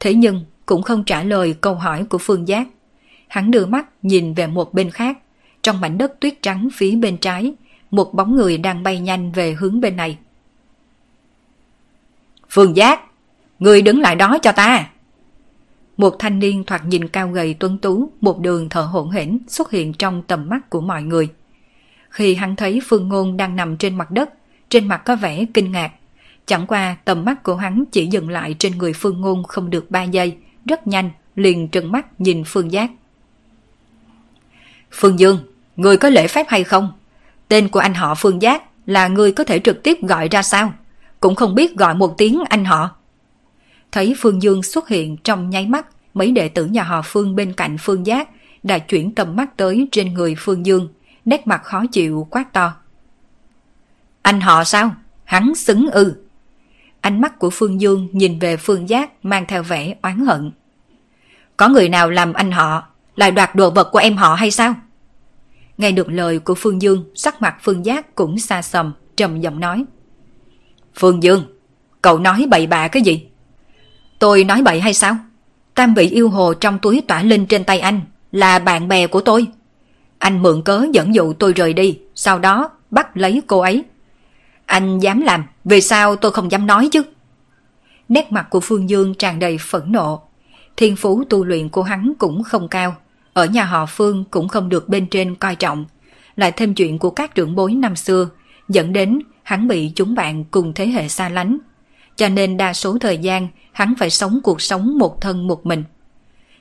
Thế 0.00 0.14
nhưng 0.14 0.44
cũng 0.66 0.82
không 0.82 1.04
trả 1.04 1.22
lời 1.22 1.54
câu 1.60 1.74
hỏi 1.74 2.04
của 2.04 2.18
Phương 2.18 2.48
Giác. 2.48 2.68
Hắn 3.28 3.50
đưa 3.50 3.66
mắt 3.66 3.86
nhìn 4.02 4.34
về 4.34 4.46
một 4.46 4.74
bên 4.74 4.90
khác, 4.90 5.18
trong 5.62 5.80
mảnh 5.80 5.98
đất 5.98 6.20
tuyết 6.20 6.42
trắng 6.42 6.68
phía 6.74 6.96
bên 6.96 7.16
trái, 7.16 7.54
một 7.90 8.14
bóng 8.14 8.36
người 8.36 8.58
đang 8.58 8.82
bay 8.82 9.00
nhanh 9.00 9.32
về 9.32 9.52
hướng 9.52 9.80
bên 9.80 9.96
này. 9.96 10.18
Phương 12.50 12.76
Giác, 12.76 13.00
người 13.58 13.82
đứng 13.82 14.00
lại 14.00 14.16
đó 14.16 14.38
cho 14.42 14.52
ta. 14.52 14.90
Một 15.96 16.16
thanh 16.18 16.38
niên 16.38 16.64
thoạt 16.64 16.84
nhìn 16.84 17.08
cao 17.08 17.28
gầy 17.28 17.54
tuấn 17.54 17.78
tú, 17.78 18.12
một 18.20 18.38
đường 18.38 18.68
thở 18.68 18.82
hổn 18.82 19.10
hển 19.10 19.38
xuất 19.48 19.70
hiện 19.70 19.92
trong 19.92 20.22
tầm 20.22 20.48
mắt 20.48 20.70
của 20.70 20.80
mọi 20.80 21.02
người. 21.02 21.28
Khi 22.10 22.34
hắn 22.34 22.56
thấy 22.56 22.80
Phương 22.84 23.08
Ngôn 23.08 23.36
đang 23.36 23.56
nằm 23.56 23.76
trên 23.76 23.98
mặt 23.98 24.10
đất, 24.10 24.30
trên 24.68 24.88
mặt 24.88 25.02
có 25.04 25.16
vẻ 25.16 25.44
kinh 25.54 25.72
ngạc. 25.72 25.92
Chẳng 26.46 26.66
qua 26.66 26.96
tầm 27.04 27.24
mắt 27.24 27.42
của 27.42 27.56
hắn 27.56 27.84
chỉ 27.92 28.06
dừng 28.06 28.30
lại 28.30 28.56
trên 28.58 28.78
người 28.78 28.92
Phương 28.92 29.20
Ngôn 29.20 29.44
không 29.44 29.70
được 29.70 29.90
3 29.90 30.02
giây, 30.02 30.36
rất 30.64 30.86
nhanh, 30.86 31.10
liền 31.36 31.68
trừng 31.68 31.92
mắt 31.92 32.20
nhìn 32.20 32.42
Phương 32.46 32.72
Giác. 32.72 32.90
Phương 34.90 35.18
Dương, 35.18 35.38
người 35.76 35.96
có 35.96 36.08
lễ 36.08 36.26
phép 36.26 36.46
hay 36.48 36.64
không? 36.64 36.92
Tên 37.48 37.68
của 37.68 37.80
anh 37.80 37.94
họ 37.94 38.14
Phương 38.14 38.42
Giác 38.42 38.62
là 38.86 39.08
người 39.08 39.32
có 39.32 39.44
thể 39.44 39.58
trực 39.58 39.82
tiếp 39.82 39.98
gọi 40.02 40.28
ra 40.28 40.42
sao? 40.42 40.72
Cũng 41.20 41.34
không 41.34 41.54
biết 41.54 41.76
gọi 41.76 41.94
một 41.94 42.14
tiếng 42.18 42.42
anh 42.48 42.64
họ. 42.64 42.90
Thấy 43.96 44.14
Phương 44.18 44.42
Dương 44.42 44.62
xuất 44.62 44.88
hiện 44.88 45.16
trong 45.16 45.50
nháy 45.50 45.66
mắt, 45.66 45.86
mấy 46.14 46.32
đệ 46.32 46.48
tử 46.48 46.66
nhà 46.66 46.82
họ 46.82 47.02
Phương 47.04 47.36
bên 47.36 47.52
cạnh 47.52 47.76
Phương 47.80 48.06
Giác 48.06 48.28
đã 48.62 48.78
chuyển 48.78 49.14
tầm 49.14 49.36
mắt 49.36 49.56
tới 49.56 49.88
trên 49.92 50.14
người 50.14 50.34
Phương 50.38 50.66
Dương, 50.66 50.88
nét 51.24 51.46
mặt 51.46 51.64
khó 51.64 51.84
chịu 51.92 52.28
quát 52.30 52.52
to. 52.52 52.72
Anh 54.22 54.40
họ 54.40 54.64
sao? 54.64 54.94
Hắn 55.24 55.54
xứng 55.54 55.90
ư. 55.90 56.14
Ánh 57.00 57.20
mắt 57.20 57.38
của 57.38 57.50
Phương 57.50 57.80
Dương 57.80 58.08
nhìn 58.12 58.38
về 58.38 58.56
Phương 58.56 58.88
Giác 58.88 59.24
mang 59.24 59.44
theo 59.48 59.62
vẻ 59.62 59.94
oán 60.02 60.26
hận. 60.26 60.52
Có 61.56 61.68
người 61.68 61.88
nào 61.88 62.10
làm 62.10 62.32
anh 62.32 62.52
họ 62.52 62.86
lại 63.16 63.30
đoạt 63.30 63.54
đồ 63.54 63.70
vật 63.70 63.88
của 63.92 63.98
em 63.98 64.16
họ 64.16 64.34
hay 64.34 64.50
sao? 64.50 64.74
Nghe 65.78 65.92
được 65.92 66.08
lời 66.08 66.38
của 66.38 66.54
Phương 66.54 66.82
Dương, 66.82 67.04
sắc 67.14 67.42
mặt 67.42 67.56
Phương 67.62 67.86
Giác 67.86 68.14
cũng 68.14 68.38
xa 68.38 68.62
sầm, 68.62 68.92
trầm 69.16 69.40
giọng 69.40 69.60
nói. 69.60 69.84
Phương 70.94 71.22
Dương, 71.22 71.44
cậu 72.02 72.18
nói 72.18 72.46
bậy 72.50 72.66
bạ 72.66 72.88
cái 72.88 73.02
gì? 73.02 73.28
Tôi 74.18 74.44
nói 74.44 74.62
bậy 74.62 74.80
hay 74.80 74.94
sao? 74.94 75.16
Tam 75.74 75.94
vị 75.94 76.08
yêu 76.08 76.28
hồ 76.28 76.54
trong 76.54 76.78
túi 76.78 77.02
tỏa 77.08 77.22
linh 77.22 77.46
trên 77.46 77.64
tay 77.64 77.80
anh 77.80 78.00
là 78.32 78.58
bạn 78.58 78.88
bè 78.88 79.06
của 79.06 79.20
tôi. 79.20 79.46
Anh 80.18 80.42
mượn 80.42 80.62
cớ 80.62 80.86
dẫn 80.92 81.14
dụ 81.14 81.32
tôi 81.32 81.52
rời 81.52 81.72
đi, 81.72 81.98
sau 82.14 82.38
đó 82.38 82.70
bắt 82.90 83.16
lấy 83.16 83.42
cô 83.46 83.60
ấy. 83.60 83.84
Anh 84.66 84.98
dám 84.98 85.20
làm, 85.20 85.44
vì 85.64 85.80
sao 85.80 86.16
tôi 86.16 86.32
không 86.32 86.50
dám 86.50 86.66
nói 86.66 86.88
chứ? 86.92 87.02
Nét 88.08 88.32
mặt 88.32 88.46
của 88.50 88.60
Phương 88.60 88.90
Dương 88.90 89.14
tràn 89.14 89.38
đầy 89.38 89.58
phẫn 89.58 89.92
nộ. 89.92 90.22
Thiên 90.76 90.96
phú 90.96 91.24
tu 91.30 91.44
luyện 91.44 91.68
của 91.68 91.82
hắn 91.82 92.12
cũng 92.18 92.42
không 92.42 92.68
cao. 92.68 92.96
Ở 93.32 93.46
nhà 93.46 93.64
họ 93.64 93.86
Phương 93.86 94.24
cũng 94.30 94.48
không 94.48 94.68
được 94.68 94.88
bên 94.88 95.06
trên 95.06 95.34
coi 95.34 95.56
trọng. 95.56 95.84
Lại 96.36 96.52
thêm 96.52 96.74
chuyện 96.74 96.98
của 96.98 97.10
các 97.10 97.34
trưởng 97.34 97.54
bối 97.54 97.74
năm 97.74 97.96
xưa, 97.96 98.28
dẫn 98.68 98.92
đến 98.92 99.18
hắn 99.42 99.68
bị 99.68 99.92
chúng 99.94 100.14
bạn 100.14 100.44
cùng 100.44 100.72
thế 100.74 100.86
hệ 100.86 101.08
xa 101.08 101.28
lánh. 101.28 101.58
Cho 102.16 102.28
nên 102.28 102.56
đa 102.56 102.72
số 102.72 102.98
thời 102.98 103.18
gian 103.18 103.48
hắn 103.72 103.94
phải 103.98 104.10
sống 104.10 104.40
cuộc 104.42 104.60
sống 104.60 104.98
một 104.98 105.20
thân 105.20 105.46
một 105.46 105.66
mình. 105.66 105.84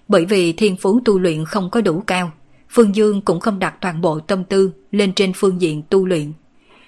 Bởi 0.08 0.26
vì 0.26 0.54
thiên 0.54 0.78
phú 0.78 1.00
tu 1.06 1.20
luyện 1.20 1.46
không 1.46 1.70
có 1.70 1.82
đủ 1.82 2.04
cao, 2.08 2.32
Phương 2.70 2.96
Dương 2.96 3.22
cũng 3.22 3.40
không 3.40 3.60
đặt 3.60 3.76
toàn 3.82 4.02
bộ 4.02 4.20
tâm 4.20 4.44
tư 4.44 4.72
lên 4.92 5.14
trên 5.14 5.34
phương 5.36 5.62
diện 5.62 5.82
tu 5.90 6.06
luyện. 6.06 6.34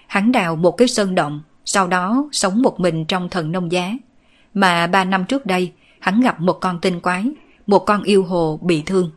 Hắn 0.08 0.32
đào 0.32 0.56
một 0.56 0.72
cái 0.72 0.88
sơn 0.88 1.16
động, 1.16 1.42
sau 1.66 1.88
đó 1.88 2.30
sống 2.32 2.62
một 2.62 2.80
mình 2.80 3.06
trong 3.06 3.30
thần 3.30 3.52
nông 3.52 3.72
giá. 3.72 3.94
Mà 4.54 4.88
ba 4.88 5.04
năm 5.04 5.26
trước 5.26 5.46
đây, 5.46 5.72
hắn 6.00 6.22
gặp 6.22 6.42
một 6.42 6.54
con 6.54 6.80
tinh 6.82 7.00
quái, 7.00 7.26
một 7.68 7.80
con 7.80 8.04
yêu 8.04 8.24
hồ 8.24 8.60
bị 8.62 8.84
thương. 8.86 9.12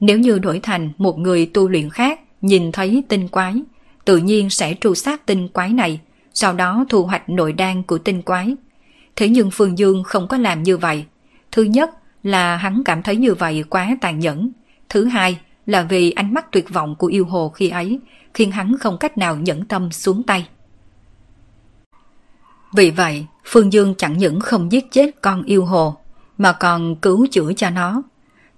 Nếu 0.00 0.18
như 0.18 0.38
đổi 0.38 0.60
thành 0.62 0.92
một 0.98 1.18
người 1.18 1.46
tu 1.46 1.68
luyện 1.68 1.90
khác 1.90 2.20
nhìn 2.40 2.72
thấy 2.72 3.02
tinh 3.08 3.28
quái, 3.28 3.62
tự 4.04 4.16
nhiên 4.16 4.50
sẽ 4.50 4.74
tru 4.80 4.94
sát 4.94 5.26
tinh 5.26 5.48
quái 5.48 5.72
này, 5.72 6.00
sau 6.34 6.54
đó 6.54 6.84
thu 6.88 7.04
hoạch 7.04 7.28
nội 7.28 7.52
đan 7.52 7.82
của 7.82 7.98
tinh 7.98 8.22
quái. 8.22 8.56
Thế 9.18 9.28
nhưng 9.28 9.50
Phương 9.50 9.78
Dương 9.78 10.02
không 10.04 10.28
có 10.28 10.36
làm 10.36 10.62
như 10.62 10.76
vậy. 10.76 11.04
Thứ 11.52 11.62
nhất 11.62 11.90
là 12.22 12.56
hắn 12.56 12.82
cảm 12.84 13.02
thấy 13.02 13.16
như 13.16 13.34
vậy 13.34 13.64
quá 13.70 13.96
tàn 14.00 14.18
nhẫn. 14.18 14.50
Thứ 14.88 15.04
hai 15.04 15.40
là 15.66 15.82
vì 15.82 16.10
ánh 16.10 16.34
mắt 16.34 16.52
tuyệt 16.52 16.70
vọng 16.70 16.94
của 16.98 17.06
yêu 17.06 17.24
hồ 17.24 17.48
khi 17.48 17.68
ấy, 17.68 18.00
khiến 18.34 18.50
hắn 18.50 18.76
không 18.80 18.98
cách 18.98 19.18
nào 19.18 19.36
nhẫn 19.36 19.64
tâm 19.64 19.90
xuống 19.90 20.22
tay. 20.22 20.48
Vì 22.76 22.90
vậy, 22.90 23.26
Phương 23.44 23.72
Dương 23.72 23.94
chẳng 23.98 24.18
những 24.18 24.40
không 24.40 24.72
giết 24.72 24.92
chết 24.92 25.22
con 25.22 25.42
yêu 25.42 25.64
hồ, 25.64 25.96
mà 26.38 26.52
còn 26.52 26.96
cứu 26.96 27.26
chữa 27.30 27.52
cho 27.56 27.70
nó. 27.70 28.02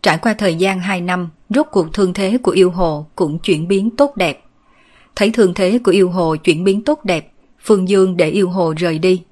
Trải 0.03 0.19
qua 0.19 0.35
thời 0.35 0.55
gian 0.55 0.81
2 0.81 1.01
năm, 1.01 1.31
rốt 1.49 1.67
cuộc 1.71 1.95
thương 1.95 2.15
thế 2.15 2.39
của 2.39 2.53
yêu 2.53 2.71
hồ 2.71 3.07
cũng 3.17 3.39
chuyển 3.39 3.69
biến 3.69 3.91
tốt 3.97 4.17
đẹp. 4.17 4.45
Thấy 5.17 5.31
thương 5.31 5.55
thế 5.55 5.79
của 5.85 5.93
yêu 5.93 6.11
hồ 6.11 6.37
chuyển 6.37 6.65
biến 6.65 6.85
tốt 6.85 7.05
đẹp, 7.05 7.33
Phương 7.61 7.89
Dương 7.89 8.17
để 8.17 8.31
yêu 8.31 8.51
hồ 8.51 8.75
rời 8.77 8.99
đi. 8.99 9.23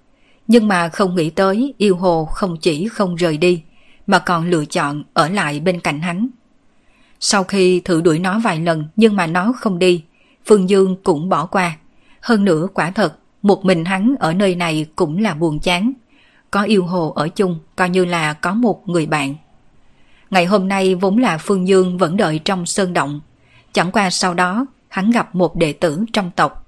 Nhưng 0.49 0.69
mà 0.69 0.89
không 0.89 1.15
nghĩ 1.15 1.31
tới 1.31 1.75
yêu 1.79 1.97
hồ 1.97 2.25
không 2.25 2.57
chỉ 2.57 2.89
không 2.89 3.15
rời 3.15 3.37
đi, 3.37 3.63
mà 4.07 4.19
còn 4.19 4.51
lựa 4.51 4.65
chọn 4.65 5.03
ở 5.15 5.29
lại 5.29 5.61
bên 5.61 5.81
cạnh 5.81 6.01
hắn. 6.01 6.29
Sau 7.21 7.45
khi 7.45 7.81
thử 7.81 8.01
đuổi 8.01 8.19
nó 8.19 8.39
vài 8.39 8.61
lần 8.61 8.85
nhưng 8.97 9.17
mà 9.17 9.27
nó 9.27 9.53
không 9.61 9.79
đi, 9.79 10.05
Phương 10.47 10.69
Dương 10.69 10.97
cũng 11.03 11.29
bỏ 11.29 11.47
qua. 11.47 11.77
Hơn 12.21 12.45
nữa 12.45 12.67
quả 12.75 12.91
thật, 12.91 13.19
một 13.43 13.65
mình 13.65 13.85
hắn 13.85 14.15
ở 14.21 14.35
nơi 14.35 14.55
này 14.55 14.87
cũng 14.97 15.19
là 15.19 15.35
buồn 15.35 15.59
chán. 15.59 15.93
Có 16.51 16.63
yêu 16.63 16.85
hồ 16.85 17.13
ở 17.17 17.29
chung 17.29 17.59
coi 17.77 17.91
như 17.91 18.05
là 18.05 18.33
có 18.33 18.55
một 18.55 18.89
người 18.89 19.07
bạn. 19.07 19.35
Ngày 20.31 20.47
hôm 20.47 20.69
nay 20.69 20.95
vốn 20.95 21.19
là 21.19 21.39
Phương 21.39 21.69
Dương 21.69 21.99
vẫn 21.99 22.17
đợi 22.17 22.41
trong 22.45 22.67
sơn 22.67 22.93
động. 22.93 23.21
Chẳng 23.73 23.93
qua 23.93 24.11
sau 24.11 24.35
đó 24.35 24.67
hắn 24.89 25.11
gặp 25.11 25.35
một 25.35 25.57
đệ 25.57 25.73
tử 25.73 26.05
trong 26.13 26.31
tộc. 26.37 26.68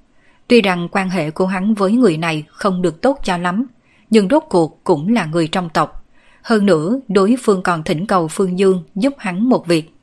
Tuy 0.51 0.63
rằng 0.63 0.89
quan 0.93 1.11
hệ 1.11 1.31
của 1.31 1.47
hắn 1.47 1.75
với 1.75 1.93
người 1.93 2.17
này 2.17 2.45
không 2.49 2.83
được 2.83 3.03
tốt 3.03 3.19
cho 3.25 3.37
lắm, 3.37 3.67
nhưng 4.11 4.29
rốt 4.29 4.43
cuộc 4.49 4.85
cũng 4.85 5.13
là 5.13 5.27
người 5.27 5.49
trong 5.49 5.69
tộc. 5.69 6.07
Hơn 6.43 6.67
nữa, 6.67 7.01
đối 7.09 7.37
phương 7.43 7.63
còn 7.63 7.83
thỉnh 7.83 8.07
cầu 8.07 8.29
Phương 8.29 8.59
Dương 8.59 8.83
giúp 8.95 9.15
hắn 9.19 9.49
một 9.49 9.67
việc. 9.67 9.95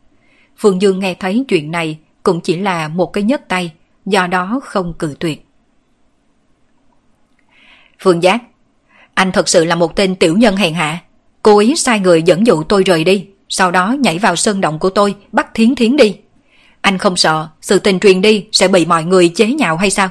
Phương 0.58 0.82
Dương 0.82 1.00
nghe 1.00 1.14
thấy 1.14 1.46
chuyện 1.48 1.72
này 1.72 2.00
cũng 2.24 2.42
chỉ 2.42 2.58
là 2.58 2.88
một 2.88 3.14
cái 3.14 3.24
nhấc 3.24 3.48
tay, 3.48 3.74
do 4.06 4.28
đó 4.28 4.60
không 4.64 4.94
cự 4.94 5.16
tuyệt. 5.20 5.46
Phương 8.00 8.24
Giác, 8.24 8.42
anh 9.14 9.32
thật 9.32 9.50
sự 9.50 9.66
là 9.66 9.76
một 9.76 9.96
tên 9.96 10.16
tiểu 10.16 10.38
nhân 10.38 10.56
hèn 10.56 10.74
hạ. 10.74 11.00
cố 11.44 11.60
ý 11.60 11.76
sai 11.76 12.00
người 12.00 12.22
dẫn 12.22 12.48
dụ 12.48 12.64
tôi 12.64 12.84
rời 12.84 13.04
đi, 13.04 13.28
sau 13.50 13.72
đó 13.72 13.96
nhảy 14.00 14.20
vào 14.20 14.36
sơn 14.36 14.62
động 14.62 14.80
của 14.80 14.90
tôi 14.90 15.16
bắt 15.32 15.48
thiến 15.54 15.76
thiến 15.76 15.98
đi. 15.98 16.18
Anh 16.82 16.98
không 16.98 17.16
sợ 17.16 17.48
sự 17.62 17.80
tình 17.80 18.00
truyền 18.00 18.22
đi 18.22 18.46
sẽ 18.52 18.68
bị 18.68 18.86
mọi 18.86 19.04
người 19.04 19.30
chế 19.30 19.48
nhạo 19.48 19.78
hay 19.78 19.90
sao? 19.90 20.10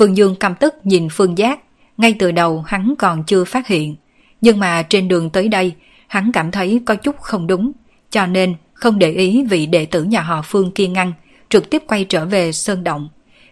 Phương 0.00 0.16
Dương 0.16 0.36
căm 0.36 0.54
tức 0.54 0.74
nhìn 0.84 1.08
Phương 1.10 1.38
Giác, 1.38 1.60
ngay 1.96 2.14
từ 2.18 2.32
đầu 2.32 2.62
hắn 2.66 2.94
còn 2.98 3.24
chưa 3.24 3.44
phát 3.44 3.66
hiện. 3.66 3.96
Nhưng 4.40 4.58
mà 4.58 4.82
trên 4.82 5.08
đường 5.08 5.30
tới 5.30 5.48
đây, 5.48 5.72
hắn 6.06 6.32
cảm 6.32 6.50
thấy 6.50 6.82
có 6.86 6.94
chút 6.94 7.20
không 7.20 7.46
đúng, 7.46 7.72
cho 8.10 8.26
nên 8.26 8.54
không 8.74 8.98
để 8.98 9.12
ý 9.12 9.44
vị 9.50 9.66
đệ 9.66 9.86
tử 9.86 10.04
nhà 10.04 10.20
họ 10.20 10.42
Phương 10.42 10.70
kia 10.70 10.86
ngăn, 10.86 11.12
trực 11.48 11.70
tiếp 11.70 11.82
quay 11.86 12.04
trở 12.04 12.26
về 12.26 12.52
sơn 12.52 12.84
động. 12.84 13.08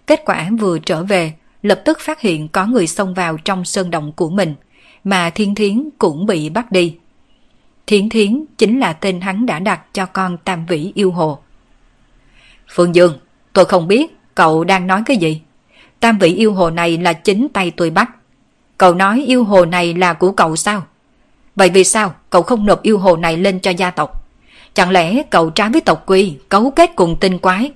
Kết 0.07 0.23
quả 0.25 0.51
vừa 0.59 0.79
trở 0.79 1.05
về, 1.05 1.33
lập 1.63 1.83
tức 1.85 1.99
phát 2.01 2.21
hiện 2.21 2.49
có 2.49 2.67
người 2.67 2.87
xông 2.87 3.15
vào 3.15 3.39
trong 3.45 3.65
sơn 3.65 3.91
động 3.91 4.13
của 4.13 4.31
mình, 4.31 4.55
mà 5.05 5.31
Thiên 5.31 5.55
Thiến 5.55 5.89
cũng 5.99 6.27
bị 6.27 6.49
bắt 6.49 6.73
đi. 6.73 6.97
Thiên 7.87 8.09
Thiến 8.09 8.45
chính 8.59 8.81
là 8.81 8.93
tên 8.93 9.21
hắn 9.21 9.47
đã 9.47 9.59
đặt 9.59 9.81
cho 9.93 10.07
con 10.07 10.39
Tam 10.45 10.67
Vĩ 10.67 10.93
yêu 10.95 11.11
hồ. 11.11 11.39
Phương 12.69 12.95
Dương, 12.95 13.19
tôi 13.53 13.65
không 13.65 13.89
biết 13.89 14.17
cậu 14.35 14.65
đang 14.65 14.87
nói 14.87 15.03
cái 15.07 15.17
gì. 15.17 15.41
Tam 16.01 16.19
vị 16.19 16.35
yêu 16.35 16.53
hồ 16.53 16.71
này 16.71 16.99
là 16.99 17.13
chính 17.13 17.49
tay 17.49 17.71
tôi 17.71 17.91
bắt. 17.91 18.11
Cậu 18.79 18.95
nói 18.95 19.25
yêu 19.27 19.45
hồ 19.45 19.65
này 19.65 19.95
là 19.95 20.13
của 20.13 20.33
cậu 20.33 20.57
sao? 20.57 20.83
Vậy 21.57 21.71
vì 21.71 21.85
sao 21.85 22.15
cậu 22.31 22.43
không 22.43 22.67
nộp 22.67 22.83
yêu 22.83 22.99
hồ 22.99 23.17
này 23.17 23.37
lên 23.37 23.61
cho 23.61 23.71
gia 23.71 23.91
tộc? 23.91 24.27
Chẳng 24.75 24.91
lẽ 24.91 25.23
cậu 25.31 25.51
trái 25.51 25.69
với 25.69 25.81
tộc 25.81 26.03
quy, 26.07 26.37
cấu 26.49 26.71
kết 26.71 26.91
cùng 26.97 27.17
tinh 27.21 27.39
quái? 27.39 27.73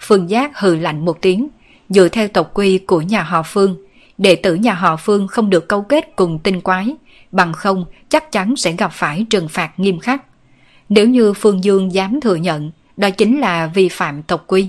Phương 0.00 0.30
Giác 0.30 0.58
hừ 0.58 0.74
lạnh 0.76 1.04
một 1.04 1.18
tiếng, 1.20 1.48
dựa 1.88 2.08
theo 2.08 2.28
tộc 2.28 2.50
quy 2.54 2.78
của 2.78 3.00
nhà 3.00 3.22
họ 3.22 3.42
Phương, 3.42 3.76
đệ 4.18 4.36
tử 4.36 4.54
nhà 4.54 4.74
họ 4.74 4.96
Phương 4.96 5.28
không 5.28 5.50
được 5.50 5.68
cấu 5.68 5.82
kết 5.82 6.16
cùng 6.16 6.38
tinh 6.38 6.60
quái, 6.60 6.94
bằng 7.32 7.52
không 7.52 7.84
chắc 8.08 8.32
chắn 8.32 8.56
sẽ 8.56 8.72
gặp 8.72 8.92
phải 8.92 9.26
trừng 9.30 9.48
phạt 9.48 9.70
nghiêm 9.76 9.98
khắc. 9.98 10.22
Nếu 10.88 11.08
như 11.08 11.32
Phương 11.32 11.64
Dương 11.64 11.92
dám 11.92 12.20
thừa 12.20 12.36
nhận, 12.36 12.70
đó 12.96 13.10
chính 13.10 13.40
là 13.40 13.66
vi 13.66 13.88
phạm 13.88 14.22
tộc 14.22 14.44
quy. 14.46 14.68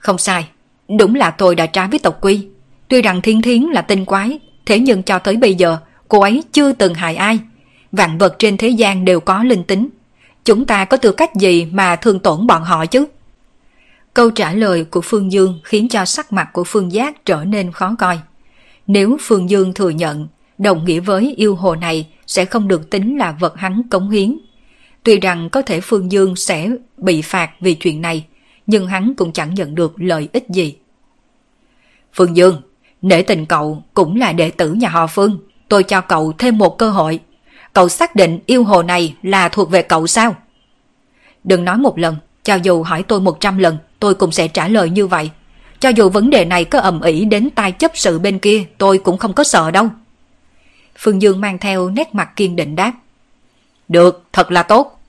Không 0.00 0.18
sai, 0.18 0.48
đúng 0.98 1.14
là 1.14 1.30
tôi 1.30 1.54
đã 1.54 1.66
trái 1.66 1.88
với 1.88 1.98
tộc 1.98 2.18
quy. 2.20 2.46
Tuy 2.88 3.02
rằng 3.02 3.22
thiên 3.22 3.42
thiến 3.42 3.62
là 3.62 3.82
tinh 3.82 4.04
quái, 4.04 4.38
Thế 4.70 4.78
nhưng 4.78 5.02
cho 5.02 5.18
tới 5.18 5.36
bây 5.36 5.54
giờ, 5.54 5.78
cô 6.08 6.20
ấy 6.20 6.42
chưa 6.52 6.72
từng 6.72 6.94
hại 6.94 7.16
ai. 7.16 7.38
Vạn 7.92 8.18
vật 8.18 8.36
trên 8.38 8.56
thế 8.56 8.68
gian 8.68 9.04
đều 9.04 9.20
có 9.20 9.44
linh 9.44 9.64
tính. 9.64 9.88
Chúng 10.44 10.66
ta 10.66 10.84
có 10.84 10.96
tư 10.96 11.12
cách 11.12 11.34
gì 11.34 11.64
mà 11.64 11.96
thương 11.96 12.18
tổn 12.18 12.46
bọn 12.46 12.62
họ 12.62 12.86
chứ? 12.86 13.06
Câu 14.14 14.30
trả 14.30 14.52
lời 14.52 14.84
của 14.84 15.00
Phương 15.00 15.32
Dương 15.32 15.60
khiến 15.64 15.88
cho 15.88 16.04
sắc 16.04 16.32
mặt 16.32 16.48
của 16.52 16.64
Phương 16.64 16.92
Giác 16.92 17.24
trở 17.26 17.44
nên 17.44 17.72
khó 17.72 17.94
coi. 17.98 18.18
Nếu 18.86 19.16
Phương 19.20 19.50
Dương 19.50 19.74
thừa 19.74 19.90
nhận, 19.90 20.28
đồng 20.58 20.84
nghĩa 20.84 21.00
với 21.00 21.34
yêu 21.36 21.56
hồ 21.56 21.74
này 21.74 22.08
sẽ 22.26 22.44
không 22.44 22.68
được 22.68 22.90
tính 22.90 23.18
là 23.18 23.32
vật 23.32 23.56
hắn 23.56 23.82
cống 23.90 24.10
hiến. 24.10 24.38
Tuy 25.02 25.20
rằng 25.20 25.48
có 25.50 25.62
thể 25.62 25.80
Phương 25.80 26.12
Dương 26.12 26.36
sẽ 26.36 26.70
bị 26.96 27.22
phạt 27.22 27.50
vì 27.60 27.74
chuyện 27.74 28.02
này, 28.02 28.24
nhưng 28.70 28.86
hắn 28.86 29.14
cũng 29.14 29.32
chẳng 29.32 29.54
nhận 29.54 29.74
được 29.74 29.92
lợi 29.96 30.28
ích 30.32 30.48
gì. 30.48 30.76
Phương 32.12 32.36
Dương, 32.36 32.62
nể 33.02 33.22
tình 33.22 33.46
cậu 33.46 33.82
cũng 33.94 34.16
là 34.16 34.32
đệ 34.32 34.50
tử 34.50 34.72
nhà 34.72 34.88
họ 34.88 35.06
Phương, 35.06 35.38
tôi 35.68 35.82
cho 35.82 36.00
cậu 36.00 36.32
thêm 36.38 36.58
một 36.58 36.78
cơ 36.78 36.90
hội. 36.90 37.20
Cậu 37.72 37.88
xác 37.88 38.16
định 38.16 38.40
yêu 38.46 38.64
hồ 38.64 38.82
này 38.82 39.14
là 39.22 39.48
thuộc 39.48 39.70
về 39.70 39.82
cậu 39.82 40.06
sao? 40.06 40.36
Đừng 41.44 41.64
nói 41.64 41.78
một 41.78 41.98
lần, 41.98 42.16
cho 42.42 42.54
dù 42.54 42.82
hỏi 42.82 43.02
tôi 43.02 43.20
một 43.20 43.40
trăm 43.40 43.58
lần, 43.58 43.78
tôi 43.98 44.14
cũng 44.14 44.32
sẽ 44.32 44.48
trả 44.48 44.68
lời 44.68 44.90
như 44.90 45.06
vậy. 45.06 45.30
Cho 45.80 45.88
dù 45.88 46.08
vấn 46.08 46.30
đề 46.30 46.44
này 46.44 46.64
có 46.64 46.78
ầm 46.78 47.00
ĩ 47.00 47.24
đến 47.24 47.50
tai 47.50 47.72
chấp 47.72 47.90
sự 47.94 48.18
bên 48.18 48.38
kia, 48.38 48.64
tôi 48.78 48.98
cũng 48.98 49.18
không 49.18 49.32
có 49.32 49.44
sợ 49.44 49.70
đâu. 49.70 49.88
Phương 50.98 51.22
Dương 51.22 51.40
mang 51.40 51.58
theo 51.58 51.90
nét 51.90 52.14
mặt 52.14 52.36
kiên 52.36 52.56
định 52.56 52.76
đáp. 52.76 52.92
Được, 53.88 54.24
thật 54.32 54.50
là 54.50 54.62
tốt. 54.62 55.00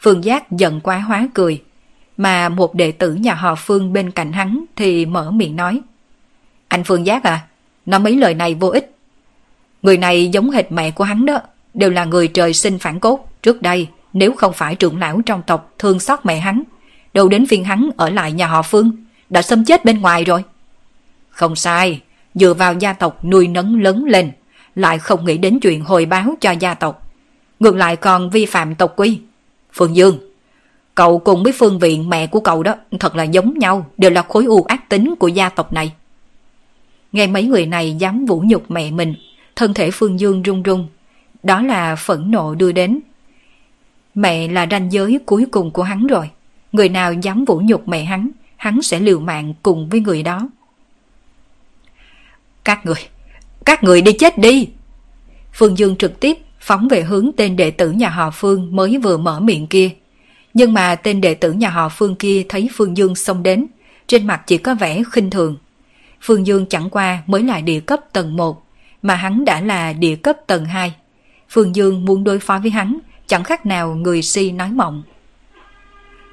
Phương 0.00 0.24
Giác 0.24 0.52
giận 0.52 0.80
quá 0.80 0.98
hóa 0.98 1.28
cười, 1.34 1.62
mà 2.16 2.48
một 2.48 2.74
đệ 2.74 2.92
tử 2.92 3.14
nhà 3.14 3.34
họ 3.34 3.54
Phương 3.54 3.92
bên 3.92 4.10
cạnh 4.10 4.32
hắn 4.32 4.64
thì 4.76 5.06
mở 5.06 5.30
miệng 5.30 5.56
nói. 5.56 5.80
Anh 6.68 6.84
Phương 6.84 7.06
Giác 7.06 7.24
à, 7.24 7.46
nói 7.86 8.00
mấy 8.00 8.16
lời 8.16 8.34
này 8.34 8.54
vô 8.54 8.68
ích. 8.68 8.96
Người 9.82 9.98
này 9.98 10.28
giống 10.28 10.50
hệt 10.50 10.72
mẹ 10.72 10.90
của 10.90 11.04
hắn 11.04 11.26
đó, 11.26 11.40
đều 11.74 11.90
là 11.90 12.04
người 12.04 12.28
trời 12.28 12.52
sinh 12.52 12.78
phản 12.78 13.00
cốt. 13.00 13.28
Trước 13.42 13.62
đây, 13.62 13.88
nếu 14.12 14.32
không 14.32 14.52
phải 14.52 14.74
trưởng 14.74 14.98
lão 14.98 15.20
trong 15.26 15.42
tộc 15.42 15.74
thương 15.78 16.00
xót 16.00 16.18
mẹ 16.24 16.38
hắn, 16.38 16.62
đâu 17.14 17.28
đến 17.28 17.46
phiên 17.46 17.64
hắn 17.64 17.90
ở 17.96 18.10
lại 18.10 18.32
nhà 18.32 18.46
họ 18.46 18.62
Phương, 18.62 18.90
đã 19.30 19.42
xâm 19.42 19.64
chết 19.64 19.84
bên 19.84 20.00
ngoài 20.00 20.24
rồi. 20.24 20.44
Không 21.30 21.56
sai, 21.56 22.00
dựa 22.34 22.54
vào 22.54 22.74
gia 22.74 22.92
tộc 22.92 23.24
nuôi 23.24 23.48
nấng 23.48 23.82
lớn 23.82 24.04
lên, 24.04 24.32
lại 24.74 24.98
không 24.98 25.24
nghĩ 25.24 25.38
đến 25.38 25.60
chuyện 25.60 25.84
hồi 25.84 26.06
báo 26.06 26.34
cho 26.40 26.50
gia 26.50 26.74
tộc. 26.74 27.12
Ngược 27.60 27.76
lại 27.76 27.96
còn 27.96 28.30
vi 28.30 28.46
phạm 28.46 28.74
tộc 28.74 28.92
quy. 28.96 29.20
Phương 29.72 29.96
Dương, 29.96 30.18
cậu 30.96 31.18
cùng 31.18 31.42
với 31.42 31.52
phương 31.52 31.78
viện 31.78 32.08
mẹ 32.08 32.26
của 32.26 32.40
cậu 32.40 32.62
đó 32.62 32.74
thật 33.00 33.16
là 33.16 33.22
giống 33.24 33.58
nhau, 33.58 33.86
đều 33.98 34.10
là 34.10 34.22
khối 34.22 34.44
u 34.44 34.62
ác 34.62 34.88
tính 34.88 35.14
của 35.18 35.28
gia 35.28 35.48
tộc 35.48 35.72
này. 35.72 35.92
Nghe 37.12 37.26
mấy 37.26 37.42
người 37.42 37.66
này 37.66 37.96
dám 37.98 38.26
vũ 38.26 38.42
nhục 38.46 38.70
mẹ 38.70 38.90
mình, 38.90 39.14
thân 39.56 39.74
thể 39.74 39.90
Phương 39.90 40.20
Dương 40.20 40.42
run 40.42 40.62
run. 40.62 40.88
Đó 41.42 41.62
là 41.62 41.96
phẫn 41.96 42.30
nộ 42.30 42.54
đưa 42.54 42.72
đến. 42.72 43.00
Mẹ 44.14 44.48
là 44.48 44.66
ranh 44.70 44.92
giới 44.92 45.18
cuối 45.26 45.46
cùng 45.50 45.70
của 45.70 45.82
hắn 45.82 46.06
rồi. 46.06 46.30
Người 46.72 46.88
nào 46.88 47.12
dám 47.12 47.44
vũ 47.44 47.60
nhục 47.64 47.88
mẹ 47.88 48.04
hắn, 48.04 48.30
hắn 48.56 48.82
sẽ 48.82 49.00
liều 49.00 49.20
mạng 49.20 49.54
cùng 49.62 49.88
với 49.88 50.00
người 50.00 50.22
đó. 50.22 50.48
Các 52.64 52.86
người, 52.86 53.08
các 53.64 53.84
người 53.84 54.02
đi 54.02 54.12
chết 54.12 54.38
đi! 54.38 54.68
Phương 55.52 55.78
Dương 55.78 55.96
trực 55.96 56.20
tiếp 56.20 56.38
phóng 56.60 56.88
về 56.88 57.02
hướng 57.02 57.30
tên 57.36 57.56
đệ 57.56 57.70
tử 57.70 57.90
nhà 57.90 58.08
họ 58.08 58.30
Phương 58.30 58.76
mới 58.76 58.98
vừa 58.98 59.16
mở 59.16 59.40
miệng 59.40 59.66
kia. 59.66 59.90
Nhưng 60.56 60.72
mà 60.72 60.94
tên 60.94 61.20
đệ 61.20 61.34
tử 61.34 61.52
nhà 61.52 61.70
họ 61.70 61.88
Phương 61.88 62.14
kia 62.14 62.42
thấy 62.48 62.68
Phương 62.74 62.96
Dương 62.96 63.14
xông 63.14 63.42
đến, 63.42 63.66
trên 64.06 64.26
mặt 64.26 64.42
chỉ 64.46 64.58
có 64.58 64.74
vẻ 64.74 65.02
khinh 65.12 65.30
thường. 65.30 65.56
Phương 66.20 66.46
Dương 66.46 66.66
chẳng 66.66 66.90
qua 66.90 67.22
mới 67.26 67.42
là 67.42 67.60
địa 67.60 67.80
cấp 67.80 68.00
tầng 68.12 68.36
1, 68.36 68.66
mà 69.02 69.14
hắn 69.14 69.44
đã 69.44 69.60
là 69.60 69.92
địa 69.92 70.16
cấp 70.16 70.36
tầng 70.46 70.64
2. 70.64 70.94
Phương 71.50 71.76
Dương 71.76 72.04
muốn 72.04 72.24
đối 72.24 72.38
phó 72.38 72.58
với 72.58 72.70
hắn, 72.70 72.98
chẳng 73.26 73.44
khác 73.44 73.66
nào 73.66 73.94
người 73.94 74.22
si 74.22 74.52
nói 74.52 74.70
mộng. 74.70 75.02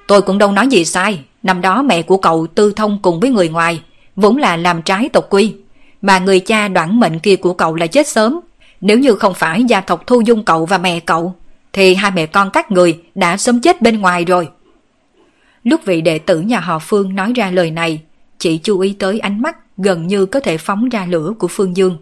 Tôi 0.08 0.22
cũng 0.22 0.38
đâu 0.38 0.52
nói 0.52 0.68
gì 0.68 0.86
sai, 0.86 1.20
năm 1.44 1.62
đó 1.62 1.82
mẹ 1.82 2.02
của 2.02 2.18
cậu 2.18 2.48
tư 2.48 2.74
thông 2.76 3.00
cùng 3.02 3.20
với 3.20 3.30
người 3.30 3.50
ngoài, 3.50 3.82
vốn 4.16 4.38
là 4.38 4.58
làm 4.58 4.82
trái 4.82 5.10
tộc 5.10 5.28
quy, 5.30 5.56
mà 6.02 6.20
người 6.20 6.40
cha 6.40 6.68
đoạn 6.68 7.00
mệnh 7.00 7.20
kia 7.20 7.36
của 7.36 7.54
cậu 7.54 7.76
là 7.76 7.88
chết 7.88 8.08
sớm. 8.08 8.40
Nếu 8.82 9.00
như 9.00 9.16
không 9.16 9.34
phải 9.34 9.64
gia 9.64 9.82
tộc 9.82 10.08
thu 10.08 10.22
dung 10.22 10.46
cậu 10.46 10.66
và 10.66 10.78
mẹ 10.78 11.00
cậu, 11.00 11.36
thì 11.74 11.96
hai 11.96 12.12
mẹ 12.12 12.26
con 12.26 12.50
các 12.54 12.72
người 12.72 13.02
đã 13.16 13.38
sớm 13.38 13.62
chết 13.62 13.82
bên 13.82 14.02
ngoài 14.02 14.26
rồi. 14.26 14.50
Lúc 15.64 15.82
vị 15.86 16.02
đệ 16.02 16.20
tử 16.20 16.40
nhà 16.40 16.60
họ 16.60 16.80
Phương 16.80 17.16
nói 17.16 17.34
ra 17.36 17.52
lời 17.52 17.72
này, 17.72 18.02
chỉ 18.38 18.58
chú 18.58 18.80
ý 18.80 18.96
tới 19.00 19.20
ánh 19.20 19.42
mắt 19.42 19.58
gần 19.78 20.08
như 20.08 20.26
có 20.26 20.40
thể 20.40 20.58
phóng 20.58 20.90
ra 20.90 21.06
lửa 21.06 21.34
của 21.40 21.48
Phương 21.48 21.78
Dương. 21.78 21.98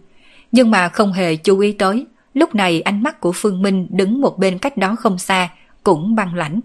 Nhưng 0.52 0.72
mà 0.72 0.90
không 0.90 1.14
hề 1.14 1.36
chú 1.36 1.60
ý 1.60 1.72
tới, 1.72 2.06
lúc 2.34 2.56
này 2.56 2.82
ánh 2.82 3.04
mắt 3.04 3.20
của 3.20 3.32
Phương 3.32 3.62
Minh 3.62 3.88
đứng 3.90 4.22
một 4.22 4.38
bên 4.40 4.58
cách 4.58 4.78
đó 4.78 4.96
không 4.96 5.18
xa, 5.18 5.50
cũng 5.84 6.16
băng 6.16 6.36
lãnh. 6.36 6.60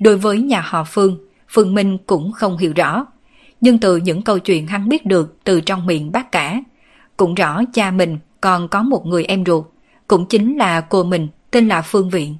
Đối 0.00 0.16
với 0.16 0.40
nhà 0.40 0.60
họ 0.60 0.84
Phương, 0.84 1.18
Phương 1.48 1.74
Minh 1.74 1.98
cũng 2.06 2.32
không 2.32 2.58
hiểu 2.58 2.72
rõ. 2.76 3.06
Nhưng 3.60 3.78
từ 3.78 3.96
những 3.96 4.22
câu 4.22 4.38
chuyện 4.38 4.66
hắn 4.66 4.88
biết 4.88 5.06
được 5.06 5.36
từ 5.44 5.60
trong 5.60 5.86
miệng 5.86 6.12
bác 6.12 6.32
cả, 6.32 6.60
cũng 7.16 7.34
rõ 7.34 7.62
cha 7.72 7.90
mình 7.90 8.18
còn 8.40 8.68
có 8.68 8.82
một 8.82 9.06
người 9.06 9.24
em 9.24 9.44
ruột, 9.44 9.64
cũng 10.08 10.26
chính 10.26 10.56
là 10.56 10.80
cô 10.80 11.04
mình 11.04 11.28
tên 11.54 11.68
là 11.68 11.82
Phương 11.82 12.10
Viện. 12.10 12.36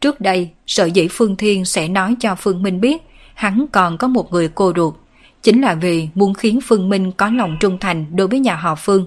Trước 0.00 0.20
đây, 0.20 0.50
sợ 0.66 0.84
dĩ 0.84 1.08
Phương 1.10 1.36
Thiên 1.36 1.64
sẽ 1.64 1.88
nói 1.88 2.16
cho 2.20 2.34
Phương 2.34 2.62
Minh 2.62 2.80
biết 2.80 3.02
hắn 3.34 3.66
còn 3.72 3.98
có 3.98 4.08
một 4.08 4.32
người 4.32 4.48
cô 4.54 4.72
ruột, 4.76 4.94
chính 5.42 5.60
là 5.60 5.74
vì 5.74 6.08
muốn 6.14 6.34
khiến 6.34 6.60
Phương 6.60 6.88
Minh 6.88 7.12
có 7.12 7.30
lòng 7.30 7.56
trung 7.60 7.78
thành 7.80 8.16
đối 8.16 8.28
với 8.28 8.40
nhà 8.40 8.56
họ 8.56 8.74
Phương. 8.74 9.06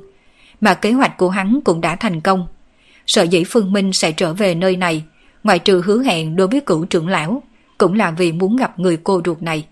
Mà 0.61 0.73
kế 0.73 0.91
hoạch 0.91 1.17
của 1.17 1.29
hắn 1.29 1.59
cũng 1.65 1.81
đã 1.81 1.95
thành 1.95 2.21
công. 2.21 2.47
Sợ 3.07 3.23
dĩ 3.23 3.43
Phương 3.43 3.73
Minh 3.73 3.93
sẽ 3.93 4.11
trở 4.11 4.33
về 4.33 4.55
nơi 4.55 4.75
này, 4.75 5.03
ngoại 5.43 5.59
trừ 5.59 5.81
hứa 5.85 6.03
hẹn 6.03 6.35
đối 6.35 6.47
với 6.47 6.61
cựu 6.61 6.85
trưởng 6.85 7.07
lão, 7.07 7.43
cũng 7.77 7.93
là 7.93 8.11
vì 8.11 8.31
muốn 8.31 8.55
gặp 8.55 8.79
người 8.79 8.97
cô 8.97 9.21
ruột 9.25 9.41
này. 9.41 9.65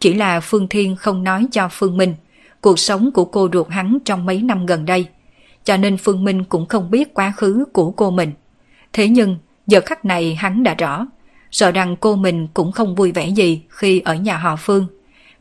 Chỉ 0.00 0.14
là 0.14 0.40
Phương 0.40 0.68
Thiên 0.68 0.96
không 0.96 1.24
nói 1.24 1.46
cho 1.52 1.68
Phương 1.72 1.96
Minh 1.96 2.14
cuộc 2.60 2.78
sống 2.78 3.10
của 3.10 3.24
cô 3.24 3.48
ruột 3.52 3.68
hắn 3.68 3.98
trong 4.04 4.26
mấy 4.26 4.42
năm 4.42 4.66
gần 4.66 4.84
đây, 4.84 5.06
cho 5.64 5.76
nên 5.76 5.96
Phương 5.96 6.24
Minh 6.24 6.44
cũng 6.44 6.66
không 6.66 6.90
biết 6.90 7.14
quá 7.14 7.32
khứ 7.36 7.64
của 7.72 7.90
cô 7.90 8.10
mình. 8.10 8.32
Thế 8.94 9.08
nhưng, 9.08 9.36
giờ 9.66 9.80
khắc 9.86 10.04
này 10.04 10.34
hắn 10.34 10.62
đã 10.62 10.74
rõ, 10.74 11.06
sợ 11.50 11.70
rằng 11.70 11.96
cô 11.96 12.16
mình 12.16 12.48
cũng 12.54 12.72
không 12.72 12.94
vui 12.94 13.12
vẻ 13.12 13.28
gì 13.28 13.62
khi 13.68 14.00
ở 14.00 14.14
nhà 14.14 14.36
họ 14.36 14.56
Phương, 14.56 14.86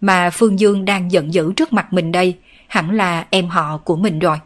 mà 0.01 0.29
Phương 0.29 0.59
Dương 0.59 0.85
đang 0.85 1.11
giận 1.11 1.33
dữ 1.33 1.53
trước 1.53 1.73
mặt 1.73 1.93
mình 1.93 2.11
đây, 2.11 2.37
hẳn 2.67 2.91
là 2.91 3.27
em 3.29 3.47
họ 3.47 3.77
của 3.77 3.95
mình 3.95 4.19
rồi. 4.19 4.37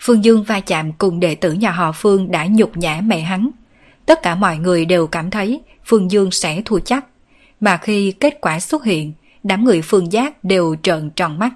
Phương 0.00 0.24
Dương 0.24 0.42
va 0.42 0.60
chạm 0.60 0.92
cùng 0.92 1.20
đệ 1.20 1.34
tử 1.34 1.52
nhà 1.52 1.70
họ 1.70 1.92
Phương 1.92 2.30
đã 2.30 2.46
nhục 2.50 2.76
nhã 2.76 3.00
mẹ 3.04 3.20
hắn, 3.20 3.50
Tất 4.06 4.22
cả 4.22 4.34
mọi 4.34 4.58
người 4.58 4.84
đều 4.84 5.06
cảm 5.06 5.30
thấy 5.30 5.60
Phương 5.84 6.10
Dương 6.10 6.30
sẽ 6.30 6.62
thua 6.64 6.78
chắc. 6.78 7.06
Mà 7.60 7.76
khi 7.76 8.12
kết 8.12 8.38
quả 8.40 8.60
xuất 8.60 8.84
hiện, 8.84 9.12
đám 9.42 9.64
người 9.64 9.82
Phương 9.82 10.12
Giác 10.12 10.44
đều 10.44 10.76
trợn 10.82 11.10
tròn 11.10 11.38
mắt. 11.38 11.52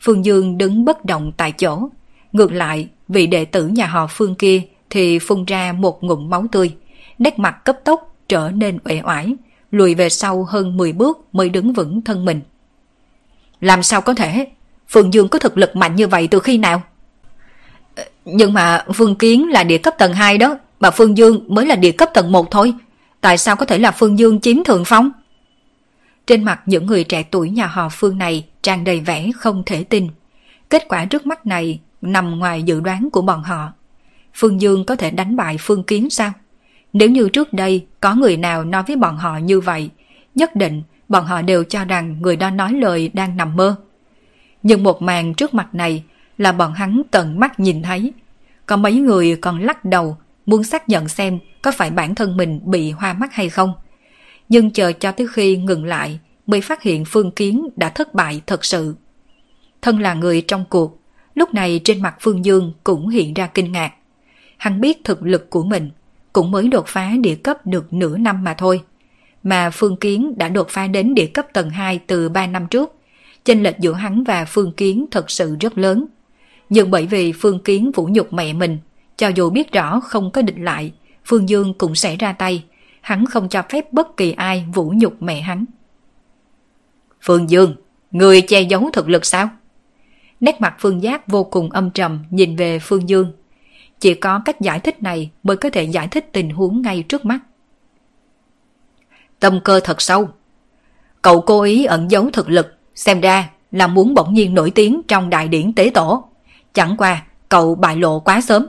Phương 0.00 0.24
Dương 0.24 0.58
đứng 0.58 0.84
bất 0.84 1.04
động 1.04 1.32
tại 1.36 1.52
chỗ. 1.52 1.88
Ngược 2.32 2.52
lại, 2.52 2.88
vị 3.08 3.26
đệ 3.26 3.44
tử 3.44 3.68
nhà 3.68 3.86
họ 3.86 4.06
Phương 4.06 4.34
kia 4.34 4.62
thì 4.90 5.18
phun 5.18 5.44
ra 5.44 5.72
một 5.72 6.04
ngụm 6.04 6.30
máu 6.30 6.46
tươi. 6.52 6.74
Nét 7.18 7.38
mặt 7.38 7.64
cấp 7.64 7.76
tốc 7.84 8.16
trở 8.28 8.50
nên 8.54 8.78
uể 8.84 9.00
oải, 9.04 9.34
lùi 9.70 9.94
về 9.94 10.08
sau 10.08 10.44
hơn 10.44 10.76
10 10.76 10.92
bước 10.92 11.18
mới 11.32 11.48
đứng 11.48 11.72
vững 11.72 12.02
thân 12.02 12.24
mình. 12.24 12.40
Làm 13.60 13.82
sao 13.82 14.00
có 14.00 14.14
thể? 14.14 14.46
Phương 14.88 15.14
Dương 15.14 15.28
có 15.28 15.38
thực 15.38 15.58
lực 15.58 15.76
mạnh 15.76 15.96
như 15.96 16.08
vậy 16.08 16.28
từ 16.30 16.38
khi 16.38 16.58
nào? 16.58 16.82
Ờ, 17.94 18.04
nhưng 18.24 18.52
mà 18.52 18.84
Phương 18.94 19.14
Kiến 19.14 19.48
là 19.48 19.64
địa 19.64 19.78
cấp 19.78 19.94
tầng 19.98 20.14
2 20.14 20.38
đó, 20.38 20.58
mà 20.80 20.90
Phương 20.90 21.16
Dương 21.18 21.44
mới 21.48 21.66
là 21.66 21.76
địa 21.76 21.92
cấp 21.92 22.10
tầng 22.14 22.32
1 22.32 22.50
thôi. 22.50 22.74
Tại 23.20 23.38
sao 23.38 23.56
có 23.56 23.66
thể 23.66 23.78
là 23.78 23.90
Phương 23.90 24.18
Dương 24.18 24.40
chiếm 24.40 24.64
thượng 24.64 24.84
phong? 24.84 25.10
Trên 26.26 26.44
mặt 26.44 26.60
những 26.66 26.86
người 26.86 27.04
trẻ 27.04 27.24
tuổi 27.30 27.50
nhà 27.50 27.66
họ 27.66 27.88
Phương 27.88 28.18
này 28.18 28.46
tràn 28.62 28.84
đầy 28.84 29.00
vẻ 29.00 29.30
không 29.36 29.62
thể 29.66 29.84
tin. 29.84 30.08
Kết 30.68 30.84
quả 30.88 31.04
trước 31.04 31.26
mắt 31.26 31.46
này 31.46 31.80
nằm 32.12 32.38
ngoài 32.38 32.62
dự 32.62 32.80
đoán 32.80 33.08
của 33.12 33.22
bọn 33.22 33.42
họ. 33.42 33.72
Phương 34.34 34.60
Dương 34.60 34.84
có 34.84 34.96
thể 34.96 35.10
đánh 35.10 35.36
bại 35.36 35.56
Phương 35.60 35.84
Kiến 35.84 36.10
sao? 36.10 36.32
Nếu 36.92 37.10
như 37.10 37.28
trước 37.28 37.52
đây 37.52 37.86
có 38.00 38.14
người 38.14 38.36
nào 38.36 38.64
nói 38.64 38.82
với 38.86 38.96
bọn 38.96 39.16
họ 39.16 39.36
như 39.36 39.60
vậy, 39.60 39.90
nhất 40.34 40.56
định 40.56 40.82
bọn 41.08 41.24
họ 41.24 41.42
đều 41.42 41.64
cho 41.64 41.84
rằng 41.84 42.22
người 42.22 42.36
đó 42.36 42.50
nói 42.50 42.72
lời 42.72 43.10
đang 43.14 43.36
nằm 43.36 43.56
mơ. 43.56 43.76
Nhưng 44.62 44.82
một 44.82 45.02
màn 45.02 45.34
trước 45.34 45.54
mặt 45.54 45.74
này 45.74 46.04
là 46.38 46.52
bọn 46.52 46.72
hắn 46.72 47.02
tận 47.10 47.40
mắt 47.40 47.60
nhìn 47.60 47.82
thấy. 47.82 48.12
Có 48.66 48.76
mấy 48.76 48.94
người 48.94 49.36
còn 49.36 49.60
lắc 49.60 49.84
đầu 49.84 50.16
muốn 50.46 50.64
xác 50.64 50.88
nhận 50.88 51.08
xem 51.08 51.38
có 51.62 51.72
phải 51.72 51.90
bản 51.90 52.14
thân 52.14 52.36
mình 52.36 52.60
bị 52.64 52.90
hoa 52.90 53.12
mắt 53.12 53.32
hay 53.32 53.50
không. 53.50 53.74
Nhưng 54.48 54.70
chờ 54.70 54.92
cho 54.92 55.12
tới 55.12 55.26
khi 55.32 55.56
ngừng 55.56 55.84
lại 55.84 56.18
mới 56.46 56.60
phát 56.60 56.82
hiện 56.82 57.04
Phương 57.04 57.30
Kiến 57.30 57.68
đã 57.76 57.88
thất 57.88 58.14
bại 58.14 58.40
thật 58.46 58.64
sự. 58.64 58.94
Thân 59.82 60.00
là 60.00 60.14
người 60.14 60.40
trong 60.40 60.64
cuộc, 60.68 61.00
lúc 61.34 61.54
này 61.54 61.80
trên 61.84 62.02
mặt 62.02 62.14
Phương 62.20 62.44
Dương 62.44 62.72
cũng 62.84 63.08
hiện 63.08 63.34
ra 63.34 63.46
kinh 63.46 63.72
ngạc. 63.72 63.92
Hắn 64.56 64.80
biết 64.80 65.04
thực 65.04 65.22
lực 65.22 65.50
của 65.50 65.62
mình 65.62 65.90
cũng 66.32 66.50
mới 66.50 66.68
đột 66.68 66.86
phá 66.86 67.12
địa 67.20 67.34
cấp 67.34 67.66
được 67.66 67.92
nửa 67.92 68.18
năm 68.18 68.44
mà 68.44 68.54
thôi. 68.54 68.80
Mà 69.42 69.70
Phương 69.70 69.96
Kiến 69.96 70.38
đã 70.38 70.48
đột 70.48 70.68
phá 70.70 70.86
đến 70.86 71.14
địa 71.14 71.26
cấp 71.26 71.46
tầng 71.52 71.70
2 71.70 71.98
từ 72.06 72.28
3 72.28 72.46
năm 72.46 72.66
trước. 72.70 72.94
chênh 73.44 73.62
lệch 73.62 73.78
giữa 73.78 73.92
hắn 73.92 74.24
và 74.24 74.44
Phương 74.44 74.72
Kiến 74.72 75.06
thật 75.10 75.30
sự 75.30 75.56
rất 75.60 75.78
lớn. 75.78 76.06
Nhưng 76.70 76.90
bởi 76.90 77.06
vì 77.06 77.32
Phương 77.32 77.58
Kiến 77.58 77.90
vũ 77.94 78.08
nhục 78.12 78.32
mẹ 78.32 78.52
mình, 78.52 78.78
cho 79.16 79.28
dù 79.28 79.50
biết 79.50 79.72
rõ 79.72 80.00
không 80.00 80.30
có 80.30 80.42
địch 80.42 80.58
lại, 80.58 80.92
Phương 81.24 81.48
Dương 81.48 81.74
cũng 81.74 81.94
sẽ 81.94 82.16
ra 82.16 82.32
tay, 82.32 82.64
hắn 83.00 83.26
không 83.26 83.48
cho 83.48 83.62
phép 83.68 83.92
bất 83.92 84.16
kỳ 84.16 84.32
ai 84.32 84.64
vũ 84.74 84.92
nhục 84.96 85.22
mẹ 85.22 85.40
hắn. 85.40 85.64
Phương 87.20 87.50
Dương, 87.50 87.76
người 88.10 88.40
che 88.40 88.60
giấu 88.60 88.90
thực 88.92 89.08
lực 89.08 89.26
sao? 89.26 89.48
Nét 90.40 90.60
mặt 90.60 90.74
Phương 90.78 91.02
Giác 91.02 91.28
vô 91.28 91.44
cùng 91.44 91.70
âm 91.70 91.90
trầm 91.90 92.24
nhìn 92.30 92.56
về 92.56 92.78
Phương 92.78 93.08
Dương. 93.08 93.32
Chỉ 94.00 94.14
có 94.14 94.40
cách 94.44 94.60
giải 94.60 94.80
thích 94.80 95.02
này 95.02 95.30
mới 95.42 95.56
có 95.56 95.70
thể 95.70 95.82
giải 95.82 96.08
thích 96.08 96.32
tình 96.32 96.50
huống 96.50 96.82
ngay 96.82 97.02
trước 97.02 97.24
mắt. 97.24 97.38
Tâm 99.40 99.60
cơ 99.64 99.80
thật 99.84 100.02
sâu. 100.02 100.28
Cậu 101.22 101.40
cố 101.40 101.62
ý 101.62 101.84
ẩn 101.84 102.10
giấu 102.10 102.30
thực 102.32 102.48
lực, 102.50 102.74
xem 102.94 103.20
ra 103.20 103.50
là 103.72 103.86
muốn 103.86 104.14
bỗng 104.14 104.34
nhiên 104.34 104.54
nổi 104.54 104.70
tiếng 104.70 105.02
trong 105.08 105.30
đại 105.30 105.48
điển 105.48 105.72
tế 105.72 105.90
tổ. 105.94 106.24
Chẳng 106.72 106.96
qua, 106.98 107.22
cậu 107.48 107.74
bại 107.74 107.96
lộ 107.96 108.20
quá 108.20 108.40
sớm. 108.40 108.66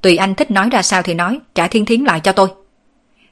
Tùy 0.00 0.16
anh 0.16 0.34
thích 0.34 0.50
nói 0.50 0.68
ra 0.70 0.82
sao 0.82 1.02
thì 1.02 1.14
nói, 1.14 1.40
trả 1.54 1.68
thiên 1.68 1.84
thiến 1.84 2.04
lại 2.04 2.20
cho 2.20 2.32
tôi. 2.32 2.48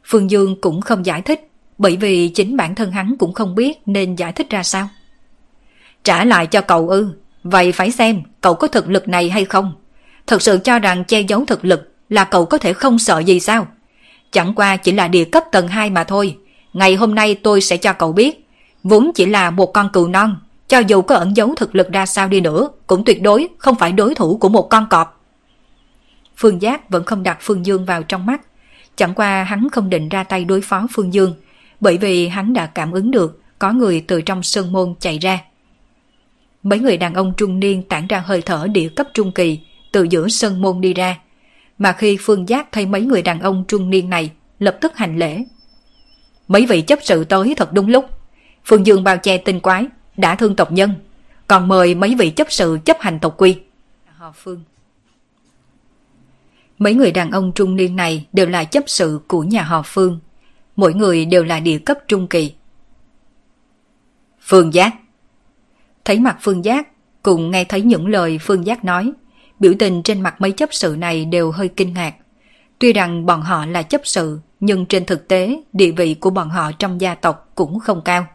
Phương 0.04 0.30
Dương 0.30 0.60
cũng 0.60 0.80
không 0.80 1.06
giải 1.06 1.22
thích, 1.22 1.50
bởi 1.78 1.96
vì 1.96 2.28
chính 2.28 2.56
bản 2.56 2.74
thân 2.74 2.90
hắn 2.90 3.16
cũng 3.18 3.32
không 3.32 3.54
biết 3.54 3.78
nên 3.86 4.14
giải 4.14 4.32
thích 4.32 4.50
ra 4.50 4.62
sao. 4.62 4.88
Trả 6.04 6.24
lại 6.24 6.46
cho 6.46 6.60
cậu 6.60 6.88
ư, 6.88 7.08
vậy 7.44 7.72
phải 7.72 7.90
xem 7.90 8.22
cậu 8.40 8.54
có 8.54 8.68
thực 8.68 8.88
lực 8.88 9.08
này 9.08 9.30
hay 9.30 9.44
không. 9.44 9.72
Thật 10.26 10.42
sự 10.42 10.58
cho 10.64 10.78
rằng 10.78 11.04
che 11.04 11.20
giấu 11.20 11.44
thực 11.44 11.64
lực 11.64 11.92
là 12.08 12.24
cậu 12.24 12.46
có 12.46 12.58
thể 12.58 12.72
không 12.72 12.98
sợ 12.98 13.18
gì 13.18 13.40
sao? 13.40 13.66
Chẳng 14.32 14.54
qua 14.54 14.76
chỉ 14.76 14.92
là 14.92 15.08
địa 15.08 15.24
cấp 15.24 15.44
tầng 15.52 15.68
2 15.68 15.90
mà 15.90 16.04
thôi. 16.04 16.36
Ngày 16.72 16.94
hôm 16.94 17.14
nay 17.14 17.34
tôi 17.34 17.60
sẽ 17.60 17.76
cho 17.76 17.92
cậu 17.92 18.12
biết. 18.12 18.48
Vốn 18.82 19.10
chỉ 19.14 19.26
là 19.26 19.50
một 19.50 19.66
con 19.66 19.88
cừu 19.92 20.08
non. 20.08 20.36
Cho 20.68 20.78
dù 20.78 21.02
có 21.02 21.14
ẩn 21.14 21.36
giấu 21.36 21.54
thực 21.56 21.74
lực 21.74 21.92
ra 21.92 22.06
sao 22.06 22.28
đi 22.28 22.40
nữa, 22.40 22.68
cũng 22.86 23.04
tuyệt 23.04 23.22
đối 23.22 23.48
không 23.58 23.74
phải 23.74 23.92
đối 23.92 24.14
thủ 24.14 24.36
của 24.36 24.48
một 24.48 24.70
con 24.70 24.86
cọp. 24.90 25.20
Phương 26.36 26.62
Giác 26.62 26.90
vẫn 26.90 27.04
không 27.04 27.22
đặt 27.22 27.38
Phương 27.40 27.66
Dương 27.66 27.84
vào 27.84 28.02
trong 28.02 28.26
mắt. 28.26 28.40
Chẳng 28.96 29.14
qua 29.14 29.44
hắn 29.44 29.68
không 29.72 29.90
định 29.90 30.08
ra 30.08 30.24
tay 30.24 30.44
đối 30.44 30.60
phó 30.60 30.86
Phương 30.92 31.14
Dương, 31.14 31.34
bởi 31.80 31.98
vì 31.98 32.28
hắn 32.28 32.52
đã 32.52 32.66
cảm 32.66 32.92
ứng 32.92 33.10
được 33.10 33.40
có 33.58 33.72
người 33.72 34.04
từ 34.06 34.20
trong 34.20 34.42
sơn 34.42 34.72
môn 34.72 34.94
chạy 35.00 35.18
ra. 35.18 35.38
Mấy 36.64 36.78
người 36.78 36.96
đàn 36.96 37.14
ông 37.14 37.32
trung 37.36 37.60
niên 37.60 37.82
tản 37.82 38.06
ra 38.06 38.22
hơi 38.26 38.42
thở 38.42 38.66
địa 38.72 38.88
cấp 38.88 39.06
trung 39.14 39.32
kỳ 39.32 39.60
từ 39.92 40.02
giữa 40.02 40.28
sơn 40.28 40.62
môn 40.62 40.80
đi 40.80 40.94
ra. 40.94 41.18
Mà 41.78 41.92
khi 41.92 42.16
Phương 42.20 42.48
Giác 42.48 42.72
thấy 42.72 42.86
mấy 42.86 43.00
người 43.00 43.22
đàn 43.22 43.40
ông 43.40 43.64
trung 43.68 43.90
niên 43.90 44.10
này, 44.10 44.30
lập 44.58 44.78
tức 44.80 44.96
hành 44.96 45.18
lễ. 45.18 45.44
Mấy 46.48 46.66
vị 46.66 46.82
chấp 46.82 46.98
sự 47.02 47.24
tới 47.24 47.54
thật 47.56 47.72
đúng 47.72 47.88
lúc. 47.88 48.04
Phương 48.64 48.86
Dương 48.86 49.04
bao 49.04 49.16
che 49.16 49.38
tinh 49.38 49.60
quái, 49.60 49.86
đã 50.16 50.34
thương 50.34 50.56
tộc 50.56 50.72
nhân, 50.72 50.94
còn 51.48 51.68
mời 51.68 51.94
mấy 51.94 52.14
vị 52.14 52.30
chấp 52.30 52.46
sự 52.52 52.78
chấp 52.84 53.00
hành 53.00 53.18
tộc 53.20 53.34
quy. 53.38 53.58
Họ 54.16 54.32
Phương 54.36 54.62
Mấy 56.78 56.94
người 56.94 57.12
đàn 57.12 57.30
ông 57.30 57.52
trung 57.54 57.76
niên 57.76 57.96
này 57.96 58.26
đều 58.32 58.46
là 58.46 58.64
chấp 58.64 58.84
sự 58.86 59.20
của 59.28 59.42
nhà 59.42 59.62
họ 59.62 59.82
Phương. 59.84 60.20
Mỗi 60.76 60.94
người 60.94 61.24
đều 61.24 61.44
là 61.44 61.60
địa 61.60 61.78
cấp 61.78 61.98
trung 62.08 62.26
kỳ. 62.26 62.52
Phương 64.40 64.74
Giác 64.74 64.94
Thấy 66.04 66.20
mặt 66.20 66.36
Phương 66.40 66.64
Giác, 66.64 66.88
cùng 67.22 67.50
nghe 67.50 67.64
thấy 67.64 67.82
những 67.82 68.06
lời 68.06 68.38
Phương 68.38 68.66
Giác 68.66 68.84
nói, 68.84 69.12
biểu 69.60 69.72
tình 69.78 70.02
trên 70.02 70.20
mặt 70.20 70.40
mấy 70.40 70.52
chấp 70.52 70.68
sự 70.72 70.96
này 70.98 71.24
đều 71.24 71.50
hơi 71.50 71.68
kinh 71.68 71.94
ngạc. 71.94 72.14
Tuy 72.78 72.92
rằng 72.92 73.26
bọn 73.26 73.42
họ 73.42 73.66
là 73.66 73.82
chấp 73.82 74.00
sự, 74.04 74.40
nhưng 74.60 74.86
trên 74.86 75.04
thực 75.04 75.28
tế 75.28 75.62
địa 75.72 75.90
vị 75.90 76.14
của 76.14 76.30
bọn 76.30 76.50
họ 76.50 76.72
trong 76.78 77.00
gia 77.00 77.14
tộc 77.14 77.52
cũng 77.54 77.80
không 77.80 78.00
cao. 78.04 78.26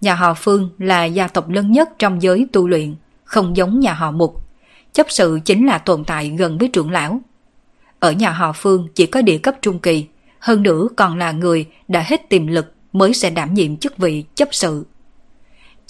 Nhà 0.00 0.14
họ 0.14 0.34
Phương 0.34 0.70
là 0.78 1.04
gia 1.04 1.28
tộc 1.28 1.48
lớn 1.48 1.72
nhất 1.72 1.88
trong 1.98 2.22
giới 2.22 2.46
tu 2.52 2.68
luyện, 2.68 2.94
không 3.24 3.56
giống 3.56 3.80
nhà 3.80 3.92
họ 3.92 4.10
Mục. 4.10 4.48
Chấp 4.92 5.06
sự 5.10 5.40
chính 5.44 5.66
là 5.66 5.78
tồn 5.78 6.04
tại 6.04 6.28
gần 6.28 6.58
với 6.58 6.68
trưởng 6.68 6.90
lão. 6.90 7.20
Ở 7.98 8.12
nhà 8.12 8.30
họ 8.30 8.52
Phương 8.52 8.88
chỉ 8.94 9.06
có 9.06 9.22
địa 9.22 9.38
cấp 9.38 9.54
trung 9.62 9.78
kỳ, 9.78 10.06
hơn 10.38 10.62
nữa 10.62 10.88
còn 10.96 11.18
là 11.18 11.32
người 11.32 11.66
đã 11.88 12.04
hết 12.06 12.28
tiềm 12.28 12.46
lực 12.46 12.74
mới 12.92 13.14
sẽ 13.14 13.30
đảm 13.30 13.54
nhiệm 13.54 13.76
chức 13.76 13.96
vị 13.96 14.24
chấp 14.34 14.48
sự. 14.52 14.84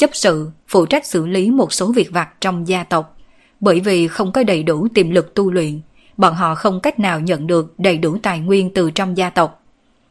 Chấp 0.01 0.11
sự 0.13 0.51
phụ 0.69 0.87
trách 0.87 1.07
xử 1.07 1.27
lý 1.27 1.51
một 1.51 1.73
số 1.73 1.93
việc 1.93 2.13
vặt 2.13 2.29
trong 2.41 2.69
gia 2.69 2.85
tộc, 2.85 3.17
bởi 3.61 3.81
vì 3.81 4.09
không 4.09 4.33
có 4.33 4.45
đầy 4.45 4.63
đủ 4.63 4.89
tiềm 4.95 5.11
lực 5.11 5.35
tu 5.35 5.53
luyện, 5.53 5.81
bọn 6.17 6.35
họ 6.35 6.55
không 6.55 6.81
cách 6.81 6.99
nào 6.99 7.21
nhận 7.21 7.47
được 7.47 7.75
đầy 7.79 7.99
đủ 7.99 8.17
tài 8.23 8.41
nguyên 8.41 8.75
từ 8.75 8.91
trong 8.91 9.17
gia 9.17 9.31
tộc. 9.31 9.63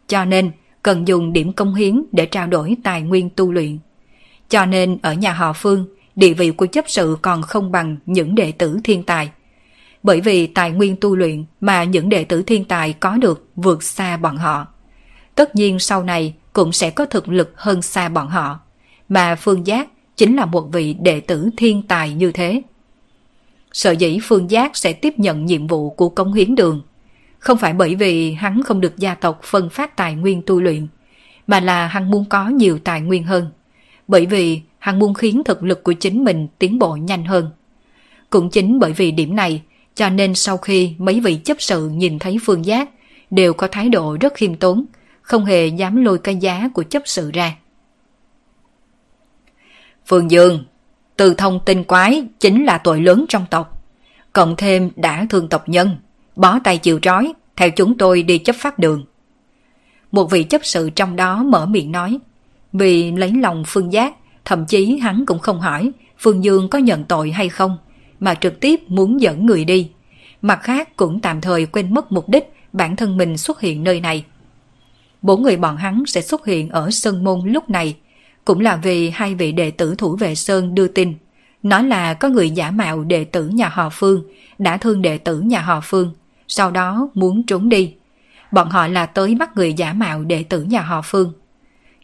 Cho 0.08 0.26
nên, 0.26 0.52
cần 0.84 1.08
dùng 1.08 1.34
điểm 1.34 1.54
công 1.54 1.76
hiến 1.76 2.04
để 2.12 2.26
trao 2.26 2.48
đổi 2.48 2.76
tài 2.84 3.02
nguyên 3.02 3.30
tu 3.30 3.52
luyện. 3.52 3.78
Cho 4.50 4.66
nên 4.66 4.98
ở 5.02 5.14
nhà 5.14 5.34
họ 5.34 5.54
Phương, 5.54 5.88
địa 6.16 6.34
vị 6.34 6.52
của 6.52 6.66
chấp 6.66 6.86
sự 6.88 7.18
còn 7.22 7.42
không 7.42 7.72
bằng 7.72 7.98
những 8.06 8.36
đệ 8.36 8.52
tử 8.52 8.80
thiên 8.84 9.04
tài. 9.04 9.30
Bởi 10.04 10.22
vì 10.22 10.48
tài 10.48 10.72
nguyên 10.72 10.96
tu 11.02 11.16
luyện 11.16 11.46
mà 11.62 11.84
những 11.84 12.10
đệ 12.10 12.24
tử 12.24 12.42
thiên 12.42 12.66
tài 12.66 12.94
có 12.94 13.18
được 13.18 13.48
vượt 13.56 13.84
xa 13.84 14.18
bọn 14.18 14.38
họ. 14.38 14.68
Tất 15.36 15.56
nhiên 15.56 15.80
sau 15.80 16.04
này 16.04 16.34
cũng 16.54 16.72
sẽ 16.72 16.90
có 16.90 17.06
thực 17.06 17.28
lực 17.28 17.54
hơn 17.56 17.82
xa 17.82 18.10
bọn 18.10 18.28
họ. 18.28 18.60
Mà 19.10 19.36
Phương 19.36 19.68
Giác 19.68 19.88
chính 20.16 20.36
là 20.36 20.46
một 20.46 20.70
vị 20.72 20.96
đệ 21.02 21.20
tử 21.20 21.50
thiên 21.58 21.82
tài 21.88 22.14
như 22.14 22.32
thế. 22.32 22.62
sở 23.74 23.92
dĩ 23.92 24.20
Phương 24.24 24.52
Giác 24.52 24.78
sẽ 24.78 24.94
tiếp 24.94 25.14
nhận 25.18 25.46
nhiệm 25.46 25.68
vụ 25.68 25.90
của 25.90 26.10
công 26.10 26.34
hiến 26.34 26.56
đường. 26.56 26.82
Không 27.40 27.58
phải 27.58 27.74
bởi 27.74 27.96
vì 27.96 28.34
hắn 28.34 28.64
không 28.64 28.82
được 28.82 28.98
gia 28.98 29.16
tộc 29.16 29.40
phân 29.44 29.70
phát 29.70 29.98
tài 29.98 30.16
nguyên 30.16 30.42
tu 30.46 30.62
luyện, 30.62 30.88
mà 31.48 31.60
là 31.60 31.88
hắn 31.88 32.12
muốn 32.12 32.26
có 32.30 32.48
nhiều 32.48 32.80
tài 32.80 33.02
nguyên 33.02 33.24
hơn. 33.24 33.50
Bởi 34.08 34.26
vì 34.26 34.62
hắn 34.80 35.00
muốn 35.00 35.14
khiến 35.14 35.44
thực 35.46 35.64
lực 35.64 35.84
của 35.84 35.94
chính 35.94 36.24
mình 36.24 36.48
tiến 36.60 36.80
bộ 36.80 36.96
nhanh 36.96 37.26
hơn. 37.26 37.50
Cũng 38.30 38.50
chính 38.50 38.80
bởi 38.80 38.94
vì 38.94 39.12
điểm 39.12 39.36
này, 39.36 39.62
cho 39.96 40.10
nên 40.10 40.36
sau 40.36 40.58
khi 40.58 40.94
mấy 40.98 41.20
vị 41.20 41.36
chấp 41.36 41.58
sự 41.60 41.90
nhìn 41.90 42.20
thấy 42.20 42.38
Phương 42.46 42.66
Giác, 42.66 42.90
đều 43.32 43.54
có 43.54 43.68
thái 43.68 43.90
độ 43.90 44.18
rất 44.22 44.34
khiêm 44.34 44.56
tốn, 44.56 44.86
không 45.22 45.46
hề 45.46 45.68
dám 45.68 45.96
lôi 46.06 46.18
cái 46.18 46.36
giá 46.36 46.70
của 46.74 46.84
chấp 46.84 47.02
sự 47.06 47.32
ra. 47.32 47.56
Phương 50.06 50.32
Dương, 50.32 50.64
từ 51.18 51.34
thông 51.34 51.60
tinh 51.66 51.84
quái 51.84 52.24
chính 52.40 52.66
là 52.66 52.78
tội 52.78 53.02
lớn 53.02 53.26
trong 53.30 53.46
tộc. 53.50 53.84
Cộng 54.34 54.56
thêm 54.56 54.92
đã 54.96 55.26
thương 55.30 55.50
tộc 55.50 55.70
nhân, 55.70 55.96
bó 56.36 56.60
tay 56.64 56.78
chịu 56.78 57.00
trói, 57.00 57.34
theo 57.56 57.70
chúng 57.70 57.98
tôi 57.98 58.24
đi 58.24 58.38
chấp 58.38 58.56
pháp 58.56 58.80
đường. 58.80 59.06
Một 60.12 60.32
vị 60.32 60.44
chấp 60.44 60.66
sự 60.66 60.90
trong 60.90 61.16
đó 61.16 61.44
mở 61.44 61.66
miệng 61.66 61.92
nói, 61.92 62.20
vì 62.74 63.12
lấy 63.12 63.32
lòng 63.32 63.64
Phương 63.68 63.94
Giác, 63.94 64.14
thậm 64.46 64.66
chí 64.66 64.98
hắn 64.98 65.26
cũng 65.26 65.40
không 65.40 65.60
hỏi 65.60 65.92
Phương 66.20 66.44
Dương 66.44 66.70
có 66.70 66.80
nhận 66.80 67.04
tội 67.04 67.32
hay 67.32 67.50
không, 67.50 67.78
mà 68.20 68.36
trực 68.36 68.60
tiếp 68.60 68.80
muốn 68.88 69.22
dẫn 69.22 69.46
người 69.46 69.66
đi. 69.66 69.92
Mặt 70.42 70.60
khác 70.64 70.96
cũng 70.96 71.20
tạm 71.20 71.42
thời 71.42 71.66
quên 71.66 71.94
mất 71.94 72.12
mục 72.12 72.30
đích 72.30 72.54
bản 72.74 72.96
thân 72.96 73.18
mình 73.18 73.38
xuất 73.38 73.62
hiện 73.62 73.84
nơi 73.84 74.02
này. 74.02 74.26
Bốn 75.22 75.44
người 75.44 75.58
bọn 75.58 75.78
hắn 75.78 76.04
sẽ 76.08 76.22
xuất 76.22 76.46
hiện 76.46 76.70
ở 76.70 76.92
sân 76.92 77.24
môn 77.24 77.40
lúc 77.46 77.70
này, 77.70 77.96
cũng 78.50 78.60
là 78.60 78.76
vì 78.76 79.10
hai 79.10 79.36
vị 79.36 79.52
đệ 79.52 79.72
tử 79.72 79.96
thủ 79.98 80.16
vệ 80.16 80.36
Sơn 80.36 80.76
đưa 80.76 80.88
tin. 80.88 81.14
Nói 81.64 81.84
là 81.84 82.14
có 82.14 82.28
người 82.28 82.50
giả 82.50 82.72
mạo 82.72 83.04
đệ 83.04 83.24
tử 83.24 83.48
nhà 83.48 83.70
họ 83.70 83.90
Phương, 83.90 84.24
đã 84.58 84.78
thương 84.78 85.02
đệ 85.02 85.18
tử 85.18 85.40
nhà 85.40 85.62
họ 85.62 85.82
Phương, 85.84 86.12
sau 86.48 86.72
đó 86.72 87.10
muốn 87.14 87.44
trốn 87.44 87.70
đi. 87.70 87.94
Bọn 88.52 88.70
họ 88.70 88.88
là 88.88 89.06
tới 89.06 89.36
bắt 89.36 89.56
người 89.56 89.74
giả 89.74 89.94
mạo 89.94 90.24
đệ 90.24 90.44
tử 90.44 90.64
nhà 90.64 90.82
họ 90.82 91.02
Phương. 91.02 91.34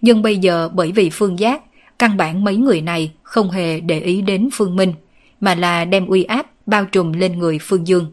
Nhưng 0.02 0.22
bây 0.22 0.38
giờ 0.38 0.70
bởi 0.74 0.92
vì 0.92 1.10
Phương 1.10 1.40
Giác, 1.40 1.62
căn 2.00 2.18
bản 2.18 2.44
mấy 2.44 2.58
người 2.58 2.82
này 2.82 3.12
không 3.24 3.52
hề 3.52 3.80
để 3.80 4.00
ý 4.00 4.22
đến 4.22 4.50
Phương 4.54 4.76
Minh, 4.76 4.94
mà 5.42 5.56
là 5.56 5.86
đem 5.86 6.08
uy 6.08 6.24
áp 6.24 6.46
bao 6.66 6.86
trùm 6.86 7.12
lên 7.12 7.40
người 7.40 7.60
Phương 7.62 7.88
Dương. 7.88 8.12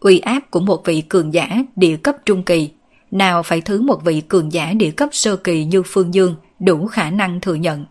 Uy 0.00 0.18
áp 0.18 0.50
của 0.50 0.60
một 0.60 0.82
vị 0.84 1.00
cường 1.00 1.34
giả 1.34 1.48
địa 1.76 1.96
cấp 1.96 2.16
trung 2.26 2.42
kỳ 2.42 2.70
nào 3.12 3.42
phải 3.42 3.60
thứ 3.60 3.82
một 3.82 4.04
vị 4.04 4.20
cường 4.20 4.52
giả 4.52 4.72
địa 4.72 4.90
cấp 4.90 5.08
sơ 5.12 5.36
kỳ 5.36 5.64
như 5.64 5.82
Phương 5.86 6.14
Dương 6.14 6.34
đủ 6.60 6.86
khả 6.86 7.10
năng 7.10 7.40
thừa 7.40 7.54
nhận. 7.54 7.84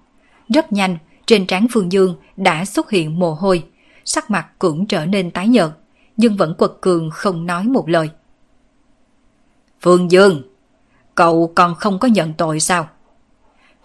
Rất 0.50 0.74
nhanh, 0.74 0.98
trên 1.26 1.46
trán 1.46 1.68
Phương 1.72 1.92
Dương 1.92 2.16
đã 2.38 2.66
xuất 2.66 2.90
hiện 2.90 3.20
mồ 3.20 3.34
hôi, 3.34 3.64
sắc 4.06 4.32
mặt 4.32 4.48
cũng 4.60 4.86
trở 4.86 5.06
nên 5.06 5.32
tái 5.32 5.48
nhợt, 5.48 5.70
nhưng 6.18 6.38
vẫn 6.38 6.56
quật 6.58 6.72
cường 6.82 7.10
không 7.10 7.46
nói 7.46 7.64
một 7.64 7.90
lời. 7.90 8.10
Phương 9.82 10.12
Dương, 10.12 10.42
cậu 11.16 11.52
còn 11.56 11.76
không 11.76 12.00
có 12.00 12.08
nhận 12.08 12.34
tội 12.34 12.60
sao? 12.60 12.90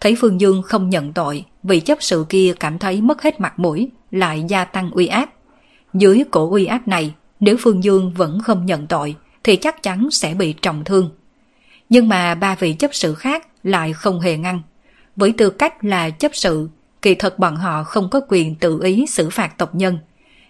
Thấy 0.00 0.16
Phương 0.18 0.40
Dương 0.40 0.62
không 0.62 0.90
nhận 0.90 1.12
tội, 1.12 1.44
vị 1.62 1.80
chấp 1.80 1.98
sự 2.00 2.26
kia 2.28 2.54
cảm 2.60 2.78
thấy 2.78 3.00
mất 3.00 3.22
hết 3.22 3.40
mặt 3.40 3.58
mũi, 3.58 3.90
lại 4.10 4.44
gia 4.48 4.64
tăng 4.64 4.90
uy 4.90 5.06
áp. 5.06 5.30
Dưới 5.94 6.24
cổ 6.30 6.50
uy 6.50 6.64
áp 6.66 6.88
này, 6.88 7.14
nếu 7.40 7.56
Phương 7.60 7.84
Dương 7.84 8.12
vẫn 8.16 8.40
không 8.40 8.66
nhận 8.66 8.86
tội, 8.86 9.16
thì 9.44 9.56
chắc 9.56 9.82
chắn 9.82 10.10
sẽ 10.10 10.34
bị 10.34 10.52
trọng 10.52 10.84
thương. 10.84 11.10
Nhưng 11.88 12.08
mà 12.08 12.34
ba 12.34 12.54
vị 12.54 12.72
chấp 12.72 12.94
sự 12.94 13.14
khác 13.14 13.46
lại 13.62 13.92
không 13.92 14.20
hề 14.20 14.36
ngăn. 14.36 14.62
Với 15.16 15.32
tư 15.32 15.50
cách 15.50 15.84
là 15.84 16.10
chấp 16.10 16.30
sự, 16.34 16.68
kỳ 17.02 17.14
thật 17.14 17.38
bọn 17.38 17.56
họ 17.56 17.84
không 17.84 18.10
có 18.10 18.20
quyền 18.28 18.54
tự 18.54 18.80
ý 18.82 19.06
xử 19.08 19.30
phạt 19.30 19.58
tộc 19.58 19.74
nhân. 19.74 19.98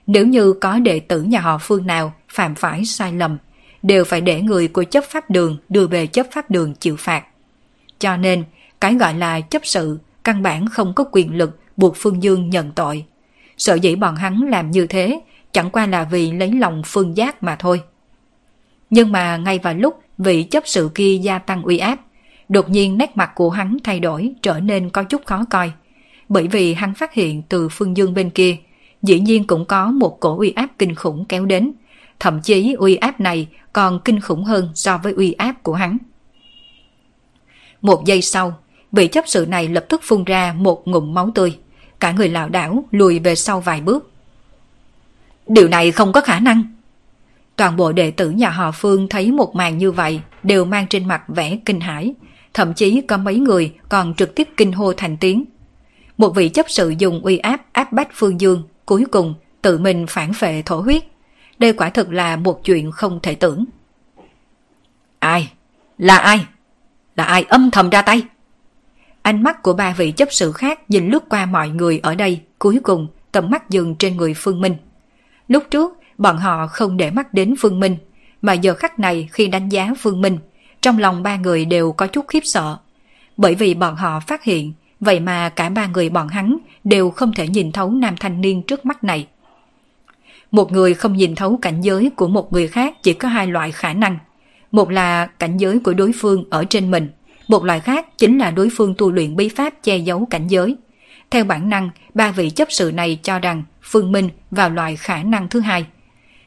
Nếu 0.07 0.27
như 0.27 0.53
có 0.53 0.79
đệ 0.79 1.01
tử 1.01 1.23
nhà 1.23 1.41
họ 1.41 1.59
phương 1.59 1.87
nào 1.87 2.13
phạm 2.29 2.55
phải 2.55 2.85
sai 2.85 3.13
lầm, 3.13 3.39
đều 3.83 4.05
phải 4.05 4.21
để 4.21 4.43
người 4.43 4.69
của 4.69 4.85
chấp 4.85 5.05
pháp 5.05 5.31
đường 5.31 5.59
đưa 5.69 5.87
về 5.87 6.07
chấp 6.07 6.27
pháp 6.33 6.51
đường 6.51 6.75
chịu 6.75 6.97
phạt. 6.97 7.25
Cho 7.99 8.17
nên, 8.17 8.45
cái 8.81 8.95
gọi 8.95 9.15
là 9.15 9.41
chấp 9.41 9.67
sự 9.67 9.99
căn 10.25 10.43
bản 10.43 10.67
không 10.69 10.95
có 10.95 11.05
quyền 11.13 11.37
lực 11.37 11.59
buộc 11.77 11.97
Phương 11.97 12.23
Dương 12.23 12.51
nhận 12.51 12.73
tội. 12.73 13.05
Sợ 13.59 13.75
dĩ 13.75 13.95
bọn 13.95 14.17
hắn 14.17 14.43
làm 14.43 14.71
như 14.71 14.87
thế 14.87 15.21
chẳng 15.53 15.71
qua 15.71 15.87
là 15.87 16.05
vì 16.05 16.33
lấy 16.33 16.53
lòng 16.53 16.83
Phương 16.87 17.17
Giác 17.17 17.43
mà 17.43 17.57
thôi. 17.57 17.83
Nhưng 18.91 19.13
mà 19.13 19.37
ngay 19.37 19.59
vào 19.59 19.75
lúc 19.75 20.01
vị 20.19 20.43
chấp 20.43 20.63
sự 20.67 20.91
kia 20.95 21.17
gia 21.17 21.39
tăng 21.39 21.63
uy 21.63 21.79
áp, 21.79 22.01
đột 22.49 22.71
nhiên 22.71 22.99
nét 22.99 23.17
mặt 23.17 23.31
của 23.35 23.51
hắn 23.51 23.77
thay 23.85 24.01
đổi 24.01 24.33
trở 24.43 24.61
nên 24.61 24.91
có 24.91 25.03
chút 25.03 25.27
khó 25.27 25.45
coi. 25.51 25.73
Bởi 26.29 26.49
vì 26.49 26.75
hắn 26.75 26.95
phát 26.95 27.15
hiện 27.15 27.43
từ 27.49 27.69
Phương 27.69 27.97
Dương 27.97 28.15
bên 28.15 28.31
kia, 28.31 28.57
dĩ 29.03 29.21
nhiên 29.21 29.47
cũng 29.47 29.65
có 29.65 29.91
một 29.91 30.21
cổ 30.21 30.39
uy 30.39 30.51
áp 30.51 30.69
kinh 30.79 30.95
khủng 30.95 31.25
kéo 31.25 31.45
đến. 31.45 31.73
Thậm 32.21 32.41
chí 32.41 32.73
uy 32.73 32.97
áp 32.97 33.21
này 33.21 33.49
còn 33.73 34.01
kinh 34.05 34.21
khủng 34.21 34.45
hơn 34.45 34.71
so 34.75 34.99
với 34.99 35.13
uy 35.13 35.33
áp 35.33 35.63
của 35.63 35.75
hắn. 35.75 35.99
Một 37.83 38.05
giây 38.05 38.23
sau, 38.23 38.59
vị 38.93 39.09
chấp 39.09 39.25
sự 39.27 39.47
này 39.49 39.69
lập 39.69 39.85
tức 39.89 40.01
phun 40.05 40.25
ra 40.25 40.55
một 40.59 40.89
ngụm 40.89 41.15
máu 41.15 41.31
tươi. 41.35 41.59
Cả 42.01 42.13
người 42.13 42.29
lảo 42.29 42.49
đảo 42.49 42.85
lùi 42.91 43.19
về 43.19 43.35
sau 43.35 43.61
vài 43.61 43.81
bước. 43.81 44.11
Điều 45.47 45.69
này 45.69 45.93
không 45.93 46.13
có 46.13 46.21
khả 46.21 46.41
năng. 46.41 46.76
Toàn 47.57 47.77
bộ 47.77 47.93
đệ 47.93 48.11
tử 48.11 48.31
nhà 48.31 48.51
họ 48.51 48.71
Phương 48.71 49.09
thấy 49.09 49.33
một 49.33 49.55
màn 49.55 49.79
như 49.79 49.91
vậy 49.91 50.21
đều 50.43 50.65
mang 50.65 50.87
trên 50.87 51.09
mặt 51.09 51.23
vẻ 51.29 51.59
kinh 51.65 51.81
hãi, 51.81 52.15
thậm 52.55 52.75
chí 52.75 53.01
có 53.01 53.17
mấy 53.17 53.39
người 53.39 53.75
còn 53.89 54.15
trực 54.15 54.35
tiếp 54.35 54.49
kinh 54.57 54.73
hô 54.73 54.93
thành 54.93 55.17
tiếng. 55.17 55.45
Một 56.19 56.31
vị 56.31 56.49
chấp 56.49 56.67
sự 56.69 56.95
dùng 56.99 57.21
uy 57.25 57.39
áp 57.39 57.61
áp 57.73 57.93
bách 57.93 58.09
Phương 58.13 58.41
Dương, 58.41 58.63
cuối 58.87 59.05
cùng 59.11 59.35
tự 59.63 59.79
mình 59.79 60.07
phản 60.09 60.33
phệ 60.33 60.63
thổ 60.63 60.81
huyết. 60.81 61.05
Đây 61.59 61.73
quả 61.73 61.91
thực 61.91 62.13
là 62.13 62.37
một 62.37 62.65
chuyện 62.65 62.91
không 62.91 63.21
thể 63.23 63.35
tưởng. 63.35 63.65
Ai? 65.19 65.53
Là 65.99 66.17
ai? 66.17 66.47
Là 67.17 67.25
ai 67.25 67.43
âm 67.49 67.71
thầm 67.71 67.91
ra 67.91 68.03
tay? 68.03 68.23
Ánh 69.23 69.43
mắt 69.43 69.63
của 69.63 69.73
ba 69.73 69.95
vị 69.97 70.11
chấp 70.11 70.29
sự 70.31 70.53
khác 70.53 70.91
nhìn 70.91 71.09
lướt 71.09 71.29
qua 71.29 71.47
mọi 71.47 71.69
người 71.69 72.01
ở 72.03 72.15
đây, 72.15 72.41
cuối 72.59 72.81
cùng 72.83 73.09
tầm 73.33 73.51
mắt 73.51 73.71
dừng 73.71 73.95
trên 73.95 74.17
người 74.17 74.35
Phương 74.35 74.61
Minh. 74.61 74.77
Lúc 75.49 75.65
trước, 75.71 75.96
bọn 76.19 76.37
họ 76.37 76.67
không 76.67 76.97
để 76.97 77.11
mắt 77.11 77.35
đến 77.35 77.55
Phương 77.59 77.81
Minh, 77.81 77.97
mà 78.43 78.53
giờ 78.53 78.75
khắc 78.75 78.99
này 78.99 79.29
khi 79.33 79.47
đánh 79.47 79.69
giá 79.69 79.95
Phương 79.99 80.21
Minh, 80.21 80.39
trong 80.83 80.99
lòng 80.99 81.23
ba 81.23 81.37
người 81.37 81.65
đều 81.65 81.93
có 81.93 82.07
chút 82.07 82.25
khiếp 82.29 82.41
sợ. 82.45 82.77
Bởi 83.37 83.55
vì 83.55 83.75
bọn 83.75 83.97
họ 83.97 84.21
phát 84.21 84.45
hiện, 84.45 84.73
vậy 85.01 85.21
mà 85.21 85.49
cả 85.49 85.69
ba 85.69 85.87
người 85.87 86.09
bọn 86.09 86.29
hắn 86.29 86.57
đều 86.85 87.11
không 87.11 87.33
thể 87.33 87.49
nhìn 87.49 87.73
thấu 87.73 87.91
nam 87.91 88.15
thanh 88.21 88.41
niên 88.41 88.63
trước 88.63 88.87
mắt 88.87 89.05
này. 89.05 89.27
Một 90.51 90.73
người 90.73 90.95
không 90.95 91.17
nhìn 91.17 91.35
thấu 91.35 91.59
cảnh 91.63 91.81
giới 91.81 92.11
của 92.17 92.29
một 92.29 92.53
người 92.53 92.69
khác 92.69 92.95
chỉ 93.03 93.13
có 93.13 93.29
hai 93.29 93.47
loại 93.47 93.73
khả 93.73 93.93
năng. 93.93 94.19
Một 94.73 94.91
là 94.91 95.27
cảnh 95.27 95.57
giới 95.57 95.81
của 95.81 95.95
đối 95.95 96.13
phương 96.21 96.45
ở 96.51 96.65
trên 96.65 96.91
mình, 96.91 97.09
một 97.49 97.65
loại 97.65 97.81
khác 97.81 98.19
chính 98.19 98.39
là 98.39 98.51
đối 98.51 98.69
phương 98.77 98.95
tu 98.99 99.13
luyện 99.13 99.37
bí 99.37 99.49
pháp 99.49 99.75
che 99.83 99.97
giấu 99.97 100.27
cảnh 100.31 100.47
giới. 100.49 100.77
Theo 101.31 101.45
bản 101.45 101.69
năng, 101.69 101.91
ba 102.15 102.31
vị 102.31 102.51
chấp 102.51 102.69
sự 102.71 102.93
này 102.95 103.19
cho 103.23 103.39
rằng 103.39 103.63
Phương 103.83 104.13
Minh 104.13 104.29
vào 104.51 104.71
loại 104.71 104.97
khả 104.97 105.23
năng 105.23 105.49
thứ 105.49 105.61
hai. 105.61 105.87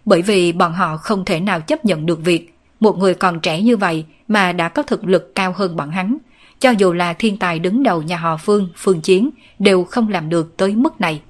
Bởi 0.06 0.22
vì 0.22 0.52
bọn 0.52 0.74
họ 0.74 0.98
không 0.98 1.26
thể 1.26 1.40
nào 1.40 1.62
chấp 1.62 1.86
nhận 1.86 2.06
được 2.06 2.20
việc 2.24 2.54
một 2.80 2.98
người 2.98 3.14
còn 3.14 3.40
trẻ 3.40 3.62
như 3.62 3.78
vậy 3.78 4.06
mà 4.28 4.52
đã 4.52 4.70
có 4.70 4.84
thực 4.84 5.06
lực 5.06 5.36
cao 5.36 5.54
hơn 5.58 5.76
bọn 5.76 5.92
hắn. 5.92 6.18
Cho 6.60 6.72
dù 6.72 6.94
là 6.94 7.14
thiên 7.14 7.38
tài 7.38 7.60
đứng 7.60 7.84
đầu 7.84 8.02
nhà 8.02 8.18
họ 8.18 8.38
Phương, 8.38 8.70
Phương 8.76 9.02
Chiến 9.02 9.30
đều 9.60 9.84
không 9.84 10.10
làm 10.10 10.30
được 10.30 10.58
tới 10.58 10.76
mức 10.76 11.02
này. 11.02 11.22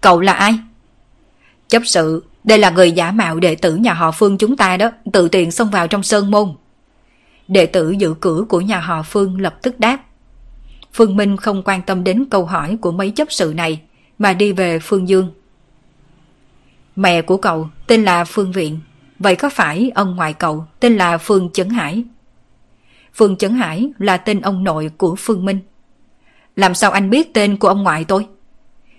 Cậu 0.00 0.20
là 0.20 0.32
ai? 0.32 0.58
Chấp 1.68 1.82
sự, 1.84 2.24
đây 2.44 2.58
là 2.58 2.70
người 2.70 2.92
giả 2.92 3.12
mạo 3.12 3.40
đệ 3.40 3.54
tử 3.54 3.76
nhà 3.76 3.94
họ 3.94 4.10
Phương 4.10 4.38
chúng 4.38 4.56
ta 4.56 4.76
đó, 4.76 4.90
tự 5.12 5.28
tiện 5.28 5.50
xông 5.50 5.70
vào 5.70 5.88
trong 5.88 6.02
sơn 6.02 6.30
môn. 6.30 6.54
Đệ 7.48 7.66
tử 7.66 7.90
giữ 7.90 8.14
cửa 8.20 8.44
của 8.48 8.60
nhà 8.60 8.80
họ 8.80 9.02
Phương 9.02 9.40
lập 9.40 9.54
tức 9.62 9.80
đáp. 9.80 9.98
Phương 10.92 11.16
Minh 11.16 11.36
không 11.36 11.62
quan 11.64 11.82
tâm 11.82 12.04
đến 12.04 12.24
câu 12.30 12.44
hỏi 12.44 12.78
của 12.80 12.92
mấy 12.92 13.10
chấp 13.10 13.32
sự 13.32 13.52
này, 13.56 13.80
mà 14.18 14.32
đi 14.32 14.52
về 14.52 14.78
Phương 14.78 15.08
Dương. 15.08 15.30
Mẹ 16.96 17.22
của 17.22 17.36
cậu 17.36 17.68
tên 17.86 18.04
là 18.04 18.24
Phương 18.24 18.52
Viện, 18.52 18.80
vậy 19.18 19.36
có 19.36 19.50
phải 19.50 19.90
ông 19.94 20.16
ngoại 20.16 20.32
cậu 20.32 20.66
tên 20.80 20.96
là 20.96 21.18
Phương 21.18 21.50
Chấn 21.52 21.68
Hải? 21.68 22.04
Phương 23.14 23.36
Chấn 23.36 23.54
Hải 23.54 23.90
là 23.98 24.16
tên 24.16 24.40
ông 24.40 24.64
nội 24.64 24.90
của 24.96 25.14
Phương 25.18 25.44
Minh. 25.44 25.58
Làm 26.56 26.74
sao 26.74 26.90
anh 26.90 27.10
biết 27.10 27.34
tên 27.34 27.56
của 27.56 27.68
ông 27.68 27.82
ngoại 27.82 28.04
tôi? 28.04 28.26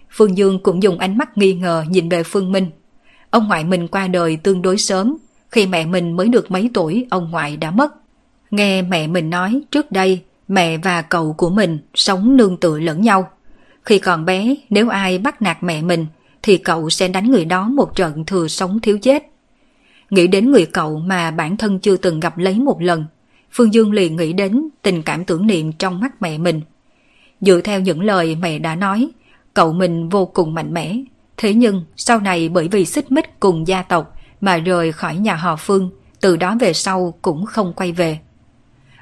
Phương 0.10 0.38
Dương 0.38 0.60
cũng 0.64 0.84
dùng 0.84 1.00
ánh 1.00 1.18
mắt 1.18 1.38
nghi 1.38 1.54
ngờ 1.54 1.86
nhìn 1.90 2.10
về 2.10 2.24
Phương 2.24 2.52
Minh. 2.52 2.70
Ông 3.30 3.48
ngoại 3.48 3.64
mình 3.64 3.88
qua 3.88 4.08
đời 4.08 4.38
tương 4.38 4.62
đối 4.62 4.78
sớm, 4.78 5.18
khi 5.52 5.68
mẹ 5.68 5.86
mình 5.86 6.16
mới 6.16 6.28
được 6.28 6.52
mấy 6.52 6.70
tuổi 6.74 7.08
ông 7.10 7.32
ngoại 7.32 7.58
đã 7.58 7.72
mất. 7.72 7.94
Nghe 8.52 8.82
mẹ 8.82 9.08
mình 9.08 9.30
nói 9.30 9.62
trước 9.72 9.92
đây 9.92 10.22
mẹ 10.48 10.78
và 10.78 11.02
cậu 11.02 11.34
của 11.34 11.50
mình 11.50 11.80
sống 11.94 12.38
nương 12.38 12.58
tựa 12.58 12.80
lẫn 12.80 13.02
nhau. 13.02 13.30
Khi 13.84 14.00
còn 14.00 14.26
bé 14.26 14.56
nếu 14.70 14.90
ai 14.90 15.18
bắt 15.18 15.42
nạt 15.42 15.64
mẹ 15.64 15.82
mình 15.82 16.06
thì 16.44 16.58
cậu 16.58 16.90
sẽ 16.90 17.08
đánh 17.08 17.32
người 17.32 17.46
đó 17.46 17.68
một 17.68 17.96
trận 17.96 18.26
thừa 18.26 18.48
sống 18.48 18.80
thiếu 18.80 18.98
chết. 19.02 19.24
Nghĩ 20.10 20.28
đến 20.28 20.52
người 20.52 20.66
cậu 20.66 21.00
mà 21.00 21.32
bản 21.32 21.58
thân 21.58 21.80
chưa 21.80 21.98
từng 21.98 22.20
gặp 22.20 22.38
lấy 22.38 22.60
một 22.60 22.82
lần, 22.82 23.06
Phương 23.52 23.74
Dương 23.74 23.92
liền 23.92 24.16
nghĩ 24.16 24.34
đến 24.34 24.70
tình 24.82 25.02
cảm 25.04 25.26
tưởng 25.26 25.48
niệm 25.48 25.72
trong 25.72 26.00
mắt 26.00 26.22
mẹ 26.22 26.38
mình. 26.38 26.62
Dựa 27.42 27.62
theo 27.62 27.80
những 27.80 28.02
lời 28.02 28.36
mẹ 28.36 28.60
đã 28.60 28.76
nói, 28.76 29.10
cậu 29.54 29.74
mình 29.74 30.10
vô 30.10 30.26
cùng 30.26 30.54
mạnh 30.54 30.74
mẽ. 30.74 30.98
Thế 31.38 31.54
nhưng 31.54 31.86
sau 31.96 32.20
này 32.20 32.50
bởi 32.50 32.68
vì 32.68 32.86
xích 32.86 33.12
mích 33.12 33.40
cùng 33.40 33.68
gia 33.68 33.82
tộc 33.82 34.16
mà 34.42 34.58
rời 34.58 34.92
khỏi 34.92 35.16
nhà 35.16 35.36
họ 35.36 35.56
Phương, 35.56 35.90
từ 36.22 36.38
đó 36.38 36.56
về 36.60 36.74
sau 36.74 37.14
cũng 37.22 37.46
không 37.46 37.74
quay 37.74 37.92
về. 37.92 38.20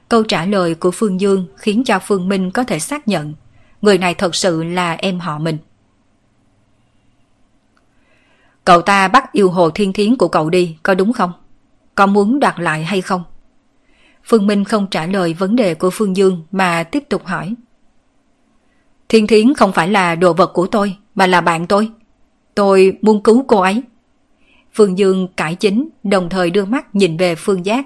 Câu 0.10 0.24
trả 0.24 0.46
lời 0.46 0.76
của 0.76 0.92
Phương 0.92 1.22
Dương 1.22 1.48
khiến 1.58 1.84
cho 1.84 2.00
Phương 2.00 2.30
Minh 2.30 2.52
có 2.52 2.64
thể 2.64 2.80
xác 2.80 3.08
nhận 3.08 3.34
người 3.82 3.98
này 3.98 4.14
thật 4.14 4.36
sự 4.36 4.64
là 4.64 4.94
em 4.94 5.20
họ 5.20 5.40
mình. 5.40 5.58
Cậu 8.66 8.82
ta 8.82 9.08
bắt 9.08 9.32
yêu 9.32 9.50
hồ 9.50 9.70
thiên 9.70 9.94
thiến 9.94 10.16
của 10.16 10.28
cậu 10.28 10.50
đi, 10.50 10.78
có 10.84 10.94
đúng 10.94 11.14
không? 11.14 11.32
Có 11.96 12.06
muốn 12.06 12.40
đoạt 12.40 12.60
lại 12.60 12.84
hay 12.84 13.02
không? 13.02 13.24
Phương 14.24 14.48
Minh 14.48 14.64
không 14.64 14.88
trả 14.92 15.06
lời 15.06 15.34
vấn 15.34 15.56
đề 15.56 15.76
của 15.76 15.90
Phương 15.90 16.16
Dương 16.16 16.44
mà 16.52 16.84
tiếp 16.84 17.04
tục 17.10 17.26
hỏi. 17.26 17.56
Thiên 19.10 19.28
thiến 19.28 19.54
không 19.54 19.72
phải 19.72 19.88
là 19.88 20.16
đồ 20.16 20.34
vật 20.34 20.52
của 20.54 20.68
tôi, 20.68 20.98
mà 21.16 21.28
là 21.28 21.42
bạn 21.42 21.68
tôi. 21.68 21.92
Tôi 22.56 22.98
muốn 23.02 23.24
cứu 23.24 23.46
cô 23.48 23.60
ấy. 23.60 23.84
Phương 24.74 24.98
Dương 24.98 25.28
cải 25.38 25.56
chính, 25.56 25.90
đồng 26.04 26.30
thời 26.30 26.50
đưa 26.50 26.66
mắt 26.66 26.96
nhìn 26.96 27.18
về 27.18 27.36
Phương 27.36 27.66
Giác. 27.66 27.86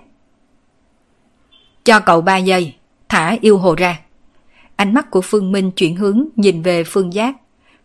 Cho 1.84 2.00
cậu 2.00 2.22
ba 2.22 2.38
giây, 2.38 2.76
thả 3.10 3.38
yêu 3.42 3.58
hồ 3.58 3.76
ra. 3.76 4.00
Ánh 4.76 4.94
mắt 4.94 5.12
của 5.12 5.22
Phương 5.22 5.52
Minh 5.52 5.72
chuyển 5.72 5.96
hướng 5.96 6.28
nhìn 6.36 6.62
về 6.62 6.84
Phương 6.84 7.14
Giác. 7.14 7.36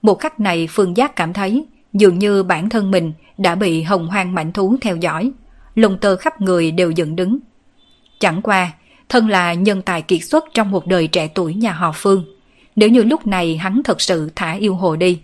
Một 0.02 0.20
khắc 0.20 0.40
này 0.40 0.68
Phương 0.70 0.96
Giác 0.96 1.16
cảm 1.16 1.32
thấy 1.32 1.66
dường 1.92 2.18
như 2.18 2.42
bản 2.42 2.68
thân 2.68 2.90
mình 2.90 3.12
đã 3.38 3.54
bị 3.54 3.82
hồng 3.82 4.06
hoang 4.06 4.34
mạnh 4.34 4.52
thú 4.52 4.76
theo 4.80 4.96
dõi. 4.96 5.32
Lông 5.74 5.98
tơ 5.98 6.16
khắp 6.16 6.40
người 6.40 6.70
đều 6.70 6.90
dựng 6.90 7.16
đứng. 7.16 7.38
Chẳng 8.20 8.42
qua, 8.42 8.72
thân 9.08 9.28
là 9.28 9.54
nhân 9.54 9.82
tài 9.82 10.02
kiệt 10.02 10.24
xuất 10.24 10.44
trong 10.54 10.70
một 10.70 10.86
đời 10.86 11.06
trẻ 11.06 11.28
tuổi 11.34 11.54
nhà 11.54 11.72
họ 11.72 11.92
Phương. 11.94 12.24
Nếu 12.76 12.88
như 12.88 13.02
lúc 13.02 13.26
này 13.26 13.56
hắn 13.56 13.82
thật 13.84 14.00
sự 14.00 14.30
thả 14.36 14.52
yêu 14.52 14.74
hồ 14.74 14.96
đi, 14.96 15.20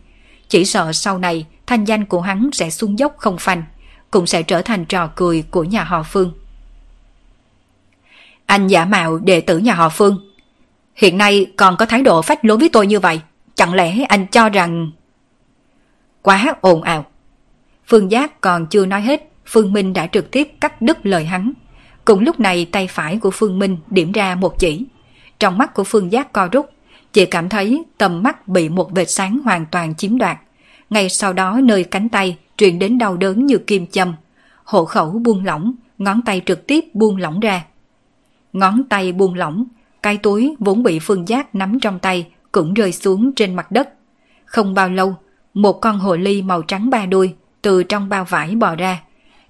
chỉ 0.48 0.64
sợ 0.64 0.92
sau 0.92 1.18
này 1.18 1.46
thanh 1.66 1.84
danh 1.84 2.04
của 2.04 2.20
hắn 2.20 2.50
sẽ 2.52 2.70
xuống 2.70 2.98
dốc 2.98 3.14
không 3.18 3.38
phanh, 3.38 3.62
cũng 4.10 4.26
sẽ 4.26 4.42
trở 4.42 4.62
thành 4.62 4.84
trò 4.84 5.06
cười 5.06 5.42
của 5.50 5.64
nhà 5.64 5.84
họ 5.84 6.02
Phương. 6.02 6.32
Anh 8.46 8.66
giả 8.66 8.84
mạo 8.84 9.18
đệ 9.18 9.40
tử 9.40 9.58
nhà 9.58 9.74
họ 9.74 9.88
Phương. 9.88 10.30
Hiện 10.94 11.18
nay 11.18 11.46
còn 11.56 11.76
có 11.76 11.86
thái 11.86 12.02
độ 12.02 12.22
phách 12.22 12.44
lối 12.44 12.58
với 12.58 12.68
tôi 12.68 12.86
như 12.86 13.00
vậy. 13.00 13.20
Chẳng 13.54 13.74
lẽ 13.74 14.04
anh 14.08 14.26
cho 14.26 14.48
rằng... 14.48 14.90
Quá 16.26 16.54
ồn 16.60 16.82
ào. 16.82 17.04
Phương 17.86 18.10
Giác 18.10 18.40
còn 18.40 18.66
chưa 18.66 18.86
nói 18.86 19.00
hết, 19.00 19.30
Phương 19.46 19.72
Minh 19.72 19.92
đã 19.92 20.06
trực 20.06 20.30
tiếp 20.30 20.48
cắt 20.60 20.82
đứt 20.82 21.06
lời 21.06 21.24
hắn. 21.24 21.52
Cùng 22.04 22.20
lúc 22.20 22.40
này 22.40 22.64
tay 22.72 22.86
phải 22.86 23.18
của 23.18 23.30
Phương 23.30 23.58
Minh 23.58 23.76
điểm 23.90 24.12
ra 24.12 24.34
một 24.34 24.58
chỉ. 24.58 24.84
Trong 25.38 25.58
mắt 25.58 25.74
của 25.74 25.84
Phương 25.84 26.12
Giác 26.12 26.32
co 26.32 26.48
rút, 26.52 26.70
chỉ 27.12 27.26
cảm 27.26 27.48
thấy 27.48 27.84
tầm 27.98 28.22
mắt 28.22 28.48
bị 28.48 28.68
một 28.68 28.90
vệt 28.92 29.10
sáng 29.10 29.38
hoàn 29.44 29.66
toàn 29.66 29.94
chiếm 29.94 30.18
đoạt. 30.18 30.38
Ngay 30.90 31.08
sau 31.08 31.32
đó 31.32 31.60
nơi 31.62 31.84
cánh 31.84 32.08
tay 32.08 32.38
truyền 32.56 32.78
đến 32.78 32.98
đau 32.98 33.16
đớn 33.16 33.46
như 33.46 33.58
kim 33.58 33.86
châm. 33.86 34.14
Hộ 34.64 34.84
khẩu 34.84 35.10
buông 35.10 35.44
lỏng, 35.44 35.74
ngón 35.98 36.22
tay 36.22 36.42
trực 36.46 36.66
tiếp 36.66 36.84
buông 36.94 37.16
lỏng 37.16 37.40
ra. 37.40 37.64
Ngón 38.52 38.84
tay 38.88 39.12
buông 39.12 39.34
lỏng, 39.34 39.64
cái 40.02 40.16
túi 40.16 40.56
vốn 40.58 40.82
bị 40.82 40.98
Phương 40.98 41.28
Giác 41.28 41.54
nắm 41.54 41.80
trong 41.80 41.98
tay 41.98 42.26
cũng 42.52 42.74
rơi 42.74 42.92
xuống 42.92 43.32
trên 43.32 43.54
mặt 43.54 43.70
đất. 43.70 43.88
Không 44.44 44.74
bao 44.74 44.88
lâu, 44.88 45.16
một 45.56 45.80
con 45.80 45.98
hồ 45.98 46.16
ly 46.16 46.42
màu 46.42 46.62
trắng 46.62 46.90
ba 46.90 47.06
đuôi 47.06 47.34
từ 47.62 47.82
trong 47.82 48.08
bao 48.08 48.24
vải 48.24 48.54
bò 48.54 48.74
ra. 48.74 49.02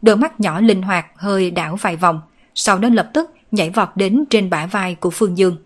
Đôi 0.03 0.17
mắt 0.17 0.41
nhỏ 0.41 0.61
linh 0.61 0.83
hoạt 0.83 1.07
hơi 1.17 1.51
đảo 1.51 1.77
vài 1.77 1.97
vòng, 1.97 2.21
sau 2.55 2.79
đó 2.79 2.89
lập 2.89 3.11
tức 3.15 3.31
nhảy 3.53 3.71
vọt 3.71 3.89
đến 3.95 4.25
trên 4.31 4.51
bả 4.51 4.67
vai 4.67 4.95
của 4.95 5.11
Phương 5.11 5.39
Dương. 5.39 5.57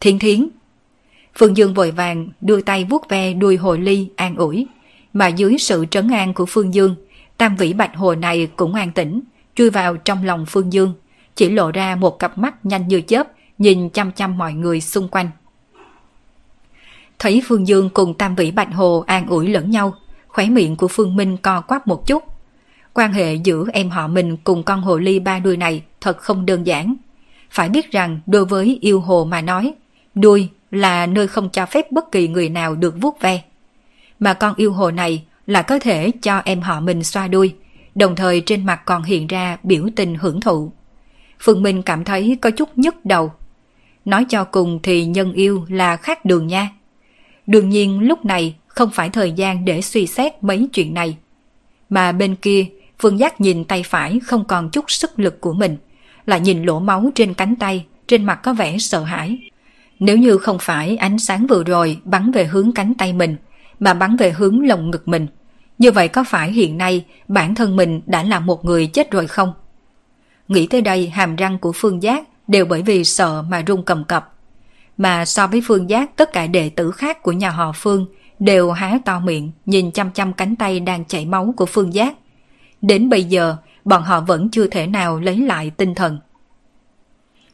Thiên 0.00 0.18
thiến! 0.18 0.48
Phương 1.38 1.56
Dương 1.56 1.74
vội 1.74 1.90
vàng 1.90 2.28
đưa 2.40 2.60
tay 2.60 2.84
vuốt 2.84 3.08
ve 3.08 3.32
đuôi 3.32 3.56
hồ 3.56 3.76
ly 3.76 4.08
an 4.16 4.36
ủi, 4.36 4.66
mà 5.12 5.28
dưới 5.28 5.58
sự 5.58 5.86
trấn 5.90 6.08
an 6.08 6.34
của 6.34 6.46
Phương 6.46 6.74
Dương, 6.74 6.96
tam 7.36 7.56
vĩ 7.56 7.72
bạch 7.72 7.96
hồ 7.96 8.14
này 8.14 8.48
cũng 8.56 8.74
an 8.74 8.92
tĩnh, 8.92 9.20
chui 9.54 9.70
vào 9.70 9.96
trong 9.96 10.24
lòng 10.24 10.46
Phương 10.48 10.72
Dương, 10.72 10.94
chỉ 11.34 11.50
lộ 11.50 11.70
ra 11.70 11.96
một 11.96 12.18
cặp 12.18 12.38
mắt 12.38 12.66
nhanh 12.66 12.88
như 12.88 13.00
chớp, 13.00 13.26
nhìn 13.58 13.90
chăm 13.90 14.12
chăm 14.12 14.38
mọi 14.38 14.52
người 14.52 14.80
xung 14.80 15.08
quanh. 15.08 15.30
Thấy 17.18 17.42
Phương 17.44 17.68
Dương 17.68 17.90
cùng 17.90 18.14
Tam 18.14 18.34
Vĩ 18.34 18.50
Bạch 18.50 18.74
Hồ 18.74 19.04
an 19.06 19.26
ủi 19.26 19.48
lẫn 19.48 19.70
nhau, 19.70 19.94
khóe 20.28 20.46
miệng 20.46 20.76
của 20.76 20.88
Phương 20.88 21.16
Minh 21.16 21.36
co 21.36 21.60
quắp 21.60 21.86
một 21.86 22.06
chút. 22.06 22.22
Quan 22.94 23.12
hệ 23.12 23.34
giữa 23.34 23.64
em 23.72 23.90
họ 23.90 24.08
mình 24.08 24.36
cùng 24.36 24.62
con 24.62 24.82
hồ 24.82 24.98
ly 24.98 25.18
ba 25.18 25.38
đuôi 25.38 25.56
này 25.56 25.82
thật 26.00 26.18
không 26.18 26.46
đơn 26.46 26.66
giản. 26.66 26.96
Phải 27.50 27.68
biết 27.68 27.90
rằng 27.92 28.20
đối 28.26 28.44
với 28.44 28.78
yêu 28.80 29.00
hồ 29.00 29.24
mà 29.24 29.40
nói, 29.40 29.74
đuôi 30.14 30.48
là 30.70 31.06
nơi 31.06 31.28
không 31.28 31.48
cho 31.50 31.66
phép 31.66 31.92
bất 31.92 32.12
kỳ 32.12 32.28
người 32.28 32.48
nào 32.48 32.74
được 32.74 32.94
vuốt 33.00 33.20
ve. 33.20 33.42
Mà 34.20 34.34
con 34.34 34.54
yêu 34.56 34.72
hồ 34.72 34.90
này 34.90 35.24
là 35.46 35.62
có 35.62 35.78
thể 35.78 36.10
cho 36.22 36.42
em 36.44 36.60
họ 36.60 36.80
mình 36.80 37.04
xoa 37.04 37.28
đuôi, 37.28 37.54
đồng 37.94 38.16
thời 38.16 38.40
trên 38.40 38.66
mặt 38.66 38.80
còn 38.84 39.02
hiện 39.02 39.26
ra 39.26 39.56
biểu 39.62 39.88
tình 39.96 40.14
hưởng 40.14 40.40
thụ. 40.40 40.72
Phương 41.40 41.62
Minh 41.62 41.82
cảm 41.82 42.04
thấy 42.04 42.38
có 42.40 42.50
chút 42.50 42.78
nhức 42.78 43.04
đầu. 43.04 43.32
Nói 44.04 44.26
cho 44.28 44.44
cùng 44.44 44.80
thì 44.82 45.04
nhân 45.04 45.32
yêu 45.32 45.64
là 45.68 45.96
khác 45.96 46.24
đường 46.24 46.46
nha. 46.46 46.70
Đương 47.46 47.68
nhiên 47.68 48.00
lúc 48.00 48.24
này 48.24 48.54
không 48.66 48.90
phải 48.90 49.10
thời 49.10 49.32
gian 49.32 49.64
để 49.64 49.82
suy 49.82 50.06
xét 50.06 50.32
mấy 50.42 50.68
chuyện 50.72 50.94
này. 50.94 51.16
Mà 51.88 52.12
bên 52.12 52.36
kia, 52.36 52.66
Phương 52.98 53.18
Giác 53.18 53.40
nhìn 53.40 53.64
tay 53.64 53.82
phải 53.82 54.20
không 54.20 54.44
còn 54.44 54.70
chút 54.70 54.90
sức 54.90 55.18
lực 55.18 55.40
của 55.40 55.52
mình, 55.52 55.76
lại 56.26 56.40
nhìn 56.40 56.62
lỗ 56.62 56.80
máu 56.80 57.10
trên 57.14 57.34
cánh 57.34 57.56
tay, 57.56 57.84
trên 58.06 58.24
mặt 58.24 58.40
có 58.42 58.54
vẻ 58.54 58.78
sợ 58.78 59.02
hãi. 59.02 59.38
Nếu 59.98 60.16
như 60.16 60.38
không 60.38 60.58
phải 60.60 60.96
ánh 60.96 61.18
sáng 61.18 61.46
vừa 61.46 61.64
rồi 61.64 61.98
bắn 62.04 62.30
về 62.30 62.44
hướng 62.44 62.72
cánh 62.72 62.94
tay 62.94 63.12
mình, 63.12 63.36
mà 63.80 63.94
bắn 63.94 64.16
về 64.16 64.30
hướng 64.30 64.66
lồng 64.66 64.90
ngực 64.90 65.08
mình, 65.08 65.26
như 65.78 65.92
vậy 65.92 66.08
có 66.08 66.24
phải 66.24 66.52
hiện 66.52 66.78
nay 66.78 67.04
bản 67.28 67.54
thân 67.54 67.76
mình 67.76 68.00
đã 68.06 68.22
là 68.22 68.40
một 68.40 68.64
người 68.64 68.86
chết 68.86 69.10
rồi 69.10 69.26
không? 69.26 69.52
Nghĩ 70.48 70.66
tới 70.66 70.80
đây 70.80 71.08
hàm 71.08 71.36
răng 71.36 71.58
của 71.58 71.72
Phương 71.74 72.02
Giác 72.02 72.48
đều 72.48 72.64
bởi 72.64 72.82
vì 72.82 73.04
sợ 73.04 73.42
mà 73.42 73.62
run 73.66 73.82
cầm 73.82 74.04
cập. 74.04 74.33
Mà 74.98 75.24
so 75.24 75.46
với 75.46 75.62
Phương 75.64 75.90
Giác 75.90 76.16
tất 76.16 76.32
cả 76.32 76.46
đệ 76.46 76.70
tử 76.70 76.90
khác 76.90 77.22
của 77.22 77.32
nhà 77.32 77.50
họ 77.50 77.72
Phương 77.74 78.06
đều 78.38 78.70
há 78.70 78.98
to 79.04 79.20
miệng 79.20 79.52
nhìn 79.66 79.90
chăm 79.90 80.10
chăm 80.10 80.32
cánh 80.32 80.56
tay 80.56 80.80
đang 80.80 81.04
chảy 81.04 81.26
máu 81.26 81.54
của 81.56 81.66
Phương 81.66 81.94
Giác. 81.94 82.14
Đến 82.82 83.08
bây 83.08 83.24
giờ 83.24 83.56
bọn 83.84 84.02
họ 84.02 84.20
vẫn 84.20 84.48
chưa 84.50 84.66
thể 84.66 84.86
nào 84.86 85.20
lấy 85.20 85.38
lại 85.38 85.70
tinh 85.70 85.94
thần. 85.94 86.18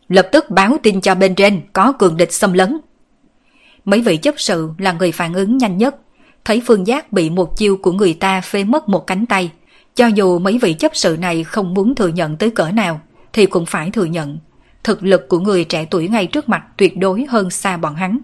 Lập 0.08 0.28
tức 0.32 0.50
báo 0.50 0.76
tin 0.82 1.00
cho 1.00 1.14
bên 1.14 1.34
trên 1.34 1.60
có 1.72 1.92
cường 1.92 2.16
địch 2.16 2.32
xâm 2.32 2.52
lấn. 2.52 2.78
Mấy 3.84 4.00
vị 4.00 4.16
chấp 4.16 4.34
sự 4.38 4.70
là 4.78 4.92
người 4.92 5.12
phản 5.12 5.34
ứng 5.34 5.58
nhanh 5.58 5.78
nhất. 5.78 5.96
Thấy 6.44 6.62
Phương 6.66 6.86
Giác 6.86 7.12
bị 7.12 7.30
một 7.30 7.56
chiêu 7.56 7.76
của 7.76 7.92
người 7.92 8.14
ta 8.14 8.40
phê 8.40 8.64
mất 8.64 8.88
một 8.88 9.06
cánh 9.06 9.26
tay. 9.26 9.50
Cho 9.94 10.06
dù 10.06 10.38
mấy 10.38 10.58
vị 10.58 10.74
chấp 10.74 10.96
sự 10.96 11.16
này 11.20 11.44
không 11.44 11.74
muốn 11.74 11.94
thừa 11.94 12.08
nhận 12.08 12.36
tới 12.36 12.50
cỡ 12.50 12.70
nào, 12.70 13.00
thì 13.32 13.46
cũng 13.46 13.66
phải 13.66 13.90
thừa 13.90 14.04
nhận. 14.04 14.38
Thực 14.84 15.02
lực 15.02 15.28
của 15.28 15.38
người 15.38 15.64
trẻ 15.64 15.86
tuổi 15.90 16.08
ngay 16.08 16.26
trước 16.26 16.48
mặt 16.48 16.64
tuyệt 16.76 16.98
đối 16.98 17.26
hơn 17.28 17.50
xa 17.50 17.76
bọn 17.76 17.94
hắn. 17.94 18.18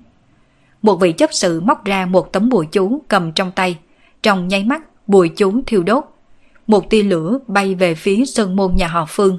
Một 0.82 0.96
vị 0.96 1.12
chấp 1.12 1.30
sự 1.32 1.60
móc 1.60 1.84
ra 1.84 2.06
một 2.06 2.32
tấm 2.32 2.48
bùa 2.48 2.64
chú 2.72 3.02
cầm 3.08 3.32
trong 3.32 3.52
tay. 3.52 3.78
Trong 4.22 4.48
nháy 4.48 4.64
mắt, 4.64 4.82
bùa 5.06 5.26
chú 5.36 5.60
thiêu 5.66 5.82
đốt. 5.82 6.04
Một 6.66 6.90
tia 6.90 7.02
lửa 7.02 7.38
bay 7.46 7.74
về 7.74 7.94
phía 7.94 8.24
sơn 8.24 8.56
môn 8.56 8.72
nhà 8.76 8.88
họ 8.88 9.06
Phương 9.08 9.38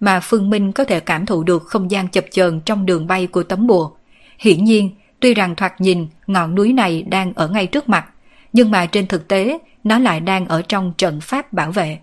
mà 0.00 0.20
Phương 0.20 0.50
Minh 0.50 0.72
có 0.72 0.84
thể 0.84 1.00
cảm 1.00 1.26
thụ 1.26 1.42
được 1.42 1.62
không 1.66 1.90
gian 1.90 2.08
chập 2.08 2.24
chờn 2.30 2.60
trong 2.60 2.86
đường 2.86 3.06
bay 3.06 3.26
của 3.26 3.42
tấm 3.42 3.66
bùa. 3.66 3.90
Hiển 4.38 4.64
nhiên, 4.64 4.90
tuy 5.20 5.34
rằng 5.34 5.54
thoạt 5.54 5.80
nhìn 5.80 6.06
ngọn 6.26 6.54
núi 6.54 6.72
này 6.72 7.02
đang 7.02 7.32
ở 7.34 7.48
ngay 7.48 7.66
trước 7.66 7.88
mặt, 7.88 8.06
nhưng 8.52 8.70
mà 8.70 8.86
trên 8.86 9.06
thực 9.06 9.28
tế 9.28 9.58
nó 9.84 9.98
lại 9.98 10.20
đang 10.20 10.46
ở 10.46 10.62
trong 10.62 10.92
trận 10.98 11.20
pháp 11.20 11.52
bảo 11.52 11.72
vệ. 11.72 11.98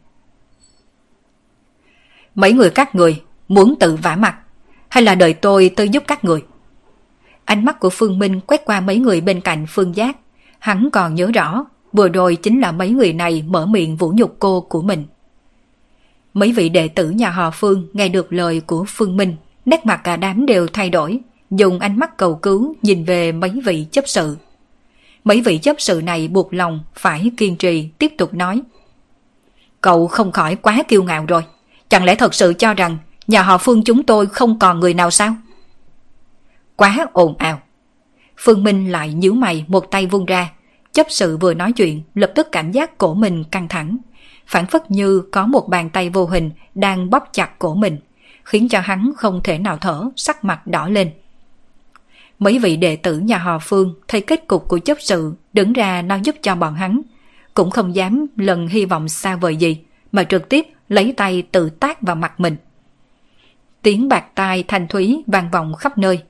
Mấy 2.35 2.53
người 2.53 2.69
các 2.69 2.95
người 2.95 3.21
muốn 3.47 3.75
tự 3.79 3.95
vả 3.95 4.15
mặt, 4.15 4.35
hay 4.91 5.03
là 5.03 5.15
đợi 5.15 5.33
tôi 5.33 5.71
tới 5.75 5.89
giúp 5.89 6.03
các 6.07 6.25
người? 6.25 6.43
Ánh 7.45 7.65
mắt 7.65 7.79
của 7.79 7.89
Phương 7.89 8.19
Minh 8.19 8.39
quét 8.47 8.65
qua 8.65 8.81
mấy 8.81 8.97
người 8.97 9.21
bên 9.21 9.41
cạnh 9.41 9.65
Phương 9.69 9.95
Giác. 9.95 10.17
Hắn 10.59 10.89
còn 10.93 11.15
nhớ 11.15 11.31
rõ, 11.33 11.65
vừa 11.93 12.07
rồi 12.07 12.35
chính 12.35 12.61
là 12.61 12.71
mấy 12.71 12.89
người 12.89 13.13
này 13.13 13.43
mở 13.47 13.65
miệng 13.65 13.95
vũ 13.95 14.13
nhục 14.15 14.35
cô 14.39 14.61
của 14.61 14.81
mình. 14.81 15.05
Mấy 16.33 16.51
vị 16.51 16.69
đệ 16.69 16.87
tử 16.87 17.09
nhà 17.09 17.29
họ 17.29 17.51
Phương 17.51 17.87
nghe 17.93 18.09
được 18.09 18.33
lời 18.33 18.61
của 18.65 18.85
Phương 18.87 19.17
Minh, 19.17 19.35
nét 19.65 19.85
mặt 19.85 20.01
cả 20.03 20.17
đám 20.17 20.45
đều 20.45 20.67
thay 20.67 20.89
đổi, 20.89 21.19
dùng 21.51 21.79
ánh 21.79 21.99
mắt 21.99 22.17
cầu 22.17 22.35
cứu 22.35 22.75
nhìn 22.81 23.03
về 23.03 23.31
mấy 23.31 23.51
vị 23.65 23.85
chấp 23.91 24.03
sự. 24.07 24.37
Mấy 25.23 25.41
vị 25.41 25.57
chấp 25.57 25.75
sự 25.79 26.01
này 26.05 26.27
buộc 26.27 26.53
lòng 26.53 26.79
phải 26.95 27.31
kiên 27.37 27.55
trì 27.55 27.89
tiếp 27.97 28.11
tục 28.17 28.33
nói. 28.33 28.61
Cậu 29.81 30.07
không 30.07 30.31
khỏi 30.31 30.55
quá 30.55 30.83
kiêu 30.87 31.03
ngạo 31.03 31.25
rồi, 31.27 31.43
chẳng 31.89 32.03
lẽ 32.03 32.15
thật 32.15 32.33
sự 32.33 32.53
cho 32.57 32.73
rằng 32.73 32.97
nhà 33.31 33.41
họ 33.41 33.57
Phương 33.57 33.83
chúng 33.83 34.03
tôi 34.03 34.27
không 34.27 34.59
còn 34.59 34.79
người 34.79 34.93
nào 34.93 35.11
sao? 35.11 35.35
Quá 36.75 37.07
ồn 37.13 37.37
ào. 37.37 37.61
Phương 38.37 38.63
Minh 38.63 38.91
lại 38.91 39.13
nhíu 39.13 39.33
mày 39.33 39.65
một 39.67 39.91
tay 39.91 40.05
vung 40.05 40.25
ra, 40.25 40.49
chấp 40.93 41.07
sự 41.09 41.37
vừa 41.37 41.53
nói 41.53 41.71
chuyện 41.71 42.01
lập 42.15 42.31
tức 42.35 42.47
cảm 42.51 42.71
giác 42.71 42.97
cổ 42.97 43.13
mình 43.13 43.43
căng 43.43 43.67
thẳng, 43.67 43.97
phản 44.47 44.65
phất 44.65 44.91
như 44.91 45.21
có 45.31 45.45
một 45.45 45.67
bàn 45.69 45.89
tay 45.89 46.09
vô 46.09 46.25
hình 46.25 46.51
đang 46.75 47.09
bóp 47.09 47.29
chặt 47.33 47.59
cổ 47.59 47.75
mình, 47.75 47.97
khiến 48.43 48.69
cho 48.69 48.79
hắn 48.79 49.11
không 49.17 49.41
thể 49.43 49.57
nào 49.57 49.77
thở, 49.77 50.03
sắc 50.15 50.43
mặt 50.43 50.67
đỏ 50.67 50.87
lên. 50.87 51.11
Mấy 52.39 52.59
vị 52.59 52.77
đệ 52.77 52.95
tử 52.95 53.19
nhà 53.19 53.37
họ 53.37 53.59
Phương 53.61 53.93
thấy 54.07 54.21
kết 54.21 54.47
cục 54.47 54.67
của 54.67 54.79
chấp 54.79 54.97
sự 55.01 55.33
đứng 55.53 55.73
ra 55.73 56.01
nói 56.01 56.19
giúp 56.23 56.35
cho 56.41 56.55
bọn 56.55 56.73
hắn, 56.73 57.01
cũng 57.53 57.71
không 57.71 57.95
dám 57.95 58.25
lần 58.35 58.67
hy 58.67 58.85
vọng 58.85 59.09
xa 59.09 59.35
vời 59.35 59.55
gì, 59.55 59.77
mà 60.11 60.23
trực 60.23 60.49
tiếp 60.49 60.65
lấy 60.89 61.13
tay 61.17 61.43
tự 61.51 61.69
tác 61.69 62.01
vào 62.01 62.15
mặt 62.15 62.39
mình. 62.39 62.55
Tiếng 63.81 64.09
bạc 64.09 64.25
tai 64.35 64.63
thanh 64.67 64.87
thúy 64.87 65.23
vang 65.27 65.51
vọng 65.51 65.75
khắp 65.75 65.97
nơi, 65.97 66.21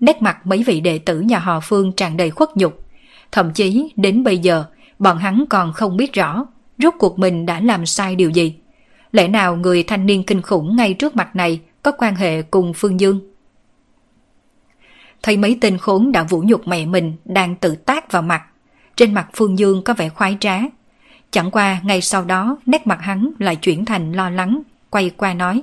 nét 0.00 0.22
mặt 0.22 0.46
mấy 0.46 0.62
vị 0.62 0.80
đệ 0.80 0.98
tử 0.98 1.20
nhà 1.20 1.38
họ 1.38 1.60
Phương 1.60 1.92
tràn 1.92 2.16
đầy 2.16 2.30
khuất 2.30 2.48
nhục. 2.56 2.84
Thậm 3.32 3.52
chí 3.52 3.92
đến 3.96 4.24
bây 4.24 4.38
giờ, 4.38 4.64
bọn 4.98 5.18
hắn 5.18 5.44
còn 5.50 5.72
không 5.72 5.96
biết 5.96 6.12
rõ 6.12 6.46
rốt 6.78 6.94
cuộc 6.98 7.18
mình 7.18 7.46
đã 7.46 7.60
làm 7.60 7.86
sai 7.86 8.16
điều 8.16 8.30
gì. 8.30 8.54
Lẽ 9.12 9.28
nào 9.28 9.56
người 9.56 9.82
thanh 9.82 10.06
niên 10.06 10.22
kinh 10.22 10.42
khủng 10.42 10.76
ngay 10.76 10.94
trước 10.94 11.16
mặt 11.16 11.36
này 11.36 11.60
có 11.82 11.92
quan 11.92 12.14
hệ 12.14 12.42
cùng 12.42 12.72
Phương 12.74 13.00
Dương? 13.00 13.20
Thấy 15.22 15.36
mấy 15.36 15.58
tên 15.60 15.78
khốn 15.78 16.12
đã 16.12 16.22
vũ 16.22 16.42
nhục 16.46 16.68
mẹ 16.68 16.86
mình 16.86 17.16
đang 17.24 17.56
tự 17.56 17.74
tác 17.74 18.12
vào 18.12 18.22
mặt. 18.22 18.42
Trên 18.96 19.14
mặt 19.14 19.28
Phương 19.34 19.58
Dương 19.58 19.82
có 19.84 19.94
vẻ 19.94 20.08
khoái 20.08 20.36
trá. 20.40 20.60
Chẳng 21.30 21.50
qua 21.50 21.80
ngay 21.84 22.00
sau 22.00 22.24
đó 22.24 22.56
nét 22.66 22.86
mặt 22.86 22.98
hắn 23.00 23.30
lại 23.38 23.56
chuyển 23.56 23.84
thành 23.84 24.12
lo 24.12 24.30
lắng, 24.30 24.62
quay 24.90 25.10
qua 25.10 25.34
nói. 25.34 25.62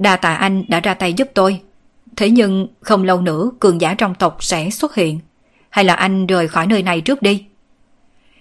Đa 0.00 0.16
tạ 0.16 0.34
anh 0.34 0.64
đã 0.68 0.80
ra 0.80 0.94
tay 0.94 1.12
giúp 1.12 1.28
tôi. 1.34 1.60
Thế 2.16 2.30
nhưng 2.30 2.68
không 2.80 3.04
lâu 3.04 3.20
nữa 3.20 3.50
cường 3.60 3.80
giả 3.80 3.94
trong 3.94 4.14
tộc 4.14 4.44
sẽ 4.44 4.70
xuất 4.70 4.94
hiện. 4.94 5.20
Hay 5.70 5.84
là 5.84 5.94
anh 5.94 6.26
rời 6.26 6.48
khỏi 6.48 6.66
nơi 6.66 6.82
này 6.82 7.00
trước 7.00 7.22
đi? 7.22 7.44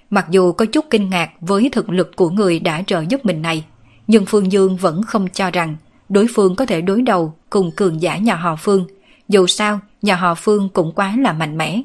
Mặc 0.09 0.25
dù 0.29 0.51
có 0.51 0.65
chút 0.65 0.85
kinh 0.89 1.09
ngạc 1.09 1.31
với 1.41 1.69
thực 1.71 1.89
lực 1.89 2.15
của 2.15 2.29
người 2.29 2.59
đã 2.59 2.81
trợ 2.87 3.03
giúp 3.09 3.25
mình 3.25 3.41
này, 3.41 3.65
nhưng 4.07 4.25
Phương 4.25 4.51
Dương 4.51 4.77
vẫn 4.77 5.03
không 5.03 5.27
cho 5.33 5.51
rằng 5.51 5.75
đối 6.09 6.27
phương 6.35 6.55
có 6.55 6.65
thể 6.65 6.81
đối 6.81 7.01
đầu 7.01 7.33
cùng 7.49 7.71
cường 7.71 8.01
giả 8.01 8.17
nhà 8.17 8.35
họ 8.35 8.55
Phương. 8.55 8.87
Dù 9.27 9.47
sao, 9.47 9.79
nhà 10.01 10.15
họ 10.15 10.35
Phương 10.35 10.69
cũng 10.69 10.91
quá 10.95 11.15
là 11.19 11.33
mạnh 11.33 11.57
mẽ. 11.57 11.81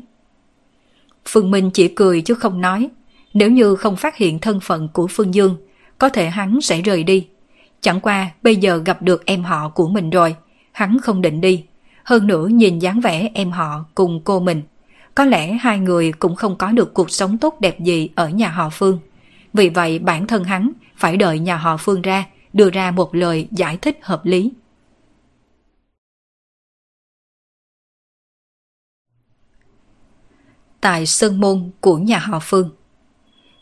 Phương 1.28 1.50
Minh 1.50 1.70
chỉ 1.70 1.88
cười 1.88 2.20
chứ 2.20 2.34
không 2.34 2.60
nói. 2.60 2.88
Nếu 3.34 3.50
như 3.50 3.76
không 3.76 3.96
phát 3.96 4.16
hiện 4.16 4.38
thân 4.38 4.60
phận 4.60 4.88
của 4.88 5.06
Phương 5.06 5.34
Dương, 5.34 5.56
có 5.98 6.08
thể 6.08 6.30
hắn 6.30 6.60
sẽ 6.60 6.80
rời 6.80 7.02
đi. 7.04 7.26
Chẳng 7.84 8.00
qua 8.00 8.30
bây 8.42 8.56
giờ 8.56 8.82
gặp 8.84 9.02
được 9.02 9.26
em 9.26 9.44
họ 9.44 9.68
của 9.68 9.88
mình 9.88 10.10
rồi, 10.10 10.36
hắn 10.72 10.98
không 11.02 11.22
định 11.22 11.40
đi. 11.40 11.64
Hơn 12.04 12.26
nữa 12.26 12.46
nhìn 12.46 12.78
dáng 12.78 13.00
vẻ 13.00 13.30
em 13.34 13.50
họ 13.50 13.84
cùng 13.94 14.20
cô 14.24 14.40
mình 14.40 14.62
có 15.14 15.24
lẽ 15.24 15.52
hai 15.52 15.78
người 15.78 16.12
cũng 16.12 16.36
không 16.36 16.56
có 16.56 16.72
được 16.72 16.94
cuộc 16.94 17.10
sống 17.10 17.38
tốt 17.38 17.60
đẹp 17.60 17.80
gì 17.80 18.10
ở 18.14 18.28
nhà 18.28 18.48
họ 18.48 18.70
Phương. 18.72 18.98
Vì 19.52 19.68
vậy 19.68 19.98
bản 19.98 20.26
thân 20.26 20.44
hắn 20.44 20.72
phải 20.96 21.16
đợi 21.16 21.38
nhà 21.38 21.56
họ 21.56 21.76
Phương 21.76 22.02
ra, 22.02 22.24
đưa 22.52 22.70
ra 22.70 22.90
một 22.90 23.14
lời 23.14 23.48
giải 23.50 23.76
thích 23.76 23.98
hợp 24.02 24.26
lý. 24.26 24.52
Tại 30.80 31.06
sơn 31.06 31.40
môn 31.40 31.70
của 31.80 31.98
nhà 31.98 32.18
họ 32.18 32.38
Phương 32.42 32.70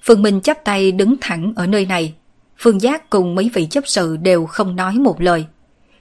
Phương 0.02 0.22
Minh 0.22 0.40
chắp 0.40 0.64
tay 0.64 0.92
đứng 0.92 1.16
thẳng 1.20 1.52
ở 1.56 1.66
nơi 1.66 1.86
này. 1.86 2.14
Phương 2.62 2.80
Giác 2.80 3.10
cùng 3.10 3.34
mấy 3.34 3.50
vị 3.54 3.66
chấp 3.70 3.86
sự 3.86 4.16
đều 4.16 4.46
không 4.46 4.76
nói 4.76 4.94
một 4.94 5.20
lời. 5.20 5.46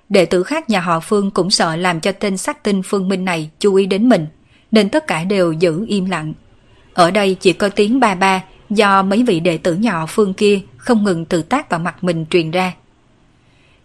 Đệ 0.09 0.25
tử 0.25 0.43
khác 0.43 0.69
nhà 0.69 0.79
họ 0.79 0.99
Phương 0.99 1.31
cũng 1.31 1.49
sợ 1.49 1.75
làm 1.75 1.99
cho 1.99 2.11
tên 2.11 2.38
sát 2.38 2.63
tinh 2.63 2.81
Phương 2.83 3.09
Minh 3.09 3.25
này 3.25 3.49
chú 3.59 3.75
ý 3.75 3.85
đến 3.85 4.09
mình– 4.09 4.27
nên 4.71 4.89
tất 4.89 5.07
cả 5.07 5.23
đều 5.23 5.51
giữ 5.51 5.85
im 5.88 6.05
lặng. 6.05 6.33
Ở 6.93 7.11
đây 7.11 7.35
chỉ 7.39 7.53
có 7.53 7.69
tiếng 7.69 7.99
ba 7.99 8.15
ba 8.15 8.43
do 8.69 9.03
mấy 9.03 9.23
vị 9.23 9.39
đệ 9.39 9.57
tử 9.57 9.75
nhỏ 9.75 10.05
Phương 10.05 10.33
kia 10.33 10.59
không 10.77 11.03
ngừng 11.03 11.25
tự 11.25 11.41
tác 11.41 11.69
vào 11.69 11.79
mặt 11.79 12.03
mình 12.03 12.25
truyền 12.29 12.51
ra. 12.51 12.73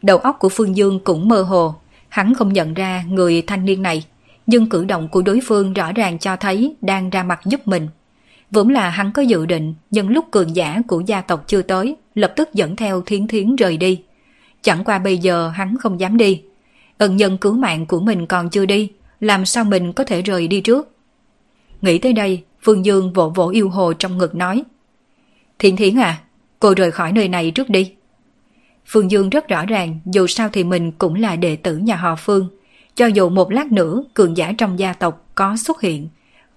Đầu 0.02 0.18
óc 0.18 0.36
của 0.38 0.48
Phương 0.48 0.76
Dương 0.76 1.00
cũng 1.04 1.28
mơ 1.28 1.42
hồ, 1.42 1.74
hắn 2.08 2.34
không 2.34 2.52
nhận 2.52 2.74
ra 2.74 3.04
người 3.08 3.42
thanh 3.42 3.64
niên 3.64 3.82
này, 3.82 4.04
nhưng 4.46 4.68
cử 4.68 4.84
động 4.84 5.08
của 5.08 5.22
đối 5.22 5.40
phương 5.46 5.72
rõ 5.72 5.92
ràng 5.92 6.18
cho 6.18 6.36
thấy 6.36 6.76
đang 6.80 7.10
ra 7.10 7.22
mặt 7.22 7.40
giúp 7.44 7.68
mình. 7.68 7.88
Vốn 8.50 8.68
là 8.68 8.90
hắn 8.90 9.12
có 9.12 9.22
dự 9.22 9.46
định, 9.46 9.74
nhưng 9.90 10.08
lúc 10.08 10.24
cường 10.30 10.56
giả 10.56 10.82
của 10.88 11.00
gia 11.00 11.20
tộc 11.20 11.44
chưa 11.46 11.62
tới, 11.62 11.96
lập 12.14 12.32
tức 12.36 12.54
dẫn 12.54 12.76
theo 12.76 13.02
thiến 13.02 13.26
thiến 13.26 13.56
rời 13.56 13.76
đi. 13.76 14.02
Chẳng 14.62 14.84
qua 14.84 14.98
bây 14.98 15.18
giờ 15.18 15.48
hắn 15.48 15.76
không 15.80 16.00
dám 16.00 16.16
đi. 16.16 16.42
ân 16.98 17.16
nhân 17.16 17.38
cứu 17.38 17.52
mạng 17.52 17.86
của 17.86 18.00
mình 18.00 18.26
còn 18.26 18.50
chưa 18.50 18.66
đi, 18.66 18.90
làm 19.20 19.46
sao 19.46 19.64
mình 19.64 19.92
có 19.92 20.04
thể 20.04 20.22
rời 20.22 20.48
đi 20.48 20.60
trước? 20.60 20.92
Nghĩ 21.82 21.98
tới 21.98 22.12
đây, 22.12 22.42
Phương 22.62 22.84
Dương 22.84 23.12
vỗ 23.12 23.32
vỗ 23.34 23.48
yêu 23.48 23.68
hồ 23.68 23.92
trong 23.92 24.18
ngực 24.18 24.34
nói. 24.34 24.64
Thiện 25.58 25.76
thiến 25.76 25.98
à, 25.98 26.18
cô 26.60 26.74
rời 26.74 26.90
khỏi 26.90 27.12
nơi 27.12 27.28
này 27.28 27.50
trước 27.50 27.70
đi. 27.70 27.92
Phương 28.86 29.10
Dương 29.10 29.30
rất 29.30 29.48
rõ 29.48 29.66
ràng 29.66 30.00
dù 30.04 30.26
sao 30.26 30.48
thì 30.52 30.64
mình 30.64 30.92
cũng 30.92 31.14
là 31.14 31.36
đệ 31.36 31.56
tử 31.56 31.76
nhà 31.76 31.96
họ 31.96 32.16
Phương. 32.16 32.48
Cho 32.94 33.06
dù 33.06 33.28
một 33.28 33.52
lát 33.52 33.72
nữa 33.72 34.04
cường 34.14 34.36
giả 34.36 34.52
trong 34.58 34.78
gia 34.78 34.92
tộc 34.92 35.26
có 35.34 35.56
xuất 35.56 35.80
hiện, 35.80 36.08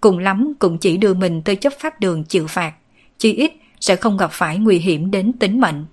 cùng 0.01 0.17
lắm 0.17 0.53
cũng 0.59 0.77
chỉ 0.77 0.97
đưa 0.97 1.13
mình 1.13 1.41
tới 1.41 1.55
chấp 1.55 1.73
pháp 1.79 1.99
đường 1.99 2.23
chịu 2.23 2.47
phạt, 2.47 2.73
chi 3.17 3.33
ít 3.33 3.51
sẽ 3.79 3.95
không 3.95 4.17
gặp 4.17 4.31
phải 4.31 4.57
nguy 4.57 4.77
hiểm 4.77 5.11
đến 5.11 5.33
tính 5.33 5.59
mệnh. 5.59 5.85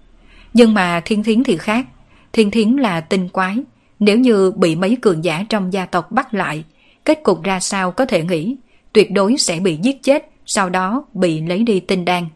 Nhưng 0.55 0.75
mà 0.75 1.01
thiên 1.05 1.23
thiến 1.23 1.45
thì 1.45 1.57
khác, 1.57 1.87
thiên 2.33 2.51
thiến 2.51 2.77
là 2.77 3.01
tinh 3.01 3.29
quái, 3.29 3.57
nếu 3.99 4.19
như 4.19 4.53
bị 4.57 4.77
mấy 4.77 4.97
cường 5.03 5.25
giả 5.25 5.45
trong 5.49 5.73
gia 5.73 5.87
tộc 5.87 6.13
bắt 6.13 6.35
lại, 6.35 6.65
kết 7.05 7.23
cục 7.23 7.43
ra 7.43 7.61
sao 7.61 7.93
có 7.93 8.05
thể 8.05 8.23
nghĩ, 8.23 8.57
tuyệt 8.93 9.11
đối 9.11 9.37
sẽ 9.37 9.61
bị 9.61 9.79
giết 9.83 10.03
chết, 10.03 10.31
sau 10.47 10.71
đó 10.71 11.05
bị 11.13 11.41
lấy 11.41 11.63
đi 11.63 11.81
tinh 11.81 12.05
đan. 12.05 12.29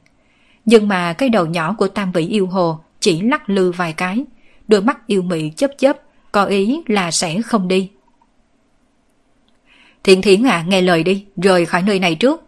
Nhưng 0.65 0.89
mà 0.89 1.13
cái 1.13 1.29
đầu 1.29 1.47
nhỏ 1.47 1.75
của 1.79 1.89
tam 1.89 2.13
vị 2.13 2.27
yêu 2.27 2.47
hồ 2.47 2.79
chỉ 3.01 3.21
lắc 3.21 3.51
lư 3.51 3.73
vài 3.73 3.93
cái, 3.93 4.25
đôi 4.69 4.83
mắt 4.83 5.07
yêu 5.07 5.23
mị 5.23 5.51
chớp 5.51 5.71
chớp, 5.79 5.97
có 6.33 6.45
ý 6.45 6.83
là 6.87 7.11
sẽ 7.11 7.43
không 7.43 7.69
đi. 7.69 7.91
Thiện 10.05 10.23
thiến 10.23 10.47
à, 10.47 10.65
nghe 10.69 10.83
lời 10.83 11.03
đi, 11.03 11.25
rời 11.37 11.67
khỏi 11.67 11.83
nơi 11.83 11.99
này 11.99 12.15
trước. 12.15 12.43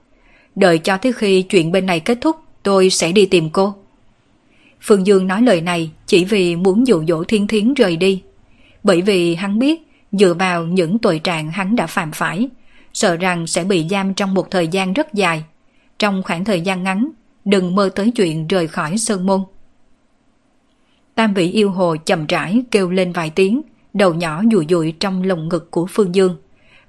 Đợi 0.54 0.78
cho 0.78 0.96
tới 0.96 1.12
khi 1.12 1.42
chuyện 1.42 1.72
bên 1.72 1.86
này 1.86 2.00
kết 2.00 2.18
thúc, 2.20 2.36
tôi 2.62 2.90
sẽ 2.90 3.12
đi 3.12 3.26
tìm 3.26 3.50
cô. 3.50 3.74
Phương 4.80 5.06
Dương 5.06 5.26
nói 5.26 5.42
lời 5.42 5.60
này 5.60 5.90
chỉ 6.06 6.24
vì 6.24 6.56
muốn 6.56 6.86
dụ 6.86 7.04
dỗ 7.08 7.24
thiên 7.24 7.46
thiến 7.46 7.74
rời 7.74 7.96
đi. 7.96 8.22
Bởi 8.82 9.02
vì 9.02 9.34
hắn 9.34 9.58
biết 9.58 9.82
dựa 10.12 10.34
vào 10.34 10.66
những 10.66 10.98
tội 10.98 11.18
trạng 11.18 11.50
hắn 11.50 11.76
đã 11.76 11.86
phạm 11.86 12.12
phải, 12.12 12.48
sợ 12.94 13.16
rằng 13.16 13.46
sẽ 13.46 13.64
bị 13.64 13.86
giam 13.90 14.14
trong 14.14 14.34
một 14.34 14.50
thời 14.50 14.68
gian 14.68 14.92
rất 14.92 15.14
dài. 15.14 15.44
Trong 15.98 16.22
khoảng 16.22 16.44
thời 16.44 16.60
gian 16.60 16.82
ngắn, 16.82 17.10
đừng 17.44 17.74
mơ 17.74 17.90
tới 17.94 18.10
chuyện 18.10 18.46
rời 18.46 18.68
khỏi 18.68 18.98
sơn 18.98 19.26
môn. 19.26 19.40
Tam 21.14 21.34
vị 21.34 21.50
yêu 21.50 21.70
hồ 21.70 21.96
chậm 22.06 22.26
rãi 22.26 22.62
kêu 22.70 22.90
lên 22.90 23.12
vài 23.12 23.30
tiếng, 23.30 23.62
đầu 23.94 24.14
nhỏ 24.14 24.42
dụi 24.52 24.66
dụi 24.68 24.92
trong 24.92 25.22
lồng 25.22 25.48
ngực 25.48 25.70
của 25.70 25.86
Phương 25.90 26.14
Dương. 26.14 26.36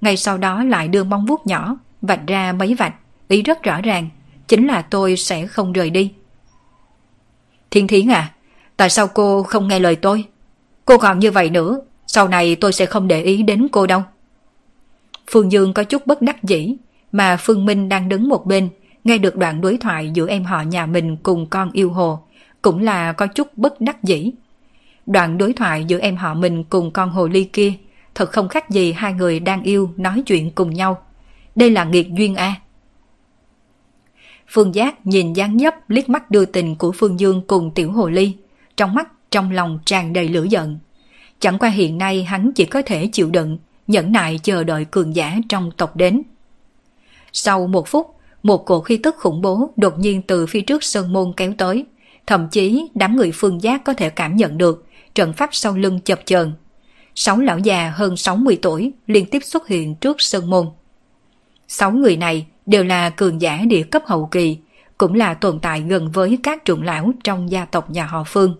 Ngay 0.03 0.17
sau 0.17 0.37
đó 0.37 0.63
lại 0.63 0.87
đưa 0.87 1.03
móng 1.03 1.25
vuốt 1.25 1.47
nhỏ, 1.47 1.77
vạch 2.01 2.27
ra 2.27 2.53
mấy 2.53 2.73
vạch, 2.73 2.93
ý 3.27 3.41
rất 3.41 3.63
rõ 3.63 3.81
ràng, 3.81 4.09
chính 4.47 4.67
là 4.67 4.81
tôi 4.81 5.17
sẽ 5.17 5.47
không 5.47 5.73
rời 5.73 5.89
đi. 5.89 6.13
Thiên 7.71 7.87
Thiến 7.87 8.11
à, 8.11 8.33
tại 8.77 8.89
sao 8.89 9.07
cô 9.07 9.43
không 9.43 9.67
nghe 9.67 9.79
lời 9.79 9.95
tôi? 9.95 10.25
Cô 10.85 10.97
còn 10.97 11.19
như 11.19 11.31
vậy 11.31 11.49
nữa, 11.49 11.79
sau 12.07 12.27
này 12.27 12.55
tôi 12.55 12.73
sẽ 12.73 12.85
không 12.85 13.07
để 13.07 13.21
ý 13.21 13.43
đến 13.43 13.67
cô 13.71 13.87
đâu. 13.87 14.03
Phương 15.31 15.51
Dương 15.51 15.73
có 15.73 15.83
chút 15.83 16.07
bất 16.07 16.21
đắc 16.21 16.43
dĩ, 16.43 16.75
mà 17.11 17.37
Phương 17.37 17.65
Minh 17.65 17.89
đang 17.89 18.09
đứng 18.09 18.29
một 18.29 18.45
bên, 18.45 18.69
nghe 19.03 19.17
được 19.17 19.35
đoạn 19.35 19.61
đối 19.61 19.77
thoại 19.77 20.11
giữa 20.13 20.27
em 20.27 20.43
họ 20.43 20.61
nhà 20.61 20.85
mình 20.85 21.17
cùng 21.17 21.45
con 21.45 21.71
yêu 21.71 21.91
hồ, 21.91 22.19
cũng 22.61 22.79
là 22.79 23.13
có 23.13 23.27
chút 23.27 23.47
bất 23.57 23.81
đắc 23.81 24.03
dĩ. 24.03 24.31
Đoạn 25.05 25.37
đối 25.37 25.53
thoại 25.53 25.85
giữa 25.87 25.99
em 25.99 26.15
họ 26.15 26.33
mình 26.33 26.63
cùng 26.63 26.91
con 26.91 27.09
hồ 27.09 27.27
ly 27.27 27.43
kia 27.43 27.73
thật 28.15 28.31
không 28.31 28.47
khác 28.47 28.69
gì 28.69 28.91
hai 28.91 29.13
người 29.13 29.39
đang 29.39 29.63
yêu 29.63 29.93
nói 29.97 30.23
chuyện 30.25 30.51
cùng 30.51 30.69
nhau. 30.69 31.01
Đây 31.55 31.69
là 31.69 31.83
nghiệt 31.83 32.07
duyên 32.17 32.35
A. 32.35 32.55
Phương 34.47 34.75
Giác 34.75 35.05
nhìn 35.05 35.33
dáng 35.33 35.57
nhấp 35.57 35.89
liếc 35.89 36.09
mắt 36.09 36.31
đưa 36.31 36.45
tình 36.45 36.75
của 36.75 36.91
Phương 36.91 37.19
Dương 37.19 37.41
cùng 37.47 37.71
tiểu 37.75 37.91
hồ 37.91 38.09
ly, 38.09 38.35
trong 38.77 38.95
mắt 38.95 39.07
trong 39.31 39.51
lòng 39.51 39.79
tràn 39.85 40.13
đầy 40.13 40.29
lửa 40.29 40.45
giận. 40.49 40.79
Chẳng 41.39 41.59
qua 41.59 41.69
hiện 41.69 41.97
nay 41.97 42.23
hắn 42.23 42.51
chỉ 42.55 42.65
có 42.65 42.81
thể 42.85 43.07
chịu 43.07 43.29
đựng, 43.29 43.57
nhẫn 43.87 44.11
nại 44.11 44.39
chờ 44.43 44.63
đợi 44.63 44.85
cường 44.85 45.15
giả 45.15 45.37
trong 45.49 45.71
tộc 45.77 45.95
đến. 45.95 46.21
Sau 47.33 47.67
một 47.67 47.87
phút, 47.87 48.15
một 48.43 48.65
cổ 48.65 48.81
khí 48.81 48.97
tức 48.97 49.15
khủng 49.17 49.41
bố 49.41 49.69
đột 49.77 49.99
nhiên 49.99 50.21
từ 50.21 50.45
phía 50.45 50.61
trước 50.61 50.83
sơn 50.83 51.13
môn 51.13 51.33
kéo 51.37 51.53
tới. 51.57 51.85
Thậm 52.27 52.47
chí 52.51 52.87
đám 52.95 53.15
người 53.15 53.31
phương 53.33 53.61
giác 53.61 53.83
có 53.83 53.93
thể 53.93 54.09
cảm 54.09 54.35
nhận 54.35 54.57
được 54.57 54.85
trận 55.15 55.33
pháp 55.33 55.49
sau 55.51 55.73
lưng 55.77 55.99
chập 55.99 56.19
chờn. 56.25 56.51
Sáu 57.15 57.37
lão 57.37 57.59
già 57.59 57.93
hơn 57.95 58.17
60 58.17 58.59
tuổi 58.61 58.93
liên 59.07 59.25
tiếp 59.25 59.39
xuất 59.43 59.67
hiện 59.67 59.95
trước 59.95 60.21
sơn 60.21 60.49
môn. 60.49 60.67
Sáu 61.67 61.91
người 61.91 62.17
này 62.17 62.45
đều 62.65 62.83
là 62.83 63.09
cường 63.09 63.41
giả 63.41 63.61
địa 63.67 63.83
cấp 63.83 64.03
hậu 64.05 64.25
kỳ, 64.25 64.57
cũng 64.97 65.13
là 65.13 65.33
tồn 65.33 65.59
tại 65.59 65.81
gần 65.81 66.11
với 66.11 66.37
các 66.43 66.65
trưởng 66.65 66.83
lão 66.83 67.11
trong 67.23 67.51
gia 67.51 67.65
tộc 67.65 67.89
nhà 67.89 68.05
họ 68.05 68.23
Phương. 68.27 68.55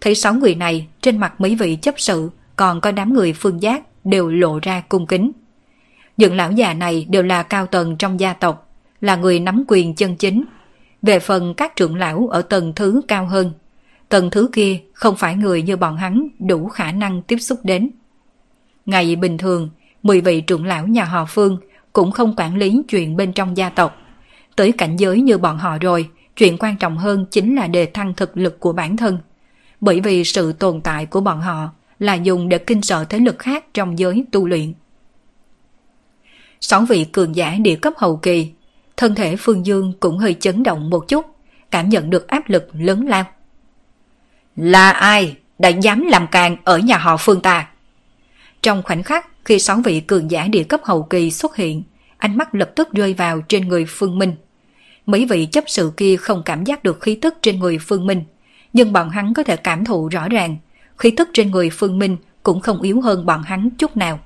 Thấy 0.00 0.14
sáu 0.14 0.34
người 0.34 0.54
này, 0.54 0.86
trên 1.00 1.18
mặt 1.18 1.40
mấy 1.40 1.54
vị 1.54 1.76
chấp 1.76 1.94
sự, 1.98 2.30
còn 2.56 2.80
có 2.80 2.92
đám 2.92 3.14
người 3.14 3.32
phương 3.32 3.62
giác 3.62 3.82
đều 4.04 4.28
lộ 4.28 4.58
ra 4.62 4.82
cung 4.88 5.06
kính. 5.06 5.32
Những 6.16 6.36
lão 6.36 6.52
già 6.52 6.74
này 6.74 7.06
đều 7.08 7.22
là 7.22 7.42
cao 7.42 7.66
tầng 7.66 7.96
trong 7.96 8.20
gia 8.20 8.32
tộc, 8.32 8.70
là 9.00 9.16
người 9.16 9.40
nắm 9.40 9.64
quyền 9.68 9.94
chân 9.94 10.16
chính. 10.16 10.44
Về 11.02 11.18
phần 11.18 11.54
các 11.54 11.76
trưởng 11.76 11.96
lão 11.96 12.28
ở 12.28 12.42
tầng 12.42 12.72
thứ 12.76 13.00
cao 13.08 13.26
hơn, 13.26 13.52
tầng 14.12 14.30
thứ 14.30 14.48
kia 14.52 14.78
không 14.92 15.16
phải 15.16 15.34
người 15.34 15.62
như 15.62 15.76
bọn 15.76 15.96
hắn 15.96 16.28
đủ 16.38 16.68
khả 16.68 16.92
năng 16.92 17.22
tiếp 17.22 17.36
xúc 17.36 17.58
đến. 17.62 17.90
Ngày 18.86 19.16
bình 19.16 19.38
thường, 19.38 19.70
10 20.02 20.20
vị 20.20 20.40
trưởng 20.40 20.66
lão 20.66 20.86
nhà 20.86 21.04
họ 21.04 21.24
Phương 21.28 21.58
cũng 21.92 22.12
không 22.12 22.34
quản 22.36 22.56
lý 22.56 22.82
chuyện 22.88 23.16
bên 23.16 23.32
trong 23.32 23.56
gia 23.56 23.68
tộc. 23.68 23.96
Tới 24.56 24.72
cảnh 24.72 24.96
giới 24.96 25.20
như 25.20 25.38
bọn 25.38 25.58
họ 25.58 25.78
rồi, 25.78 26.08
chuyện 26.36 26.56
quan 26.58 26.76
trọng 26.76 26.98
hơn 26.98 27.26
chính 27.30 27.56
là 27.56 27.66
đề 27.66 27.86
thăng 27.86 28.14
thực 28.14 28.36
lực 28.36 28.60
của 28.60 28.72
bản 28.72 28.96
thân. 28.96 29.18
Bởi 29.80 30.00
vì 30.00 30.24
sự 30.24 30.52
tồn 30.52 30.80
tại 30.80 31.06
của 31.06 31.20
bọn 31.20 31.40
họ 31.40 31.70
là 31.98 32.14
dùng 32.14 32.48
để 32.48 32.58
kinh 32.58 32.82
sợ 32.82 33.04
thế 33.04 33.18
lực 33.18 33.38
khác 33.38 33.64
trong 33.74 33.98
giới 33.98 34.24
tu 34.32 34.46
luyện. 34.46 34.72
Sáu 36.60 36.80
vị 36.80 37.04
cường 37.04 37.36
giả 37.36 37.56
địa 37.60 37.76
cấp 37.76 37.92
hậu 37.96 38.16
kỳ, 38.16 38.50
thân 38.96 39.14
thể 39.14 39.36
Phương 39.36 39.66
Dương 39.66 39.92
cũng 40.00 40.18
hơi 40.18 40.34
chấn 40.34 40.62
động 40.62 40.90
một 40.90 41.08
chút, 41.08 41.26
cảm 41.70 41.88
nhận 41.88 42.10
được 42.10 42.28
áp 42.28 42.48
lực 42.48 42.68
lớn 42.72 43.06
lao. 43.06 43.24
Là 44.56 44.90
ai 44.90 45.36
đã 45.58 45.68
dám 45.68 46.06
làm 46.06 46.26
càng 46.26 46.56
ở 46.64 46.78
nhà 46.78 46.98
họ 46.98 47.16
Phương 47.16 47.40
ta? 47.40 47.68
Trong 48.62 48.82
khoảnh 48.82 49.02
khắc 49.02 49.26
khi 49.44 49.58
sáu 49.58 49.80
vị 49.84 50.00
cường 50.00 50.30
giả 50.30 50.48
địa 50.48 50.64
cấp 50.64 50.80
hậu 50.84 51.02
kỳ 51.02 51.30
xuất 51.30 51.56
hiện, 51.56 51.82
ánh 52.18 52.36
mắt 52.36 52.54
lập 52.54 52.70
tức 52.76 52.92
rơi 52.92 53.14
vào 53.14 53.40
trên 53.40 53.68
người 53.68 53.84
Phương 53.88 54.18
Minh. 54.18 54.34
Mấy 55.06 55.26
vị 55.26 55.46
chấp 55.46 55.64
sự 55.66 55.92
kia 55.96 56.16
không 56.16 56.42
cảm 56.44 56.64
giác 56.64 56.82
được 56.82 57.00
khí 57.00 57.14
tức 57.14 57.34
trên 57.42 57.58
người 57.58 57.78
Phương 57.78 58.06
Minh, 58.06 58.24
nhưng 58.72 58.92
bọn 58.92 59.10
hắn 59.10 59.34
có 59.34 59.42
thể 59.42 59.56
cảm 59.56 59.84
thụ 59.84 60.08
rõ 60.08 60.28
ràng, 60.28 60.56
khí 60.98 61.10
tức 61.10 61.28
trên 61.32 61.50
người 61.50 61.70
Phương 61.70 61.98
Minh 61.98 62.16
cũng 62.42 62.60
không 62.60 62.82
yếu 62.82 63.00
hơn 63.00 63.26
bọn 63.26 63.42
hắn 63.42 63.70
chút 63.70 63.96
nào. 63.96 64.18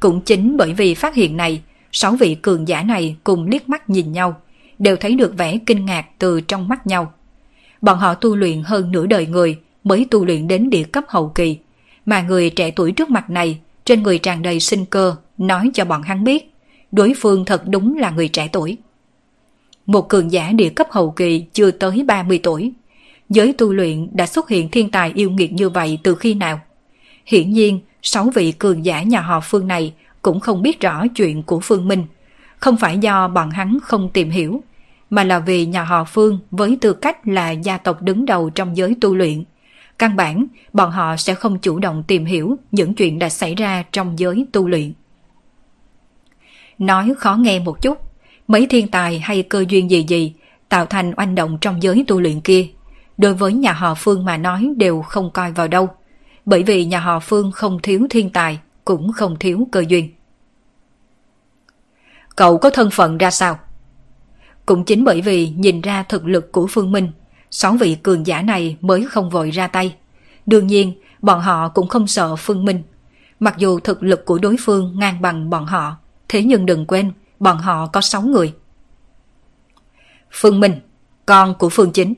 Cũng 0.00 0.20
chính 0.20 0.56
bởi 0.56 0.72
vì 0.72 0.94
phát 0.94 1.14
hiện 1.14 1.36
này, 1.36 1.62
sáu 1.92 2.16
vị 2.16 2.34
cường 2.34 2.68
giả 2.68 2.82
này 2.82 3.16
cùng 3.24 3.46
liếc 3.46 3.68
mắt 3.68 3.90
nhìn 3.90 4.12
nhau, 4.12 4.40
đều 4.78 4.96
thấy 4.96 5.14
được 5.14 5.36
vẻ 5.36 5.58
kinh 5.66 5.84
ngạc 5.86 6.06
từ 6.18 6.40
trong 6.40 6.68
mắt 6.68 6.86
nhau. 6.86 7.12
Bọn 7.80 7.98
họ 7.98 8.14
tu 8.14 8.36
luyện 8.36 8.62
hơn 8.62 8.92
nửa 8.92 9.06
đời 9.06 9.26
người 9.26 9.58
mới 9.84 10.06
tu 10.10 10.24
luyện 10.24 10.48
đến 10.48 10.70
địa 10.70 10.84
cấp 10.84 11.04
hậu 11.08 11.28
kỳ, 11.28 11.58
mà 12.06 12.22
người 12.22 12.50
trẻ 12.50 12.70
tuổi 12.70 12.92
trước 12.92 13.10
mặt 13.10 13.30
này 13.30 13.58
trên 13.84 14.02
người 14.02 14.18
tràn 14.18 14.42
đầy 14.42 14.60
sinh 14.60 14.84
cơ 14.84 15.16
nói 15.38 15.70
cho 15.74 15.84
bọn 15.84 16.02
hắn 16.02 16.24
biết 16.24 16.54
đối 16.92 17.12
phương 17.16 17.44
thật 17.44 17.62
đúng 17.66 17.98
là 17.98 18.10
người 18.10 18.28
trẻ 18.28 18.48
tuổi. 18.52 18.76
Một 19.86 20.08
cường 20.08 20.32
giả 20.32 20.52
địa 20.52 20.68
cấp 20.68 20.86
hậu 20.90 21.10
kỳ 21.10 21.44
chưa 21.52 21.70
tới 21.70 22.04
30 22.06 22.40
tuổi. 22.42 22.72
Giới 23.28 23.52
tu 23.52 23.72
luyện 23.72 24.08
đã 24.12 24.26
xuất 24.26 24.48
hiện 24.48 24.68
thiên 24.68 24.90
tài 24.90 25.12
yêu 25.14 25.30
nghiệt 25.30 25.52
như 25.52 25.68
vậy 25.68 25.98
từ 26.02 26.14
khi 26.14 26.34
nào? 26.34 26.60
Hiển 27.26 27.52
nhiên, 27.52 27.80
sáu 28.02 28.30
vị 28.34 28.52
cường 28.52 28.84
giả 28.84 29.02
nhà 29.02 29.20
họ 29.20 29.40
Phương 29.40 29.68
này 29.68 29.92
cũng 30.22 30.40
không 30.40 30.62
biết 30.62 30.80
rõ 30.80 31.06
chuyện 31.16 31.42
của 31.42 31.60
Phương 31.60 31.88
Minh. 31.88 32.04
Không 32.58 32.76
phải 32.76 32.98
do 32.98 33.28
bọn 33.28 33.50
hắn 33.50 33.78
không 33.82 34.10
tìm 34.12 34.30
hiểu, 34.30 34.62
mà 35.10 35.24
là 35.24 35.38
vì 35.38 35.66
nhà 35.66 35.84
họ 35.84 36.04
Phương 36.04 36.38
với 36.50 36.78
tư 36.80 36.92
cách 36.92 37.28
là 37.28 37.50
gia 37.50 37.78
tộc 37.78 38.02
đứng 38.02 38.26
đầu 38.26 38.50
trong 38.50 38.76
giới 38.76 38.96
tu 39.00 39.14
luyện. 39.14 39.44
Căn 39.98 40.16
bản, 40.16 40.46
bọn 40.72 40.90
họ 40.90 41.16
sẽ 41.16 41.34
không 41.34 41.58
chủ 41.58 41.78
động 41.78 42.02
tìm 42.06 42.24
hiểu 42.24 42.56
những 42.72 42.94
chuyện 42.94 43.18
đã 43.18 43.28
xảy 43.28 43.54
ra 43.54 43.84
trong 43.92 44.18
giới 44.18 44.46
tu 44.52 44.68
luyện. 44.68 44.92
Nói 46.78 47.14
khó 47.18 47.34
nghe 47.34 47.58
một 47.58 47.82
chút, 47.82 47.98
mấy 48.48 48.66
thiên 48.66 48.88
tài 48.88 49.18
hay 49.18 49.42
cơ 49.42 49.64
duyên 49.68 49.90
gì 49.90 50.04
gì 50.08 50.34
tạo 50.68 50.86
thành 50.86 51.12
oanh 51.16 51.34
động 51.34 51.58
trong 51.60 51.82
giới 51.82 52.04
tu 52.08 52.20
luyện 52.20 52.40
kia, 52.40 52.66
đối 53.18 53.34
với 53.34 53.52
nhà 53.52 53.72
họ 53.72 53.94
Phương 53.94 54.24
mà 54.24 54.36
nói 54.36 54.70
đều 54.76 55.02
không 55.02 55.30
coi 55.30 55.52
vào 55.52 55.68
đâu, 55.68 55.88
bởi 56.46 56.62
vì 56.62 56.84
nhà 56.84 57.00
họ 57.00 57.20
Phương 57.20 57.52
không 57.52 57.78
thiếu 57.82 58.06
thiên 58.10 58.30
tài, 58.30 58.58
cũng 58.84 59.12
không 59.12 59.36
thiếu 59.40 59.68
cơ 59.72 59.84
duyên. 59.88 60.10
Cậu 62.36 62.58
có 62.58 62.70
thân 62.70 62.90
phận 62.90 63.18
ra 63.18 63.30
sao? 63.30 63.58
Cũng 64.66 64.84
chính 64.84 65.04
bởi 65.04 65.20
vì 65.20 65.48
nhìn 65.48 65.80
ra 65.80 66.02
thực 66.02 66.26
lực 66.26 66.52
của 66.52 66.66
Phương 66.70 66.92
Minh, 66.92 67.08
sáu 67.50 67.72
vị 67.72 67.96
cường 68.02 68.26
giả 68.26 68.42
này 68.42 68.76
mới 68.80 69.06
không 69.10 69.30
vội 69.30 69.50
ra 69.50 69.66
tay. 69.66 69.94
Đương 70.46 70.66
nhiên, 70.66 70.92
bọn 71.22 71.40
họ 71.40 71.68
cũng 71.68 71.88
không 71.88 72.06
sợ 72.06 72.36
Phương 72.36 72.64
Minh. 72.64 72.82
Mặc 73.40 73.54
dù 73.58 73.80
thực 73.80 74.02
lực 74.02 74.24
của 74.24 74.38
đối 74.38 74.56
phương 74.60 74.94
ngang 74.98 75.20
bằng 75.22 75.50
bọn 75.50 75.66
họ, 75.66 75.96
thế 76.28 76.42
nhưng 76.42 76.66
đừng 76.66 76.86
quên, 76.86 77.12
bọn 77.40 77.58
họ 77.58 77.86
có 77.86 78.00
sáu 78.00 78.22
người. 78.22 78.54
Phương 80.30 80.60
Minh, 80.60 80.80
con 81.26 81.54
của 81.54 81.68
Phương 81.68 81.92
Chính. 81.92 82.14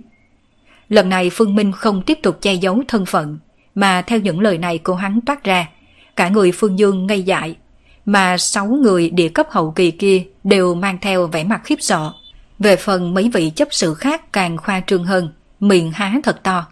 Lần 0.88 1.08
này 1.08 1.30
Phương 1.32 1.54
Minh 1.54 1.72
không 1.72 2.02
tiếp 2.02 2.18
tục 2.22 2.38
che 2.40 2.54
giấu 2.54 2.82
thân 2.88 3.06
phận, 3.06 3.38
mà 3.74 4.02
theo 4.02 4.18
những 4.18 4.40
lời 4.40 4.58
này 4.58 4.78
của 4.78 4.94
hắn 4.94 5.20
toát 5.20 5.44
ra, 5.44 5.68
Cả 6.16 6.28
người 6.28 6.52
Phương 6.52 6.78
Dương 6.78 7.06
ngây 7.06 7.22
dại, 7.22 7.56
mà 8.04 8.38
sáu 8.38 8.66
người 8.66 9.10
địa 9.10 9.28
cấp 9.28 9.46
hậu 9.50 9.70
kỳ 9.70 9.90
kia 9.90 10.22
đều 10.44 10.74
mang 10.74 10.98
theo 11.00 11.26
vẻ 11.26 11.44
mặt 11.44 11.60
khiếp 11.64 11.76
sợ. 11.80 12.12
Về 12.58 12.76
phần 12.76 13.14
mấy 13.14 13.30
vị 13.32 13.50
chấp 13.50 13.68
sự 13.70 13.94
khác 13.94 14.32
càng 14.32 14.56
khoa 14.56 14.80
trương 14.86 15.04
hơn, 15.04 15.28
miệng 15.60 15.90
há 15.90 16.14
thật 16.22 16.42
to. 16.42 16.66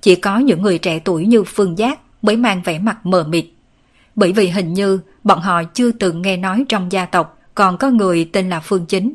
Chỉ 0.00 0.14
có 0.14 0.38
những 0.38 0.62
người 0.62 0.78
trẻ 0.78 0.98
tuổi 0.98 1.26
như 1.26 1.44
Phương 1.44 1.78
Giác 1.78 2.00
mới 2.22 2.36
mang 2.36 2.62
vẻ 2.62 2.78
mặt 2.78 3.06
mờ 3.06 3.24
mịt. 3.28 3.46
Bởi 4.14 4.32
vì 4.32 4.48
hình 4.48 4.74
như 4.74 5.00
bọn 5.24 5.40
họ 5.40 5.62
chưa 5.64 5.90
từng 5.90 6.22
nghe 6.22 6.36
nói 6.36 6.64
trong 6.68 6.92
gia 6.92 7.04
tộc 7.04 7.38
còn 7.54 7.78
có 7.78 7.90
người 7.90 8.30
tên 8.32 8.48
là 8.48 8.60
Phương 8.60 8.86
Chính. 8.86 9.12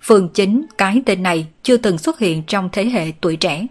Phương 0.00 0.28
Chính, 0.28 0.66
cái 0.78 1.02
tên 1.06 1.22
này 1.22 1.46
chưa 1.62 1.76
từng 1.76 1.98
xuất 1.98 2.18
hiện 2.18 2.42
trong 2.46 2.68
thế 2.72 2.84
hệ 2.84 3.12
tuổi 3.20 3.36
trẻ. 3.36 3.66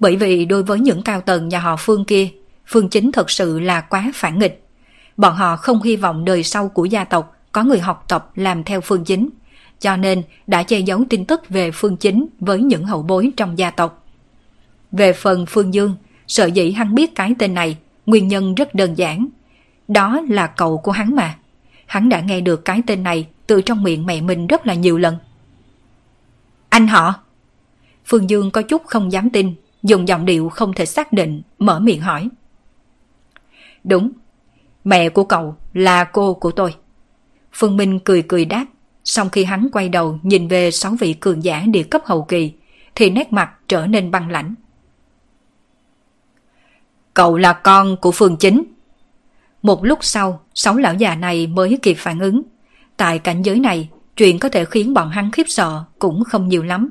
Bởi 0.00 0.16
vì 0.16 0.44
đối 0.44 0.62
với 0.62 0.80
những 0.80 1.02
cao 1.02 1.20
tầng 1.20 1.48
nhà 1.48 1.58
họ 1.58 1.76
Phương 1.76 2.04
kia, 2.04 2.28
Phương 2.66 2.88
Chính 2.88 3.12
thật 3.12 3.30
sự 3.30 3.60
là 3.60 3.80
quá 3.80 4.12
phản 4.14 4.38
nghịch. 4.38 4.64
Bọn 5.16 5.34
họ 5.34 5.56
không 5.56 5.82
hy 5.82 5.96
vọng 5.96 6.24
đời 6.24 6.42
sau 6.42 6.68
của 6.68 6.84
gia 6.84 7.04
tộc 7.04 7.36
có 7.52 7.62
người 7.62 7.78
học 7.78 8.04
tập 8.08 8.30
làm 8.34 8.64
theo 8.64 8.80
Phương 8.80 9.04
Chính, 9.04 9.28
cho 9.84 9.96
nên 9.96 10.22
đã 10.46 10.62
che 10.62 10.78
giấu 10.78 11.04
tin 11.10 11.24
tức 11.24 11.48
về 11.48 11.70
Phương 11.70 11.96
Chính 11.96 12.26
với 12.40 12.62
những 12.62 12.84
hậu 12.84 13.02
bối 13.02 13.32
trong 13.36 13.58
gia 13.58 13.70
tộc. 13.70 14.06
Về 14.92 15.12
phần 15.12 15.46
Phương 15.46 15.74
Dương, 15.74 15.96
sợ 16.26 16.46
dĩ 16.46 16.70
hắn 16.70 16.94
biết 16.94 17.14
cái 17.14 17.34
tên 17.38 17.54
này, 17.54 17.76
nguyên 18.06 18.28
nhân 18.28 18.54
rất 18.54 18.74
đơn 18.74 18.94
giản. 18.94 19.26
Đó 19.88 20.20
là 20.28 20.46
cậu 20.46 20.78
của 20.78 20.92
hắn 20.92 21.16
mà. 21.16 21.38
Hắn 21.86 22.08
đã 22.08 22.20
nghe 22.20 22.40
được 22.40 22.64
cái 22.64 22.82
tên 22.86 23.02
này 23.02 23.26
từ 23.46 23.60
trong 23.60 23.82
miệng 23.82 24.06
mẹ 24.06 24.20
mình 24.20 24.46
rất 24.46 24.66
là 24.66 24.74
nhiều 24.74 24.98
lần. 24.98 25.16
Anh 26.68 26.88
họ? 26.88 27.14
Phương 28.06 28.30
Dương 28.30 28.50
có 28.50 28.62
chút 28.62 28.86
không 28.86 29.12
dám 29.12 29.30
tin, 29.30 29.54
dùng 29.82 30.08
giọng 30.08 30.24
điệu 30.24 30.48
không 30.48 30.72
thể 30.72 30.86
xác 30.86 31.12
định, 31.12 31.42
mở 31.58 31.80
miệng 31.80 32.00
hỏi. 32.00 32.28
Đúng, 33.84 34.10
mẹ 34.84 35.08
của 35.08 35.24
cậu 35.24 35.56
là 35.72 36.04
cô 36.04 36.34
của 36.34 36.50
tôi. 36.50 36.74
Phương 37.52 37.76
Minh 37.76 37.98
cười 38.04 38.22
cười 38.22 38.44
đáp, 38.44 38.64
sau 39.04 39.28
khi 39.28 39.44
hắn 39.44 39.68
quay 39.72 39.88
đầu 39.88 40.18
nhìn 40.22 40.48
về 40.48 40.70
sáu 40.70 40.96
vị 41.00 41.14
cường 41.14 41.44
giả 41.44 41.64
địa 41.66 41.82
cấp 41.82 42.02
hậu 42.04 42.24
kỳ, 42.24 42.52
thì 42.94 43.10
nét 43.10 43.32
mặt 43.32 43.50
trở 43.68 43.86
nên 43.86 44.10
băng 44.10 44.30
lãnh. 44.30 44.54
Cậu 47.14 47.36
là 47.36 47.52
con 47.52 47.96
của 47.96 48.10
Phương 48.10 48.36
Chính. 48.36 48.64
Một 49.62 49.84
lúc 49.84 49.98
sau, 50.02 50.40
sáu 50.54 50.76
lão 50.76 50.94
già 50.94 51.14
này 51.14 51.46
mới 51.46 51.78
kịp 51.82 51.94
phản 51.98 52.18
ứng. 52.18 52.42
Tại 52.96 53.18
cảnh 53.18 53.42
giới 53.42 53.60
này, 53.60 53.88
chuyện 54.16 54.38
có 54.38 54.48
thể 54.48 54.64
khiến 54.64 54.94
bọn 54.94 55.10
hắn 55.10 55.30
khiếp 55.30 55.44
sợ 55.46 55.84
cũng 55.98 56.24
không 56.24 56.48
nhiều 56.48 56.62
lắm. 56.62 56.90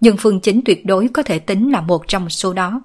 Nhưng 0.00 0.16
Phương 0.16 0.40
Chính 0.40 0.62
tuyệt 0.64 0.86
đối 0.86 1.08
có 1.08 1.22
thể 1.22 1.38
tính 1.38 1.70
là 1.72 1.80
một 1.80 2.08
trong 2.08 2.30
số 2.30 2.52
đó. 2.52 2.82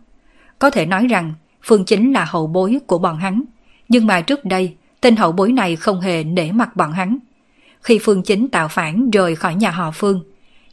Có 0.60 0.70
thể 0.70 0.86
nói 0.86 1.08
rằng 1.08 1.34
Phương 1.64 1.86
Chính 1.86 2.14
là 2.14 2.26
hậu 2.26 2.48
bối 2.48 2.80
của 2.88 2.98
bọn 2.98 3.18
hắn. 3.18 3.44
Nhưng 3.90 4.08
mà 4.08 4.22
trước 4.22 4.46
đây, 4.46 4.76
tên 5.02 5.16
hậu 5.16 5.32
bối 5.32 5.52
này 5.52 5.76
không 5.76 6.02
hề 6.02 6.24
nể 6.24 6.52
mặt 6.52 6.76
bọn 6.76 6.92
hắn. 6.92 7.18
Khi 7.84 8.00
Phương 8.00 8.24
Chính 8.24 8.50
tạo 8.50 8.68
phản 8.68 9.12
rời 9.12 9.36
khỏi 9.36 9.56
nhà 9.56 9.72
họ 9.72 9.92
Phương, 9.92 10.24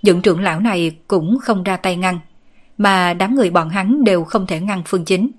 những 0.02 0.22
trưởng 0.22 0.40
lão 0.40 0.60
này 0.60 0.96
cũng 1.08 1.38
không 1.42 1.62
ra 1.62 1.76
tay 1.76 1.96
ngăn. 1.96 2.18
Mà 2.78 3.14
đám 3.14 3.34
người 3.34 3.50
bọn 3.50 3.68
hắn 3.68 4.04
đều 4.04 4.24
không 4.24 4.46
thể 4.46 4.60
ngăn 4.60 4.82
Phương 4.86 5.04
Chính 5.04 5.30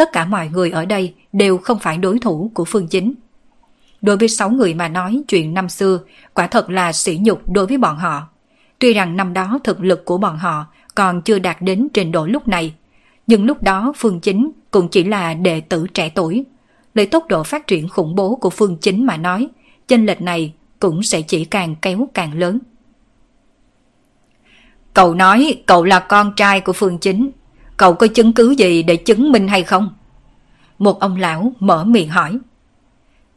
tất 0.00 0.12
cả 0.12 0.24
mọi 0.24 0.48
người 0.48 0.70
ở 0.70 0.84
đây 0.84 1.14
đều 1.32 1.58
không 1.58 1.78
phải 1.78 1.98
đối 1.98 2.18
thủ 2.18 2.50
của 2.54 2.64
Phương 2.64 2.86
Chính. 2.86 3.14
Đối 4.02 4.16
với 4.16 4.28
sáu 4.28 4.50
người 4.50 4.74
mà 4.74 4.88
nói 4.88 5.22
chuyện 5.28 5.54
năm 5.54 5.68
xưa, 5.68 6.00
quả 6.34 6.46
thật 6.46 6.70
là 6.70 6.92
sỉ 6.92 7.18
nhục 7.22 7.52
đối 7.52 7.66
với 7.66 7.78
bọn 7.78 7.96
họ. 7.96 8.28
Tuy 8.78 8.92
rằng 8.92 9.16
năm 9.16 9.32
đó 9.32 9.58
thực 9.64 9.80
lực 9.80 10.04
của 10.04 10.18
bọn 10.18 10.38
họ 10.38 10.66
còn 10.94 11.22
chưa 11.22 11.38
đạt 11.38 11.56
đến 11.60 11.88
trình 11.94 12.12
độ 12.12 12.26
lúc 12.26 12.48
này, 12.48 12.74
nhưng 13.26 13.44
lúc 13.44 13.62
đó 13.62 13.92
Phương 13.96 14.20
Chính 14.20 14.50
cũng 14.70 14.88
chỉ 14.88 15.04
là 15.04 15.34
đệ 15.34 15.60
tử 15.60 15.86
trẻ 15.94 16.10
tuổi. 16.14 16.44
Lấy 16.94 17.06
tốc 17.06 17.28
độ 17.28 17.42
phát 17.42 17.66
triển 17.66 17.88
khủng 17.88 18.14
bố 18.14 18.36
của 18.36 18.50
Phương 18.50 18.76
Chính 18.80 19.06
mà 19.06 19.16
nói, 19.16 19.48
chênh 19.88 20.06
lệch 20.06 20.22
này 20.22 20.52
cũng 20.80 21.02
sẽ 21.02 21.22
chỉ 21.22 21.44
càng 21.44 21.76
kéo 21.82 22.08
càng 22.14 22.38
lớn. 22.38 22.58
Cậu 24.94 25.14
nói 25.14 25.62
cậu 25.66 25.84
là 25.84 26.00
con 26.00 26.32
trai 26.36 26.60
của 26.60 26.72
Phương 26.72 26.98
Chính, 26.98 27.30
Cậu 27.80 27.94
có 27.94 28.06
chứng 28.06 28.32
cứ 28.32 28.50
gì 28.50 28.82
để 28.82 28.96
chứng 28.96 29.32
minh 29.32 29.48
hay 29.48 29.62
không? 29.62 29.94
Một 30.78 31.00
ông 31.00 31.16
lão 31.16 31.52
mở 31.58 31.84
miệng 31.84 32.08
hỏi. 32.08 32.38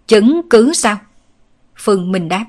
Chứng 0.08 0.42
cứ 0.50 0.74
sao? 0.74 0.98
Phương 1.76 2.12
Minh 2.12 2.30
đáp. 2.30 2.46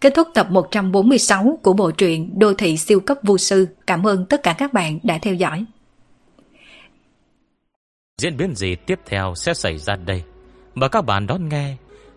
Kết 0.00 0.12
thúc 0.14 0.28
tập 0.34 0.46
146 0.50 1.58
của 1.62 1.72
bộ 1.72 1.90
truyện 1.90 2.38
Đô 2.38 2.54
thị 2.54 2.76
siêu 2.76 3.00
cấp 3.00 3.18
vô 3.22 3.38
sư. 3.38 3.68
Cảm 3.86 4.06
ơn 4.06 4.26
tất 4.26 4.42
cả 4.42 4.52
các 4.58 4.72
bạn 4.72 4.98
đã 5.02 5.18
theo 5.22 5.34
dõi. 5.34 5.64
Diễn 8.20 8.36
biến 8.36 8.54
gì 8.54 8.76
tiếp 8.86 9.00
theo 9.06 9.34
sẽ 9.36 9.54
xảy 9.54 9.78
ra 9.78 9.96
đây? 9.96 10.22
Mời 10.74 10.88
các 10.88 11.04
bạn 11.04 11.26
đón 11.26 11.48
nghe. 11.48 11.76